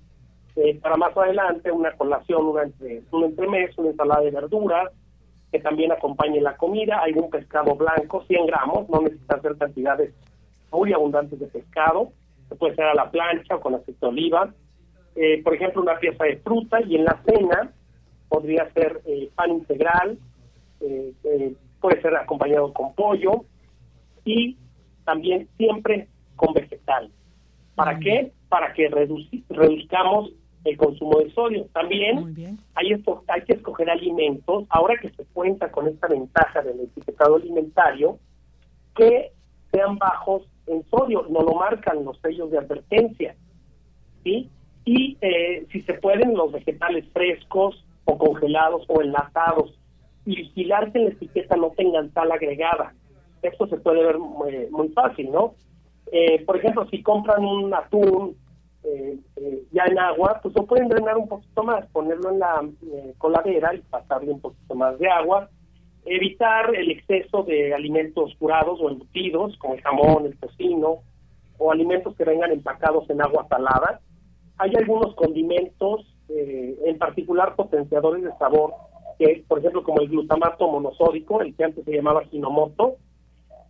eh, 0.57 0.79
para 0.81 0.97
más 0.97 1.17
adelante 1.17 1.73
una 1.73 1.93
colación, 1.93 2.47
una 2.47 2.63
entre, 2.65 3.03
un 3.11 3.25
entremés, 3.25 3.77
una 3.79 3.91
ensalada 3.91 4.21
de 4.23 4.31
verduras, 4.31 4.93
que 5.51 5.59
también 5.59 5.93
acompañe 5.93 6.41
la 6.41 6.57
comida, 6.57 7.01
algún 7.01 7.31
pescado 7.31 7.75
blanco, 7.75 8.25
100 8.27 8.47
gramos, 8.47 8.89
no 8.89 9.03
necesita 9.03 9.37
hacer 9.37 9.57
cantidades 9.59 10.15
muy 10.71 10.93
abundantes 10.93 11.39
de 11.39 11.47
pescado, 11.47 12.13
puede 12.59 12.75
ser 12.75 12.87
a 12.87 12.95
la 12.95 13.11
plancha 13.11 13.57
o 13.57 13.61
con 13.61 13.75
aceite 13.75 13.99
de 14.01 14.07
oliva, 14.07 14.53
eh, 15.15 15.43
por 15.43 15.55
ejemplo, 15.55 15.83
una 15.83 15.99
pieza 15.99 16.25
de 16.25 16.39
fruta 16.39 16.81
y 16.81 16.97
en 16.97 17.05
la 17.05 17.21
cena 17.25 17.73
podría 18.29 18.71
ser 18.73 19.03
eh, 19.05 19.29
pan 19.35 19.51
integral, 19.51 20.19
eh, 20.81 21.55
puede 21.81 22.01
ser 22.01 22.17
acompañado 22.17 22.73
con 22.73 22.95
pollo 22.95 23.45
y 24.25 24.57
también 25.05 25.49
siempre 25.57 26.09
con 26.37 26.55
vegetal. 26.55 27.11
¿Para 27.75 27.99
qué? 27.99 28.33
Para 28.49 28.73
que 28.73 28.89
reduzcamos 28.89 30.33
el 30.65 30.77
consumo 30.77 31.19
de 31.19 31.31
sodio. 31.33 31.67
También 31.73 32.35
hay, 32.75 32.93
esto, 32.93 33.25
hay 33.29 33.43
que 33.43 33.55
escoger 33.55 33.91
alimentos, 33.91 34.65
ahora 34.69 34.97
que 35.01 35.11
se 35.11 35.25
cuenta 35.27 35.71
con 35.71 35.89
esta 35.89 36.07
ventaja 36.07 36.63
del 36.63 36.81
etiquetado 36.81 37.37
alimentario, 37.37 38.19
que 38.95 39.33
sean 39.73 39.99
bajos 39.99 40.43
en 40.67 40.85
sodio, 40.89 41.27
no 41.29 41.41
lo 41.43 41.55
marcan 41.55 42.05
los 42.05 42.19
sellos 42.21 42.51
de 42.51 42.59
advertencia. 42.59 43.35
¿sí? 44.23 44.51
Y 44.85 45.17
eh, 45.21 45.67
si 45.71 45.83
se 45.83 45.95
pueden 45.95 46.35
los 46.35 46.53
vegetales 46.53 47.05
frescos 47.13 47.85
o 48.05 48.19
congelados 48.19 48.85
o 48.89 49.01
enlatados 49.01 49.79
y 50.25 50.37
vigilar 50.37 50.93
que 50.93 50.99
en 50.99 51.05
la 51.05 51.11
etiqueta 51.11 51.57
no 51.57 51.71
tengan 51.71 52.13
sal 52.13 52.33
agregada. 52.33 52.95
Esto 53.43 53.67
se 53.67 53.77
puede 53.77 54.05
ver 54.05 54.19
muy, 54.19 54.89
fácil, 54.91 55.31
¿no? 55.31 55.55
Eh, 56.13 56.45
por 56.45 56.57
ejemplo, 56.57 56.87
si 56.89 57.03
compran 57.03 57.45
un 57.45 57.73
atún 57.75 58.37
eh, 58.85 59.19
ya 59.73 59.85
en 59.85 59.99
agua, 59.99 60.41
pues 60.43 60.55
lo 60.55 60.67
pueden 60.67 60.89
drenar 60.89 61.17
un 61.17 61.29
poquito 61.29 61.63
más, 61.63 61.87
ponerlo 61.87 62.31
en 62.31 62.39
la 62.39 62.65
coladera 63.19 63.75
y 63.75 63.79
pasarle 63.79 64.33
un 64.33 64.41
poquito 64.41 64.75
más 64.75 64.99
de 64.99 65.09
agua. 65.09 65.49
Evitar 66.05 66.75
el 66.75 66.91
exceso 66.91 67.45
de 67.45 67.73
alimentos 67.75 68.35
curados 68.39 68.81
o 68.81 68.91
embutidos, 68.91 69.57
como 69.59 69.75
el 69.75 69.83
jamón, 69.83 70.27
el 70.27 70.37
tocino, 70.39 70.99
o 71.59 71.73
alimentos 71.73 72.17
que 72.17 72.25
vengan 72.25 72.51
empacados 72.51 73.09
en 73.11 73.23
agua 73.23 73.47
salada 73.49 74.01
hay 74.59 74.73
algunos 74.77 75.15
condimentos, 75.15 76.07
eh, 76.29 76.79
en 76.85 76.99
particular 76.99 77.55
potenciadores 77.57 78.25
de 78.25 78.33
sabor, 78.39 78.75
que 79.19 79.45
por 79.47 79.59
ejemplo 79.59 79.83
como 79.83 80.01
el 80.01 80.09
glutamato 80.09 80.69
monosódico, 80.69 81.41
el 81.41 81.55
que 81.55 81.65
antes 81.65 81.85
se 81.85 81.93
llamaba 81.93 82.25
ginomoto, 82.25 82.97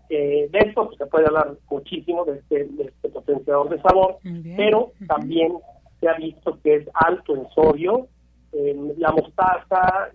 de 0.08 0.50
esto 0.52 0.88
pues, 0.88 0.98
se 0.98 1.06
puede 1.06 1.26
hablar 1.26 1.56
muchísimo 1.70 2.26
de 2.26 2.38
este, 2.38 2.68
este 2.78 3.08
potenciador 3.08 3.70
de 3.70 3.80
sabor, 3.80 4.18
pero 4.58 4.92
también 5.08 5.54
se 6.00 6.08
ha 6.08 6.12
visto 6.14 6.58
que 6.62 6.74
es 6.74 6.88
alto 6.92 7.34
en 7.34 7.48
sodio, 7.54 8.08
la 8.98 9.10
mostaza, 9.10 10.10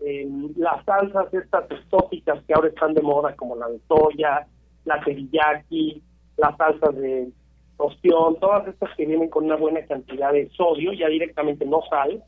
las 0.56 0.85
salsas 0.85 1.34
estas 1.34 1.72
exóticas 1.72 2.44
que 2.45 2.53
ahora 2.53 2.68
están 2.68 2.94
de 2.94 3.02
moda 3.02 3.35
como 3.35 3.56
la 3.56 3.68
de 3.69 3.80
soya, 3.88 4.45
la 4.85 4.99
teriyaki, 5.03 6.03
las 6.38 6.56
salsas 6.57 6.95
de 6.95 7.30
ostión, 7.77 8.39
todas 8.39 8.67
estas 8.67 8.89
que 8.95 9.05
vienen 9.05 9.29
con 9.29 9.45
una 9.45 9.55
buena 9.55 9.85
cantidad 9.85 10.33
de 10.33 10.49
sodio, 10.49 10.93
ya 10.93 11.07
directamente 11.07 11.65
no 11.65 11.81
sal. 11.89 12.23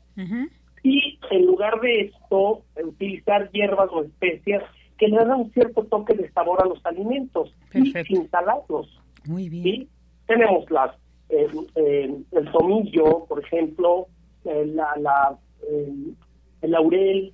Y 0.82 1.18
en 1.30 1.46
lugar 1.46 1.80
de 1.80 2.02
esto, 2.02 2.62
utilizar 2.82 3.50
hierbas 3.50 3.90
o 3.92 4.02
especias 4.02 4.62
que 4.98 5.08
le 5.08 5.16
dan 5.16 5.32
un 5.32 5.52
cierto 5.52 5.84
toque 5.84 6.14
de 6.14 6.30
sabor 6.32 6.62
a 6.62 6.68
los 6.68 6.84
alimentos 6.84 7.54
y 7.74 7.92
sin 8.04 8.28
salarlos. 8.30 8.88
Muy 9.26 9.48
bien. 9.48 9.88
Tenemos 10.26 10.70
las 10.70 10.96
el 11.28 12.52
tomillo, 12.52 13.24
por 13.26 13.44
ejemplo, 13.44 14.06
la, 14.44 14.94
la 14.96 15.38
el 16.62 16.70
laurel, 16.70 17.32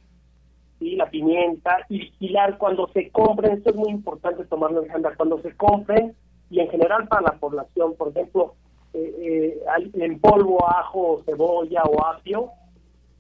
y 0.81 0.97
la 0.97 1.09
pimienta 1.09 1.79
y 1.89 2.01
vigilar 2.01 2.59
cuando 2.59 2.89
se 2.89 3.11
compren, 3.11 3.53
esto 3.53 3.71
es 3.71 3.77
muy 3.77 3.91
importante 3.91 4.45
tomarlo 4.45 4.83
en 4.83 4.89
cuenta, 4.89 5.15
cuando 5.17 5.41
se 5.41 5.55
compren 5.57 6.15
y 6.51 6.61
en 6.61 6.69
general 6.69 7.09
para 7.09 7.23
la 7.23 7.33
población, 7.33 7.95
por 7.97 8.09
ejemplo, 8.09 8.55
eh, 8.93 9.61
eh, 9.79 9.91
en 9.95 10.21
polvo, 10.21 10.67
ajo, 10.69 11.23
cebolla 11.25 11.83
o 11.83 12.07
apio, 12.07 12.51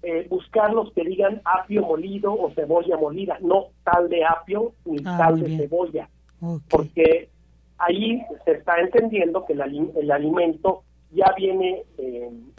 eh, 0.02 0.26
buscar 0.28 0.72
los 0.72 0.92
que 0.92 1.04
digan 1.04 1.42
apio 1.44 1.82
molido 1.82 2.32
o 2.32 2.50
cebolla 2.52 2.96
molida, 2.96 3.38
no 3.42 3.66
tal 3.84 4.08
de 4.08 4.24
apio 4.24 4.72
ni 4.84 4.98
ah, 5.04 5.16
tal 5.18 5.40
de 5.40 5.56
cebolla, 5.56 6.08
porque 6.70 7.28
ahí 7.78 8.22
se 8.44 8.52
está 8.52 8.78
entendiendo 8.80 9.44
que 9.44 9.54
el, 9.54 10.10
alimento 10.10 10.84
ya 11.10 11.32
viene 11.36 11.82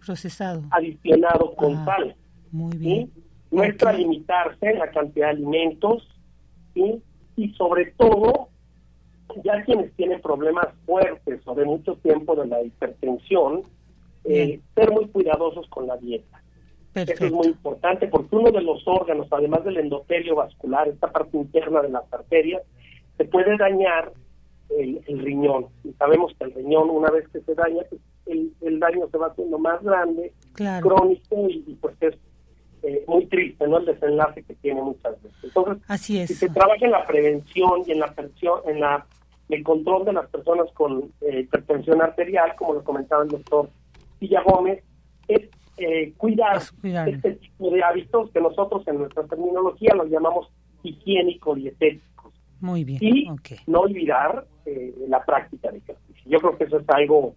procesado, 0.06 0.64
adicionado 0.72 1.56
con 1.56 1.76
ah, 1.76 1.86
sal. 1.86 2.16
Muy 2.52 2.78
bien. 2.78 3.12
No 3.50 3.64
es 3.64 3.76
para 3.76 3.98
limitarse 3.98 4.74
la 4.74 4.92
cantidad 4.92 5.28
de 5.28 5.32
alimentos 5.32 6.08
y 6.76 7.50
sobre 7.54 7.94
todo 7.98 8.50
ya 9.44 9.64
quienes 9.64 9.94
tienen 9.94 10.22
problemas 10.22 10.68
fuertes 10.86 11.42
o 11.46 11.56
de 11.56 11.66
mucho 11.66 11.96
tiempo 11.96 12.36
de 12.36 12.48
la 12.48 12.62
hipertensión, 12.62 13.64
eh, 14.24 14.60
ser 14.76 14.92
muy 14.92 15.08
cuidadosos 15.08 15.68
con 15.70 15.88
la 15.88 15.98
dieta. 15.98 16.42
Eso 16.94 17.26
es 17.26 17.32
muy 17.32 17.48
importante 17.48 18.08
porque 18.08 18.36
uno 18.36 18.52
de 18.52 18.62
los 18.62 18.82
órganos, 18.88 19.28
además 19.32 19.64
del 19.64 19.78
endotelio 19.78 20.36
vascular, 20.36 20.88
esta 20.88 21.12
parte 21.12 21.38
interna 21.38 21.82
de 21.82 21.90
las 21.90 22.12
arterias, 22.12 22.64
se 23.18 23.26
puede 23.26 23.56
dañar 23.58 24.12
el, 24.70 25.20
riñón. 25.20 25.68
Y 25.84 25.94
sabemos 25.94 26.34
que 26.38 26.46
el 26.46 26.54
riñón, 26.54 26.90
una 26.90 27.12
vez 27.12 27.28
que 27.30 27.42
se 27.42 27.54
daña, 27.54 27.84
pues, 27.90 28.02
el, 28.26 28.80
daño 28.80 29.08
se 29.12 29.18
va 29.18 29.28
haciendo 29.28 29.60
más 29.60 29.82
grande, 29.84 30.34
crónico 30.82 31.48
y, 31.50 31.78
pues 31.80 31.96
es 32.02 32.16
eh, 32.84 33.04
muy 33.08 33.26
triste, 33.26 33.68
¿no? 33.68 33.78
El 33.78 33.86
desenlace 33.86 34.44
que 34.44 34.54
tiene 34.56 34.82
muchas 34.82 35.22
veces. 35.22 35.38
Entonces, 35.44 35.84
Así 35.88 36.20
es. 36.20 36.28
si 36.30 36.36
se 36.36 36.50
trabaja 36.50 36.86
en 36.86 36.92
la 36.92 37.06
prevención 37.06 37.84
y 37.86 37.92
en 37.92 38.00
la, 38.00 38.14
en 38.66 38.80
la 38.80 39.06
el 39.50 39.64
control 39.64 40.06
de 40.06 40.14
las 40.14 40.28
personas 40.30 40.68
con 40.74 41.12
eh, 41.22 41.42
hipertensión 41.42 42.02
arterial, 42.02 42.54
como 42.58 42.74
lo 42.74 42.84
comentaba 42.84 43.24
el 43.24 43.30
doctor 43.30 43.70
Villa 44.20 44.42
Gómez, 44.44 44.84
es 45.28 45.50
eh, 45.78 46.14
cuidar, 46.18 46.58
este 46.58 47.34
tipo 47.34 47.70
de 47.72 47.84
hábitos 47.84 48.32
que 48.32 48.42
nosotros 48.42 48.86
en 48.88 49.00
nuestra 49.00 49.24
terminología 49.24 49.94
los 49.96 50.10
llamamos 50.10 50.50
higiénico-dietéticos. 50.84 52.34
Muy 52.60 52.84
bien. 52.84 53.00
Y 53.02 53.30
no 53.68 53.82
olvidar 53.82 54.46
eh, 54.66 54.94
la 55.08 55.24
práctica 55.24 55.72
de 55.72 55.78
ejercicio. 55.78 56.24
Yo 56.26 56.40
creo 56.40 56.58
que 56.58 56.64
eso 56.66 56.80
es 56.80 56.90
algo 56.90 57.36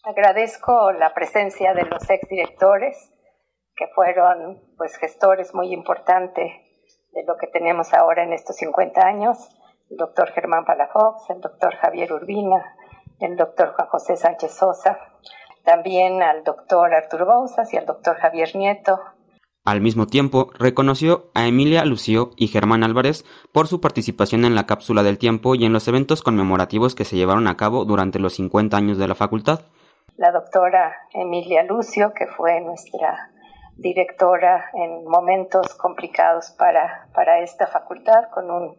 Agradezco 0.04 0.92
la 0.94 1.14
presencia 1.14 1.76
de 1.76 1.84
los 1.84 2.10
exdirectores, 2.10 2.96
que 3.76 3.86
fueron 3.94 4.64
pues 4.78 4.98
gestores 4.98 5.54
muy 5.54 5.72
importantes 5.74 6.65
de 7.16 7.24
lo 7.24 7.38
que 7.38 7.48
tenemos 7.48 7.94
ahora 7.94 8.24
en 8.24 8.34
estos 8.34 8.58
50 8.58 9.02
años, 9.02 9.38
el 9.90 9.98
doctor 9.98 10.32
Germán 10.32 10.66
Palafox, 10.66 11.30
el 11.30 11.40
doctor 11.40 11.74
Javier 11.76 12.12
Urbina, 12.12 12.76
el 13.20 13.38
doctor 13.38 13.74
Juan 13.74 13.88
José 13.88 14.18
Sánchez 14.18 14.52
Sosa, 14.52 15.00
también 15.64 16.22
al 16.22 16.44
doctor 16.44 16.94
Arturo 16.94 17.26
Bouzas 17.26 17.74
y 17.74 17.78
al 17.78 17.86
doctor 17.86 18.18
Javier 18.18 18.56
Nieto. 18.56 19.00
Al 19.64 19.82
mismo 19.82 20.06
tiempo, 20.06 20.52
reconoció 20.60 21.32
a 21.34 21.48
Emilia 21.48 21.86
Lucio 21.86 22.32
y 22.36 22.50
Germán 22.50 22.84
Álvarez 22.84 23.24
por 23.52 23.68
su 23.68 23.82
participación 23.82 24.46
en 24.46 24.54
la 24.54 24.68
cápsula 24.68 25.02
del 25.02 25.18
tiempo 25.18 25.56
y 25.56 25.66
en 25.66 25.74
los 25.74 25.88
eventos 25.88 26.22
conmemorativos 26.22 26.94
que 26.94 27.06
se 27.06 27.16
llevaron 27.16 27.48
a 27.48 27.58
cabo 27.58 27.86
durante 27.86 28.20
los 28.20 28.34
50 28.34 28.78
años 28.78 28.98
de 28.98 29.08
la 29.08 29.16
facultad. 29.16 29.62
La 30.18 30.32
doctora 30.32 30.94
Emilia 31.14 31.64
Lucio, 31.64 32.14
que 32.14 32.28
fue 32.28 32.62
nuestra 32.62 33.32
directora 33.78 34.70
en 34.74 35.06
momentos 35.06 35.76
complicados 35.76 36.52
para, 36.52 37.08
para 37.14 37.40
esta 37.40 37.68
facultad, 37.68 38.30
con 38.30 38.50
un 38.50 38.78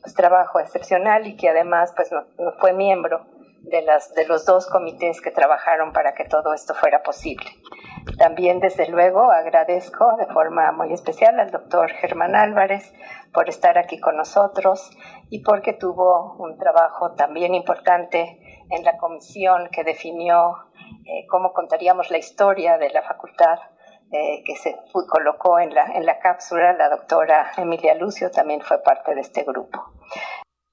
pues, 0.00 0.14
trabajo 0.14 0.60
excepcional 0.60 1.26
y 1.26 1.36
que 1.36 1.48
además 1.48 1.92
pues, 1.96 2.10
fue 2.58 2.72
miembro 2.72 3.26
de, 3.62 3.82
las, 3.82 4.14
de 4.14 4.26
los 4.26 4.46
dos 4.46 4.66
comités 4.66 5.20
que 5.20 5.30
trabajaron 5.30 5.92
para 5.92 6.14
que 6.14 6.24
todo 6.24 6.54
esto 6.54 6.74
fuera 6.74 7.02
posible. 7.02 7.46
También, 8.18 8.60
desde 8.60 8.88
luego, 8.88 9.30
agradezco 9.30 10.16
de 10.16 10.26
forma 10.26 10.70
muy 10.72 10.92
especial 10.92 11.40
al 11.40 11.50
doctor 11.50 11.90
Germán 11.90 12.36
Álvarez 12.36 12.94
por 13.32 13.48
estar 13.48 13.76
aquí 13.78 13.98
con 13.98 14.16
nosotros 14.16 14.90
y 15.28 15.42
porque 15.42 15.72
tuvo 15.72 16.36
un 16.38 16.56
trabajo 16.56 17.14
también 17.14 17.54
importante 17.54 18.38
en 18.70 18.84
la 18.84 18.96
comisión 18.96 19.68
que 19.70 19.82
definió 19.82 20.54
eh, 21.04 21.26
cómo 21.28 21.52
contaríamos 21.52 22.10
la 22.10 22.18
historia 22.18 22.78
de 22.78 22.90
la 22.90 23.02
facultad 23.02 23.58
eh, 24.12 24.42
que 24.44 24.54
se 24.56 24.76
colocó 25.08 25.58
en 25.58 25.74
la, 25.74 25.86
en 25.94 26.06
la 26.06 26.20
cápsula, 26.20 26.72
la 26.74 26.88
doctora 26.88 27.50
Emilia 27.56 27.94
Lucio 27.96 28.30
también 28.30 28.60
fue 28.60 28.80
parte 28.82 29.14
de 29.14 29.20
este 29.20 29.42
grupo. 29.42 29.92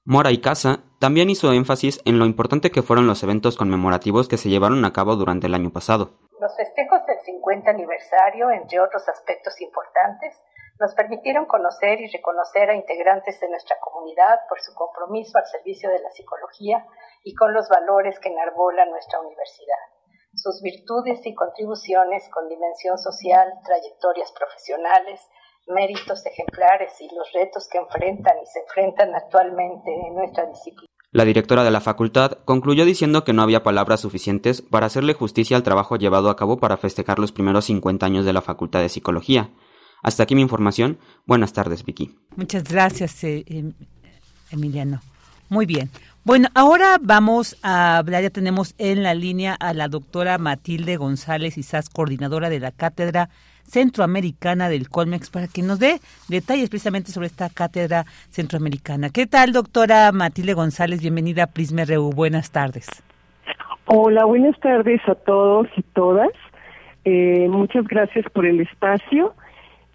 Mora 0.04 0.30
y 0.30 0.40
Casa 0.40 0.84
también 1.00 1.30
hizo 1.30 1.52
énfasis 1.52 2.00
en 2.04 2.18
lo 2.18 2.26
importante 2.26 2.70
que 2.70 2.82
fueron 2.82 3.06
los 3.06 3.22
eventos 3.22 3.56
conmemorativos 3.56 4.28
que 4.28 4.36
se 4.36 4.50
llevaron 4.50 4.84
a 4.84 4.92
cabo 4.92 5.16
durante 5.16 5.48
el 5.48 5.54
año 5.54 5.72
pasado. 5.72 6.10
Los 6.40 6.54
festejos 6.56 7.04
del 7.06 7.18
50 7.24 7.70
aniversario, 7.70 8.50
entre 8.50 8.78
otros 8.80 9.08
aspectos 9.08 9.60
importantes, 9.60 10.40
nos 10.78 10.94
permitieron 10.94 11.46
conocer 11.46 12.00
y 12.00 12.10
reconocer 12.12 12.70
a 12.70 12.74
integrantes 12.74 13.40
de 13.40 13.48
nuestra 13.48 13.76
comunidad 13.80 14.40
por 14.48 14.60
su 14.60 14.74
compromiso 14.74 15.38
al 15.38 15.46
servicio 15.46 15.90
de 15.90 16.00
la 16.00 16.10
psicología 16.10 16.86
y 17.24 17.34
con 17.34 17.52
los 17.54 17.68
valores 17.68 18.18
que 18.20 18.28
enarbola 18.28 18.84
nuestra 18.86 19.20
universidad 19.20 20.03
sus 20.36 20.60
virtudes 20.62 21.20
y 21.24 21.34
contribuciones 21.34 22.24
con 22.30 22.48
dimensión 22.48 22.98
social, 22.98 23.48
trayectorias 23.64 24.32
profesionales, 24.32 25.20
méritos 25.68 26.24
ejemplares 26.26 26.92
y 27.00 27.08
los 27.14 27.32
retos 27.32 27.68
que 27.70 27.78
enfrentan 27.78 28.34
y 28.42 28.46
se 28.46 28.60
enfrentan 28.60 29.14
actualmente 29.14 29.90
en 29.90 30.14
nuestra 30.14 30.46
disciplina. 30.46 30.88
La 31.10 31.24
directora 31.24 31.62
de 31.62 31.70
la 31.70 31.80
facultad 31.80 32.38
concluyó 32.44 32.84
diciendo 32.84 33.22
que 33.22 33.32
no 33.32 33.42
había 33.42 33.62
palabras 33.62 34.00
suficientes 34.00 34.62
para 34.62 34.86
hacerle 34.86 35.14
justicia 35.14 35.56
al 35.56 35.62
trabajo 35.62 35.96
llevado 35.96 36.28
a 36.28 36.36
cabo 36.36 36.58
para 36.58 36.76
festejar 36.76 37.20
los 37.20 37.30
primeros 37.30 37.66
50 37.66 38.04
años 38.04 38.24
de 38.24 38.32
la 38.32 38.42
Facultad 38.42 38.80
de 38.80 38.88
Psicología. 38.88 39.50
Hasta 40.02 40.24
aquí 40.24 40.34
mi 40.34 40.42
información. 40.42 40.98
Buenas 41.24 41.52
tardes, 41.52 41.84
Vicky. 41.84 42.18
Muchas 42.34 42.64
gracias, 42.64 43.22
eh, 43.22 43.44
em, 43.46 43.72
Emiliano. 44.50 45.00
Muy 45.48 45.66
bien. 45.66 45.88
Bueno, 46.26 46.48
ahora 46.54 46.96
vamos 47.02 47.54
a 47.62 47.98
hablar, 47.98 48.22
ya 48.22 48.30
tenemos 48.30 48.74
en 48.78 49.02
la 49.02 49.12
línea 49.12 49.54
a 49.60 49.74
la 49.74 49.88
doctora 49.88 50.38
Matilde 50.38 50.96
González 50.96 51.58
Isás, 51.58 51.90
coordinadora 51.90 52.48
de 52.48 52.60
la 52.60 52.70
Cátedra 52.70 53.28
Centroamericana 53.64 54.70
del 54.70 54.88
Colmex 54.88 55.28
para 55.28 55.48
que 55.48 55.60
nos 55.60 55.80
dé 55.80 56.00
detalles 56.30 56.70
precisamente 56.70 57.12
sobre 57.12 57.26
esta 57.26 57.50
cátedra 57.50 58.06
centroamericana. 58.30 59.10
¿Qué 59.10 59.26
tal, 59.26 59.52
doctora 59.52 60.10
Matilde 60.12 60.54
González? 60.54 61.02
Bienvenida 61.02 61.42
a 61.42 61.46
Prisma 61.48 61.84
RU. 61.84 62.08
Buenas 62.08 62.50
tardes. 62.50 62.88
Hola, 63.84 64.24
buenas 64.24 64.58
tardes 64.60 65.02
a 65.06 65.14
todos 65.16 65.68
y 65.76 65.82
todas. 65.82 66.30
Eh, 67.04 67.48
muchas 67.50 67.86
gracias 67.86 68.24
por 68.32 68.46
el 68.46 68.62
espacio. 68.62 69.34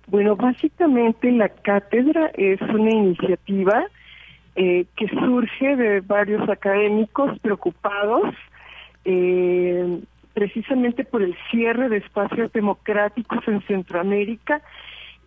Bueno, 0.06 0.36
básicamente 0.36 1.32
la 1.32 1.50
cátedra 1.50 2.30
es 2.36 2.62
una 2.62 2.92
iniciativa 2.92 3.84
eh, 4.61 4.86
que 4.98 5.07
surge 5.07 5.77
de 5.77 6.02
varios 6.02 6.49
académicos 6.49 7.40
preocupados 7.40 8.36
eh, 9.06 10.02
precisamente 10.34 11.06
por 11.06 11.22
el 11.22 11.34
cierre 11.49 11.88
de 11.88 11.95
espacios 11.95 12.52
democráticos 12.52 13.40
en 13.48 13.61
Centroamérica 13.61 14.61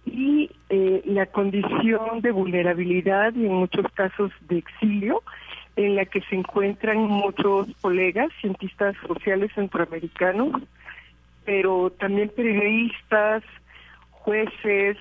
y 0.04 0.50
la 0.68 1.24
condición 1.26 2.20
de 2.20 2.30
vulnerabilidad 2.30 3.32
y 3.34 3.46
en 3.46 3.54
muchos 3.54 3.86
casos 3.92 4.30
de 4.48 4.58
exilio 4.58 5.22
en 5.76 5.96
la 5.96 6.04
que 6.04 6.20
se 6.22 6.34
encuentran 6.34 6.98
muchos 6.98 7.68
colegas 7.80 8.28
cientistas 8.40 8.94
sociales 9.06 9.50
centroamericanos, 9.54 10.60
pero 11.46 11.90
también 11.90 12.30
periodistas, 12.34 13.42
jueces, 14.10 14.98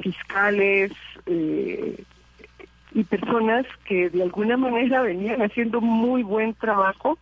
fiscales 0.00 0.92
eh, 1.26 2.04
y 2.92 3.04
personas 3.04 3.66
que 3.84 4.10
de 4.10 4.22
alguna 4.22 4.56
manera 4.56 5.02
venían 5.02 5.42
haciendo 5.42 5.80
muy 5.80 6.22
buen 6.22 6.54
trabajo 6.54 7.18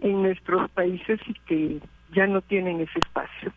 en 0.00 0.22
nuestros 0.22 0.70
países 0.70 1.20
y 1.26 1.34
que 1.46 1.78
ya 2.12 2.26
no 2.26 2.40
tienen 2.40 2.80
ese 2.80 2.98
espacio. 2.98 3.52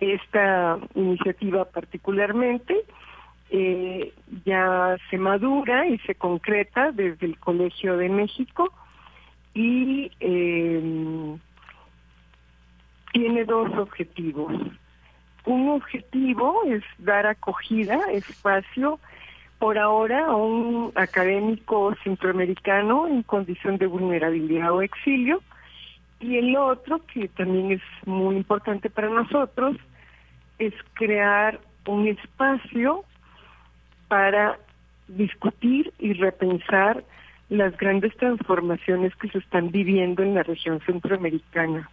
Esta 0.00 0.78
iniciativa 0.94 1.64
particularmente 1.64 2.76
eh, 3.50 4.12
ya 4.44 4.96
se 5.10 5.18
madura 5.18 5.86
y 5.86 5.98
se 5.98 6.14
concreta 6.14 6.92
desde 6.92 7.26
el 7.26 7.38
Colegio 7.38 7.96
de 7.96 8.08
México 8.08 8.72
y 9.54 10.10
eh, 10.20 11.36
tiene 13.12 13.44
dos 13.44 13.72
objetivos. 13.78 14.52
Un 15.46 15.68
objetivo 15.68 16.62
es 16.66 16.82
dar 16.98 17.26
acogida, 17.26 18.00
espacio, 18.12 18.98
por 19.58 19.78
ahora 19.78 20.34
un 20.34 20.92
académico 20.94 21.94
centroamericano 22.02 23.06
en 23.06 23.22
condición 23.22 23.78
de 23.78 23.86
vulnerabilidad 23.86 24.72
o 24.72 24.82
exilio, 24.82 25.42
y 26.20 26.36
el 26.38 26.56
otro, 26.56 27.00
que 27.12 27.28
también 27.28 27.72
es 27.72 27.82
muy 28.06 28.36
importante 28.36 28.88
para 28.88 29.08
nosotros, 29.08 29.76
es 30.58 30.72
crear 30.94 31.60
un 31.86 32.08
espacio 32.08 33.04
para 34.08 34.58
discutir 35.08 35.92
y 35.98 36.14
repensar 36.14 37.04
las 37.50 37.76
grandes 37.76 38.16
transformaciones 38.16 39.14
que 39.16 39.28
se 39.28 39.38
están 39.38 39.70
viviendo 39.70 40.22
en 40.22 40.34
la 40.34 40.42
región 40.42 40.80
centroamericana. 40.86 41.90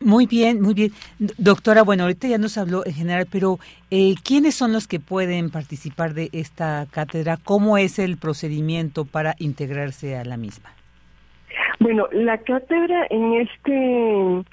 Muy 0.00 0.26
bien, 0.26 0.62
muy 0.62 0.72
bien. 0.72 0.92
Doctora, 1.36 1.82
bueno, 1.82 2.04
ahorita 2.04 2.26
ya 2.26 2.38
nos 2.38 2.56
habló 2.56 2.86
en 2.86 2.94
general, 2.94 3.26
pero 3.30 3.58
eh, 3.90 4.14
¿quiénes 4.24 4.54
son 4.54 4.72
los 4.72 4.88
que 4.88 4.98
pueden 4.98 5.50
participar 5.50 6.14
de 6.14 6.30
esta 6.32 6.86
cátedra? 6.90 7.36
¿Cómo 7.36 7.76
es 7.76 7.98
el 7.98 8.16
procedimiento 8.16 9.04
para 9.04 9.34
integrarse 9.38 10.16
a 10.16 10.24
la 10.24 10.38
misma? 10.38 10.70
Bueno, 11.80 12.06
la 12.12 12.38
cátedra 12.38 13.06
en 13.10 13.34
este 13.34 14.44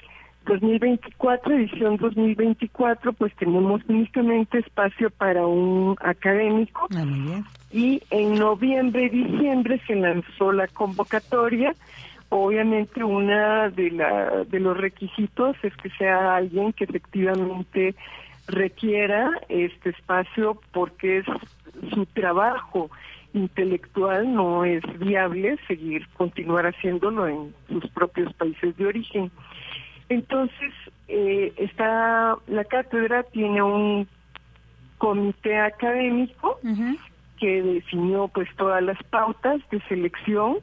2024, 0.48 1.54
edición 1.54 1.96
2024, 1.96 3.12
pues 3.12 3.34
tenemos 3.36 3.82
únicamente 3.88 4.58
espacio 4.58 5.10
para 5.10 5.46
un 5.46 5.96
académico. 6.00 6.88
Ah, 6.94 7.04
y 7.70 8.02
en 8.10 8.34
noviembre 8.34 9.04
y 9.04 9.08
diciembre 9.10 9.80
se 9.86 9.94
lanzó 9.94 10.52
la 10.52 10.66
convocatoria. 10.68 11.74
Obviamente 12.30 13.02
una 13.02 13.70
de, 13.70 13.90
la, 13.90 14.44
de 14.44 14.60
los 14.60 14.76
requisitos 14.76 15.56
es 15.62 15.74
que 15.76 15.90
sea 15.90 16.36
alguien 16.36 16.72
que 16.72 16.84
efectivamente 16.84 17.94
requiera 18.46 19.30
este 19.48 19.90
espacio 19.90 20.60
porque 20.72 21.18
es 21.18 21.26
su 21.94 22.06
trabajo 22.06 22.90
intelectual 23.34 24.32
no 24.32 24.64
es 24.64 24.82
viable 24.98 25.58
seguir 25.66 26.06
continuar 26.14 26.66
haciéndolo 26.66 27.28
en 27.28 27.54
sus 27.68 27.88
propios 27.90 28.32
países 28.34 28.76
de 28.76 28.86
origen. 28.86 29.30
Entonces, 30.08 30.72
eh, 31.08 31.52
está, 31.56 32.36
la 32.46 32.64
cátedra 32.64 33.22
tiene 33.24 33.62
un 33.62 34.08
comité 34.96 35.58
académico 35.58 36.58
que 37.38 37.62
definió 37.62 38.28
pues 38.28 38.48
todas 38.56 38.82
las 38.82 39.00
pautas 39.04 39.60
de 39.70 39.80
selección 39.82 40.58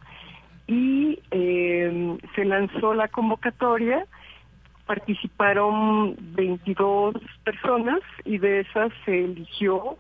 y 0.67 1.19
eh, 1.31 2.17
se 2.35 2.45
lanzó 2.45 2.93
la 2.93 3.07
convocatoria, 3.07 4.05
participaron 4.85 6.15
22 6.35 7.15
personas 7.43 7.99
y 8.23 8.37
de 8.37 8.61
esas 8.61 8.91
se 9.03 9.25
eligió 9.25 9.97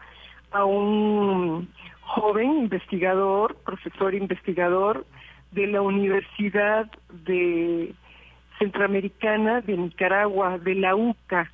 a 0.51 0.65
un 0.65 1.69
joven 2.01 2.59
investigador, 2.59 3.55
profesor 3.65 4.13
investigador 4.13 5.05
de 5.51 5.67
la 5.67 5.81
Universidad 5.81 6.89
de 7.25 7.93
Centroamericana 8.59 9.61
de 9.61 9.77
Nicaragua, 9.77 10.57
de 10.59 10.75
la 10.75 10.95
UCA, 10.95 11.51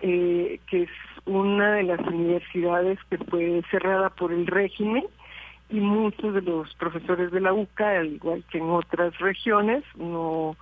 eh, 0.00 0.58
que 0.68 0.82
es 0.82 0.90
una 1.24 1.74
de 1.74 1.84
las 1.84 2.00
universidades 2.00 2.98
que 3.08 3.18
fue 3.18 3.62
cerrada 3.70 4.10
por 4.10 4.32
el 4.32 4.46
régimen 4.46 5.04
y 5.72 5.80
muchos 5.80 6.34
de 6.34 6.42
los 6.42 6.72
profesores 6.74 7.32
de 7.32 7.40
la 7.40 7.52
UCA, 7.52 8.00
al 8.00 8.12
igual 8.14 8.44
que 8.50 8.58
en 8.58 8.70
otras 8.70 9.18
regiones, 9.18 9.82
no 9.96 10.56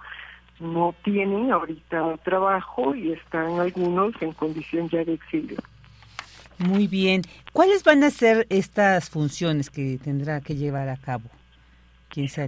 no 0.60 0.94
tienen 1.04 1.50
ahorita 1.50 2.18
trabajo 2.18 2.94
y 2.94 3.12
están 3.12 3.58
algunos 3.58 4.12
en 4.20 4.32
condición 4.32 4.90
ya 4.90 5.02
de 5.04 5.14
exilio. 5.14 5.56
Muy 6.58 6.86
bien. 6.86 7.22
¿Cuáles 7.54 7.82
van 7.82 8.04
a 8.04 8.10
ser 8.10 8.46
estas 8.50 9.08
funciones 9.08 9.70
que 9.70 9.98
tendrá 10.02 10.42
que 10.42 10.56
llevar 10.56 10.90
a 10.90 10.98
cabo? 10.98 11.30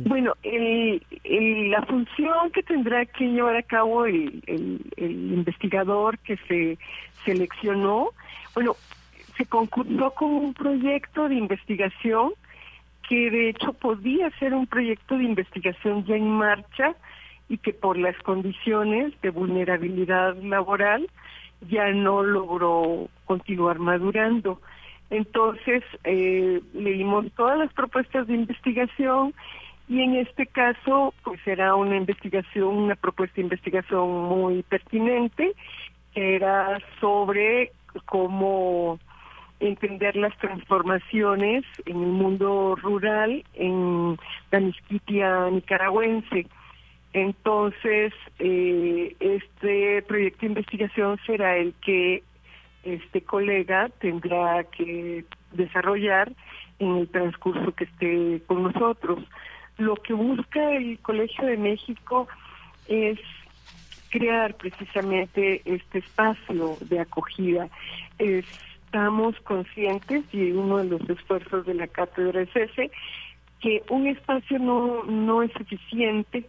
Bueno, 0.06 0.34
la 0.42 1.82
función 1.82 2.50
que 2.52 2.62
tendrá 2.64 3.06
que 3.06 3.26
llevar 3.26 3.56
a 3.56 3.62
cabo 3.62 4.06
el, 4.06 4.42
investigador 4.96 6.18
que 6.18 6.36
se 6.48 6.78
seleccionó, 7.24 8.10
bueno, 8.54 8.74
se 9.36 9.46
concursó 9.46 10.10
con 10.14 10.30
un 10.30 10.54
proyecto 10.54 11.28
de 11.28 11.36
investigación 11.36 12.32
que 13.12 13.30
de 13.30 13.50
hecho 13.50 13.74
podía 13.74 14.30
ser 14.38 14.54
un 14.54 14.66
proyecto 14.66 15.18
de 15.18 15.24
investigación 15.24 16.02
ya 16.06 16.16
en 16.16 16.30
marcha 16.30 16.94
y 17.46 17.58
que 17.58 17.74
por 17.74 17.98
las 17.98 18.16
condiciones 18.22 19.12
de 19.20 19.28
vulnerabilidad 19.28 20.34
laboral 20.42 21.06
ya 21.68 21.90
no 21.90 22.22
logró 22.22 23.10
continuar 23.26 23.78
madurando. 23.80 24.62
Entonces, 25.10 25.84
eh, 26.04 26.62
leímos 26.72 27.30
todas 27.36 27.58
las 27.58 27.70
propuestas 27.74 28.26
de 28.28 28.34
investigación 28.34 29.34
y 29.90 30.00
en 30.00 30.16
este 30.16 30.46
caso, 30.46 31.12
pues 31.22 31.38
será 31.44 31.74
una 31.74 31.98
investigación, 31.98 32.68
una 32.68 32.96
propuesta 32.96 33.34
de 33.36 33.42
investigación 33.42 34.22
muy 34.22 34.62
pertinente, 34.62 35.52
que 36.14 36.36
era 36.36 36.78
sobre 36.98 37.72
cómo 38.06 38.98
entender 39.62 40.16
las 40.16 40.36
transformaciones 40.38 41.64
en 41.86 42.02
el 42.02 42.08
mundo 42.08 42.74
rural 42.76 43.44
en 43.54 44.18
la 44.50 44.60
Misquitia 44.60 45.48
nicaragüense. 45.50 46.46
Entonces, 47.12 48.12
eh, 48.38 49.14
este 49.20 50.02
proyecto 50.02 50.40
de 50.40 50.46
investigación 50.46 51.18
será 51.26 51.56
el 51.56 51.74
que 51.74 52.22
este 52.82 53.22
colega 53.22 53.88
tendrá 54.00 54.64
que 54.64 55.24
desarrollar 55.52 56.32
en 56.78 56.96
el 56.96 57.08
transcurso 57.08 57.72
que 57.72 57.84
esté 57.84 58.42
con 58.46 58.64
nosotros. 58.64 59.20
Lo 59.78 59.94
que 59.94 60.14
busca 60.14 60.72
el 60.72 60.98
Colegio 60.98 61.46
de 61.46 61.56
México 61.56 62.26
es 62.88 63.18
crear 64.10 64.54
precisamente 64.56 65.62
este 65.64 65.98
espacio 65.98 66.76
de 66.80 67.00
acogida. 67.00 67.68
Estamos 68.92 69.34
conscientes, 69.44 70.22
y 70.34 70.52
uno 70.52 70.76
de 70.76 70.84
los 70.84 71.08
esfuerzos 71.08 71.64
de 71.64 71.72
la 71.72 71.86
cátedra 71.86 72.42
es 72.42 72.54
ese, 72.54 72.90
que 73.58 73.82
un 73.88 74.06
espacio 74.06 74.58
no, 74.58 75.04
no 75.04 75.42
es 75.42 75.50
suficiente, 75.52 76.44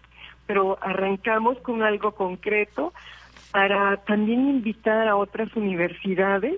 pero 0.45 0.77
arrancamos 0.81 1.57
con 1.59 1.83
algo 1.83 2.11
concreto 2.11 2.91
para 3.53 3.95
también 3.95 4.49
invitar 4.49 5.07
a 5.07 5.15
otras 5.15 5.55
universidades, 5.55 6.57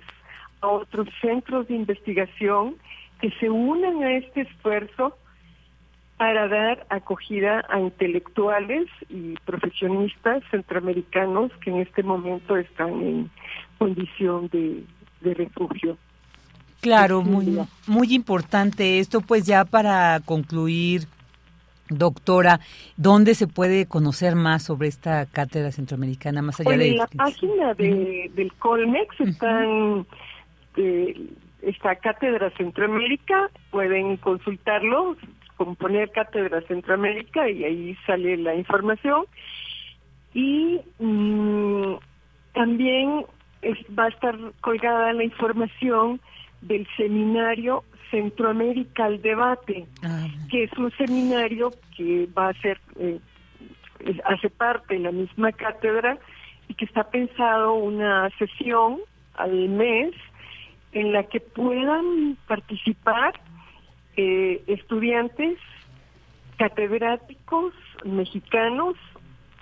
a 0.61 0.69
otros 0.69 1.07
centros 1.21 1.67
de 1.67 1.75
investigación 1.75 2.77
que 3.21 3.29
se 3.39 3.51
unan 3.51 4.01
a 4.01 4.13
este 4.13 4.41
esfuerzo 4.41 5.15
para 6.17 6.47
dar 6.47 6.87
acogida 6.89 7.63
a 7.69 7.79
intelectuales 7.79 8.87
y 9.07 9.35
profesionistas 9.45 10.41
centroamericanos 10.49 11.51
que 11.63 11.69
en 11.69 11.81
este 11.81 12.01
momento 12.01 12.57
están 12.57 13.03
en 13.03 13.29
condición 13.77 14.47
de, 14.47 14.83
refugio. 15.21 15.97
Claro, 16.81 17.21
muy, 17.21 17.57
muy 17.87 18.13
importante 18.13 18.99
esto, 18.99 19.21
pues 19.21 19.45
ya 19.45 19.65
para 19.65 20.19
concluir, 20.19 21.07
doctora, 21.89 22.59
¿dónde 22.95 23.33
se 23.33 23.47
puede 23.47 23.87
conocer 23.87 24.35
más 24.35 24.63
sobre 24.63 24.87
esta 24.87 25.25
cátedra 25.25 25.71
centroamericana, 25.71 26.41
más 26.41 26.59
allá 26.59 26.77
de... 26.77 26.91
En 26.91 26.97
la 26.97 27.07
página 27.07 27.73
de, 27.73 28.31
del 28.35 28.53
Colmex 28.53 29.19
están... 29.19 30.05
Eh, 30.77 31.29
esta 31.65 31.95
Cátedra 31.95 32.51
Centroamérica, 32.51 33.49
pueden 33.71 34.17
consultarlo, 34.17 35.15
componer 35.57 36.11
Cátedra 36.11 36.61
Centroamérica 36.67 37.49
y 37.49 37.63
ahí 37.63 37.97
sale 38.05 38.37
la 38.37 38.55
información. 38.55 39.25
Y 40.33 40.79
mm, 40.99 41.95
también 42.53 43.25
va 43.97 44.05
a 44.05 44.09
estar 44.09 44.37
colgada 44.61 45.13
la 45.13 45.23
información 45.23 46.19
del 46.61 46.87
seminario 46.97 47.83
Centroamérica 48.11 49.05
al 49.05 49.21
Debate, 49.21 49.87
ah, 50.03 50.27
que 50.49 50.63
es 50.63 50.73
un 50.77 50.91
seminario 50.91 51.71
que 51.95 52.27
va 52.37 52.49
a 52.49 52.53
ser, 52.61 52.79
eh, 52.99 53.19
hace 54.25 54.49
parte 54.49 54.95
de 54.95 54.99
la 55.01 55.11
misma 55.11 55.51
cátedra 55.51 56.17
y 56.67 56.73
que 56.75 56.85
está 56.85 57.09
pensado 57.09 57.73
una 57.73 58.29
sesión 58.37 58.99
al 59.35 59.69
mes 59.69 60.13
en 60.93 61.11
la 61.11 61.23
que 61.23 61.39
puedan 61.39 62.37
participar 62.47 63.33
eh, 64.15 64.63
estudiantes 64.67 65.57
catedráticos 66.57 67.73
mexicanos 68.05 68.95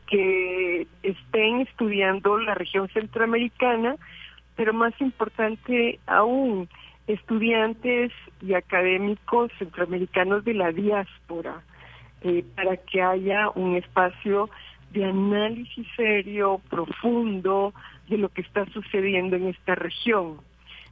que 0.07 0.87
estén 1.01 1.61
estudiando 1.61 2.37
la 2.37 2.55
región 2.55 2.87
centroamericana, 2.89 3.95
pero 4.55 4.73
más 4.73 4.93
importante 5.01 5.99
aún, 6.05 6.69
estudiantes 7.07 8.11
y 8.41 8.53
académicos 8.53 9.51
centroamericanos 9.59 10.45
de 10.45 10.53
la 10.53 10.71
diáspora, 10.71 11.61
eh, 12.21 12.43
para 12.55 12.77
que 12.77 13.01
haya 13.01 13.49
un 13.55 13.75
espacio 13.75 14.49
de 14.91 15.05
análisis 15.05 15.87
serio, 15.95 16.61
profundo, 16.69 17.73
de 18.07 18.17
lo 18.17 18.29
que 18.29 18.41
está 18.41 18.65
sucediendo 18.67 19.35
en 19.35 19.47
esta 19.47 19.75
región. 19.75 20.37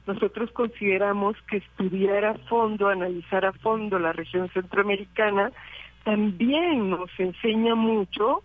Nosotros 0.08 0.52
consideramos 0.52 1.36
que 1.44 1.58
estudiar 1.58 2.26
a 2.26 2.34
fondo, 2.50 2.90
analizar 2.90 3.46
a 3.46 3.54
fondo 3.54 4.00
la 4.00 4.14
región 4.14 4.50
centroamericana, 4.50 5.52
también 6.04 6.90
nos 6.90 7.12
enseña 7.20 7.76
mucho 7.76 8.44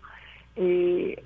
eh, 0.57 1.23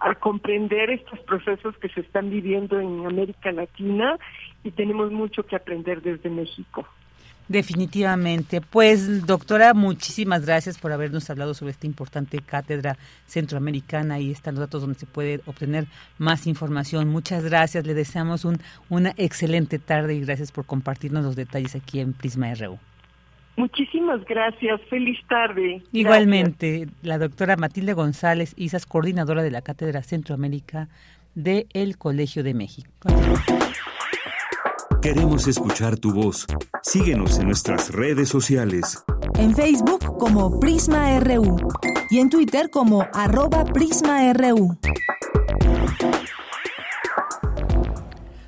a, 0.00 0.14
comprender 0.16 0.90
estos 0.90 1.18
procesos 1.20 1.76
que 1.78 1.88
se 1.88 2.00
están 2.00 2.30
viviendo 2.30 2.78
en 2.78 3.06
América 3.06 3.52
Latina 3.52 4.18
y 4.62 4.70
tenemos 4.70 5.10
mucho 5.10 5.44
que 5.44 5.56
aprender 5.56 6.02
desde 6.02 6.28
México. 6.28 6.86
Definitivamente. 7.48 8.60
Pues, 8.62 9.26
doctora, 9.26 9.74
muchísimas 9.74 10.46
gracias 10.46 10.78
por 10.78 10.92
habernos 10.92 11.28
hablado 11.28 11.52
sobre 11.52 11.72
esta 11.72 11.86
importante 11.86 12.38
cátedra 12.38 12.96
centroamericana 13.26 14.18
y 14.18 14.30
están 14.30 14.54
los 14.54 14.60
datos 14.60 14.80
donde 14.80 14.98
se 14.98 15.06
puede 15.06 15.40
obtener 15.46 15.86
más 16.18 16.46
información. 16.46 17.08
Muchas 17.08 17.44
gracias. 17.44 17.86
Le 17.86 17.92
deseamos 17.92 18.44
un, 18.46 18.60
una 18.88 19.12
excelente 19.16 19.78
tarde 19.78 20.14
y 20.14 20.20
gracias 20.20 20.52
por 20.52 20.64
compartirnos 20.64 21.24
los 21.24 21.36
detalles 21.36 21.74
aquí 21.74 22.00
en 22.00 22.14
Prisma 22.14 22.54
RU. 22.54 22.78
Muchísimas 23.56 24.24
gracias. 24.24 24.80
Feliz 24.90 25.18
tarde. 25.28 25.82
Igualmente, 25.92 26.88
la 27.02 27.18
doctora 27.18 27.56
Matilde 27.56 27.92
González 27.92 28.54
Isas, 28.56 28.86
coordinadora 28.86 29.42
de 29.42 29.50
la 29.50 29.62
Cátedra 29.62 30.02
Centroamérica 30.02 30.88
del 31.34 31.96
Colegio 31.98 32.42
de 32.42 32.54
México. 32.54 32.90
Queremos 35.00 35.46
escuchar 35.46 35.98
tu 35.98 36.14
voz. 36.14 36.46
Síguenos 36.82 37.38
en 37.38 37.46
nuestras 37.46 37.92
redes 37.92 38.28
sociales. 38.28 39.04
En 39.38 39.54
Facebook 39.54 40.16
como 40.18 40.58
Prisma 40.60 41.20
RU 41.20 41.58
y 42.10 42.20
en 42.20 42.30
Twitter 42.30 42.70
como 42.70 43.06
arroba 43.12 43.64
PrismaRU. 43.64 44.78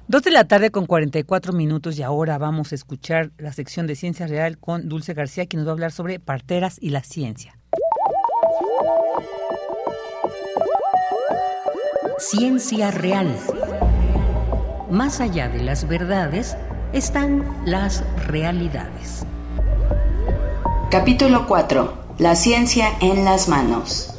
Dos 0.09 0.23
de 0.23 0.31
la 0.31 0.45
tarde 0.45 0.71
con 0.71 0.87
44 0.87 1.53
minutos 1.53 1.99
y 1.99 2.05
ahora 2.05 2.39
vamos 2.39 2.71
a 2.71 2.77
escuchar 2.77 3.33
la 3.39 3.53
sección 3.53 3.89
de 3.89 3.97
Ciencia 3.97 4.29
Real 4.29 4.57
con 4.57 4.89
Dulce 4.89 5.15
García, 5.15 5.47
quien 5.47 5.59
nos 5.59 5.67
va 5.67 5.73
a 5.73 5.75
hablar 5.75 5.91
sobre 5.91 6.21
parteras 6.21 6.79
y 6.81 6.91
la 6.91 7.03
ciencia. 7.03 7.59
Ciencia 12.19 12.93
Real. 12.93 13.37
Más 14.93 15.21
allá 15.21 15.49
de 15.49 15.65
las 15.65 15.89
verdades 15.89 16.57
están 16.93 17.45
las 17.67 18.05
realidades. 18.29 19.27
Capítulo 20.89 21.49
4. 21.49 22.15
La 22.19 22.37
ciencia 22.37 22.91
en 23.01 23.25
las 23.25 23.49
manos. 23.49 24.16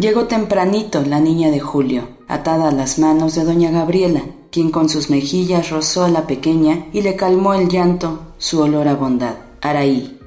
Llegó 0.00 0.26
tempranito 0.28 1.02
la 1.02 1.20
niña 1.20 1.50
de 1.50 1.60
Julio, 1.60 2.08
atada 2.26 2.70
a 2.70 2.72
las 2.72 2.98
manos 2.98 3.34
de 3.34 3.44
doña 3.44 3.70
Gabriela, 3.70 4.22
quien 4.50 4.70
con 4.70 4.88
sus 4.88 5.10
mejillas 5.10 5.68
rozó 5.68 6.04
a 6.04 6.08
la 6.08 6.26
pequeña 6.26 6.86
y 6.94 7.02
le 7.02 7.16
calmó 7.16 7.52
el 7.52 7.68
llanto 7.68 8.32
su 8.38 8.60
olor 8.62 8.88
a 8.88 8.94
bondad. 8.94 9.34
Araí, 9.60 10.18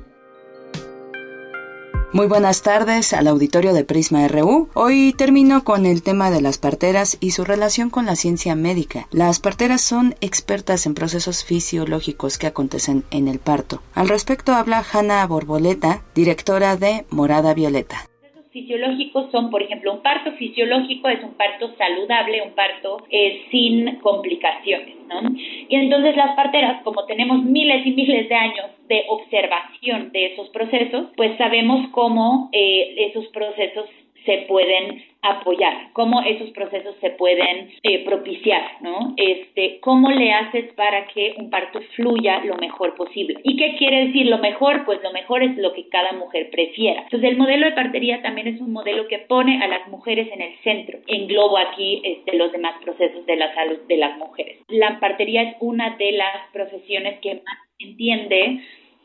muy 2.11 2.27
buenas 2.27 2.61
tardes 2.61 3.13
al 3.13 3.25
auditorio 3.25 3.73
de 3.73 3.83
Prisma 3.83 4.27
RU. 4.27 4.69
Hoy 4.75 5.15
termino 5.17 5.63
con 5.63 5.87
el 5.87 6.03
tema 6.03 6.29
de 6.29 6.41
las 6.41 6.59
parteras 6.59 7.17
y 7.19 7.31
su 7.31 7.43
relación 7.43 7.89
con 7.89 8.05
la 8.05 8.15
ciencia 8.15 8.53
médica. 8.53 9.07
Las 9.09 9.39
parteras 9.39 9.81
son 9.81 10.13
expertas 10.21 10.85
en 10.85 10.93
procesos 10.93 11.43
fisiológicos 11.43 12.37
que 12.37 12.45
acontecen 12.45 13.05
en 13.09 13.27
el 13.27 13.39
parto. 13.39 13.81
Al 13.95 14.07
respecto 14.07 14.53
habla 14.53 14.85
Hanna 14.93 15.25
Borboleta, 15.25 16.03
directora 16.13 16.77
de 16.77 17.07
Morada 17.09 17.55
Violeta 17.55 18.07
fisiológicos 18.53 19.31
son, 19.31 19.49
por 19.49 19.63
ejemplo, 19.63 19.91
un 19.91 20.01
parto 20.01 20.31
fisiológico 20.33 21.09
es 21.09 21.23
un 21.23 21.33
parto 21.33 21.73
saludable, 21.75 22.43
un 22.43 22.51
parto 22.51 23.03
eh, 23.09 23.41
sin 23.49 23.95
complicaciones, 23.97 24.95
¿no? 25.07 25.21
Y 25.67 25.75
entonces 25.75 26.15
las 26.15 26.35
parteras, 26.35 26.83
como 26.83 27.05
tenemos 27.05 27.43
miles 27.43 27.85
y 27.85 27.91
miles 27.91 28.29
de 28.29 28.35
años 28.35 28.67
de 28.87 29.03
observación 29.09 30.11
de 30.11 30.33
esos 30.33 30.49
procesos, 30.49 31.07
pues 31.17 31.35
sabemos 31.37 31.89
cómo 31.91 32.49
eh, 32.53 33.09
esos 33.09 33.25
procesos 33.29 33.85
se 34.25 34.45
pueden 34.47 35.03
apoyar, 35.21 35.91
cómo 35.93 36.21
esos 36.21 36.49
procesos 36.51 36.95
se 36.99 37.11
pueden 37.11 37.71
eh, 37.81 38.03
propiciar, 38.03 38.81
¿no? 38.81 39.13
Este, 39.15 39.79
cómo 39.79 40.11
le 40.11 40.33
haces 40.33 40.73
para 40.73 41.07
que 41.07 41.33
un 41.37 41.49
parto 41.49 41.79
fluya 41.95 42.43
lo 42.43 42.55
mejor 42.57 42.93
posible. 42.95 43.39
¿Y 43.43 43.55
qué 43.55 43.77
quiere 43.77 44.07
decir 44.07 44.25
lo 44.27 44.39
mejor? 44.39 44.83
Pues 44.85 45.01
lo 45.01 45.13
mejor 45.13 45.43
es 45.43 45.57
lo 45.57 45.73
que 45.73 45.87
cada 45.87 46.11
mujer 46.11 46.49
prefiera. 46.51 47.03
Entonces 47.03 47.29
el 47.29 47.37
modelo 47.37 47.65
de 47.65 47.71
partería 47.71 48.21
también 48.21 48.47
es 48.47 48.59
un 48.59 48.73
modelo 48.73 49.07
que 49.07 49.19
pone 49.19 49.63
a 49.63 49.67
las 49.67 49.87
mujeres 49.87 50.27
en 50.33 50.41
el 50.41 50.55
centro. 50.61 50.99
Englobo 51.07 51.57
aquí 51.57 52.01
este, 52.03 52.35
los 52.35 52.51
demás 52.51 52.75
procesos 52.83 53.25
de 53.25 53.37
la 53.37 53.53
salud 53.55 53.79
de 53.87 53.97
las 53.97 54.17
mujeres. 54.17 54.59
La 54.67 54.99
partería 54.99 55.43
es 55.43 55.55
una 55.61 55.95
de 55.95 56.11
las 56.11 56.51
profesiones 56.51 57.19
que 57.21 57.35
más 57.35 57.57
entiende 57.79 58.59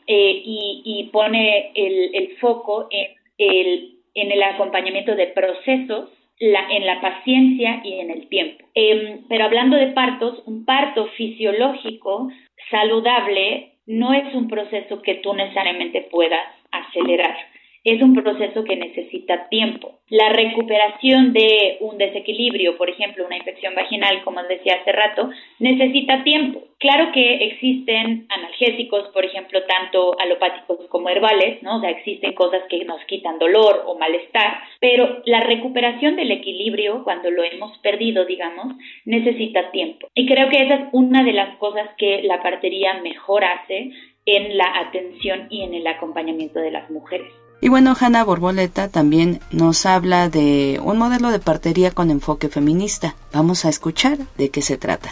eh, 0.07 0.41
y, 0.43 0.81
y, 0.83 1.03
pone 1.11 1.71
el, 1.75 2.15
el 2.15 2.37
foco 2.37 2.87
en 2.89 3.07
el 3.37 3.98
en 4.21 4.31
el 4.31 4.43
acompañamiento 4.43 5.15
de 5.15 5.27
procesos, 5.27 6.09
la, 6.39 6.69
en 6.71 6.85
la 6.85 7.01
paciencia 7.01 7.81
y 7.83 7.99
en 7.99 8.11
el 8.11 8.27
tiempo. 8.27 8.65
Em, 8.73 9.21
pero 9.27 9.45
hablando 9.45 9.75
de 9.75 9.87
partos, 9.87 10.41
un 10.45 10.65
parto 10.65 11.07
fisiológico 11.17 12.29
saludable 12.69 13.73
no 13.85 14.13
es 14.13 14.33
un 14.33 14.47
proceso 14.47 15.01
que 15.01 15.15
tú 15.15 15.33
necesariamente 15.33 16.07
puedas 16.11 16.45
acelerar 16.71 17.35
es 17.91 18.01
un 18.01 18.13
proceso 18.13 18.63
que 18.63 18.75
necesita 18.75 19.47
tiempo. 19.49 19.99
La 20.09 20.29
recuperación 20.29 21.33
de 21.33 21.77
un 21.81 21.97
desequilibrio, 21.97 22.77
por 22.77 22.89
ejemplo, 22.89 23.25
una 23.25 23.37
infección 23.37 23.75
vaginal, 23.75 24.23
como 24.23 24.41
decía 24.43 24.77
hace 24.81 24.91
rato, 24.91 25.29
necesita 25.59 26.23
tiempo. 26.23 26.63
Claro 26.79 27.11
que 27.11 27.45
existen 27.45 28.25
analgésicos, 28.29 29.09
por 29.09 29.23
ejemplo, 29.23 29.59
tanto 29.65 30.19
alopáticos 30.19 30.87
como 30.89 31.09
herbales, 31.09 31.61
¿no? 31.61 31.77
O 31.77 31.81
sea, 31.81 31.89
existen 31.91 32.33
cosas 32.33 32.63
que 32.69 32.83
nos 32.85 33.03
quitan 33.05 33.37
dolor 33.37 33.83
o 33.85 33.97
malestar, 33.97 34.59
pero 34.79 35.21
la 35.25 35.41
recuperación 35.41 36.15
del 36.15 36.31
equilibrio, 36.31 37.03
cuando 37.03 37.29
lo 37.29 37.43
hemos 37.43 37.77
perdido, 37.79 38.25
digamos, 38.25 38.73
necesita 39.05 39.71
tiempo. 39.71 40.07
Y 40.15 40.25
creo 40.25 40.49
que 40.49 40.63
esa 40.63 40.75
es 40.75 40.81
una 40.91 41.23
de 41.23 41.33
las 41.33 41.57
cosas 41.57 41.89
que 41.97 42.23
la 42.23 42.41
partería 42.41 42.95
mejor 43.01 43.43
hace 43.43 43.91
en 44.25 44.57
la 44.57 44.79
atención 44.79 45.47
y 45.49 45.63
en 45.63 45.73
el 45.73 45.87
acompañamiento 45.87 46.59
de 46.59 46.71
las 46.71 46.89
mujeres. 46.89 47.31
Y 47.61 47.69
bueno, 47.69 47.95
Hanna 47.99 48.23
Borboleta 48.23 48.87
también 48.87 49.41
nos 49.51 49.85
habla 49.85 50.29
de 50.29 50.79
un 50.83 50.97
modelo 50.97 51.29
de 51.29 51.39
partería 51.39 51.91
con 51.91 52.09
enfoque 52.09 52.47
feminista. 52.47 53.15
Vamos 53.33 53.65
a 53.65 53.69
escuchar 53.69 54.17
de 54.37 54.49
qué 54.49 54.61
se 54.61 54.77
trata. 54.77 55.09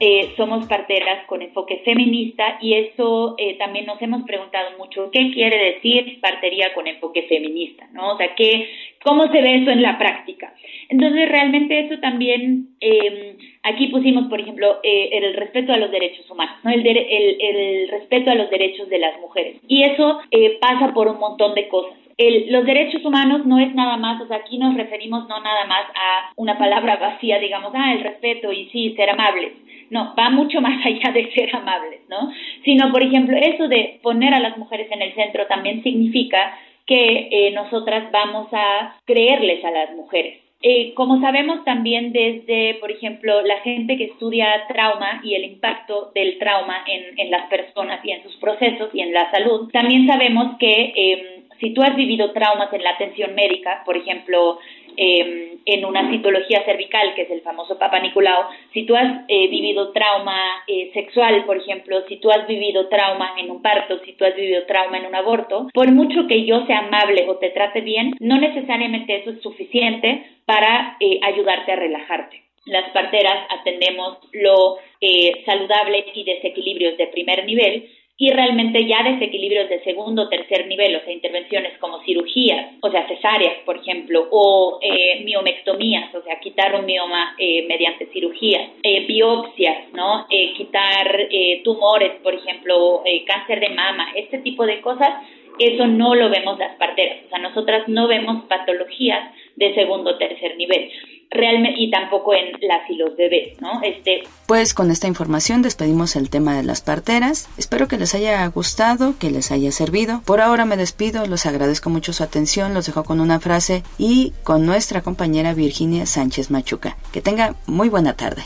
Eh, 0.00 0.32
somos 0.36 0.66
parteras 0.66 1.26
con 1.26 1.42
enfoque 1.42 1.82
feminista 1.84 2.58
y 2.60 2.74
eso 2.74 3.34
eh, 3.38 3.56
también 3.58 3.86
nos 3.86 4.00
hemos 4.00 4.22
preguntado 4.22 4.76
mucho, 4.78 5.10
¿qué 5.12 5.30
quiere 5.30 5.74
decir 5.74 6.20
partería 6.20 6.72
con 6.74 6.86
enfoque 6.86 7.22
feminista? 7.28 7.86
¿no? 7.92 8.14
O 8.14 8.16
sea, 8.16 8.34
¿qué, 8.34 8.68
¿cómo 9.04 9.30
se 9.30 9.42
ve 9.42 9.56
eso 9.56 9.70
en 9.70 9.82
la 9.82 9.98
práctica? 9.98 10.54
Entonces, 10.90 11.28
realmente 11.28 11.78
eso 11.78 12.00
también, 12.00 12.70
eh, 12.80 13.36
aquí 13.62 13.86
pusimos, 13.88 14.26
por 14.28 14.40
ejemplo, 14.40 14.80
eh, 14.82 15.10
el 15.12 15.34
respeto 15.34 15.72
a 15.72 15.76
los 15.76 15.90
derechos 15.90 16.28
humanos, 16.28 16.56
¿no? 16.64 16.70
el, 16.72 16.84
el, 16.84 17.36
el, 17.40 17.88
respeto 17.88 18.32
a 18.32 18.34
los 18.34 18.50
derechos 18.50 18.88
de 18.88 18.98
las 18.98 19.20
mujeres. 19.20 19.56
Y 19.68 19.84
eso 19.84 20.18
eh, 20.32 20.58
pasa 20.60 20.92
por 20.92 21.06
un 21.06 21.18
montón 21.18 21.54
de 21.54 21.68
cosas. 21.68 21.96
El, 22.20 22.52
los 22.52 22.66
derechos 22.66 23.02
humanos 23.02 23.46
no 23.46 23.58
es 23.58 23.74
nada 23.74 23.96
más, 23.96 24.20
o 24.20 24.26
sea, 24.26 24.36
aquí 24.36 24.58
nos 24.58 24.76
referimos 24.76 25.26
no 25.26 25.40
nada 25.40 25.64
más 25.64 25.86
a 25.94 26.32
una 26.36 26.58
palabra 26.58 26.96
vacía, 26.96 27.38
digamos, 27.38 27.72
ah, 27.74 27.94
el 27.94 28.02
respeto 28.02 28.52
y 28.52 28.68
sí, 28.68 28.92
ser 28.94 29.08
amables. 29.08 29.54
No, 29.88 30.14
va 30.18 30.28
mucho 30.28 30.60
más 30.66 30.84
allá 30.84 31.12
de 31.12 31.32
ser 31.32 31.56
amables, 31.56 32.00
¿no? 32.10 32.30
Sino, 32.62 32.92
por 32.92 33.02
ejemplo, 33.02 33.38
eso 33.38 33.68
de 33.68 34.00
poner 34.02 34.34
a 34.34 34.40
las 34.40 34.58
mujeres 34.58 34.88
en 34.92 35.00
el 35.00 35.14
centro 35.14 35.46
también 35.46 35.82
significa 35.82 36.58
que 36.86 37.28
eh, 37.30 37.52
nosotras 37.52 38.12
vamos 38.12 38.48
a 38.52 38.96
creerles 39.06 39.64
a 39.64 39.70
las 39.70 39.92
mujeres. 39.96 40.40
Eh, 40.62 40.92
como 40.92 41.22
sabemos 41.22 41.64
también 41.64 42.12
desde, 42.12 42.74
por 42.80 42.90
ejemplo, 42.90 43.40
la 43.40 43.60
gente 43.60 43.96
que 43.96 44.04
estudia 44.04 44.46
trauma 44.68 45.22
y 45.24 45.36
el 45.36 45.44
impacto 45.44 46.10
del 46.14 46.36
trauma 46.38 46.84
en, 46.86 47.18
en 47.18 47.30
las 47.30 47.48
personas 47.48 48.04
y 48.04 48.10
en 48.10 48.22
sus 48.24 48.36
procesos 48.36 48.90
y 48.92 49.00
en 49.00 49.14
la 49.14 49.30
salud, 49.30 49.70
también 49.72 50.06
sabemos 50.06 50.58
que 50.58 50.92
eh, 50.94 51.39
si 51.60 51.74
tú 51.74 51.82
has 51.82 51.94
vivido 51.94 52.32
traumas 52.32 52.72
en 52.72 52.82
la 52.82 52.90
atención 52.90 53.34
médica, 53.34 53.82
por 53.84 53.96
ejemplo, 53.96 54.58
eh, 54.96 55.58
en 55.64 55.84
una 55.84 56.10
citología 56.10 56.64
cervical, 56.64 57.14
que 57.14 57.22
es 57.22 57.30
el 57.30 57.42
famoso 57.42 57.78
Papa 57.78 58.00
Nicolau, 58.00 58.44
si 58.72 58.84
tú 58.84 58.96
has 58.96 59.24
eh, 59.28 59.48
vivido 59.48 59.92
trauma 59.92 60.40
eh, 60.66 60.90
sexual, 60.92 61.44
por 61.44 61.58
ejemplo, 61.58 62.02
si 62.08 62.16
tú 62.16 62.30
has 62.30 62.46
vivido 62.46 62.88
trauma 62.88 63.34
en 63.38 63.50
un 63.50 63.62
parto, 63.62 63.98
si 64.04 64.14
tú 64.14 64.24
has 64.24 64.34
vivido 64.34 64.64
trauma 64.66 64.98
en 64.98 65.06
un 65.06 65.14
aborto, 65.14 65.68
por 65.72 65.90
mucho 65.92 66.26
que 66.26 66.44
yo 66.44 66.66
sea 66.66 66.80
amable 66.80 67.28
o 67.28 67.36
te 67.36 67.50
trate 67.50 67.82
bien, 67.82 68.14
no 68.20 68.38
necesariamente 68.38 69.16
eso 69.16 69.30
es 69.30 69.42
suficiente 69.42 70.24
para 70.46 70.96
eh, 71.00 71.20
ayudarte 71.22 71.72
a 71.72 71.76
relajarte. 71.76 72.42
Las 72.66 72.90
parteras 72.90 73.46
atendemos 73.48 74.18
lo 74.32 74.76
eh, 75.00 75.42
saludable 75.46 76.04
y 76.14 76.24
desequilibrios 76.24 76.96
de 76.98 77.06
primer 77.06 77.44
nivel, 77.44 77.88
y 78.20 78.28
realmente 78.32 78.86
ya 78.86 79.02
desequilibrios 79.02 79.70
de 79.70 79.82
segundo 79.82 80.24
o 80.24 80.28
tercer 80.28 80.66
nivel, 80.66 80.94
o 80.94 81.00
sea, 81.00 81.10
intervenciones 81.10 81.78
como 81.78 82.02
cirugías, 82.02 82.74
o 82.82 82.90
sea, 82.90 83.08
cesáreas, 83.08 83.54
por 83.64 83.78
ejemplo, 83.78 84.28
o 84.30 84.78
eh, 84.82 85.22
miomectomías, 85.24 86.14
o 86.14 86.20
sea, 86.20 86.38
quitar 86.38 86.74
un 86.74 86.84
mioma 86.84 87.34
eh, 87.38 87.64
mediante 87.66 88.08
cirugías, 88.12 88.72
eh, 88.82 89.06
biopsias, 89.06 89.90
¿no? 89.94 90.26
Eh, 90.28 90.52
quitar 90.52 91.28
eh, 91.30 91.62
tumores, 91.64 92.20
por 92.22 92.34
ejemplo, 92.34 93.00
eh, 93.06 93.24
cáncer 93.24 93.58
de 93.58 93.70
mama, 93.70 94.08
este 94.14 94.40
tipo 94.40 94.66
de 94.66 94.82
cosas, 94.82 95.26
eso 95.58 95.86
no 95.86 96.14
lo 96.14 96.28
vemos 96.28 96.58
las 96.58 96.76
parteras, 96.76 97.24
o 97.24 97.28
sea, 97.30 97.38
nosotras 97.38 97.88
no 97.88 98.06
vemos 98.06 98.44
patologías 98.44 99.34
de 99.56 99.72
segundo 99.72 100.10
o 100.10 100.18
tercer 100.18 100.58
nivel 100.58 100.90
realmente 101.30 101.80
y 101.80 101.90
tampoco 101.90 102.34
en 102.34 102.52
las 102.66 102.88
y 102.90 102.96
los 102.96 103.16
bebés, 103.16 103.60
¿no? 103.60 103.80
Este 103.82 104.22
Pues 104.46 104.74
con 104.74 104.90
esta 104.90 105.06
información 105.06 105.62
despedimos 105.62 106.16
el 106.16 106.28
tema 106.28 106.56
de 106.56 106.62
las 106.62 106.80
parteras. 106.80 107.48
Espero 107.56 107.88
que 107.88 107.98
les 107.98 108.14
haya 108.14 108.46
gustado, 108.48 109.14
que 109.18 109.30
les 109.30 109.52
haya 109.52 109.70
servido. 109.72 110.22
Por 110.24 110.40
ahora 110.40 110.64
me 110.64 110.76
despido, 110.76 111.26
los 111.26 111.46
agradezco 111.46 111.90
mucho 111.90 112.12
su 112.12 112.22
atención, 112.22 112.74
los 112.74 112.86
dejo 112.86 113.04
con 113.04 113.20
una 113.20 113.40
frase 113.40 113.82
y 113.98 114.32
con 114.42 114.66
nuestra 114.66 115.02
compañera 115.02 115.54
Virginia 115.54 116.06
Sánchez 116.06 116.50
Machuca. 116.50 116.96
Que 117.12 117.20
tenga 117.20 117.54
muy 117.66 117.88
buena 117.88 118.16
tarde. 118.16 118.42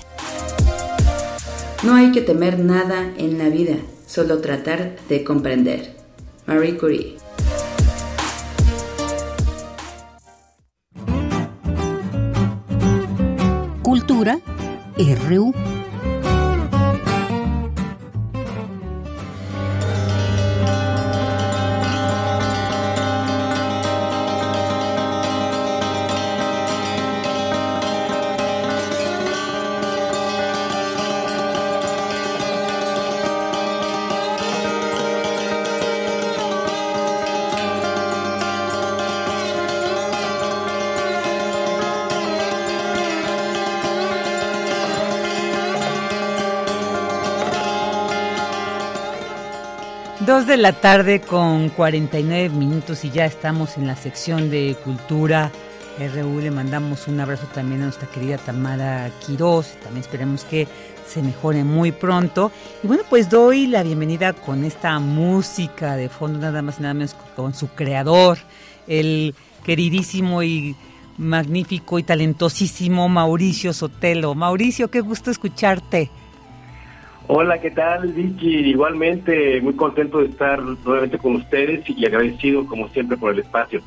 No 1.83 1.97
hay 1.97 2.13
que 2.13 2.21
temer 2.21 2.59
nada 2.59 3.13
en 3.19 3.39
la 3.39 3.49
vida, 3.49 3.77
solo 4.07 4.41
tratar 4.41 4.97
de 5.09 5.25
comprender. 5.25 5.95
Marie 6.47 6.77
Curie 6.77 7.24
Cultura 14.25 14.41
RU. 14.97 15.53
Dos 50.35 50.49
de 50.49 50.57
la 50.57 50.73
tarde 50.73 51.21
con 51.21 51.69
49 51.69 52.49
minutos 52.49 53.05
y 53.05 53.11
ya 53.11 53.25
estamos 53.25 53.79
en 53.79 53.87
la 53.87 53.95
sección 53.95 54.51
de 54.51 54.77
cultura. 54.83 55.53
RU 55.97 56.41
le 56.41 56.51
mandamos 56.51 57.07
un 57.07 57.21
abrazo 57.21 57.47
también 57.55 57.83
a 57.83 57.85
nuestra 57.85 58.11
querida 58.11 58.37
Tamara 58.39 59.13
Quiroz. 59.25 59.77
También 59.81 60.03
esperemos 60.03 60.43
que 60.43 60.67
se 61.07 61.23
mejore 61.23 61.63
muy 61.63 61.93
pronto. 61.93 62.51
Y 62.83 62.89
bueno, 62.89 63.05
pues 63.09 63.31
doy 63.31 63.69
la 63.69 63.85
bienvenida 63.85 64.33
con 64.33 64.65
esta 64.65 64.99
música 64.99 65.95
de 65.95 66.09
fondo, 66.09 66.41
nada 66.41 66.63
más 66.63 66.81
y 66.81 66.83
nada 66.83 66.95
menos 66.95 67.15
con 67.37 67.55
su 67.55 67.69
creador, 67.69 68.39
el 68.89 69.37
queridísimo 69.65 70.43
y 70.43 70.75
magnífico 71.17 72.01
y 72.01 72.03
talentosísimo 72.03 73.09
Mauricio 73.09 73.73
Sotelo. 73.73 74.35
Mauricio, 74.35 74.91
qué 74.91 75.01
gusto 75.01 75.31
escucharte. 75.31 76.11
Hola, 77.27 77.59
¿qué 77.59 77.71
tal, 77.71 78.13
Vicky? 78.13 78.71
Igualmente, 78.71 79.61
muy 79.63 79.75
contento 79.75 80.19
de 80.19 80.27
estar 80.27 80.61
nuevamente 80.61 81.19
con 81.19 81.37
ustedes 81.37 81.83
y 81.89 82.05
agradecido, 82.05 82.67
como 82.67 82.89
siempre, 82.91 83.17
por 83.17 83.33
el 83.33 83.39
espacio. 83.39 83.81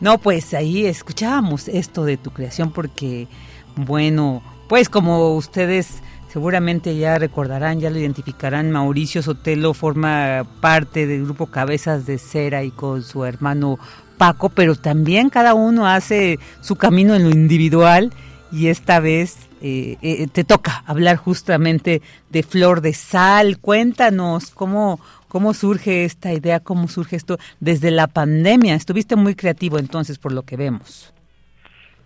No, 0.00 0.18
pues 0.18 0.52
ahí 0.52 0.86
escuchábamos 0.86 1.68
esto 1.68 2.04
de 2.04 2.16
tu 2.16 2.32
creación 2.32 2.72
porque, 2.72 3.28
bueno, 3.76 4.42
pues 4.68 4.88
como 4.88 5.36
ustedes 5.36 6.02
seguramente 6.32 6.96
ya 6.96 7.18
recordarán, 7.18 7.78
ya 7.78 7.90
lo 7.90 7.98
identificarán, 7.98 8.72
Mauricio 8.72 9.22
Sotelo 9.22 9.74
forma 9.74 10.44
parte 10.60 11.06
del 11.06 11.24
grupo 11.24 11.46
Cabezas 11.46 12.04
de 12.06 12.18
Cera 12.18 12.64
y 12.64 12.70
con 12.70 13.02
su 13.02 13.24
hermano 13.24 13.78
Paco, 14.18 14.48
pero 14.48 14.74
también 14.74 15.30
cada 15.30 15.54
uno 15.54 15.86
hace 15.86 16.38
su 16.62 16.74
camino 16.76 17.14
en 17.14 17.24
lo 17.24 17.30
individual 17.30 18.12
y 18.50 18.68
esta 18.68 18.98
vez 18.98 19.36
eh, 19.62 19.96
eh, 20.02 20.26
te 20.26 20.42
toca 20.42 20.82
hablar 20.86 21.16
justamente 21.16 22.02
de 22.30 22.42
Flor 22.42 22.80
de 22.80 22.92
Sal. 22.92 23.58
Cuéntanos 23.58 24.50
cómo, 24.50 24.98
cómo 25.28 25.54
surge 25.54 26.04
esta 26.04 26.32
idea, 26.32 26.60
cómo 26.60 26.88
surge 26.88 27.16
esto 27.16 27.38
desde 27.60 27.92
la 27.92 28.08
pandemia. 28.08 28.74
Estuviste 28.74 29.14
muy 29.14 29.36
creativo 29.36 29.78
entonces, 29.78 30.18
por 30.18 30.32
lo 30.32 30.42
que 30.42 30.56
vemos. 30.56 31.14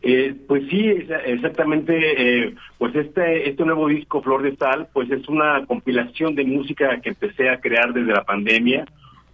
Eh, 0.02 0.34
pues 0.46 0.62
sí, 0.70 0.86
exactamente. 1.24 1.94
Eh, 2.46 2.54
pues 2.78 2.94
este 2.94 3.48
este 3.48 3.64
nuevo 3.64 3.88
disco 3.88 4.22
Flor 4.22 4.42
de 4.42 4.54
Sal, 4.56 4.86
pues 4.92 5.10
es 5.10 5.26
una 5.28 5.64
compilación 5.66 6.34
de 6.34 6.44
música 6.44 7.00
que 7.00 7.08
empecé 7.08 7.48
a 7.48 7.58
crear 7.58 7.92
desde 7.92 8.12
la 8.12 8.22
pandemia, 8.22 8.84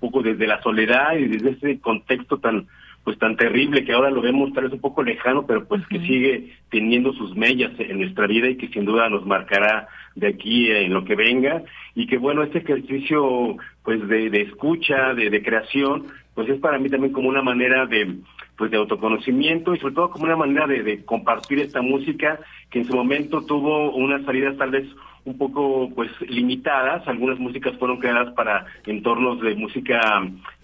un 0.01 0.11
poco 0.11 0.23
desde 0.23 0.47
la 0.47 0.62
soledad 0.62 1.16
y 1.16 1.27
desde 1.27 1.51
ese 1.51 1.81
contexto 1.81 2.39
tan 2.39 2.69
pues 3.05 3.19
tan 3.19 3.37
terrible 3.37 3.85
que 3.85 3.93
ahora 3.93 4.11
lo 4.11 4.20
vemos 4.20 4.53
tal 4.53 4.65
vez 4.65 4.73
un 4.73 4.81
poco 4.81 5.03
lejano, 5.03 5.45
pero 5.47 5.66
pues 5.66 5.87
que 5.89 5.99
sigue 6.01 6.55
teniendo 6.70 7.12
sus 7.12 7.35
mellas 7.37 7.73
en 7.79 7.99
nuestra 7.99 8.27
vida 8.27 8.49
y 8.49 8.57
que 8.57 8.69
sin 8.69 8.85
duda 8.85 9.09
nos 9.09 9.27
marcará 9.27 9.89
de 10.15 10.29
aquí 10.29 10.70
en 10.70 10.95
lo 10.95 11.05
que 11.05 11.16
venga. 11.16 11.62
Y 11.95 12.07
que 12.07 12.19
bueno, 12.19 12.43
este 12.43 12.59
ejercicio 12.59 13.57
pues 13.83 14.07
de, 14.09 14.31
de 14.31 14.43
escucha, 14.43 15.15
de, 15.15 15.31
de 15.31 15.43
creación, 15.43 16.07
pues 16.35 16.49
es 16.49 16.61
para 16.61 16.79
mí 16.79 16.89
también 16.89 17.12
como 17.12 17.29
una 17.29 17.43
manera 17.43 17.87
de 17.87 18.16
pues 18.57 18.70
de 18.70 18.77
autoconocimiento 18.77 19.74
y 19.74 19.79
sobre 19.79 19.95
todo 19.95 20.11
como 20.11 20.24
una 20.24 20.37
manera 20.37 20.66
de, 20.66 20.83
de 20.83 21.05
compartir 21.05 21.59
esta 21.59 21.83
música 21.83 22.39
que 22.70 22.81
en 22.81 22.85
su 22.85 22.95
momento 22.95 23.45
tuvo 23.45 23.91
unas 23.93 24.24
salidas 24.24 24.57
tal 24.57 24.70
vez 24.70 24.87
un 25.24 25.39
poco 25.39 25.91
pues 25.95 26.11
limitadas, 26.20 27.07
algunas 27.07 27.39
músicas 27.39 27.77
fueron 27.79 27.99
creadas 27.99 28.33
para 28.35 28.66
entornos 28.87 29.41
de 29.41 29.55
música 29.55 30.01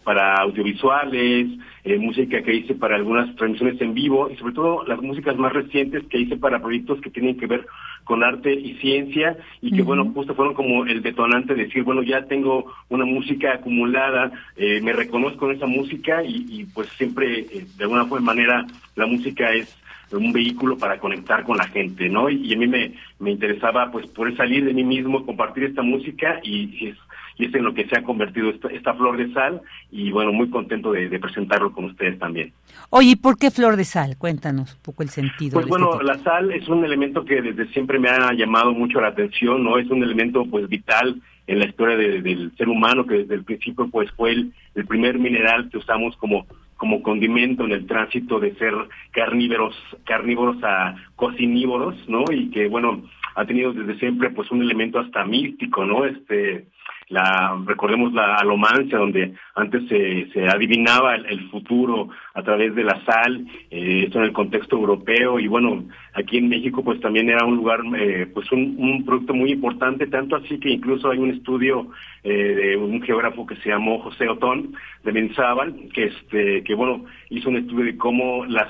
para 0.08 0.36
audiovisuales, 0.36 1.48
eh, 1.84 1.98
música 1.98 2.40
que 2.40 2.54
hice 2.54 2.74
para 2.74 2.96
algunas 2.96 3.36
transmisiones 3.36 3.78
en 3.82 3.92
vivo 3.92 4.30
y 4.30 4.36
sobre 4.36 4.54
todo 4.54 4.82
las 4.86 5.02
músicas 5.02 5.36
más 5.36 5.52
recientes 5.52 6.02
que 6.08 6.20
hice 6.20 6.38
para 6.38 6.62
proyectos 6.62 6.98
que 7.02 7.10
tienen 7.10 7.36
que 7.36 7.46
ver 7.46 7.66
con 8.04 8.24
arte 8.24 8.54
y 8.54 8.72
ciencia 8.76 9.36
y 9.60 9.70
que 9.70 9.82
bueno, 9.82 10.10
justo 10.14 10.34
fueron 10.34 10.54
como 10.54 10.86
el 10.86 11.02
detonante 11.02 11.54
de 11.54 11.64
decir, 11.64 11.82
bueno, 11.82 12.02
ya 12.02 12.22
tengo 12.22 12.72
una 12.88 13.04
música 13.04 13.52
acumulada, 13.52 14.32
eh, 14.56 14.80
me 14.80 14.94
reconozco 14.94 15.50
en 15.50 15.56
esa 15.58 15.66
música 15.66 16.24
y, 16.24 16.46
y 16.48 16.64
pues 16.64 16.88
siempre 16.96 17.40
eh, 17.40 17.66
de 17.76 17.84
alguna 17.84 18.04
manera 18.04 18.64
la 18.96 19.04
música 19.04 19.52
es 19.52 19.76
un 20.10 20.32
vehículo 20.32 20.78
para 20.78 20.98
conectar 20.98 21.44
con 21.44 21.58
la 21.58 21.68
gente, 21.68 22.08
¿no? 22.08 22.30
Y, 22.30 22.54
a 22.54 22.56
mí 22.56 22.66
me, 22.66 22.94
me 23.18 23.32
interesaba 23.32 23.90
pues 23.90 24.06
poder 24.06 24.34
salir 24.38 24.64
de 24.64 24.72
mí 24.72 24.84
mismo, 24.84 25.26
compartir 25.26 25.64
esta 25.64 25.82
música 25.82 26.40
y, 26.42 26.88
es, 26.88 26.96
y 27.38 27.46
es 27.46 27.54
en 27.54 27.64
lo 27.64 27.72
que 27.72 27.86
se 27.86 27.96
ha 27.96 28.02
convertido 28.02 28.50
esta, 28.50 28.94
flor 28.94 29.16
de 29.16 29.32
sal 29.32 29.62
y 29.90 30.10
bueno, 30.10 30.32
muy 30.32 30.50
contento 30.50 30.92
de, 30.92 31.18
presentarlo 31.18 31.72
con 31.72 31.84
ustedes 31.84 32.18
también. 32.18 32.52
Oye, 32.90 33.10
¿y 33.10 33.16
por 33.16 33.38
qué 33.38 33.50
flor 33.50 33.76
de 33.76 33.84
sal? 33.84 34.16
Cuéntanos 34.18 34.74
un 34.74 34.82
poco 34.82 35.02
el 35.02 35.08
sentido. 35.08 35.54
Pues 35.54 35.66
este 35.66 35.70
bueno, 35.70 36.02
la 36.02 36.18
sal 36.18 36.50
es 36.52 36.68
un 36.68 36.84
elemento 36.84 37.24
que 37.24 37.40
desde 37.40 37.68
siempre 37.68 37.98
me 37.98 38.08
ha 38.08 38.32
llamado 38.32 38.72
mucho 38.72 39.00
la 39.00 39.08
atención, 39.08 39.62
¿no? 39.62 39.78
Es 39.78 39.88
un 39.88 40.02
elemento 40.02 40.44
pues 40.50 40.68
vital 40.68 41.20
en 41.46 41.58
la 41.60 41.66
historia 41.66 41.96
del 41.96 42.52
ser 42.56 42.68
humano 42.68 43.06
que 43.06 43.18
desde 43.18 43.34
el 43.34 43.44
principio 43.44 43.88
pues 43.88 44.10
fue 44.12 44.32
el, 44.32 44.52
el 44.74 44.86
primer 44.86 45.18
mineral 45.18 45.70
que 45.70 45.78
usamos 45.78 46.16
como 46.16 46.46
como 46.78 47.02
condimento 47.02 47.64
en 47.64 47.72
el 47.72 47.86
tránsito 47.86 48.38
de 48.38 48.54
ser 48.54 48.72
carnívoros, 49.10 49.74
carnívoros 50.04 50.62
a 50.62 50.94
cocinívoros, 51.16 51.96
¿no? 52.08 52.24
Y 52.30 52.50
que, 52.50 52.68
bueno, 52.68 53.02
ha 53.34 53.44
tenido 53.44 53.72
desde 53.72 53.98
siempre 53.98 54.30
pues 54.30 54.50
un 54.52 54.62
elemento 54.62 55.00
hasta 55.00 55.24
místico, 55.24 55.84
¿no? 55.84 56.04
Este, 56.04 56.68
la 57.08 57.58
recordemos 57.66 58.12
la 58.12 58.36
alomancia 58.36 58.98
donde 58.98 59.34
antes 59.54 59.82
se, 59.88 60.48
adivinaba 60.48 61.14
el, 61.14 61.48
futuro 61.50 62.08
a 62.34 62.42
través 62.42 62.74
de 62.74 62.84
la 62.84 63.02
sal 63.04 63.46
eh, 63.70 64.04
esto 64.06 64.18
en 64.18 64.24
el 64.24 64.32
contexto 64.32 64.76
europeo 64.76 65.38
y 65.40 65.46
bueno 65.46 65.84
aquí 66.14 66.38
en 66.38 66.48
México 66.48 66.84
pues 66.84 67.00
también 67.00 67.30
era 67.30 67.44
un 67.46 67.56
lugar 67.56 67.80
eh, 67.96 68.26
pues 68.32 68.50
un, 68.52 69.04
producto 69.06 69.32
muy 69.32 69.52
importante 69.52 70.06
tanto 70.08 70.36
así 70.36 70.58
que 70.60 70.70
incluso 70.70 71.10
hay 71.10 71.18
un 71.18 71.30
estudio 71.30 71.88
eh, 72.24 72.32
de 72.32 72.76
un 72.76 73.00
geógrafo 73.00 73.46
que 73.46 73.56
se 73.56 73.70
llamó 73.70 74.00
José 74.00 74.28
Otón 74.28 74.74
de 75.04 75.12
Menzábal 75.12 75.74
que 75.94 76.04
este 76.04 76.62
que 76.64 76.74
bueno 76.74 77.04
hizo 77.30 77.48
un 77.48 77.56
estudio 77.56 77.84
de 77.84 77.96
cómo 77.96 78.44
las 78.44 78.68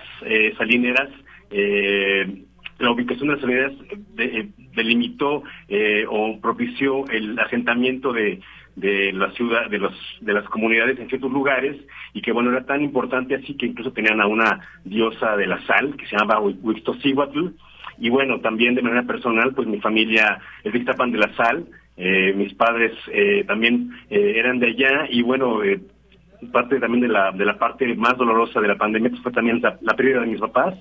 salineras 0.56 1.08
eh, 1.50 2.44
la 2.78 2.90
ubicación 2.90 3.28
de 3.28 3.34
las 3.34 3.44
unidades 3.44 3.78
eh, 4.18 4.48
delimitó 4.74 5.42
eh, 5.68 6.04
o 6.08 6.38
propició 6.40 7.06
el 7.08 7.38
asentamiento 7.38 8.12
de, 8.12 8.40
de 8.76 9.12
la 9.12 9.30
ciudad, 9.32 9.68
de 9.68 9.78
los, 9.78 9.94
de 10.20 10.32
las 10.32 10.44
comunidades 10.48 10.98
en 11.00 11.08
ciertos 11.08 11.32
lugares, 11.32 11.76
y 12.14 12.22
que 12.22 12.32
bueno, 12.32 12.50
era 12.50 12.64
tan 12.64 12.80
importante 12.82 13.34
así 13.34 13.54
que 13.54 13.66
incluso 13.66 13.92
tenían 13.92 14.20
a 14.20 14.26
una 14.26 14.60
diosa 14.84 15.36
de 15.36 15.46
la 15.46 15.60
sal, 15.66 15.96
que 15.96 16.06
se 16.06 16.16
llamaba 16.16 16.40
Huixtocíhuatl, 16.40 17.48
y 18.00 18.10
bueno, 18.10 18.40
también 18.40 18.76
de 18.76 18.82
manera 18.82 19.02
personal, 19.02 19.52
pues 19.54 19.66
mi 19.66 19.80
familia 19.80 20.38
es 20.62 20.72
de 20.72 20.78
Ixtapan 20.78 21.10
de 21.10 21.18
la 21.18 21.34
Sal, 21.34 21.66
eh, 21.96 22.32
mis 22.36 22.54
padres 22.54 22.92
eh, 23.12 23.42
también 23.44 23.90
eh, 24.08 24.34
eran 24.36 24.60
de 24.60 24.68
allá, 24.68 25.08
y 25.10 25.22
bueno, 25.22 25.64
eh, 25.64 25.80
parte 26.52 26.78
también 26.78 27.00
de 27.00 27.08
la, 27.08 27.32
de 27.32 27.44
la 27.44 27.58
parte 27.58 27.92
más 27.96 28.16
dolorosa 28.16 28.60
de 28.60 28.68
la 28.68 28.76
pandemia 28.76 29.10
pues 29.10 29.22
fue 29.22 29.32
también 29.32 29.60
la, 29.60 29.76
la 29.82 29.96
pérdida 29.96 30.20
de 30.20 30.28
mis 30.28 30.40
papás, 30.40 30.74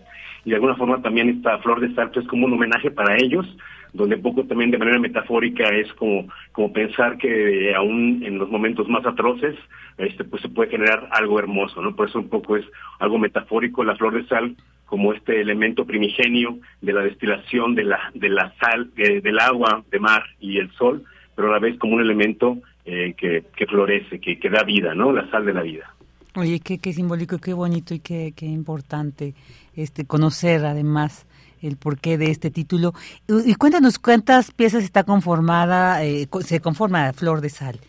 y 0.47 0.51
de 0.51 0.55
alguna 0.55 0.75
forma 0.75 1.01
también 1.01 1.27
esta 1.27 1.57
flor 1.57 1.81
de 1.81 1.93
salto 1.93 2.21
es 2.21 2.27
como 2.29 2.45
un 2.45 2.53
homenaje 2.53 2.89
para 2.89 3.17
ellos, 3.17 3.45
donde 3.91 4.15
poco 4.17 4.45
también 4.45 4.71
de 4.71 4.77
manera 4.77 4.97
metafórica 4.97 5.67
es 5.75 5.91
como, 5.95 6.25
como 6.53 6.71
pensar 6.71 7.17
que 7.17 7.75
aún 7.75 8.23
en 8.23 8.37
los 8.37 8.49
momentos 8.49 8.87
más 8.87 9.05
atroces, 9.05 9.57
este 9.97 10.23
pues 10.23 10.41
se 10.41 10.47
puede 10.47 10.71
generar 10.71 11.09
algo 11.11 11.37
hermoso, 11.37 11.81
¿no? 11.81 11.93
Por 11.97 12.07
eso 12.07 12.19
un 12.19 12.29
poco 12.29 12.55
es 12.55 12.63
algo 12.99 13.19
metafórico 13.19 13.83
la 13.83 13.97
flor 13.97 14.13
de 14.13 14.25
sal 14.29 14.55
como 14.85 15.11
este 15.11 15.41
elemento 15.41 15.83
primigenio 15.83 16.59
de 16.79 16.93
la 16.93 17.01
destilación 17.01 17.75
de 17.75 17.83
la, 17.83 17.99
de 18.13 18.29
la 18.29 18.53
sal, 18.57 18.89
eh, 18.95 19.19
del 19.19 19.39
agua, 19.39 19.83
de 19.91 19.99
mar 19.99 20.23
y 20.39 20.59
el 20.59 20.71
sol, 20.75 21.03
pero 21.35 21.49
a 21.49 21.51
la 21.51 21.59
vez 21.59 21.77
como 21.77 21.95
un 21.95 22.01
elemento 22.01 22.57
eh, 22.85 23.15
que, 23.17 23.43
que 23.53 23.65
florece, 23.65 24.21
que, 24.21 24.39
que 24.39 24.49
da 24.49 24.63
vida, 24.63 24.95
¿no? 24.95 25.11
La 25.11 25.29
sal 25.29 25.45
de 25.45 25.53
la 25.53 25.63
vida. 25.63 25.93
Oye, 26.37 26.61
qué, 26.63 26.77
qué 26.77 26.93
simbólico, 26.93 27.39
qué 27.39 27.51
bonito 27.51 27.93
y 27.93 27.99
qué, 27.99 28.31
qué 28.33 28.45
importante 28.45 29.33
este 29.77 30.05
conocer 30.05 30.65
además 30.65 31.25
el 31.61 31.77
porqué 31.77 32.17
de 32.17 32.31
este 32.31 32.51
título. 32.51 32.93
Y, 33.27 33.55
cuéntanos 33.55 33.99
cuántas 33.99 34.51
piezas 34.51 34.83
está 34.83 35.03
conformada, 35.03 36.03
eh, 36.03 36.27
se 36.41 36.59
conforma 36.59 37.13
Flor 37.13 37.41
de 37.41 37.49
Sal. 37.49 37.79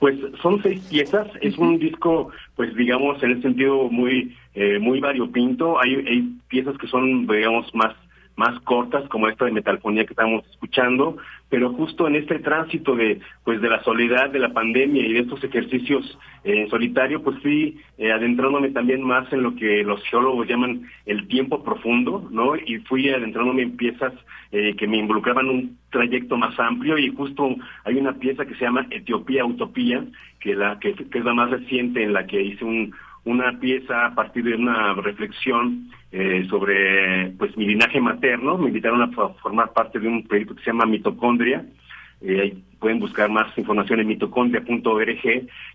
Pues 0.00 0.16
son 0.42 0.60
seis 0.62 0.80
piezas, 0.90 1.28
es 1.40 1.56
un 1.56 1.78
disco, 1.78 2.30
pues 2.56 2.74
digamos, 2.74 3.22
en 3.22 3.30
el 3.30 3.42
sentido 3.42 3.88
muy 3.88 4.36
eh, 4.54 4.78
muy 4.78 5.00
variopinto. 5.00 5.80
Hay, 5.80 5.94
hay 5.94 6.38
piezas 6.48 6.76
que 6.78 6.86
son, 6.86 7.26
digamos, 7.26 7.72
más 7.74 7.94
más 8.36 8.58
cortas 8.60 9.08
como 9.08 9.28
esta 9.28 9.44
de 9.44 9.52
metalfonía 9.52 10.04
que 10.04 10.12
estamos 10.12 10.44
escuchando, 10.50 11.16
pero 11.48 11.72
justo 11.72 12.08
en 12.08 12.16
este 12.16 12.40
tránsito 12.40 12.96
de 12.96 13.20
pues 13.44 13.60
de 13.60 13.68
la 13.68 13.82
soledad 13.84 14.30
de 14.30 14.40
la 14.40 14.52
pandemia 14.52 15.06
y 15.06 15.12
de 15.12 15.20
estos 15.20 15.42
ejercicios 15.44 16.18
eh, 16.42 16.62
en 16.62 16.70
solitario, 16.70 17.22
pues 17.22 17.38
fui 17.40 17.80
eh, 17.98 18.10
adentrándome 18.10 18.70
también 18.70 19.02
más 19.02 19.32
en 19.32 19.42
lo 19.42 19.54
que 19.54 19.84
los 19.84 20.02
geólogos 20.04 20.48
llaman 20.48 20.82
el 21.06 21.28
tiempo 21.28 21.62
profundo, 21.62 22.28
¿no? 22.30 22.56
Y 22.56 22.78
fui 22.78 23.08
adentrándome 23.08 23.62
en 23.62 23.76
piezas 23.76 24.12
eh, 24.50 24.74
que 24.76 24.88
me 24.88 24.98
involucraban 24.98 25.48
un 25.48 25.78
trayecto 25.90 26.36
más 26.36 26.58
amplio 26.58 26.98
y 26.98 27.14
justo 27.14 27.54
hay 27.84 27.96
una 27.96 28.14
pieza 28.14 28.46
que 28.46 28.54
se 28.54 28.64
llama 28.64 28.86
Etiopía 28.90 29.44
Utopía, 29.44 30.04
que 30.40 30.54
la 30.54 30.78
que 30.80 30.90
es 30.90 31.24
la 31.24 31.34
más 31.34 31.50
reciente 31.50 32.02
en 32.02 32.12
la 32.12 32.26
que 32.26 32.42
hice 32.42 32.64
un 32.64 32.92
una 33.24 33.58
pieza 33.58 34.06
a 34.06 34.14
partir 34.14 34.44
de 34.44 34.54
una 34.54 34.94
reflexión 34.94 35.90
eh, 36.16 36.46
sobre 36.48 37.30
pues 37.30 37.56
mi 37.56 37.66
linaje 37.66 38.00
materno. 38.00 38.56
Me 38.56 38.68
invitaron 38.68 39.02
a 39.02 39.08
formar 39.08 39.72
parte 39.72 39.98
de 39.98 40.06
un 40.06 40.22
proyecto 40.22 40.54
que 40.54 40.62
se 40.62 40.70
llama 40.70 40.86
Mitocondria. 40.86 41.66
Eh, 42.20 42.56
pueden 42.78 43.00
buscar 43.00 43.28
más 43.28 43.46
información 43.58 43.98
en 43.98 44.06
mitocondria.org, 44.06 45.22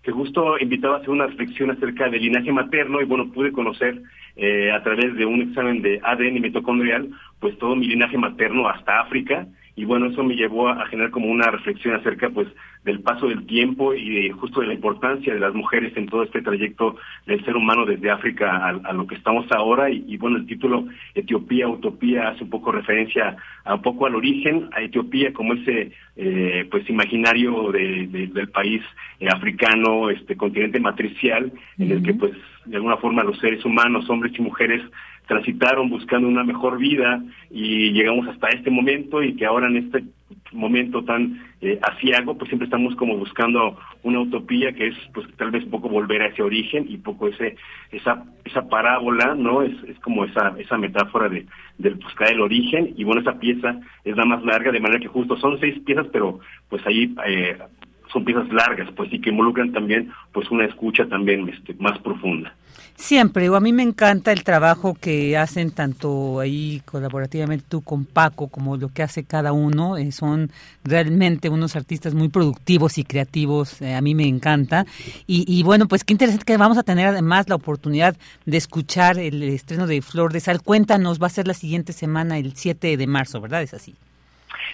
que 0.02 0.10
justo 0.10 0.58
invitaba 0.58 0.94
a 0.94 0.98
hacer 0.98 1.10
una 1.10 1.26
reflexión 1.26 1.70
acerca 1.70 2.08
del 2.08 2.22
linaje 2.22 2.52
materno 2.52 3.02
y 3.02 3.04
bueno, 3.04 3.30
pude 3.30 3.52
conocer 3.52 4.00
eh, 4.36 4.72
a 4.72 4.82
través 4.82 5.14
de 5.14 5.26
un 5.26 5.42
examen 5.42 5.82
de 5.82 6.00
ADN 6.02 6.40
mitocondrial, 6.40 7.10
pues 7.38 7.58
todo 7.58 7.76
mi 7.76 7.86
linaje 7.86 8.16
materno 8.16 8.66
hasta 8.66 9.00
África 9.00 9.46
y 9.76 9.84
bueno, 9.84 10.06
eso 10.06 10.22
me 10.22 10.34
llevó 10.34 10.68
a, 10.68 10.86
generar 10.86 11.10
como 11.10 11.26
una 11.28 11.50
reflexión 11.50 11.94
acerca 11.94 12.28
pues 12.30 12.48
del 12.84 13.00
paso 13.00 13.28
del 13.28 13.46
tiempo 13.46 13.94
y 13.94 14.30
justo 14.30 14.60
de 14.60 14.68
la 14.68 14.74
importancia 14.74 15.32
de 15.32 15.40
las 15.40 15.54
mujeres 15.54 15.94
en 15.96 16.06
todo 16.06 16.22
este 16.22 16.42
trayecto 16.42 16.96
del 17.26 17.44
ser 17.44 17.56
humano 17.56 17.84
desde 17.84 18.10
África 18.10 18.66
a, 18.66 18.92
lo 18.92 19.06
que 19.06 19.14
estamos 19.14 19.46
ahora. 19.52 19.90
Y, 19.90 20.16
bueno, 20.16 20.38
el 20.38 20.46
título 20.46 20.86
Etiopía, 21.14 21.68
Utopía 21.68 22.28
hace 22.28 22.44
un 22.44 22.50
poco 22.50 22.72
referencia 22.72 23.36
a 23.64 23.74
un 23.74 23.82
poco 23.82 24.06
al 24.06 24.14
origen, 24.14 24.70
a 24.72 24.82
Etiopía 24.82 25.32
como 25.32 25.54
ese 25.54 25.92
eh, 26.16 26.66
pues 26.70 26.88
imaginario 26.88 27.70
de, 27.70 28.28
del 28.32 28.48
país 28.48 28.82
eh, 29.18 29.28
africano, 29.30 30.10
este 30.10 30.36
continente 30.36 30.80
matricial 30.80 31.52
en 31.78 31.90
el 31.90 32.02
que 32.02 32.14
pues 32.14 32.32
de 32.64 32.76
alguna 32.76 32.96
forma 32.96 33.24
los 33.24 33.38
seres 33.38 33.64
humanos, 33.64 34.08
hombres 34.08 34.32
y 34.38 34.42
mujeres, 34.42 34.82
transitaron 35.30 35.88
buscando 35.88 36.26
una 36.26 36.42
mejor 36.42 36.76
vida 36.76 37.22
y 37.52 37.92
llegamos 37.92 38.26
hasta 38.26 38.48
este 38.48 38.68
momento 38.68 39.22
y 39.22 39.36
que 39.36 39.46
ahora 39.46 39.68
en 39.68 39.76
este 39.76 40.02
momento 40.50 41.04
tan 41.04 41.40
eh, 41.60 41.78
asiago, 41.82 42.36
pues 42.36 42.48
siempre 42.48 42.64
estamos 42.64 42.96
como 42.96 43.16
buscando 43.16 43.78
una 44.02 44.22
utopía 44.22 44.72
que 44.72 44.88
es 44.88 44.96
pues 45.14 45.28
tal 45.36 45.52
vez 45.52 45.62
un 45.62 45.70
poco 45.70 45.88
volver 45.88 46.22
a 46.22 46.26
ese 46.26 46.42
origen 46.42 46.84
y 46.88 46.96
poco 46.96 47.28
ese 47.28 47.54
esa 47.92 48.24
esa 48.44 48.68
parábola, 48.68 49.36
¿no? 49.36 49.62
Es, 49.62 49.72
es 49.84 50.00
como 50.00 50.24
esa 50.24 50.52
esa 50.58 50.76
metáfora 50.76 51.28
de 51.28 51.46
del 51.78 51.94
buscar 51.94 52.32
el 52.32 52.40
origen 52.40 52.92
y 52.96 53.04
bueno, 53.04 53.20
esa 53.20 53.38
pieza 53.38 53.78
es 54.04 54.16
la 54.16 54.24
más 54.24 54.42
larga 54.44 54.72
de 54.72 54.80
manera 54.80 54.98
que 54.98 55.06
justo 55.06 55.36
son 55.36 55.60
seis 55.60 55.78
piezas, 55.86 56.08
pero 56.10 56.40
pues 56.68 56.84
ahí 56.88 57.14
eh, 57.24 57.56
son 58.12 58.24
piezas 58.24 58.52
largas, 58.52 58.90
pues 58.96 59.10
sí 59.10 59.20
que 59.20 59.30
involucran 59.30 59.70
también 59.70 60.10
pues 60.32 60.50
una 60.50 60.64
escucha 60.64 61.06
también 61.06 61.48
este, 61.48 61.74
más 61.74 61.96
profunda. 62.00 62.52
Siempre, 63.00 63.46
a 63.46 63.60
mí 63.60 63.72
me 63.72 63.82
encanta 63.82 64.30
el 64.30 64.44
trabajo 64.44 64.94
que 64.94 65.36
hacen 65.38 65.70
tanto 65.70 66.38
ahí 66.38 66.82
colaborativamente 66.84 67.64
tú 67.66 67.80
con 67.80 68.04
Paco 68.04 68.48
como 68.48 68.76
lo 68.76 68.90
que 68.90 69.02
hace 69.02 69.24
cada 69.24 69.54
uno. 69.54 69.96
Eh, 69.96 70.12
son 70.12 70.50
realmente 70.84 71.48
unos 71.48 71.76
artistas 71.76 72.14
muy 72.14 72.28
productivos 72.28 72.98
y 72.98 73.04
creativos, 73.04 73.80
eh, 73.80 73.94
a 73.94 74.02
mí 74.02 74.14
me 74.14 74.28
encanta. 74.28 74.84
Y, 75.26 75.44
y, 75.48 75.62
bueno, 75.62 75.88
pues 75.88 76.04
qué 76.04 76.12
interesante 76.12 76.44
que 76.44 76.58
vamos 76.58 76.76
a 76.76 76.82
tener 76.82 77.06
además 77.06 77.48
la 77.48 77.54
oportunidad 77.54 78.16
de 78.44 78.58
escuchar 78.58 79.18
el 79.18 79.42
estreno 79.44 79.86
de 79.86 80.02
Flor 80.02 80.34
de 80.34 80.40
Sal. 80.40 80.60
Cuéntanos, 80.62 81.20
va 81.20 81.28
a 81.28 81.30
ser 81.30 81.48
la 81.48 81.54
siguiente 81.54 81.94
semana, 81.94 82.36
el 82.36 82.54
7 82.54 82.98
de 82.98 83.06
marzo, 83.06 83.40
¿verdad? 83.40 83.62
Es 83.62 83.72
así. 83.72 83.96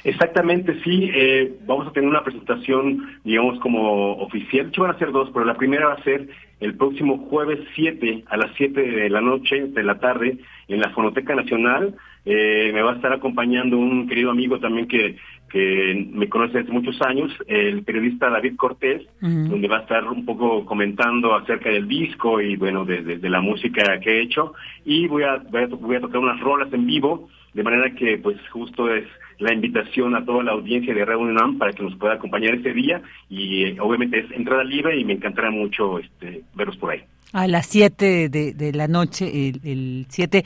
Exactamente, 0.04 0.80
sí. 0.82 1.10
Eh, 1.14 1.54
vamos 1.66 1.86
a 1.86 1.92
tener 1.92 2.08
una 2.08 2.22
presentación, 2.22 3.18
digamos, 3.24 3.58
como 3.60 4.14
oficial. 4.18 4.66
De 4.66 4.70
hecho, 4.70 4.82
van 4.82 4.94
a 4.94 4.98
ser 4.98 5.12
dos, 5.12 5.30
pero 5.32 5.44
la 5.44 5.56
primera 5.56 5.86
va 5.86 5.94
a 5.94 6.02
ser 6.02 6.28
el 6.60 6.74
próximo 6.76 7.18
jueves 7.28 7.60
7 7.74 8.24
a 8.28 8.36
las 8.36 8.50
7 8.56 8.80
de 8.80 9.10
la 9.10 9.20
noche, 9.20 9.66
de 9.68 9.82
la 9.82 9.98
tarde, 9.98 10.38
en 10.68 10.80
la 10.80 10.90
Fonoteca 10.90 11.34
Nacional. 11.34 11.94
Eh, 12.24 12.70
me 12.72 12.82
va 12.82 12.92
a 12.92 12.96
estar 12.96 13.12
acompañando 13.12 13.78
un 13.78 14.08
querido 14.08 14.30
amigo 14.30 14.58
también 14.58 14.88
que, 14.88 15.16
que 15.48 16.08
me 16.12 16.28
conoce 16.28 16.58
hace 16.58 16.72
muchos 16.72 17.00
años, 17.02 17.32
el 17.46 17.84
periodista 17.84 18.30
David 18.30 18.56
Cortés, 18.56 19.06
donde 19.20 19.68
va 19.68 19.78
a 19.78 19.82
estar 19.82 20.04
un 20.08 20.24
poco 20.24 20.64
comentando 20.64 21.34
acerca 21.34 21.70
del 21.70 21.86
disco 21.86 22.40
y, 22.40 22.56
bueno, 22.56 22.84
de, 22.84 23.02
de, 23.02 23.30
la 23.30 23.40
música 23.40 24.00
que 24.00 24.10
he 24.10 24.22
hecho. 24.22 24.54
Y 24.84 25.06
voy 25.06 25.22
a, 25.22 25.36
voy 25.36 25.62
a, 25.62 25.66
voy 25.66 25.96
a 25.96 26.00
tocar 26.00 26.18
unas 26.18 26.40
rolas 26.40 26.72
en 26.72 26.86
vivo, 26.86 27.28
de 27.54 27.62
manera 27.62 27.94
que, 27.94 28.18
pues, 28.18 28.36
justo 28.50 28.92
es 28.92 29.04
la 29.38 29.52
invitación 29.52 30.14
a 30.14 30.24
toda 30.24 30.42
la 30.42 30.52
audiencia 30.52 30.94
de 30.94 31.04
Radio 31.04 31.20
UNAM 31.20 31.58
para 31.58 31.72
que 31.72 31.82
nos 31.82 31.94
pueda 31.96 32.14
acompañar 32.14 32.54
ese 32.54 32.72
día 32.72 33.02
y 33.28 33.64
eh, 33.64 33.76
obviamente 33.80 34.18
es 34.18 34.30
entrada 34.32 34.64
libre 34.64 34.98
y 34.98 35.04
me 35.04 35.14
encantará 35.14 35.50
mucho 35.50 35.98
este, 35.98 36.42
verlos 36.54 36.76
por 36.76 36.92
ahí. 36.92 37.02
A 37.32 37.46
las 37.48 37.66
7 37.66 38.28
de, 38.28 38.72
la 38.72 38.88
noche, 38.88 39.50
el 39.62 40.06
7. 40.08 40.44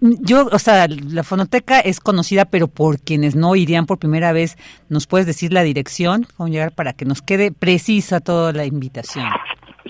Yo, 0.00 0.46
o 0.52 0.58
sea, 0.58 0.86
la 0.86 1.24
fonoteca 1.24 1.80
es 1.80 1.98
conocida, 1.98 2.44
pero 2.44 2.68
por 2.68 3.00
quienes 3.00 3.34
no 3.34 3.56
irían 3.56 3.86
por 3.86 3.98
primera 3.98 4.32
vez, 4.32 4.56
¿nos 4.88 5.06
puedes 5.06 5.26
decir 5.26 5.52
la 5.52 5.62
dirección? 5.62 6.26
Cómo 6.36 6.48
llegar 6.48 6.72
para 6.72 6.92
que 6.92 7.06
nos 7.06 7.22
quede 7.22 7.50
precisa 7.52 8.20
toda 8.20 8.52
la 8.52 8.66
invitación. 8.66 9.26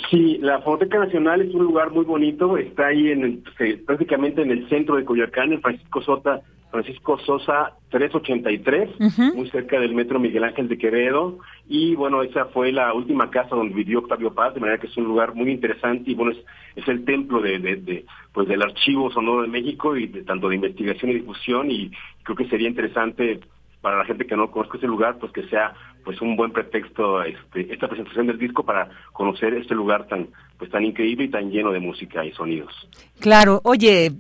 Sí, 0.09 0.39
la 0.41 0.61
Fonoteca 0.61 0.99
Nacional 0.99 1.43
es 1.43 1.55
un 1.55 1.65
lugar 1.65 1.91
muy 1.91 2.05
bonito, 2.05 2.57
está 2.57 2.87
ahí 2.87 3.11
en 3.11 3.43
prácticamente 3.85 4.41
en 4.43 4.51
el 4.51 4.69
centro 4.69 4.97
de 4.97 5.05
Coyoacán, 5.05 5.53
en 5.53 5.61
Francisco 5.61 6.01
Sota, 6.01 6.41
Francisco 6.71 7.19
Sosa 7.19 7.73
383, 7.91 9.35
muy 9.35 9.51
cerca 9.51 9.81
del 9.81 9.95
Metro 9.95 10.19
Miguel 10.21 10.45
Ángel 10.45 10.69
de 10.69 10.79
Quevedo, 10.79 11.39
y 11.69 11.95
bueno, 11.95 12.23
esa 12.23 12.47
fue 12.47 12.73
la 12.73 12.93
última 12.95 13.31
casa 13.31 13.55
donde 13.57 13.75
vivió 13.75 14.01
Octavio 14.01 14.33
Paz, 14.33 14.55
de 14.55 14.61
manera 14.61 14.79
que 14.79 14.87
es 14.87 14.97
un 14.97 15.05
lugar 15.05 15.35
muy 15.35 15.51
interesante 15.51 16.11
y 16.11 16.15
bueno, 16.15 16.33
es, 16.33 16.39
es 16.77 16.89
el 16.89 17.05
templo 17.05 17.41
de, 17.41 17.59
de, 17.59 18.05
pues 18.33 18.49
del 18.49 18.63
Archivo 18.63 19.11
Sonoro 19.11 19.43
de 19.43 19.49
México 19.49 19.97
y 19.97 20.07
de, 20.07 20.23
tanto 20.23 20.49
de 20.49 20.57
investigación 20.57 21.11
y 21.11 21.15
difusión. 21.15 21.71
Y 21.71 21.91
creo 22.23 22.37
que 22.37 22.49
sería 22.49 22.69
interesante 22.69 23.41
para 23.81 23.99
la 23.99 24.05
gente 24.05 24.27
que 24.27 24.37
no 24.37 24.51
conozca 24.51 24.79
ese 24.79 24.87
lugar, 24.87 25.19
pues 25.19 25.33
que 25.33 25.49
sea 25.49 25.75
pues 26.05 26.21
un 26.21 26.37
buen 26.37 26.53
pretexto 26.53 27.23
este, 27.23 27.73
esta 27.73 27.89
presentación 27.89 28.27
del 28.27 28.39
disco 28.39 28.65
para 28.65 28.89
conocer 29.13 29.55
este 29.55 29.75
lugar 29.75 30.07
tan 30.07 30.29
pues 30.59 30.71
tan 30.71 30.85
increíble 30.85 31.25
y 31.25 31.29
tan 31.31 31.51
lleno 31.51 31.73
de 31.73 31.81
música 31.81 32.25
y 32.25 32.33
sonidos. 32.33 32.73
Claro, 33.21 33.61
oye, 33.65 34.11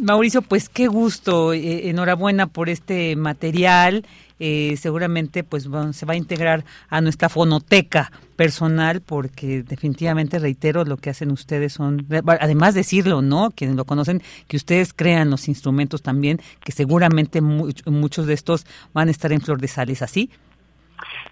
Mauricio, 0.00 0.42
pues 0.42 0.68
qué 0.68 0.86
gusto, 0.86 1.52
eh, 1.52 1.88
enhorabuena 1.88 2.46
por 2.46 2.68
este 2.68 3.16
material. 3.16 4.04
Eh, 4.40 4.76
seguramente 4.80 5.42
pues 5.42 5.68
se 5.92 6.06
va 6.06 6.12
a 6.12 6.16
integrar 6.16 6.64
a 6.88 7.00
nuestra 7.00 7.28
fonoteca 7.28 8.12
personal 8.36 9.00
porque 9.00 9.64
definitivamente 9.64 10.38
reitero 10.38 10.84
lo 10.84 10.96
que 10.96 11.10
hacen 11.10 11.32
ustedes 11.32 11.72
son 11.72 12.06
además 12.38 12.74
decirlo 12.74 13.20
no 13.20 13.50
quienes 13.50 13.74
lo 13.74 13.84
conocen 13.84 14.22
que 14.46 14.56
ustedes 14.56 14.92
crean 14.92 15.28
los 15.28 15.48
instrumentos 15.48 16.02
también 16.02 16.40
que 16.62 16.70
seguramente 16.70 17.40
muchos 17.40 18.26
de 18.28 18.34
estos 18.34 18.64
van 18.94 19.08
a 19.08 19.10
estar 19.10 19.32
en 19.32 19.40
flor 19.40 19.60
de 19.60 19.66
sales 19.66 20.02
así 20.02 20.30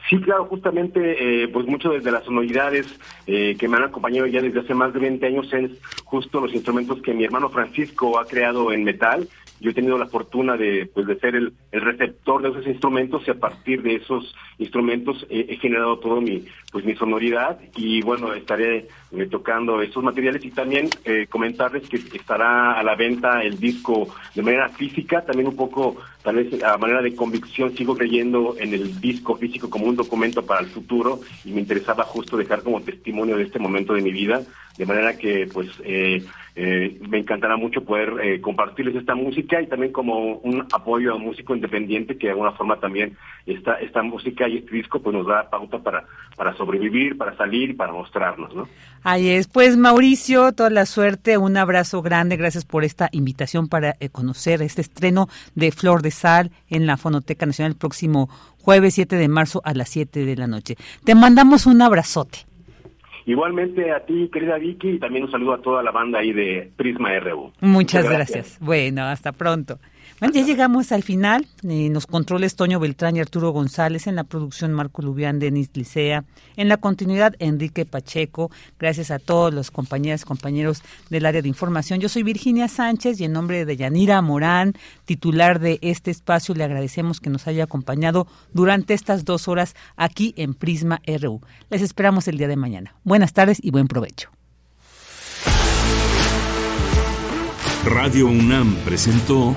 Sí, 0.09 0.21
claro, 0.21 0.45
justamente, 0.45 1.43
eh, 1.43 1.49
pues 1.49 1.67
muchas 1.67 2.05
de 2.05 2.13
las 2.13 2.25
sonoridades 2.25 2.87
eh, 3.27 3.57
que 3.59 3.67
me 3.67 3.77
han 3.77 3.85
acompañado 3.85 4.27
ya 4.27 4.41
desde 4.41 4.61
hace 4.61 4.75
más 4.75 4.95
de 4.95 5.01
20 5.01 5.27
años 5.27 5.53
es 5.53 5.73
justo 6.05 6.41
los 6.41 6.55
instrumentos 6.55 7.03
que 7.03 7.13
mi 7.13 7.25
hermano 7.25 7.49
Francisco 7.49 8.19
ha 8.19 8.27
creado 8.27 8.71
en 8.73 8.85
metal 8.85 9.29
yo 9.61 9.71
he 9.71 9.75
tenido 9.75 9.99
la 9.99 10.07
fortuna 10.07 10.57
de, 10.57 10.89
pues, 10.93 11.07
de 11.07 11.19
ser 11.19 11.35
el, 11.37 11.53
receptor 11.73 12.43
de 12.43 12.51
esos 12.51 12.67
instrumentos 12.67 13.23
y 13.27 13.31
a 13.31 13.35
partir 13.35 13.83
de 13.83 13.97
esos 13.97 14.35
instrumentos 14.59 15.27
he, 15.31 15.57
generado 15.57 15.99
todo 15.99 16.21
mi, 16.21 16.45
pues, 16.73 16.85
mi 16.85 16.95
sonoridad 16.95 17.59
y 17.77 18.03
bueno, 18.03 18.33
estaré 18.35 18.89
eh, 19.13 19.27
tocando 19.31 19.81
esos 19.83 20.03
materiales 20.03 20.45
y 20.45 20.51
también 20.51 20.89
eh, 21.05 21.27
comentarles 21.29 21.89
que 21.89 21.97
estará 21.97 22.73
a 22.73 22.83
la 22.83 22.95
venta 22.97 23.43
el 23.43 23.59
disco 23.59 24.09
de 24.35 24.43
manera 24.43 24.69
física, 24.71 25.25
también 25.25 25.49
un 25.49 25.57
poco, 25.57 25.97
tal 26.23 26.37
vez 26.37 26.63
a 26.63 26.77
manera 26.79 27.03
de 27.03 27.15
convicción, 27.15 27.77
sigo 27.77 27.97
creyendo 27.97 28.57
en 28.59 28.75
el 28.75 29.01
disco 29.01 29.37
físico 29.37 29.71
como 29.71 29.87
un 29.87 29.97
documento 29.97 30.45
para 30.45 30.61
el 30.61 30.67
futuro 30.67 31.21
y 31.45 31.53
me 31.53 31.61
interesaba 31.61 32.05
justo 32.05 32.37
dejar 32.37 32.63
como 32.63 32.81
testimonio 32.83 33.37
de 33.37 33.45
este 33.45 33.59
momento 33.59 33.95
de 33.95 34.03
mi 34.03 34.13
vida, 34.13 34.43
de 34.77 34.87
manera 34.87 35.17
que 35.17 35.49
pues 35.53 35.69
eh, 35.85 36.25
eh, 36.59 36.99
me 37.07 37.19
encantará 37.19 37.59
mucho 37.59 37.85
poder 37.85 38.15
eh, 38.23 38.41
compartirles 38.41 38.97
esta 38.97 39.15
música 39.15 39.61
y 39.61 39.67
también 39.67 39.93
como 39.93 40.39
un 40.39 40.67
apoyo 40.73 41.13
a 41.13 41.17
un 41.17 41.25
músico 41.25 41.55
independiente 41.55 42.17
que 42.17 42.29
de 42.29 42.33
alguna 42.33 42.53
forma 42.53 42.81
también 42.81 43.15
esta, 43.45 43.75
esta 43.75 44.03
música 44.03 44.49
y 44.49 44.57
este 44.59 44.75
disco 44.75 45.03
pues 45.03 45.15
nos 45.15 45.27
da 45.27 45.51
pauta 45.51 45.79
para, 45.81 46.07
para 46.35 46.57
sobrevivir, 46.57 47.19
para 47.19 47.37
salir 47.37 47.71
y 47.71 47.75
para 47.75 47.93
mostrarnos, 47.93 48.55
¿no? 48.55 48.67
Ahí 49.03 49.29
es. 49.29 49.49
Pues 49.49 49.77
Mauricio, 49.77 50.51
toda 50.53 50.71
la 50.71 50.87
suerte, 50.87 51.37
un 51.37 51.59
abrazo 51.59 52.01
grande, 52.01 52.39
gracias 52.39 52.65
por 52.65 52.85
esta 52.85 53.11
invitación 53.13 53.69
para 53.69 53.95
eh, 54.01 54.09
conocer 54.09 54.63
este 54.63 54.81
estreno 54.81 55.29
de 55.55 55.73
Flor 55.73 56.01
de 56.01 56.11
Sal 56.11 56.53
en 56.71 56.87
la 56.87 56.97
Fonoteca 56.97 57.45
Nacional 57.45 57.73
el 57.73 57.79
próximo 57.79 58.31
jueves 58.63 58.95
7 58.95 59.17
de 59.17 59.29
marzo 59.29 59.61
a 59.63 59.75
las 59.75 59.91
7 59.91 60.25
de 60.25 60.37
la 60.37 60.47
noche. 60.47 60.77
Te 61.05 61.15
mandamos 61.15 61.67
un 61.67 61.83
abrazote. 61.83 62.47
Igualmente 63.27 63.93
a 63.93 64.07
ti, 64.07 64.31
querida 64.33 64.57
Vicky, 64.57 64.91
y 64.91 64.99
también 65.01 65.25
un 65.25 65.31
saludo 65.31 65.55
a 65.55 65.61
toda 65.61 65.83
la 65.83 65.91
banda 65.91 66.21
ahí 66.21 66.33
de 66.33 66.71
Prisma 66.77 67.19
RU. 67.19 67.53
Muchas, 67.61 68.09
gracias. 68.09 68.57
Bueno, 68.61 69.03
hasta 69.03 69.33
pronto. 69.33 69.79
Bueno, 70.19 70.33
ya 70.33 70.47
llegamos 70.47 70.93
al 70.93 71.03
final. 71.03 71.47
Eh, 71.63 71.91
nos 71.91 72.07
controles 72.07 72.57
Toño 72.57 72.81
Beltrán 72.81 73.17
y 73.17 73.21
Arturo 73.21 73.51
González. 73.51 74.07
En 74.07 74.17
la 74.17 74.25
producción 74.25 74.73
Marco 74.73 75.03
Lubián, 75.03 75.39
Denis 75.39 75.71
Licea. 75.75 76.25
En 76.57 76.71
la 76.71 76.79
continuidad 76.79 77.35
Enrique 77.39 77.85
Pacheco. 77.85 78.51
Gracias 78.79 79.11
a 79.11 79.19
todos 79.19 79.53
los 79.53 79.71
compañeras 79.71 80.23
y 80.23 80.25
compañeros 80.25 80.83
del 81.11 81.27
área 81.27 81.43
de 81.43 81.49
información. 81.49 82.01
Yo 82.01 82.09
soy 82.09 82.23
Virginia 82.23 82.67
Sánchez 82.67 83.21
y 83.21 83.25
en 83.25 83.33
nombre 83.33 83.67
de 83.67 83.77
Yanira 83.77 84.23
Morán, 84.23 84.73
titular 85.05 85.61
de 85.61 85.79
este 85.83 86.11
espacio, 86.11 86.55
le 86.55 86.65
agradecemos 86.65 87.21
que 87.21 87.29
nos 87.29 87.47
haya 87.47 87.65
acompañado 87.65 88.27
durante 88.55 88.95
estas 88.95 89.27
dos 89.27 89.49
horas 89.49 89.77
aquí 89.97 90.33
en 90.39 90.55
Prisma 90.55 91.03
RU. 91.07 91.43
Les 91.69 91.83
esperamos 91.83 92.27
el 92.27 92.39
día 92.39 92.49
de 92.49 92.57
mañana. 92.57 92.95
Buenas 93.05 93.35
tardes 93.35 93.59
y 93.63 93.71
buen 93.71 93.87
provecho. 93.87 94.31
Radio 97.85 98.27
UNAM 98.27 98.75
presentó 98.85 99.57